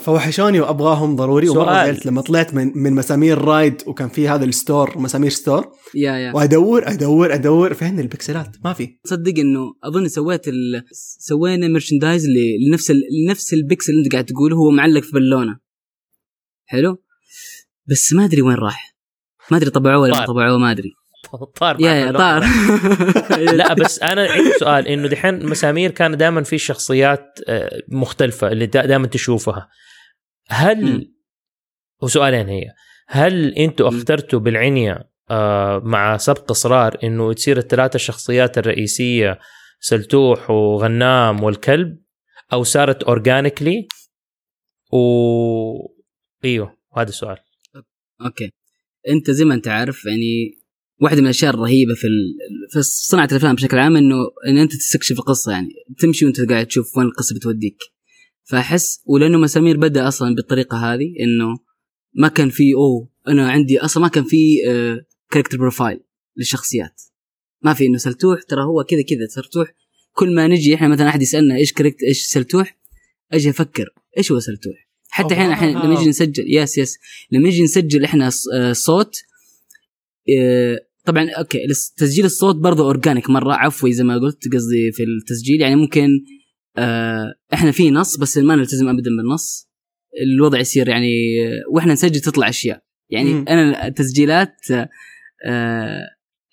فوحشوني 0.04 0.60
وأبغاهم 0.60 1.16
ضروري. 1.16 1.48
ومرة. 1.48 1.64
زعلت 1.64 2.06
لما 2.06 2.20
طلعت 2.20 2.54
من 2.54 2.72
من 2.74 2.92
مسامير 2.92 3.38
رايد 3.38 3.82
وكان 3.86 4.08
في 4.08 4.28
هذا 4.28 4.44
ال 4.44 4.53
store 4.53 4.98
مسامير 4.98 5.30
store 5.30 5.72
yeah 5.94 6.12
yeah. 6.12 6.32
وادور 6.34 6.88
ادور 6.88 7.34
أدور 7.34 7.74
فين 7.74 8.00
ال 8.00 8.07
pixelات؟ 8.07 8.56
ما 8.64 8.72
في. 8.72 8.98
تصدق 9.04 9.38
إنه 9.38 9.74
أظن 9.84 10.08
سويت 10.08 10.48
ال... 10.48 10.84
سوينا 11.18 11.68
merchandise 11.68 12.26
ل... 12.26 12.68
لنفس 12.68 12.90
ال... 12.90 13.02
لنفس 13.26 13.52
البكسل 13.52 13.92
اللي 13.92 14.04
انت 14.04 14.12
قاعد 14.12 14.24
تقوله 14.24 14.56
هو 14.56 14.70
معلق 14.70 15.02
في 15.02 15.12
بالونه 15.12 15.58
حلو؟ 16.64 16.96
بس 17.86 18.12
ما 18.12 18.24
أدري 18.24 18.42
وين 18.42 18.56
راح. 18.56 18.96
ما 19.50 19.56
أدري 19.56 19.70
طبعوه 19.70 20.00
ولا 20.00 20.12
ما 20.12 20.18
طار. 20.18 20.26
طبعوه 20.26 20.58
ما 20.58 20.70
أدري. 20.70 20.92
طار 21.56 21.80
yeah. 21.80 22.12
طار 22.18 22.44
لا 23.38 23.74
بس 23.74 24.02
أنا 24.02 24.30
عندي 24.30 24.52
سؤال 24.60 24.88
إنه 24.88 25.08
دحين 25.08 25.46
مسامير 25.46 25.90
كان 25.90 26.16
دائما 26.16 26.42
في 26.42 26.58
شخصيات 26.58 27.38
آه، 27.48 27.82
مختلفة 27.88 28.48
اللي 28.48 28.66
دائما 28.66 29.06
تشوفها 29.06 29.68
هل. 30.48 31.10
وسؤالين 32.02 32.48
هي 32.48 32.64
هل 33.08 33.54
أنتوا 33.54 33.90
مم. 33.90 33.96
أخترتوا 33.96 34.38
بالعنية 34.38 35.10
آه، 35.30 35.78
مع 35.84 36.16
سبق 36.16 36.50
إصرار 36.50 36.98
إنه 37.04 37.32
تصير 37.32 37.58
الثلاثة 37.58 37.96
الشخصيات 37.96 38.58
الرئيسية 38.58 39.38
سلتوح 39.80 40.50
وغنام 40.50 41.42
والكلب 41.42 41.98
أو 42.52 42.62
صارت 42.62 43.02
organically 43.02 43.88
و 44.92 44.98
إيوه 46.44 46.78
هذا 46.96 47.08
السؤال 47.08 47.36
okay 48.20 48.50
أنت 49.08 49.30
زي 49.30 49.44
ما 49.44 49.54
أنت 49.54 49.68
عارف 49.68 50.04
يعني 50.04 50.63
واحدة 51.04 51.20
من 51.20 51.24
الأشياء 51.24 51.54
الرهيبة 51.54 51.94
في. 51.94 52.08
في 52.72 52.82
صناعة 52.82 53.28
الأفلام 53.32 53.54
بشكل 53.54 53.78
عام 53.78 53.96
إنه 53.96 54.16
إن 54.48 54.58
أنت 54.58 54.72
تستكشف 54.72 55.18
القصة 55.18 55.52
يعني 55.52 55.68
تمشي 55.98 56.24
وأنت 56.24 56.40
قاعد 56.40 56.66
تشوف 56.66 56.98
وين 56.98 57.06
القصة 57.06 57.36
بتوديك. 57.36 57.78
فأحس 58.44 59.00
ولأنه 59.06 59.38
مسامير 59.38 59.76
بدأ 59.76 60.08
أصلا 60.08 60.34
بالطريقة 60.34 60.76
هذه 60.76 61.14
إنه 61.20 61.58
ما 62.14 62.28
كان 62.28 62.50
في 62.50 62.74
أوه 62.74 63.08
أنا 63.28 63.50
عندي 63.50 63.78
أصلا 63.78 64.02
ما 64.02 64.08
كان 64.08 64.24
في 64.24 64.56
character 65.30 65.58
profile 65.58 66.00
للشخصيات. 66.36 67.02
ما 67.62 67.74
في 67.74 67.86
إنه 67.86 67.98
سلتوح 67.98 68.42
ترى 68.42 68.62
هو 68.62 68.84
كذا 68.84 69.02
كذا 69.02 69.26
سلتوح. 69.26 69.74
كل 70.12 70.34
ما 70.34 70.46
نجي 70.46 70.74
إحنا 70.74 70.88
مثلا 70.88 71.08
أحد 71.08 71.22
يسألنا 71.22 71.56
إيش 71.56 71.72
charact 71.72 72.02
إيش 72.02 72.22
سلتوح 72.22 72.78
أجي 73.32 73.50
أفكر 73.50 73.86
إيش 74.18 74.32
هو 74.32 74.40
سلتوح. 74.40 74.88
حتى 75.08 75.34
أحيانا 75.34 75.52
أحيانا 75.52 75.78
لما 75.78 75.94
نجي 75.94 76.08
نسجل 76.08 76.44
yes 76.48 76.78
yes 76.78 76.98
لما 77.30 77.48
نجي 77.48 77.62
نسجل 77.62 78.04
إحنا 78.04 78.30
آه، 78.54 78.72
صوت 78.72 79.16
آه، 80.38 80.80
طبعا 81.06 81.30
okay 81.30 81.58
تسجيل 81.96 82.24
الصوت 82.24 82.56
برضه 82.56 82.84
organic 82.84 83.30
مرة 83.30 83.52
عفوي 83.52 83.92
زي 83.92 84.04
ما 84.04 84.18
قلت 84.18 84.54
قصدي 84.54 84.92
في 84.92 85.02
التسجيل 85.02 85.60
يعني 85.60 85.76
ممكن 85.76 86.08
آه، 86.76 87.34
إحنا 87.54 87.70
في 87.70 87.90
نص 87.90 88.16
بس 88.16 88.38
ما 88.38 88.56
نلتزم 88.56 88.88
ابدا 88.88 89.10
بالنص 89.16 89.70
الوضع 90.22 90.58
يصير 90.58 90.88
يعني 90.88 91.10
وإحنا 91.72 91.92
نسجل 91.92 92.20
تطلع 92.20 92.48
أشياء 92.48 92.82
يعني 93.10 93.34
مم. 93.34 93.44
أنا 93.48 93.86
التسجيلات 93.86 94.56
آه، 95.46 96.00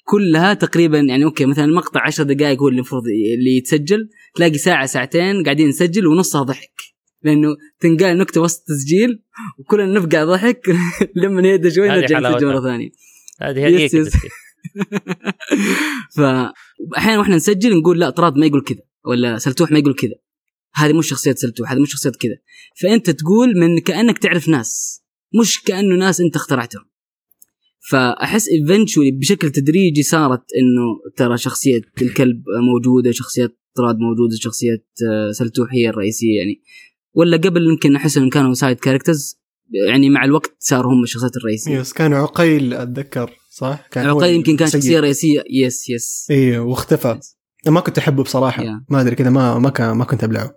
كلها 0.04 0.54
تقريبا 0.54 1.00
يعني 1.00 1.24
okay 1.24 1.46
مثلا 1.46 1.66
المقطع 1.66 2.02
10 2.02 2.24
دقائق 2.24 2.60
هو 2.60 2.68
اللي 2.68 2.78
المفروض 2.78 3.04
اللي 3.38 3.58
يتسجل 3.58 4.10
تلاقي 4.36 4.58
ساعة 4.58 4.86
ساعتين 4.86 5.44
قاعدين 5.44 5.68
نسجل 5.68 6.08
ونصها 6.08 6.44
ضحك 6.44 6.82
لأنه 7.24 7.48
تنقال 7.80 8.18
نكتة 8.18 8.42
وسط 8.42 8.60
التسجيل 8.60 9.24
وكلنا 9.60 10.00
نفقع 10.00 10.24
ضحك 10.24 10.62
لما 11.24 11.42
نهدى 11.42 11.72
شوي 11.72 11.88
نرجع 11.88 12.20
نسجل. 12.20 12.48
مرة 12.48 12.62
ثانية 12.62 12.90
هذه 13.42 13.60
هي 13.60 13.86
yes. 13.86 13.96
فاحيانا 16.18 17.20
وإحنا 17.20 17.36
نسجل 17.36 17.78
نقول 17.78 18.00
لا 18.00 18.10
طراد 18.10 18.38
ما 18.38 18.46
يقول 18.46 18.64
كذا 18.64 18.82
ولا 19.06 19.38
سلتوح 19.38 19.72
ما 19.72 19.80
يقول 19.80 19.96
كذا. 19.96 20.16
هذه 20.76 20.94
مش 20.94 21.10
شخصية 21.10 21.36
سلتوح 21.36 21.72
هذه 21.72 21.80
مش 21.80 21.92
شخصية 21.92 22.10
كذا. 22.10 22.38
فأنت 22.82 23.10
تقول 23.10 23.58
من 23.58 23.80
كأنك 23.80 24.18
تعرف 24.18 24.50
ناس 24.50 25.04
مش 25.40 25.64
كأنه 25.64 25.96
ناس 25.96 26.22
أنت 26.22 26.36
اخترعتهم. 26.36 26.86
فأحس 27.90 28.48
eventually 28.50 29.12
بشكل 29.12 29.50
تدريجي 29.50 30.04
صارت 30.04 30.44
إنه 30.58 31.14
ترى 31.16 31.38
شخصية 31.38 31.82
الكلب 32.02 32.44
موجودة 32.74 33.12
شخصية 33.12 33.58
طراد 33.76 33.96
موجودة 33.96 34.36
شخصية 34.36 34.86
آه، 35.10 35.32
سلتوح 35.32 35.74
هي 35.74 35.90
الرئيسية 35.90 36.38
يعني. 36.38 36.62
ولا 37.14 37.38
قبل 37.38 37.68
يمكن 37.68 37.96
أحس 37.96 38.18
إنهم 38.18 38.30
كانوا 38.30 38.54
side 38.54 38.80
characters 38.80 39.41
يعني 39.88 40.10
مع 40.10 40.24
الوقت 40.26 40.56
صاروا 40.60 40.94
هم 40.94 41.04
الشخصيات 41.04 41.38
الرئيسية 41.38 41.80
yes 41.80 41.94
كان 41.94 42.14
عقيل 42.14 42.74
أتذكر 42.74 43.32
صح؟ 43.52 43.88
كان 43.92 44.08
عقيل 44.08 44.36
يمكن 44.36 44.58
كان. 44.58 44.70
شخصية 44.70 45.00
رئيسية 45.00 45.44
yes 45.52 45.90
yes 45.90 46.28
أيوه 46.32 46.66
واختفى 46.66 47.20
ما 47.68 47.80
كنت 47.80 47.98
أحبه 47.98 48.24
بصراحة 48.24 48.64
yeah. 48.64 48.86
ما 48.90 49.02
أدري 49.02 49.16
كذا 49.16 49.30
ما 49.30 49.60
ما 49.60 49.70
كان 49.70 49.92
ما 49.92 50.06
كنت 50.06 50.24
أبلعه 50.24 50.52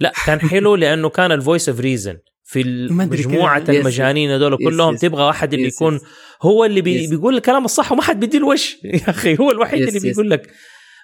لا 0.00 0.12
كان 0.26 0.40
حلو 0.40 0.74
لأنه 0.74 1.08
كان 1.08 1.32
ال 1.32 1.38
voice 1.38 1.68
of 1.68 1.80
reason 1.80 2.16
في 2.44 2.88
مجموعة. 2.90 3.64
المجانين 3.68 4.30
هذول 4.30 4.56
كلهم 4.56 4.94
yes. 4.94 5.00
تبغى 5.00 5.22
واحد 5.22 5.54
اللي 5.54 5.68
يكون 5.68 5.94
yes. 5.94 6.02
هو 6.42 6.64
اللي 6.64 6.80
بي. 6.80 7.06
بيقول 7.06 7.36
الكلام 7.36 7.64
الصح 7.64 7.92
وما 7.92 8.02
حد 8.02 8.20
بيدي 8.20 8.42
وش 8.42 8.76
يا 8.84 9.10
أخي 9.10 9.36
هو 9.40 9.50
الوحيد 9.50 9.80
yes، 9.80 9.88
اللي 9.88 9.96
yes. 9.96 10.04
بيقول 10.04 10.30
لك 10.30 10.50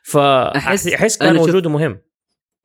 فأحس 0.04 0.86
أحس 0.86 1.16
كان 1.16 1.36
وجوده 1.38 1.70
مهم 1.70 1.98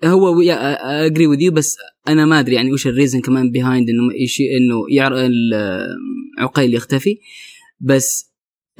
هو 0.04 0.42
agree 0.42 1.28
with 1.28 1.42
you 1.42 1.52
بس 1.52 1.78
أنا 2.08 2.26
ما 2.26 2.40
أدري 2.40 2.56
يعني 2.56 2.74
وش 2.74 2.88
ال 2.88 2.93
reason 2.93 3.22
كمان 3.22 3.52
behind 3.52 3.90
إنه 3.90 4.14
يشي 4.24 4.44
إنه 4.58 4.76
يعر 4.90 5.18
ال- 5.18 5.96
عقيل 6.40 6.74
يختفي. 6.74 7.20
بس 7.80 8.32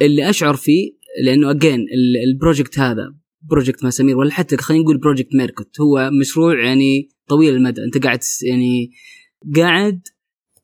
اللي 0.02 0.30
أشعر 0.30 0.56
فيه 0.56 0.92
لأنه 1.24 1.50
again 1.50 1.86
ال 2.28 2.34
project 2.34 2.78
هذا 2.78 3.14
project 3.50 3.84
مسامير 3.84 4.16
ولا 4.18 4.30
حتى 4.30 4.56
خلينا 4.56 4.82
نقول 4.82 4.98
project 4.98 5.34
ميركوت 5.34 5.80
هو 5.80 6.10
مشروع 6.20 6.64
يعني 6.64 7.08
طويل 7.28 7.54
المدى 7.54 7.84
أنت 7.84 8.04
قاعد 8.04 8.20
يعني 8.48 8.90
قاعد 9.56 10.00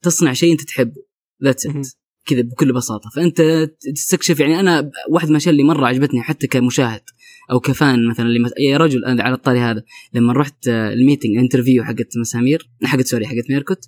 تصنع 0.02 0.32
شيء 0.32 0.52
أنت 0.52 0.61
تحبه. 0.62 1.02
that's. 1.44 1.66
it 1.66 1.86
كذا 2.29 2.43
بكل 2.43 2.72
بساطة. 2.72 3.11
فأنت 3.11 3.68
تستكشف 3.95 4.41
يعني 4.41 4.61
أنا 4.61 4.91
واحد 5.11 5.26
من 5.26 5.31
الأشياء 5.31 5.53
اللي 5.53 5.62
مرة 5.62 5.87
عجبتني 5.87 6.22
حتى 6.22 6.47
كمشاهد 6.47 7.03
أو 7.51 7.61
ك 7.61 7.72
fan 7.72 8.09
مثلا 8.09 8.26
اللي 8.26 8.39
مت... 8.39 8.53
يا 8.59 8.76
رجل 8.76 9.05
أنا 9.05 9.22
على 9.22 9.35
الطاري 9.35 9.61
هذا 9.61 9.83
لما 10.14 10.33
رحت 10.33 10.68
آه، 10.68 10.93
ال 10.92 10.98
meeting 10.98 11.36
interview 11.36 11.84
حقت 11.85 12.16
مسامير 12.20 12.70
حقت 12.85 13.07
sorry 13.07 13.26
حقت 13.26 13.51
ميركوت 13.51 13.85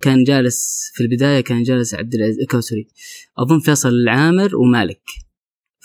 كان 0.00 0.24
جالس 0.24 0.90
في 0.94 1.02
البداية 1.02 1.40
كان 1.40 1.62
جالس 1.62 1.94
عبد 1.94 2.14
العزيز 2.14 2.46
كو 2.50 2.60
sorry 2.60 2.88
أظن 3.38 3.60
فيصل 3.60 3.88
العامر 3.88 4.56
ومالك. 4.56 5.02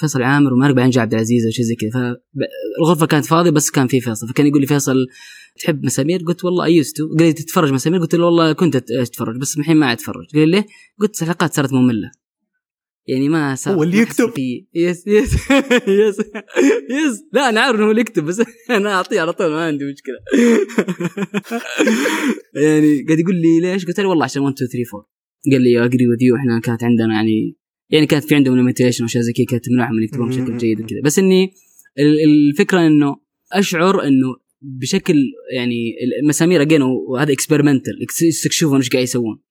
فيصل 0.02 0.22
عامر 0.24 0.54
ومالك 0.54 0.76
بعدين 0.76 0.89
جاء 0.91 1.02
عبد 1.02 1.14
العزيز 1.14 1.45
أو 1.45 1.52
شيء 1.52 1.66
زي 1.66 1.76
كذا 1.76 1.91
فالغرفة 2.80 3.06
كانت 3.06 3.26
فاضية 3.26 3.49
بس 3.49 3.70
كان 3.72 3.88
في 3.88 4.02
فيصل 4.02 4.28
فكان 4.28 4.47
يقول 4.47 4.62
لي 4.62 4.68
فيصل 4.68 5.08
تحب 5.60 5.86
مسامير؟ 5.86 6.20
قلت 6.28 6.45
والله 6.45 6.66
I 6.65 6.76
used 6.76 7.01
قال 7.02 7.28
لي 7.28 7.34
تتفرج 7.34 7.72
مسامير؟ 7.72 7.99
قلت 8.02 8.16
له 8.16 8.26
والله 8.26 8.54
كنت 8.54 8.76
أتفرج 8.76 9.38
بس 9.41 9.58
الحين 9.58 9.78
ما 9.78 9.93
أتفرج 9.93 10.26
قال 10.34 10.41
لي 10.49 10.52
ليه؟ 10.52 10.66
قلت 10.99 11.22
الحلقات 11.22 11.54
صارت 11.54 11.74
مملة 11.74 12.12
يعني 13.08 13.30
ما 13.30 13.56
صار 13.56 13.74
هو 13.76 13.84
اللي 13.84 13.97
يكتب. 13.97 14.30
في- 14.36 14.66
yes 14.76 15.07
yes 15.07 15.34
yes 15.88 16.17
yes 16.91 17.24
لا 17.34 17.49
أنا 17.49 17.62
عارف 17.62 17.78
إنه 17.78 17.86
هو 17.86 17.89
اللي 17.91 18.02
يكتب 18.02 18.26
بس 18.26 18.41
أنا 18.70 18.93
أعطيه 18.93 19.22
على 19.22 19.34
طول 19.34 19.47
ما 19.49 19.66
عندي 19.66 19.86
مشكلة 19.93 20.16
يعني 22.64 23.04
قاعد 23.08 23.20
يقول 23.20 23.36
لي 23.36 23.60
ليش؟ 23.62 23.86
قلت 23.86 23.99
له 23.99 24.08
والله 24.10 24.24
عشان 24.24 24.41
1 24.41 24.54
2 24.54 24.70
3 24.72 24.89
4 24.97 25.10
قال 25.52 25.62
لي 25.62 25.86
agree 25.86 26.07
with 26.07 26.22
you 26.24 26.36
إحنا 26.36 26.60
كانت 26.60 26.84
عندنا 26.84 27.14
يعني 27.14 27.58
يعني 27.91 28.05
كانت 28.05 28.23
في 28.23 28.35
عندهم 28.35 28.55
limitation 28.55 29.03
وأشياء 29.03 29.23
زي 29.23 29.33
كذا 29.33 29.45
كانت 29.45 29.65
تمنعهم 29.65 29.95
من 29.95 30.03
يكتبون 30.03 30.29
بشكل 30.29 30.57
جيد 30.57 30.81
وكذا. 30.81 31.01
بس 31.03 31.19
إني 31.19 31.53
ال- 31.99 32.19
الفكرة 32.23 32.87
إنه 32.87 33.15
أشعر 33.51 34.03
إنه 34.03 34.35
بشكل 34.61 35.15
يعني 35.53 35.93
المسامير 36.21 36.61
again 36.61 36.82
وهذا 36.81 37.33
experimental 37.34 37.93
يستكشفون 38.21 38.77
إيش 38.77 38.89
قاعد 38.89 39.03
يسوون. 39.03 39.41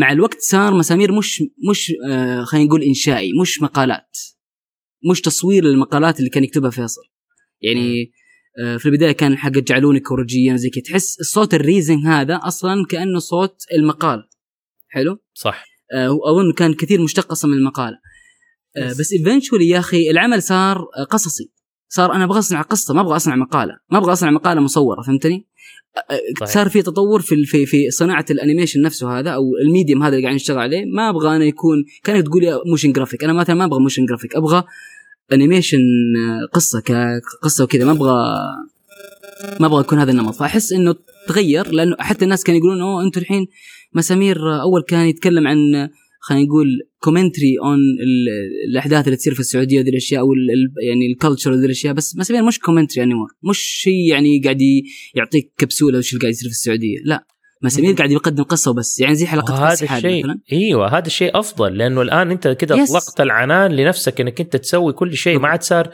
مع 0.00 0.12
الوقت 0.12 0.40
صار 0.40 0.74
مسامير 0.74 1.12
مش 1.12 1.42
مش 1.70 1.92
آه 2.10 2.44
خلينا 2.44 2.66
نقول 2.66 2.82
إنشائي 2.82 3.30
مش 3.42 3.62
مقالات. 3.62 4.18
مش 5.10 5.20
تصوير 5.20 5.64
للمقالات 5.64 6.18
اللي 6.18 6.30
كان 6.30 6.44
يكتبها 6.44 6.70
فيصل. 6.70 7.02
يعني 7.60 8.12
آه 8.64 8.76
في 8.76 8.86
البداية 8.86 9.12
كان 9.12 9.36
حق 9.38 9.50
جعلوني 9.50 10.00
كورجيا 10.00 10.56
زي 10.56 10.70
كذا. 10.70 10.82
تحس 10.82 11.20
الصوت 11.20 11.54
ال 11.54 11.61
raising 11.61 12.06
هذا 12.06 12.34
أصلا 12.42 12.84
كأنه 12.90 13.18
صوت 13.18 13.56
المقال. 13.74 14.28
حلو؟ 14.88 15.18
صح. 15.34 15.69
آه، 15.94 16.18
أظن 16.24 16.52
كان 16.52 16.74
كثير 16.74 17.02
مشتق 17.02 17.30
أصلا 17.30 17.50
من 17.50 17.56
المقالة. 17.56 17.96
آه،. 18.76 18.90
بس 18.90 19.12
eventually 19.12 19.68
يا 19.68 19.78
أخي 19.78 20.10
العمل 20.10 20.42
صار 20.42 20.78
آه، 20.78 21.04
قصصي. 21.04 21.50
صار 21.88 22.12
أنا 22.12 22.24
أبغى 22.24 22.38
أصنع 22.38 22.62
قصة 22.62 22.94
ما 22.94 23.00
أبغى 23.00 23.16
أصنع 23.16 23.36
مقالة. 23.36 23.76
ما 23.90 23.98
أبغى 23.98 24.12
أصنع 24.12 24.30
مقالة 24.30 24.60
مصورة 24.60 25.02
فهمتني؟ 25.02 25.46
آه، 25.96 26.00
آه، 26.14 26.20
صحيح. 26.40 26.54
صار 26.54 26.68
في 26.68 26.82
تطور 26.82 27.20
في 27.20 27.44
في 27.44 27.66
في 27.66 27.90
صناعة 27.90 28.24
ال 28.30 28.35
animation 28.35 28.82
نفسه 28.82 29.18
هذا 29.18 29.30
أو 29.30 29.42
ال 29.64 29.69
medium 29.69 30.02
هذا 30.02 30.14
اللي 30.14 30.22
قاعد 30.22 30.34
نشتغل 30.34 30.58
عليه. 30.58 30.84
ما 30.84 31.10
أبغى 31.10 31.36
أنا 31.36 31.44
يكون 31.44 31.84
كانك 32.04 32.26
تقول 32.26 32.42
motion 32.66 32.92
graphic 32.92 33.24
أنا 33.24 33.32
مثلا 33.32 33.56
ما 33.56 33.64
أبغى 33.64 33.80
motion 33.80 34.06
graphic 34.06 34.36
أبغى 34.36 34.64
animation 35.32 35.78
آه، 36.18 36.46
قصة 36.52 36.80
كقصه 36.80 37.64
وكذا. 37.64 37.84
ما 37.84 37.92
أبغى 37.92 38.14
ما 39.60 39.66
أبغى 39.66 39.80
يكون 39.80 39.98
هذا 39.98 40.10
النمط. 40.10 40.34
فأحس 40.34 40.72
إنه 40.72 40.94
تغير 41.28 41.70
لأنه 41.70 41.96
حتى 41.98 42.24
الناس 42.24 42.44
كانوا 42.44 42.60
يقولون 42.60 42.80
أوه 42.80 43.02
أنتم 43.02 43.20
الحين 43.20 43.46
مسامير 43.94 44.60
أول 44.60 44.82
كان 44.88 45.06
يتكلم 45.06 45.46
عن 45.46 45.56
خلينا 46.22 46.44
نقول 46.44 46.66
commentary 46.98 47.58
on 47.64 47.78
الأحداث 48.70 49.04
اللي 49.04 49.16
تصير 49.16 49.34
في 49.34 49.40
السعودية 49.40 49.80
وذي 49.80 49.90
الأشياء 49.90 50.20
أو 50.20 50.28
يعني 50.88 51.12
ال 51.12 51.17
culture 51.17 51.52
وذي 51.52 51.66
الأشياء 51.66 51.94
بس 51.94 52.16
مسامير 52.16 52.42
مش 52.42 52.58
commentary 52.58 53.02
anymore 53.04 53.28
مش 53.42 53.58
شيء 53.58 54.10
يعني 54.10 54.40
قاعد 54.44 54.60
يعطيك 55.14 55.52
كبسولة 55.58 55.98
وش 55.98 56.12
اللي 56.12 56.20
قاعد 56.20 56.32
يصير 56.32 56.48
في 56.48 56.54
السعودية. 56.54 56.98
لا. 57.04 57.26
مسامير 57.62 57.94
قاعد 57.94 58.10
يقدم 58.10 58.42
قصة 58.42 58.70
وبس. 58.70 59.00
يعني 59.00 59.14
زي 59.14 59.26
حلقة 59.26 59.66
حاد 59.66 59.82
الشيء 59.82 60.24
مثلا. 60.24 60.40
إيوه 60.52 60.98
هذا 60.98 61.06
الشيء 61.06 61.38
أفضل 61.38 61.78
لأنه 61.78 62.02
الآن 62.02 62.30
أنت 62.30 62.48
كده. 62.48 62.82
أطلقت 62.82 63.20
العنان 63.20 63.72
لنفسك 63.72 64.20
إنك 64.20 64.40
أنت 64.40 64.56
تسوي 64.56 64.92
كل 64.92 65.16
شيء. 65.16 65.38
ما 65.38 65.48
عاد 65.48 65.62
صار 65.62 65.90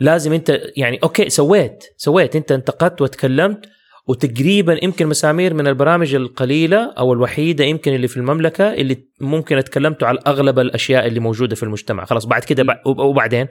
لازم 0.00 0.32
أنت 0.32 0.60
يعني 0.76 0.98
okay 1.02 1.30
سويت 1.30 1.84
سويت. 1.96 2.36
أنت 2.36 2.52
انتقدت 2.52 3.02
وتكلمت 3.02 3.66
وتقريبا 4.08 4.84
يمكن 4.84 5.06
مسامير 5.06 5.54
من 5.54 5.66
البرامج 5.66 6.14
القليلة 6.14 6.92
أو 6.98 7.12
الوحيدة 7.12 7.64
يمكن 7.64 7.94
اللي 7.94 8.08
في 8.08 8.16
المملكة 8.16 8.72
اللي 8.74 8.96
ممكن 9.20 9.56
أتكلمتوا 9.58 10.08
على 10.08 10.18
أغلب 10.26 10.58
الأشياء 10.58 11.06
اللي 11.06 11.20
موجودة 11.20 11.56
في 11.56 11.62
المجتمع. 11.62 12.04
خلاص 12.04 12.24
بعد 12.24 12.44
كده 12.44 12.62
بع- 12.64 12.86
وب- 12.86 12.98
وبعدين؟ 12.98 13.46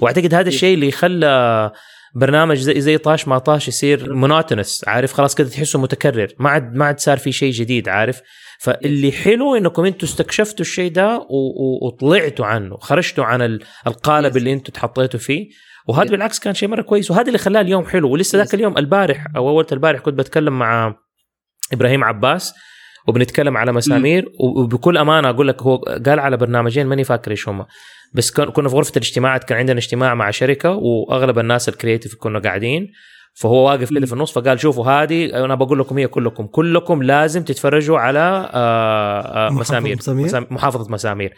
وأعتقد 0.00 0.34
هذا 0.34 0.48
الشيء 0.48 0.74
اللي 0.74 0.90
خلى 0.90 1.70
برنامج 2.14 2.56
زي 2.56 2.80
زي 2.80 2.98
طاش 2.98 3.28
ما 3.28 3.38
طاش 3.38 3.68
يصير 3.68 4.14
monotonous 4.14 4.84
عارف؟ 4.86 5.12
خلاص 5.12 5.34
كده 5.34 5.48
تحسه 5.48 5.78
متكرر 5.78 6.28
ما 6.38 6.50
عاد 6.50 6.74
ما 6.74 6.84
عاد 6.84 7.00
صار 7.00 7.18
في 7.18 7.32
شيء 7.32 7.52
جديد 7.52 7.88
عارف؟ 7.88 8.20
فاللي 8.60 9.12
حلو 9.12 9.54
إنكم 9.56 9.84
أنتم 9.84 10.06
استكشفتوا 10.06 10.60
الشيء 10.60 10.90
ده 10.92 11.26
وطلعتوا 11.82 12.46
عنه 12.46 12.76
خرجتوا 12.76 13.24
عن 13.24 13.42
ال- 13.42 13.60
القالب. 13.86 14.36
اللي 14.36 14.52
أنتم 14.52 14.72
تحطيتوا 14.72 15.20
فيه. 15.20 15.48
وهذا. 15.88 16.10
بالعكس 16.10 16.38
كان 16.38 16.54
شيء 16.54 16.68
مرة 16.68 16.82
كويس 16.82 17.10
وهذا 17.10 17.26
اللي 17.26 17.38
خلاه 17.38 17.60
اليوم 17.60 17.84
حلو. 17.86 18.10
ولسه 18.10 18.38
ذاك 18.38 18.48
Yes. 18.48 18.54
اليوم 18.54 18.78
البارح 18.78 19.26
أو 19.36 19.48
أول 19.48 19.66
البارح 19.72 20.00
كنت 20.00 20.14
بتكلم 20.18 20.58
مع 20.58 20.94
إبراهيم 21.72 22.04
عباس 22.04 22.54
وبنتكلم 23.08 23.56
على 23.56 23.72
مسامير 23.72 24.28
وبكل 24.56 24.96
أمانة 24.98 25.30
أقول 25.30 25.48
لك 25.48 25.62
هو 25.62 25.76
قال 25.76 26.18
على 26.20 26.36
برنامجين 26.36 26.86
ماني 26.86 27.04
فاكر 27.04 27.30
إيش 27.30 27.48
هم 27.48 27.66
بس 28.14 28.30
كن- 28.30 28.50
كنا 28.50 28.68
في 28.68 28.74
غرفة 28.76 28.90
الاجتماعات 28.96 29.44
كان 29.44 29.58
عندنا 29.58 29.78
اجتماع 29.78 30.14
مع 30.14 30.30
شركة 30.30 30.70
وأغلب 30.70 31.38
الناس 31.38 31.68
الكرييتيف 31.68 32.14
كنا 32.14 32.38
قاعدين. 32.38 32.92
فهو 33.34 33.66
واقف 33.66 33.90
كده 33.90 34.06
في 34.06 34.12
النص 34.12 34.32
فقال 34.32 34.60
شوفوا 34.60 34.86
هذه 34.86 35.44
أنا 35.44 35.54
بقول 35.54 35.78
لكم 35.78 35.98
هي 35.98 36.06
كلكم. 36.06 36.46
كلكم 36.46 37.02
لازم 37.02 37.42
تتفرجوا 37.42 37.98
على 37.98 38.50
آه، 38.54 39.20
آه، 39.20 39.50
محافظة 39.50 39.60
مسامير. 39.60 39.96
مسامير؟ 39.96 40.24
مسام- 40.26 40.46
محافظة 40.50 40.92
مسامير. 40.92 41.34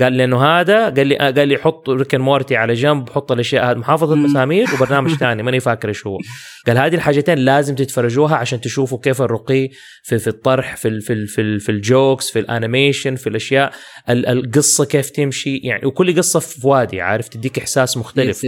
قال 0.00 0.16
لأنه 0.16 0.44
هذا 0.44 0.84
قال 0.88 1.06
لي 1.06 1.16
قال 1.16 1.48
لي 1.48 1.56
حط 1.56 1.90
Rick 1.90 2.07
and 2.07 2.20
Morty 2.20 2.56
على 2.56 2.74
جنب 2.74 3.10
حط 3.10 3.32
الأشياء 3.32 3.70
هذه 3.70 3.76
محافظة 3.76 4.14
مم. 4.14 4.24
مسامير 4.24 4.66
وبرنامج 4.74 5.10
ثاني 5.14 5.42
ماني 5.42 5.60
فاكر 5.60 5.88
إيش 5.88 6.06
هو. 6.06 6.18
قال 6.66 6.78
هذه 6.78 6.94
الحاجتين 6.94 7.38
لازم 7.38 7.74
تتفرجوها 7.74 8.36
عشان 8.36 8.60
تشوفوا 8.60 8.98
كيف 8.98 9.22
الرقي 9.22 9.68
في 10.02 10.18
في 10.18 10.26
الطرح 10.26 10.76
في 10.76 10.88
ال 10.88 11.00
في 11.02 11.12
ال 11.12 11.26
في, 11.28 11.40
ال 11.40 11.60
في 11.60 11.72
ال 11.72 11.82
jokes 11.82 12.30
في 12.30 12.38
ال 12.38 12.46
animation 12.46 13.16
في 13.16 13.26
الأشياء 13.28 13.72
ال- 14.10 14.26
القصة 14.26 14.84
كيف 14.84 15.10
تمشي 15.10 15.56
يعني 15.56 15.86
وكل 15.86 16.16
قصة 16.16 16.40
في 16.40 16.66
وادي 16.66 17.00
عارف؟ 17.00 17.28
تديك 17.28 17.58
إحساس 17.58 17.96
مختلف. 17.96 18.40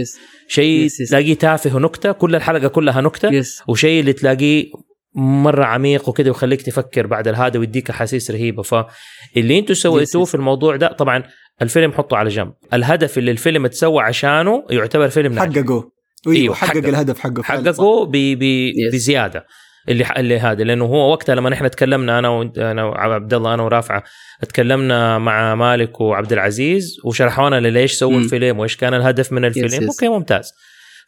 شيء. 0.47 0.87
تلاقيه 1.09 1.33
تافه 1.33 1.75
ونكته 1.75 2.11
كل 2.11 2.35
الحلقة 2.35 2.67
كلها 2.67 3.01
نكتة 3.01 3.41
وشيء 3.67 3.99
اللي 3.99 4.13
تلاقيه 4.13 4.71
مرة 5.15 5.65
عميق 5.65 6.09
وكذا 6.09 6.27
ويخليك 6.29 6.61
تفكر 6.61 7.07
بعد 7.07 7.27
هذا 7.27 7.59
ويديك 7.59 7.89
أحاسيس 7.89 8.31
رهيبة 8.31 8.63
فاللي 8.63 9.59
أنتم 9.59 9.73
سويتوه. 9.73 10.25
في 10.25 10.35
الموضوع 10.35 10.75
ده 10.75 10.87
طبعا 10.87 11.23
الفيلم 11.61 11.91
حطه 11.91 12.17
على 12.17 12.29
جنب 12.29 12.53
الهدف 12.73 13.17
اللي 13.17 13.31
الفيلم 13.31 13.65
اتسوى 13.65 14.03
عشانه 14.03 14.63
يعتبر 14.69 15.09
فيلم 15.09 15.33
ناجح 15.33 15.61
حققوا 15.61 15.83
أيوه، 16.27 16.37
أيوه 16.37 16.55
حقق. 16.55 16.77
الهدف 16.77 17.19
حقه. 17.19 17.43
حققه 17.43 18.05
ب... 18.05 18.11
ب... 18.11 18.71
Yes. 18.71 18.93
بزيادة 18.93 19.45
اللي 19.89 20.05
اللي 20.17 20.39
هذا 20.39 20.63
لأنه 20.63 20.85
هو 20.85 21.11
وقتها 21.11 21.35
لما 21.35 21.53
إحنا 21.53 21.67
تكلمنا 21.67 22.19
أنا 22.19 22.29
وانت 22.29 22.57
أنا 22.57 22.83
وعبد 22.83 23.33
الله 23.33 23.53
أنا 23.53 23.63
ورافعة 23.63 24.03
تكلمنا 24.49 25.17
مع 25.17 25.55
مالك 25.55 26.01
وعبد 26.01 26.33
العزيز 26.33 26.97
وشرحونا 27.05 27.59
ليش 27.59 27.93
سووا. 27.93 28.17
الفيلم 28.17 28.59
وإيش 28.59 28.77
كان 28.77 28.93
الهدف 28.93 29.31
من 29.31 29.45
الفيلم 29.45 29.69
yes. 29.69 29.87
أوكي 29.87 30.07
ممتاز 30.07 30.53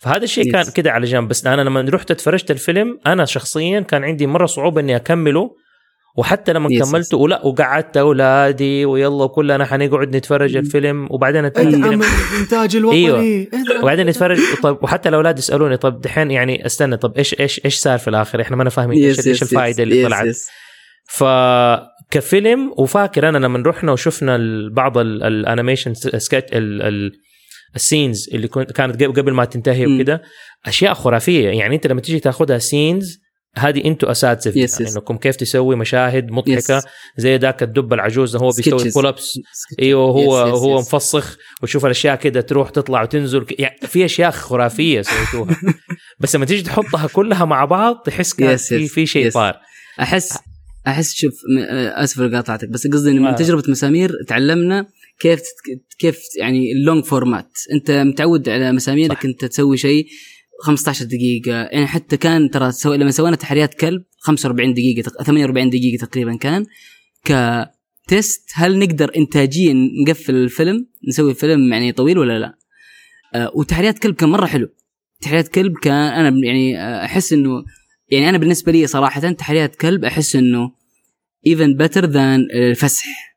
فهذا 0.01 0.23
الشيء. 0.23 0.51
كان 0.51 0.65
كده 0.75 0.91
على 0.91 1.05
جنب 1.05 1.27
بس 1.27 1.45
أنا 1.47 1.61
لما 1.61 1.81
رحت 1.89 2.11
اتفرجت 2.11 2.51
الفيلم 2.51 2.99
أنا 3.07 3.25
شخصيا 3.25 3.79
كان 3.79 4.03
عندي 4.03 4.27
مرة 4.27 4.45
صعوبة 4.45 4.81
إني 4.81 4.95
أكمله 4.95 5.55
وحتى 6.17 6.53
لما 6.53 6.69
Yes, 6.69 6.79
كملته 6.89 7.17
ولا 7.17 7.45
وقعدت 7.45 7.97
أولادي 7.97 8.85
ويلا 8.85 9.27
كلنا 9.27 9.65
حنقعد 9.65 10.15
نتفرج 10.15 10.57
مم. 10.57 10.63
الفيلم 10.63 11.07
وبعدين 11.11 11.45
الفيلم 11.45 12.01
الانتاج 12.33 12.75
الوطني. 12.75 13.41
ادعم. 13.53 13.81
وبعدين 13.83 14.05
نتفرج 14.07 14.37
طب 14.63 14.77
وحتى 14.83 15.09
الأولاد 15.09 15.39
يسألوني 15.39 15.77
طب 15.77 16.01
دحين 16.01 16.31
يعني 16.31 16.65
استنى 16.65 16.97
طب 16.97 17.17
إيش 17.17 17.39
إيش 17.39 17.61
إيش 17.65 17.75
صار 17.75 17.97
في 17.99 18.07
الآخر 18.07 18.41
إحنا 18.41 18.55
ما 18.57 18.69
فاهمين 18.69 19.03
إيش 19.03 19.27
إيش 19.27 19.41
الفائدة 19.41 19.83
اللي 19.83 20.05
طلعت 20.05 20.35
فكفيلم 21.09 22.73
وفاكر 22.77 23.29
أنا 23.29 23.37
لما 23.37 23.63
رحنا 23.69 23.91
وشفنا 23.91 24.39
بعض 24.71 24.97
ال- 24.97 25.23
ال 25.23 25.30
animation 25.30 25.93
sketch 25.93 26.49
ال 27.75 27.83
scenes 27.83 28.29
اللي 28.33 28.47
كانت 28.47 29.03
قبل 29.03 29.31
ما 29.33 29.45
تنتهي. 29.45 29.85
وكده 29.87 30.21
أشياء 30.65 30.93
خرافية 30.93 31.49
يعني 31.49 31.75
أنت 31.75 31.87
لما 31.87 32.01
تيجي 32.01 32.19
تاخذها 32.19 32.57
scenes 32.57 33.17
هذه 33.57 33.85
أنتم 33.85 34.07
اساتذه 34.07 34.67
Yes, 34.67 34.69
yes. 34.71 34.95
إنكم 34.95 35.17
كيف 35.17 35.35
تسوي 35.35 35.75
مشاهد 35.75 36.31
مضحكة 36.31 36.79
Yes. 36.79 36.83
زي 37.17 37.37
ذاك 37.37 37.63
الدب 37.63 37.93
العجوز 37.93 38.35
هو 38.35 38.49
بيسوي. 38.57 38.89
pull 38.91 39.05
ups 39.05 39.39
أيوه 39.81 40.03
هو 40.11 40.45
Yes, 40.45 40.49
yes, 40.49 40.55
هو 40.57 40.77
yes. 40.77 40.81
مفسخ 40.93 41.37
وتشوف 41.63 41.85
الأشياء 41.85 42.15
كده 42.15 42.41
تروح 42.41 42.69
تطلع 42.69 43.01
وتنزل 43.01 43.45
يعني 43.59 43.77
في 43.87 44.05
أشياء 44.05 44.31
خرافية 44.31 45.01
سويتوها 45.01 45.55
بس 46.19 46.35
لما 46.35 46.45
تيجي 46.45 46.61
تحطها 46.61 47.07
كلها 47.07 47.45
مع 47.45 47.65
بعض 47.65 47.95
تحس 48.05 48.33
كان 48.33 48.57
Yes, 48.57 48.61
في 48.61 48.87
yes, 48.87 48.91
في 48.91 49.05
شيء 49.05 49.29
yes. 49.29 49.33
طار 49.33 49.57
احس 50.01 50.37
أحس 50.87 51.13
شوف 51.15 51.33
آه، 51.69 52.03
آسف 52.03 52.19
لقاطعتك 52.19 52.69
بس 52.69 52.87
قصدي 52.87 53.11
انه. 53.11 53.21
من 53.29 53.35
تجربة 53.35 53.63
مسامير 53.67 54.11
تعلمنا 54.27 54.85
كيف 55.21 55.41
كيف 55.99 56.19
يعني 56.39 56.71
ال 56.71 56.78
long 56.78 57.03
format 57.03 57.51
انت 57.73 57.91
متعود 57.91 58.49
على 58.49 58.71
مساميرك 58.71 59.17
صح. 59.17 59.25
انت 59.25 59.45
تسوي 59.45 59.77
شيء 59.77 60.05
15 60.63 61.05
دقيقة. 61.05 61.51
يعني 61.51 61.87
حتى 61.87 62.17
كان 62.17 62.49
ترى 62.49 62.71
سوي 62.71 62.97
لما 62.97 63.11
سوينا 63.11 63.35
تحريات 63.35 63.73
كلب 63.73 64.03
45 64.19 64.73
دقيقة 64.73 65.01
تق- 65.09 65.23
48 65.23 65.69
دقيقة 65.69 66.05
تقريبا 66.05 66.35
كان. 66.37 66.65
ك 67.25 67.50
test 67.50 68.49
هل 68.53 68.79
نقدر 68.79 69.11
انتاجيا 69.17 69.73
نقفل 70.07 70.35
الفيلم 70.35 70.87
نسوي 71.07 71.33
فيلم 71.33 71.73
يعني 71.73 71.91
طويل 71.91 72.17
ولا 72.17 72.39
لا؟ 72.39 72.57
آه 73.35 73.51
وتحريات 73.55 73.99
كلب 73.99 74.15
كان 74.15 74.29
مرة 74.29 74.45
حلو. 74.45 74.67
تحريات 75.21 75.47
كلب 75.47 75.73
كان 75.77 75.93
أنا 75.93 76.45
يعني 76.45 76.77
أحس 77.05 77.33
إنه 77.33 77.63
يعني 78.09 78.29
أنا 78.29 78.37
بالنسبة 78.37 78.71
لي 78.71 78.87
صراحة 78.87 79.31
تحريات 79.31 79.75
كلب 79.75 80.05
أحس 80.05 80.35
إنه 80.35 80.71
even 81.47 81.73
better 81.77 82.05
than 82.05 82.47
الفسح. 82.53 83.30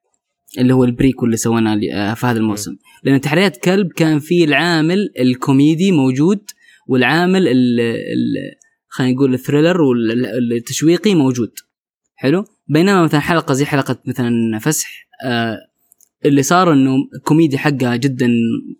اللي 0.59 0.75
هو 0.75 0.85
ال 0.85 0.90
prequel 0.90 1.27
اللي 1.27 1.37
سويناه 1.37 1.81
آه، 1.93 2.15
في 2.15 2.27
هذا 2.27 2.39
الموسم. 2.39 2.77
لأن 3.03 3.21
تحريات 3.21 3.57
كلب 3.57 3.93
كان 3.93 4.19
فيه 4.19 4.45
العامل 4.45 5.11
الكوميدي 5.21 5.93
موجود 5.93 6.41
والعامل 6.87 7.49
ال 7.49 7.81
ال 7.81 8.35
خلينا 8.89 9.13
نقول 9.15 9.35
ال 9.35 9.40
thriller 9.40 9.83
والتشويقي 9.83 11.15
موجود. 11.15 11.53
حلو؟ 12.15 12.45
بينما 12.69 13.03
مثلا 13.03 13.21
حلقة 13.21 13.55
زي 13.55 13.65
حلقة 13.65 14.03
مثلا 14.07 14.59
فسح 14.59 15.07
آه 15.25 15.59
اللي 16.25 16.43
صار 16.43 16.73
إنه 16.73 16.97
الكوميديا 17.17 17.59
حقها 17.59 17.97
جدا 17.97 18.31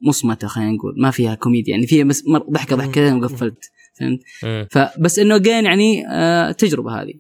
مصمتة 0.03 0.49
خلينا 0.49 0.73
نقول. 0.73 0.95
ما 0.97 1.11
فيها 1.11 1.35
كوميديا 1.35 1.75
يعني 1.75 1.87
فيها 1.87 2.05
بس 2.05 2.25
ضحكة 2.51 2.77
ضحكتين 2.77 3.15
وقفلت 3.15 3.71
فهمت. 4.01 4.21
فبس 4.71 5.19
إنه 5.19 5.39
again 5.39 5.65
يعني 5.65 6.07
آه 6.09 6.53
تجربة 6.53 7.03
هذه. 7.03 7.15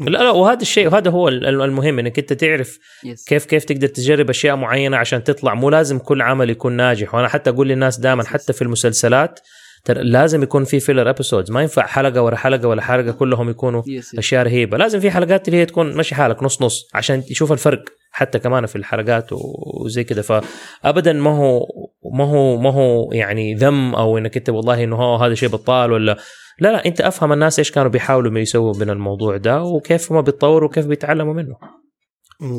لا 0.00 0.18
لا 0.18 0.30
وهذا 0.30 0.62
الشيء 0.62 0.86
وهذا 0.86 1.10
هو 1.10 1.28
ال- 1.28 1.46
المهم 1.62 1.98
إنك 1.98 2.18
أنت 2.18 2.32
تعرف 2.32 2.78
يس 3.04 3.24
كيف 3.24 3.44
كيف 3.44 3.64
تقدر 3.64 3.86
تجرب 3.86 4.30
أشياء 4.30 4.56
معينة 4.56 4.96
عشان 4.96 5.24
تطلع. 5.24 5.54
مو 5.54 5.70
لازم 5.70 5.98
كل 5.98 6.22
عمل 6.22 6.50
يكون 6.50 6.72
ناجح. 6.72 7.14
وأنا 7.14 7.28
حتى 7.28 7.50
أقول 7.50 7.68
للناس 7.68 7.98
دائما 8.00 8.24
حتى 8.24 8.52
في 8.52 8.62
المسلسلات 8.62 9.40
لازم 9.88 10.42
يكون 10.42 10.64
في 10.64 10.80
filler 10.80 11.10
episodes 11.10 11.50
ما 11.50 11.62
ينفع 11.62 11.86
حلقة 11.86 12.22
ورا 12.22 12.36
حلقة 12.36 12.68
ولا 12.68 12.82
حلقة 12.82 13.12
كلهم 13.12 13.50
يكونوا 13.50 13.82
yes 13.86 14.14
yes. 14.14 14.18
أشياء 14.18 14.44
رهيبة. 14.44 14.76
لازم 14.76 15.00
في 15.00 15.10
حلقات 15.10 15.48
اللي 15.48 15.60
هي 15.60 15.66
تكون 15.66 15.94
ماشي 15.94 16.14
حالك 16.14 16.42
نص 16.42 16.62
نص 16.62 16.88
عشان 16.94 17.24
تشوف 17.24 17.52
الفرق 17.52 17.84
حتى 18.10 18.38
كمان 18.38 18.66
في 18.66 18.76
الحلقات 18.76 19.28
وزي 19.84 20.04
كذا 20.04 20.22
فابدا 20.82 21.12
ما 21.12 21.30
هو 21.30 21.66
ما 22.14 22.24
هو 22.24 22.56
ما 22.56 22.72
هو 22.72 23.12
يعني 23.12 23.54
ذم 23.54 23.94
أو 23.94 24.18
إنك 24.18 24.36
أنت 24.36 24.50
والله 24.50 24.84
إنه 24.84 25.16
هذا 25.16 25.34
شيء 25.34 25.48
بطال 25.48 25.92
ولا 25.92 26.16
لا 26.60 26.72
لا 26.72 26.86
أنت 26.86 27.00
أفهم 27.00 27.32
الناس 27.32 27.58
إيش 27.58 27.70
كانوا 27.70 27.90
بيحاولوا 27.90 28.38
يسووا 28.38 28.74
من 28.76 28.90
الموضوع 28.90 29.36
ده 29.36 29.62
وكيف 29.62 30.12
هم 30.12 30.22
بيتطوروا 30.22 30.68
وكيف 30.68 30.86
بيتعلموا 30.86 31.34
منه. 31.34 31.56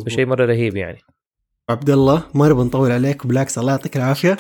شيء 0.08 0.26
مرة 0.26 0.46
رهيب 0.46 0.76
يعني. 0.78 0.98
عبد 1.70 1.90
الله 1.90 2.24
ما 2.34 2.50
نبغى 2.50 2.66
نطول 2.66 2.92
عليك 2.92 3.28
بالعكس 3.28 3.58
الله 3.58 3.72
يعطيك 3.72 3.98
العافية. 3.98 4.38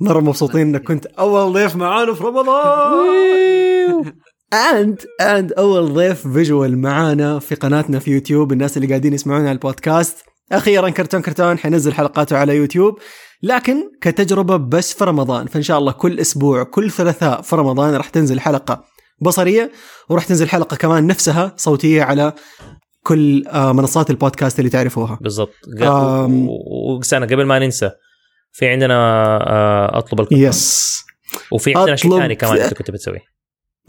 مره 0.00 0.20
مبسوطين 0.20 0.60
إنك 0.60 0.82
كنت 0.82 1.06
أول 1.06 1.52
ضيف 1.52 1.76
معانا 1.76 2.14
في 2.14 2.24
رمضان. 2.24 4.04
and 4.72 5.00
and 5.20 5.52
أول 5.52 5.94
ضيف 5.94 6.28
visual 6.28 6.78
معانا 6.78 7.38
في 7.38 7.54
قناتنا 7.54 7.98
في 7.98 8.10
يوتيوب. 8.10 8.52
الناس 8.52 8.76
اللي 8.76 8.88
قاعدين 8.88 9.14
يسمعونا 9.14 9.48
على 9.48 9.52
البودكاست. 9.52 10.16
أخيرا 10.52 10.88
كرتون 10.88 11.22
كرتون 11.22 11.58
حينزل 11.58 11.92
حلقاته 11.92 12.36
على 12.36 12.56
يوتيوب. 12.56 12.98
لكن 13.42 13.90
كتجربة 14.00 14.56
بس 14.56 14.92
في 14.94 15.04
رمضان. 15.04 15.46
فإن 15.46 15.62
شاء 15.62 15.78
الله 15.78 15.92
كل 15.92 16.20
أسبوع 16.20 16.62
كل 16.62 16.90
ثلاثاء 16.90 17.42
في 17.42 17.56
رمضان 17.56 17.94
راح 17.94 18.08
تنزل 18.08 18.40
حلقة 18.40 18.84
بصرية 19.20 19.72
وراح 20.08 20.24
تنزل 20.24 20.48
حلقة 20.48 20.76
كمان 20.76 21.06
نفسها 21.06 21.52
صوتية 21.56 22.02
على 22.02 22.32
كل 23.02 23.46
آه، 23.46 23.72
منصات 23.72 24.10
البودكاست 24.10 24.58
اللي 24.58 24.70
تعرفوها. 24.70 25.18
بالضبط. 25.20 25.54
آم. 25.82 26.48
وسنة 26.98 27.26
قبل 27.26 27.44
ما 27.44 27.58
ننسى 27.58 27.90
في 28.58 28.68
عندنا 28.68 28.94
آه، 28.94 29.98
أطلب 29.98 30.20
الكرتون 30.20 30.38
يس 30.38 31.04
وفي 31.52 31.74
عندنا 31.76 31.96
شيء 31.96 32.18
ثاني 32.18 32.34
كمان 32.34 32.58
أنت 32.58 32.74
كنت 32.74 32.90
بتسويه. 32.90 33.20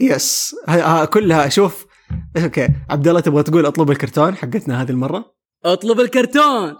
يس 0.00 0.54
ها 0.68 1.02
ها 1.02 1.04
كلها 1.04 1.48
شوف. 1.48 1.86
okay. 2.36 2.68
عبد 2.90 3.08
الله 3.08 3.20
تبغى 3.20 3.42
تقول 3.42 3.66
أطلب 3.66 3.90
الكرتون 3.90 4.36
حقتنا 4.36 4.82
هذه 4.82 4.90
المرة؟ 4.90 5.24
أطلب 5.64 6.00
الكرتون. 6.00 6.76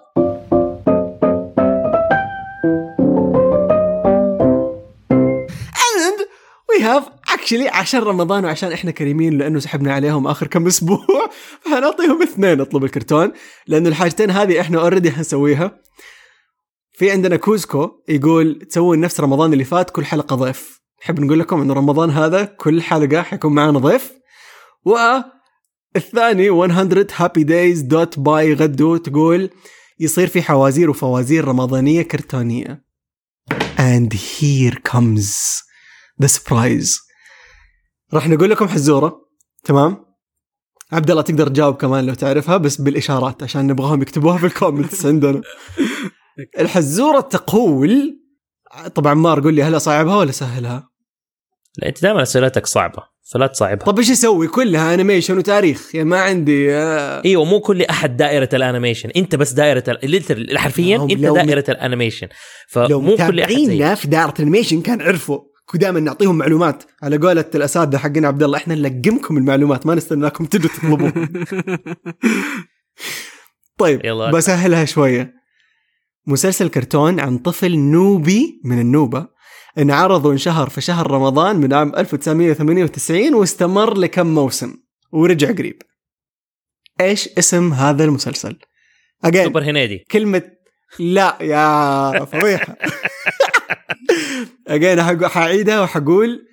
And 5.97 6.19
we 6.73 6.83
have 6.83 7.05
actually 7.29 7.69
عشان 7.73 8.01
رمضان 8.01 8.45
وعشان 8.45 8.73
إحنا 8.73 8.91
كريمين 8.91 9.39
لأنه 9.39 9.59
سحبنا 9.59 9.95
عليهم 9.95 10.27
آخر 10.27 10.47
كم 10.47 10.67
أسبوع. 10.67 11.07
فحنعطيهم 11.65 12.23
اثنين 12.23 12.61
أطلب 12.61 12.85
الكرتون 12.85 13.33
لأنه 13.67 13.89
الحاجتين 13.89 14.31
هذه 14.31 14.61
إحنا 14.61 14.81
already 14.81 15.11
حنسويها 15.11 15.81
في 17.01 17.11
عندنا 17.11 17.37
كوزكو 17.37 18.03
يقول 18.09 18.67
تسوون 18.71 19.01
نفس 19.01 19.21
رمضان 19.21 19.53
اللي 19.53 19.65
فات 19.65 19.91
كل 19.91 20.05
حلقة 20.05 20.37
ضيف. 20.37 20.81
نحب 21.03 21.21
نقول 21.21 21.39
لكم 21.39 21.61
إنه 21.61 21.75
رمضان 21.75 22.11
هذا 22.11 22.45
كل 22.45 22.83
حلقة 22.83 23.23
حيكون 23.23 23.55
معنا 23.55 23.79
ضيف. 23.79 24.13
والثاني 24.85 26.51
100 26.51 27.07
happy 27.17 27.45
days 27.45 27.81
dot 27.81 28.19
by 28.19 28.55
غدو 28.55 28.97
تقول 28.97 29.51
يصير 30.01 30.27
في 30.27 30.43
حوازير 30.43 30.91
وفوازير 30.91 31.45
رمضانية 31.45 32.03
كرتونية. 32.03 32.85
And 33.79 34.13
here 34.13 34.75
comes 34.93 35.27
the 36.23 36.29
surprise. 36.29 36.91
راح 38.15 38.29
نقول 38.29 38.51
لكم 38.51 38.69
حزورة. 38.69 39.21
تمام؟ 39.65 40.05
عبد 40.93 41.11
الله 41.11 41.23
تقدر 41.23 41.49
تجاوب 41.49 41.77
كمان 41.77 42.07
لو 42.07 42.15
تعرفها 42.15 42.57
بس 42.57 42.81
بالإشارات 42.81 43.43
عشان 43.43 43.67
نبغاهم 43.67 44.03
يكتبوها 44.03 44.39
في 44.39 44.47
ال 44.47 44.53
comments 44.53 45.07
عندنا. 45.07 45.43
الحزورة 46.59 47.20
تقول 47.20 48.20
طبعا 48.94 49.15
مار 49.15 49.40
قول 49.40 49.55
لي 49.55 49.62
هل 49.62 49.77
أصعبها 49.77 50.16
ولا 50.16 50.32
سهلها؟ 50.32 50.90
لا 51.78 51.89
أنت 51.89 52.02
دائما 52.02 52.23
أسئلتك 52.23 52.66
صعبة 52.66 53.02
فلا 53.32 53.47
تصعبها. 53.47 53.85
طب 53.85 53.98
إيش 53.98 54.11
أسوي؟ 54.11 54.48
كلها 54.48 54.94
animation 54.95 55.39
وتاريخ. 55.39 55.94
يعني 55.94 56.09
ما 56.09 56.20
عندي 56.20 56.74
آه، 56.74 57.23
إيوه 57.24 57.44
مو 57.44 57.61
كل 57.61 57.82
أحد 57.82 58.16
دائرة 58.16 58.48
ال 58.53 58.58
animation. 58.58 59.11
أنت 59.16 59.35
بس 59.36 59.52
دائرة 59.52 59.85
ال- 59.89 60.59
حرفيا 60.59 60.97
أنت 61.02 61.12
دائرة 61.15 61.65
ال 61.69 61.74
animation. 61.74 62.29
لو 62.77 63.01
فمو 63.01 63.16
كل 63.16 63.20
أحد. 63.23 63.32
متابعينا 63.32 63.94
في 63.94 64.09
دائرة 64.09 64.35
الأنيميشن 64.39 64.82
كان 64.82 65.02
عرفوا. 65.02 65.40
دائما 65.74 66.01
نعطيهم 66.01 66.39
معلومات. 66.39 66.82
على 67.02 67.16
قولة 67.16 67.44
الأساتذة 67.55 67.98
حقنا 67.98 68.28
عبد 68.28 68.43
الله 68.43 68.59
إحنا 68.59 68.74
نلقمكم 68.74 69.36
المعلومات 69.36 69.86
ما 69.86 69.94
نستناكم 69.94 70.44
تجوا 70.44 70.70
تطلبوا. 70.70 71.11
طيب. 73.78 74.01
بسهلها 74.35 74.85
شوية. 74.85 75.40
مسلسل 76.27 76.69
كرتون 76.69 77.21
عن 77.21 77.39
طفل 77.39 77.79
نوبي 77.79 78.61
من 78.65 78.79
النوبة 78.81 79.27
انعرض 79.79 80.25
وانشهر 80.25 80.69
في 80.69 80.81
شهر 80.81 81.11
رمضان 81.11 81.57
من 81.57 81.73
عام 81.75 81.95
1998 81.97 83.35
واستمر 83.35 83.95
لكم 83.99 84.27
موسم 84.27 84.75
ورجع 85.13 85.49
قريب. 85.53 85.83
إيش 87.01 87.29
اسم 87.29 87.73
هذا 87.73 88.05
المسلسل؟ 88.05 88.59
سوبر 89.45 89.63
هنيدي. 89.63 89.99
كلمة 90.11 90.43
لا 90.99 91.39
يا 91.41 92.25
فضيحة. 92.25 92.77
again 94.69 95.03
حق- 95.03 95.25
حعيدها 95.25 95.81
وحقول 95.81 96.47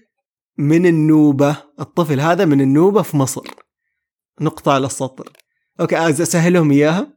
من 0.58 0.86
النوبة 0.86 1.58
الطفل 1.80 2.20
هذا 2.20 2.46
من 2.46 2.62
النوبة 2.62 3.02
في 3.02 3.18
مصر. 3.18 3.44
نقطة 4.42 4.72
على 4.74 4.86
السطر. 4.86 5.32
okay 5.80 6.10
أسهلهم 6.10 6.72
إياها. 6.72 7.14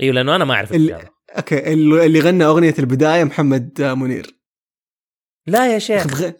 أيوه 0.00 0.14
لأنه 0.14 0.36
أنا 0.36 0.44
ما 0.44 0.54
أعرف 0.54 0.72
ال-. 0.72 1.13
okay 1.36 1.72
اللي 1.72 2.20
غنى 2.20 2.44
أغنية 2.44 2.74
البداية 2.78 3.24
محمد 3.24 3.82
منير. 3.82 4.38
لا 5.46 5.72
يا 5.74 5.78
شيخ. 5.78 6.04
أخذ 6.06 6.24
غ- 6.28 6.32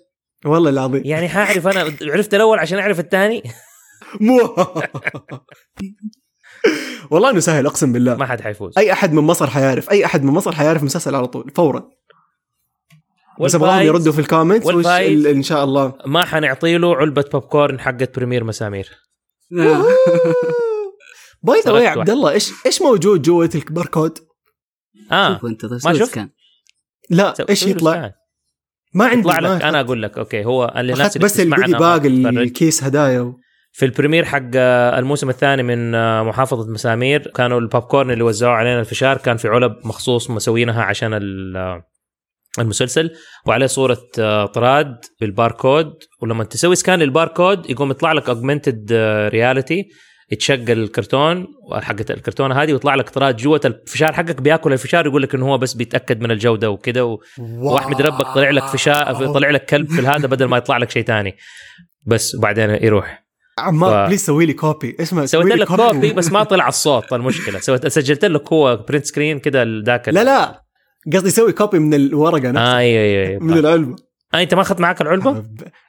والله 0.46 0.70
العظيم. 0.70 1.02
يعني 1.04 1.28
حاعرف 1.28 1.66
أنا 1.66 1.80
عرفت 2.02 2.34
الأول 2.34 2.58
عشان 2.58 2.78
أعرف 2.78 3.00
الثاني؟ 3.00 3.42
مو. 4.20 4.56
والله 7.10 7.30
إنه 7.30 7.40
سهل 7.40 7.66
أقسم 7.66 7.92
بالله. 7.92 8.14
ما 8.16 8.26
حد 8.26 8.40
حيفوز. 8.40 8.78
أي 8.78 8.92
أحد 8.92 9.12
من 9.12 9.22
مصر 9.22 9.46
حيعرف 9.50 9.90
أي 9.90 10.04
أحد 10.04 10.22
من 10.22 10.32
مصر 10.32 10.52
حيعرف 10.52 10.80
المسلسل 10.80 11.14
على 11.14 11.26
طول 11.26 11.50
فورا. 11.56 11.90
بس 13.40 13.54
أبغاهم 13.54 13.82
يردوا 13.86 14.12
في 14.12 14.18
ال 14.18 14.24
comments 14.24 14.66
وش 14.66 14.86
ال- 14.86 15.26
إن 15.26 15.42
شاء 15.42 15.64
الله. 15.64 15.98
ما 16.06 16.24
حنعطي 16.24 16.78
له 16.78 16.96
علبة 16.96 17.24
بوب 17.32 17.42
كورن 17.42 17.80
حقت 17.80 18.16
premiere 18.16 18.44
مسامير. 18.44 18.90
by 21.42 21.60
the 21.66 21.72
way 21.72 21.86
عبد 21.86 22.10
الله 22.10 22.30
إيش 22.30 22.52
إيش 22.66 22.82
موجود 22.82 23.22
جوة 23.22 23.50
الباركود؟ 23.54 24.18
آه 25.12 25.34
شوف 25.34 25.44
انت 25.46 25.64
ما 25.64 25.78
شفت؟ 25.94 26.02
scan. 26.10 26.28
لا 27.10 27.34
إيش 27.50 27.62
يطلع؟ 27.66 28.12
ما 28.94 29.04
عندي 29.04 29.20
يطلع 29.28 29.38
لك 29.38 29.62
أنا 29.62 29.80
أقول 29.80 30.02
لك 30.02 30.18
okay 30.18 30.44
هو 30.44 30.74
اللي 30.76 30.92
الناس 30.92 31.18
بس 31.18 31.40
ما 31.40 31.56
تتفرج. 31.56 31.74
الكيس 32.42 32.84
هدايا 32.84 33.20
و... 33.20 33.38
في 33.72 33.84
ال 33.84 33.89
premiere 33.89 34.24
حق 34.24 34.42
آه، 34.54 34.98
الموسم 34.98 35.28
الثاني 35.30 35.62
من 35.62 35.94
آه، 35.94 36.22
محافظة 36.22 36.70
مسامير 36.72 37.30
كانوا 37.30 37.60
البوب 37.60 37.82
كورن 37.82 38.10
اللي 38.10 38.24
وزعوه 38.24 38.54
علينا 38.54 38.80
الفشار 38.80 39.16
كان 39.18 39.36
في 39.36 39.48
علب 39.48 39.76
مخصوص 39.84 40.30
مسوينها 40.30 40.82
عشان 40.82 41.14
ال- 41.14 41.56
آه، 41.56 41.82
المسلسل 42.58 43.10
وعليه 43.46 43.66
صورة 43.66 43.98
طراد 44.46 44.96
بالباركود 45.20 45.92
ولما 46.22 46.44
تسوي 46.44 46.76
scan 46.76 46.98
للباركود 46.98 47.70
يقوم 47.70 47.90
يطلع 47.90 48.12
لك 48.12 48.28
augmented 48.28 48.92
reality 49.28 49.84
يتشغل 50.30 50.70
الكرتون 50.82 51.46
حقت 51.72 52.10
الكرتونه 52.10 52.62
هذه 52.62 52.72
ويطلع 52.72 52.94
لك 52.94 53.10
طراد 53.10 53.36
جوة 53.36 53.60
الفشار 53.64 54.12
حقك 54.12 54.40
بياكل 54.40 54.72
الفشار 54.72 55.06
يقول 55.06 55.22
لك 55.22 55.34
إنه 55.34 55.46
هو 55.48 55.58
بس 55.58 55.74
بيتأكد 55.74 56.20
من 56.20 56.30
الجودة 56.30 56.70
وكده 56.70 57.04
و... 57.04 57.18
وأحمد 57.38 58.02
ربك 58.02 58.26
طلع 58.34 58.50
لك 58.50 58.62
فشار 58.66 59.32
طلع 59.32 59.50
لك 59.50 59.64
كلب 59.64 59.88
في 59.90 60.06
هذا 60.06 60.26
بدل 60.26 60.44
ما 60.44 60.56
يطلع 60.56 60.76
لك 60.76 60.90
شيء 60.90 61.04
ثاني 61.04 61.36
بس 62.06 62.34
وبعدين 62.34 62.70
يروح. 62.70 63.24
عمار 63.58 64.04
ف- 64.04 64.08
please 64.08 64.24
سوي 64.24 64.46
لي 64.46 64.52
copy 64.52 64.96
اسمع 65.00 65.26
سويت 65.26 65.46
لك 65.58 65.66
copy 65.68 66.12
بس 66.12 66.32
ما 66.32 66.44
طلع 66.44 66.68
الصوت 66.68 67.12
المشكلة. 67.12 67.58
سويت 67.58 67.86
سجلت 67.86 68.24
لك 68.24 68.52
هو 68.52 68.76
print 68.88 69.04
screen 69.06 69.38
كده 69.38 69.64
ذاك 69.86 70.08
لا 70.08 70.24
لا. 70.24 70.64
قصدي 71.12 71.30
سوي 71.30 71.52
copy 71.52 71.78
من 71.78 71.94
الورقة 71.94 72.50
نفسها 72.50 72.78
أيوه 72.78 73.02
أيوه 73.28 73.42
من 73.42 73.58
العلبة. 73.58 73.96
آه 74.34 74.42
أنت 74.42 74.54
ما 74.54 74.60
أخذت 74.62 74.80
معك 74.80 75.00
العلبة؟ 75.00 75.44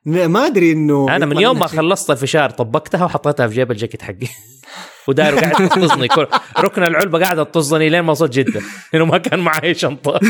ما 0.05 0.45
أدري 0.45 0.71
إنه 0.71 1.15
أنا 1.15 1.25
من 1.25 1.37
يوم 1.39 1.59
ما. 1.59 1.67
خلصت 1.67 2.11
الفشار 2.11 2.49
طبقتها 2.49 3.05
وحطيتها 3.05 3.47
في 3.47 3.55
جيب 3.55 3.71
الجاكيت 3.71 4.01
حقي 4.01 4.27
وداير 5.07 5.35
قاعد 5.35 5.69
تطزني 5.69 6.07
كل- 6.07 6.27
ركن 6.59 6.83
العلبة 6.83 7.19
قاعدة 7.19 7.43
تطزني 7.43 7.89
لين 7.89 8.01
ما 8.01 8.11
وصلت 8.11 8.33
جدة 8.33 8.61
لأنه 8.93 9.05
ما 9.05 9.17
كان 9.17 9.39
معي 9.39 9.73
شنطة 9.73 10.19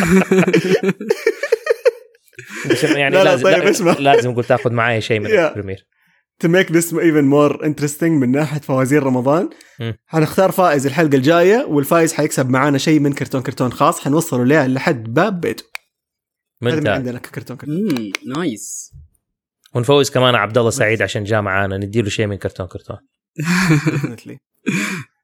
يعني 2.95 3.15
لا، 3.15 3.23
لا، 3.23 3.29
لازم 3.29 3.43
طيب، 3.43 3.63
اسمع. 3.63 3.93
لازم 3.99 4.35
قلت 4.35 4.47
تاخذ 4.47 4.71
معي 4.71 5.01
شيء 5.01 5.19
من. 5.19 5.25
ال 5.27 5.34
premiere 5.34 5.87
to 6.43 6.47
make 6.47 6.67
this 6.73 6.85
even 6.91 7.25
more 7.33 7.65
interesting 7.65 8.03
من 8.03 8.31
ناحية 8.31 8.59
فوازير 8.59 9.03
رمضان. 9.03 9.49
حنختار 10.07 10.51
فائز 10.51 10.85
الحلقة 10.85 11.15
الجاية 11.15 11.65
والفايز 11.69 12.13
حيكسب 12.13 12.49
معانا 12.49 12.77
شيء 12.77 12.99
من 12.99 13.13
كرتون 13.13 13.41
كرتون 13.41 13.71
خاص 13.73 13.99
حنوصله 13.99 14.43
له 14.45 14.67
لحد 14.67 15.13
باب 15.13 15.41
بيته 15.41 15.63
هذا 16.63 16.79
من 16.79 16.87
عندنا 16.87 17.19
كرتون 17.19 17.57
كرتون. 17.57 18.11
nice. 18.37 18.91
ونفوز 19.73 20.09
كمان 20.09 20.35
عبد 20.35 20.57
الله 20.57 20.69
سعيد 20.69 21.01
عشان 21.01 21.23
جاء 21.23 21.41
معانا 21.41 21.77
نديله 21.77 22.09
شيء 22.09 22.27
من 22.27 22.35
كرتون 22.37 22.67
كرتون. 22.67 22.97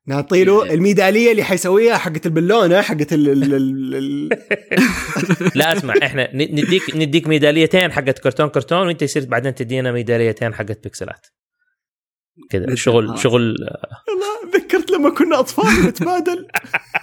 نعطي 0.08 0.44
له 0.44 0.74
الميدالية 0.74 1.32
اللي 1.32 1.44
حيسويها 1.44 1.98
حقت 1.98 2.26
البالونة 2.26 2.82
حقت 2.82 3.14
ال 3.14 3.30
ال 3.30 3.54
ال 3.54 3.96
ال 3.96 4.30
لا 5.60 5.78
أسمع 5.78 5.94
إحنا 6.04 6.36
ن- 6.36 6.56
نديك 6.56 6.96
نديك 6.96 7.28
ميداليتين 7.28 7.92
حقت 7.92 8.20
كرتون 8.20 8.50
كرتون 8.50 8.88
وأنت 8.88 9.02
يصير 9.02 9.26
بعدين 9.26 9.56
تدينا 9.56 9.92
ميداليتين 9.92 10.54
حقت 10.54 10.84
بيكسلات. 10.84 11.28
كذا 12.50 12.76
شغل 12.76 13.08
خلاص. 13.08 13.22
شغل 13.24 13.42
الله 13.42 14.56
ذكرت 14.56 14.92
لما 14.92 15.10
كنا 15.10 15.40
أطفال 15.40 15.86
نتبادل. 15.88 16.48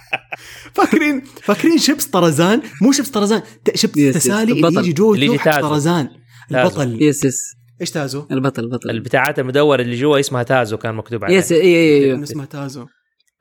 فاكرين 0.73 1.23
فاكرين 1.43 1.77
شيبس 1.77 2.05
طرزان؟ 2.05 2.61
مو 2.81 2.91
شيبس 2.91 3.09
طرزان 3.09 3.41
chips 3.75 3.97
yes، 3.97 4.15
yes، 4.15 4.23
تسالي 4.23 4.51
اللي 4.51 4.67
البطل. 4.67 4.83
يجي 4.83 4.93
جوه 4.93 5.15
اللي 5.15 5.37
تازو. 5.37 5.61
طرزان. 5.61 6.09
البطل. 6.51 7.01
yes 7.03 7.25
yes 7.25 7.55
إيش 7.81 7.91
تازو؟ 7.91 8.25
البطل 8.31 8.63
البطل. 8.63 8.89
البتاعات 8.89 9.39
المدورة 9.39 9.81
اللي 9.81 9.95
جوا 9.95 10.19
اسمها 10.19 10.43
تازو 10.43 10.77
كان 10.77 10.95
مكتوب 10.95 11.25
عليها. 11.25 11.37
yes 11.37 11.51
اي 11.51 11.61
اي 11.61 12.05
اي 12.15 12.23
اسمها 12.23 12.45
تازو. 12.45 12.85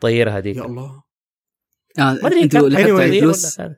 طير 0.00 0.30
هذيك. 0.38 0.56
يا 0.56 0.64
الله. 0.64 1.02
آه، 1.98 2.18
ما 2.22 2.26
أدري 2.26 2.42
أنتوا. 2.42 2.60
على 2.60 3.04
الفلوس. 3.04 3.56
كانت 3.56 3.74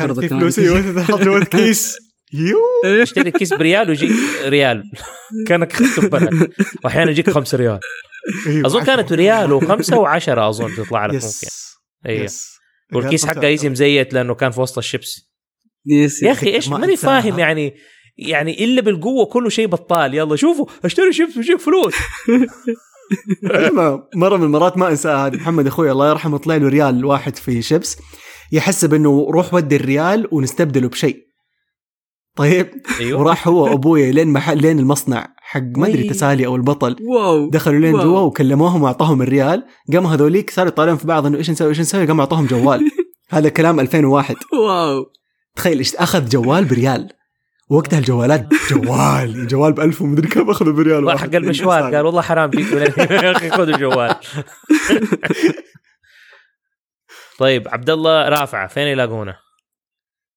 برضو 0.00 0.20
في 0.20 0.28
كمان. 0.28 0.40
فلوس 0.40 0.58
أيوه 0.58 1.02
تحط 1.02 1.22
جوه 1.22 1.44
كيس. 1.44 1.96
يو. 2.32 2.58
اشتري 3.02 3.30
كيس 3.30 3.54
بريال 3.54 3.88
ويجي 3.88 4.10
ريال. 4.44 4.82
كانك 5.48 5.72
اخذته 5.72 6.08
ببلد 6.08 6.52
واحيانا 6.84 7.10
يجيك 7.10 7.30
خمسة 7.30 7.58
ريال. 7.58 7.80
أيوة. 8.46 8.66
أظن 8.66 8.84
كانت 8.84 9.12
ريال 9.12 9.52
وخمسة 9.52 9.98
وعشرة 9.98 10.48
أظن 10.48 10.76
تطلع 10.76 11.06
لك 11.06 11.14
ممكن. 11.14 11.26
yes 11.26 11.71
أيوه 12.06 12.24
yes. 12.24 12.52
والكيس 12.94 13.26
حقه 13.26 13.46
يجي 13.46 13.68
مزيت 13.68 14.14
لأنه 14.14 14.34
كان 14.34 14.50
في 14.50 14.60
وسط 14.60 14.78
ال 14.78 14.87
chips 14.87 15.32
yes 15.86 16.22
يا 16.22 16.32
أخي 16.32 16.54
إيش 16.54 16.68
ما 16.68 16.78
ماني. 16.78 16.96
فاهم 16.96 17.38
يعني 17.38 17.74
يعني 18.18 18.64
إلا 18.64 18.82
بالقوة 18.82 19.24
كله 19.24 19.48
شيء 19.48 19.66
بطال. 19.66 20.14
يلا 20.14 20.36
شوفوا 20.36 20.66
أشتري 20.84 21.12
شيبس 21.12 21.36
ويجيك 21.36 21.58
فلوس. 21.60 21.94
مرة 24.16 24.36
من 24.36 24.44
المرات 24.44 24.78
ما 24.78 24.88
أنساها 24.88 25.26
هذه. 25.26 25.36
محمد 25.36 25.66
أخوي 25.66 25.90
الله 25.90 26.10
يرحمه 26.10 26.38
طلع 26.38 26.56
له 26.56 26.68
ريال 26.68 27.04
واحد 27.04 27.36
في 27.36 27.62
شيبس. 27.62 27.96
يحسب 28.52 28.94
انه 28.94 29.26
روح 29.30 29.54
ودي 29.54 29.76
الريال 29.76 30.28
ونستبدله 30.32 30.88
بشيء. 30.88 31.26
طيب. 32.36 32.70
أيوه. 33.00 33.20
وراح 33.20 33.48
هو 33.48 33.64
وابويا 33.64 34.12
لين 34.12 34.28
محل 34.28 34.62
لين 34.62 34.78
المصنع. 34.78 35.34
حق 35.52 35.62
ما 35.76 35.86
أدري. 35.86 36.08
تسالي 36.08 36.46
أو 36.46 36.56
البطل 36.56 36.96
واو 37.00 37.50
دخلوا 37.50 37.80
لين. 37.80 37.92
جوا 37.92 38.20
وكلموهم 38.20 38.82
واعطاهم 38.82 39.22
الريال 39.22 39.64
قاموا 39.92 40.10
هذوليك 40.10 40.50
صاروا 40.50 40.68
يطالعون 40.68 40.96
في 40.98 41.06
بعض 41.06 41.26
إنه 41.26 41.38
إيش 41.38 41.50
نسوي 41.50 41.68
إيش 41.68 41.80
نسوي 41.80 42.06
قاموا 42.06 42.20
أعطوهم 42.24 42.46
جوال 42.46 42.90
هذا 43.34 43.48
كلام 43.48 43.80
2001 43.80 44.36
wow 44.52 45.04
تخيل 45.56 45.78
إيش 45.78 45.96
أخذ 45.96 46.28
جوال 46.28 46.64
بريال 46.64 47.08
وقتها 47.70 47.98
الجوالات 47.98 48.48
جوال 48.70 49.46
جوال 49.46 49.72
ب 49.72 49.80
1000 49.80 50.02
ومدري 50.02 50.28
كم 50.28 50.50
أخذوا 50.50 50.72
بريال 50.72 51.04
راح 51.04 51.14
واحد. 51.14 51.30
حق 51.30 51.36
المشوار 51.36 51.94
قال 51.94 52.06
والله 52.06 52.22
حرام 52.22 52.50
جيت 52.50 52.72
يا 52.72 53.32
أخي 53.32 53.50
خذوا 53.50 53.74
الجوال 53.74 54.14
طيب 57.38 57.68
عبد 57.68 57.90
الله 57.90 58.28
رافعة 58.28 58.66
فين 58.68 58.86
يلاقونه؟ 58.86 59.36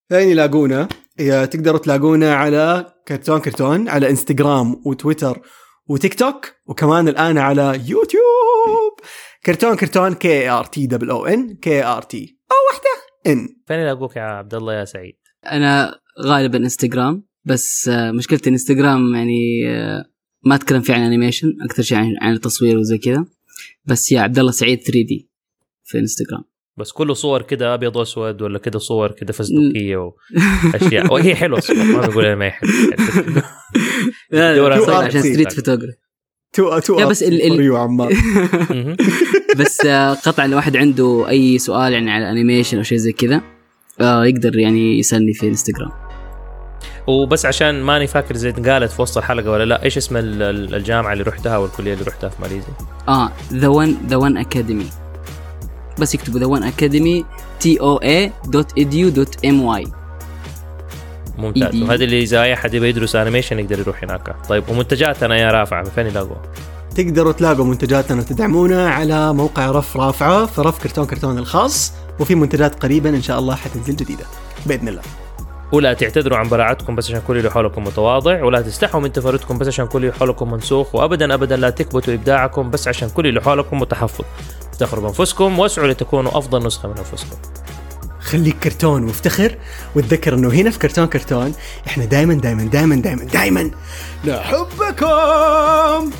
فين 0.10 0.30
يلاقونا؟ 0.30 0.88
يا 1.20 1.46
تقدروا 1.46 1.80
تلاقونا 1.80 2.34
على 2.36 2.94
كرتون 3.08 3.40
كرتون 3.40 3.90
على 3.90 4.10
إنستغرام 4.10 4.82
وتويتر 4.86 5.42
وتيك 5.88 6.14
توك 6.14 6.52
وكمان 6.66 7.08
الآن 7.08 7.38
على 7.38 7.82
يوتيوب. 7.86 9.00
كرتون 9.46 9.76
كرتون 9.76 10.14
K 10.14 10.49
R 10.49 10.65
T 10.65 10.88
double 10.88 11.10
O 11.10 11.26
N 11.26 11.56
K 11.56 11.84
R 11.84 12.02
T 12.02 12.40
O 12.52 12.56
واحدة 12.70 12.90
N 13.27 13.48
فين 13.68 13.80
يلاقوك 13.80 14.16
يا 14.16 14.22
عبد 14.22 14.54
الله 14.54 14.74
يا 14.74 14.86
سعيد؟ 14.86 15.16
أنا 15.52 16.00
غالبا 16.22 16.58
إنستغرام 16.58 17.24
بس 17.46 17.88
آه، 17.88 18.12
مشكلتي 18.12 18.50
إنستغرام 18.50 19.16
يعني 19.16 19.70
آه، 19.70 20.06
ما 20.44 20.56
أتكلم 20.56 20.82
فيه 20.82 20.94
عن 20.94 21.02
animation 21.02 21.53
أكثر 21.62 21.84
شيء 21.84 21.98
عن, 21.98 22.14
عن 22.22 22.34
التصوير 22.34 22.78
وزي 22.78 22.98
كذا. 22.98 23.26
بس 23.86 24.12
يا 24.12 24.22
عبد 24.22 24.40
الله 24.40 24.52
سعيد 24.52 24.80
3D 24.80 25.30
في 25.84 26.00
إنستغرام. 26.00 26.44
بس 26.77 26.91
كله 26.91 27.14
صور 27.14 27.41
كده 27.41 27.73
أبيض 27.73 27.95
وأسود 27.95 28.41
ولا 28.41 28.60
كده 28.60 28.80
صور 28.80 29.11
كده 29.11 29.34
فزدقيه 29.34 29.97
واشياء 30.73 31.14
وهي 31.14 31.35
حلوة 31.35 31.57
الصور 31.57 31.76
ما 31.84 32.07
بقول 32.07 32.26
أنا 32.26 32.35
ما 32.35 32.45
هي 32.45 32.52
حلوة 32.52 32.73
لا 34.69 34.85
صغير. 34.85 35.06
عشان 35.06 35.22
street 35.22 35.53
photography 35.53 35.98
تو 36.53 36.80
تو 36.80 36.99
لا، 36.99 37.06
بس 37.06 37.23
ال- 37.23 37.60
ال- 37.61 37.76
عمار. 37.76 38.14
بس 39.57 39.85
آه، 39.85 40.14
قطع 40.14 40.45
لو 40.45 40.56
واحد 40.56 40.77
عنده 40.77 41.26
أي 41.30 41.57
سؤال 41.57 41.93
يعني 41.93 42.11
على 42.11 42.23
ال 42.23 42.29
animation 42.29 42.77
أو 42.77 42.84
شيء 42.84 42.97
زي 42.97 43.11
كذا 43.11 43.41
آه، 44.02 44.26
يقدر 44.26 44.57
يعني 44.57 44.99
يسألني 44.99 45.34
في 45.34 45.47
انستغرام 45.47 45.91
وبس 47.07 47.45
عشان 47.45 47.81
ماني 47.84 48.07
فاكر 48.07 48.35
إذا 48.35 48.73
قالت 48.73 48.91
في 48.91 49.02
وسط 49.02 49.18
الحلقة 49.18 49.52
ولا 49.52 49.65
لا 49.65 49.84
إيش 49.84 49.97
اسم 49.97 50.18
ال- 50.18 50.41
ال- 50.41 50.76
الجامعة 50.76 51.14
اللي 51.14 51.23
رحتها 51.23 51.57
والكلية 51.57 51.93
اللي 51.93 52.06
رحتها 52.06 52.30
في 52.30 52.41
ماليزيا؟ 52.41 52.73
آه 53.07 53.31
The 53.53 53.68
One 53.68 53.98
The 54.07 54.15
One 54.15 54.38
Academy 54.38 54.86
بس 55.99 56.15
يكتبوا 56.15 56.39
The 56.40 56.45
One 56.45 56.64
Academy 56.64 57.26
T 57.60 57.80
O 57.80 57.98
A 57.98 58.32
dot 58.45 58.77
edu 58.77 59.10
dot 59.10 59.45
M 59.45 59.61
Y 59.61 59.88
ممتاز. 61.38 61.81
وهذا 61.81 62.03
اللي 62.03 62.22
إذا 62.23 62.43
أي 62.43 62.53
أحد 62.53 62.73
يبغى 62.73 62.89
يدرس 62.89 63.15
animation 63.15 63.60
يقدر 63.59 63.80
يروح 63.80 64.03
هناك. 64.03 64.35
طيب 64.49 64.69
ومنتجاتنا 64.69 65.38
يا 65.38 65.51
رافع 65.51 65.84
من 65.84 65.89
فين 65.89 66.07
يلاقوها؟ 66.07 66.41
تقدروا 66.95 67.31
تلاقوا 67.31 67.65
منتجاتنا 67.65 68.19
وتدعمونا 68.19 68.89
على 68.89 69.34
موقع 69.34 69.72
رف 69.72 69.97
رافعة 69.97 70.45
في 70.45 70.61
رف 70.61 70.84
كرتون 70.84 71.05
كرتون 71.05 71.38
الخاص 71.38 71.93
وفي 72.19 72.35
منتجات 72.35 72.84
قريبا 72.84 73.09
إن 73.09 73.22
شاء 73.22 73.39
الله 73.39 73.55
حتنزل 73.55 73.95
جديدة 73.95 74.26
بإذن 74.65 74.88
الله. 74.88 75.01
ولا 75.72 75.93
تعتذروا 75.93 76.38
عن 76.38 76.49
براعتكم 76.49 76.95
بس 76.95 77.09
عشان 77.09 77.22
كل 77.27 77.38
اللي 77.38 77.51
حولكم 77.51 77.84
متواضع 77.84 78.43
ولا 78.43 78.61
تستحوا 78.61 79.01
من 79.01 79.11
تفردكم 79.11 79.57
بس 79.57 79.67
عشان 79.67 79.88
كل 79.88 80.01
اللي 80.01 80.13
حولكم 80.13 80.51
منسوخ 80.51 80.95
وابدا 80.95 81.34
ابدا 81.34 81.57
لا 81.57 81.69
تكبتوا 81.69 82.13
إبداعكم 82.13 82.72
بس 82.72 82.88
عشان 82.88 83.09
كل 83.09 83.27
اللي 83.27 83.41
حولكم 83.41 83.80
متحفظ. 83.80 84.26
افتخروا 84.76 85.03
بانفسكم 85.03 85.60
واسعوا 85.60 85.88
لتكونوا 85.88 86.38
أفضل 86.38 86.65
نسخة 86.65 86.89
من 86.89 86.97
أنفسكم. 86.97 87.38
خليك 88.19 88.60
كرتون 88.60 89.03
وافتخر 89.03 89.57
وتذكر 89.95 90.34
إنه 90.34 90.49
هنا 90.49 90.69
في 90.69 90.80
كرتون 90.80 91.07
كرتون 91.07 91.53
إحنا 91.88 92.06
دائما 92.06 92.34
دائما 92.34 92.64
دائما 92.64 92.95
دائما 92.95 93.23
دائما 93.23 93.72
نحبكم. 94.26 96.11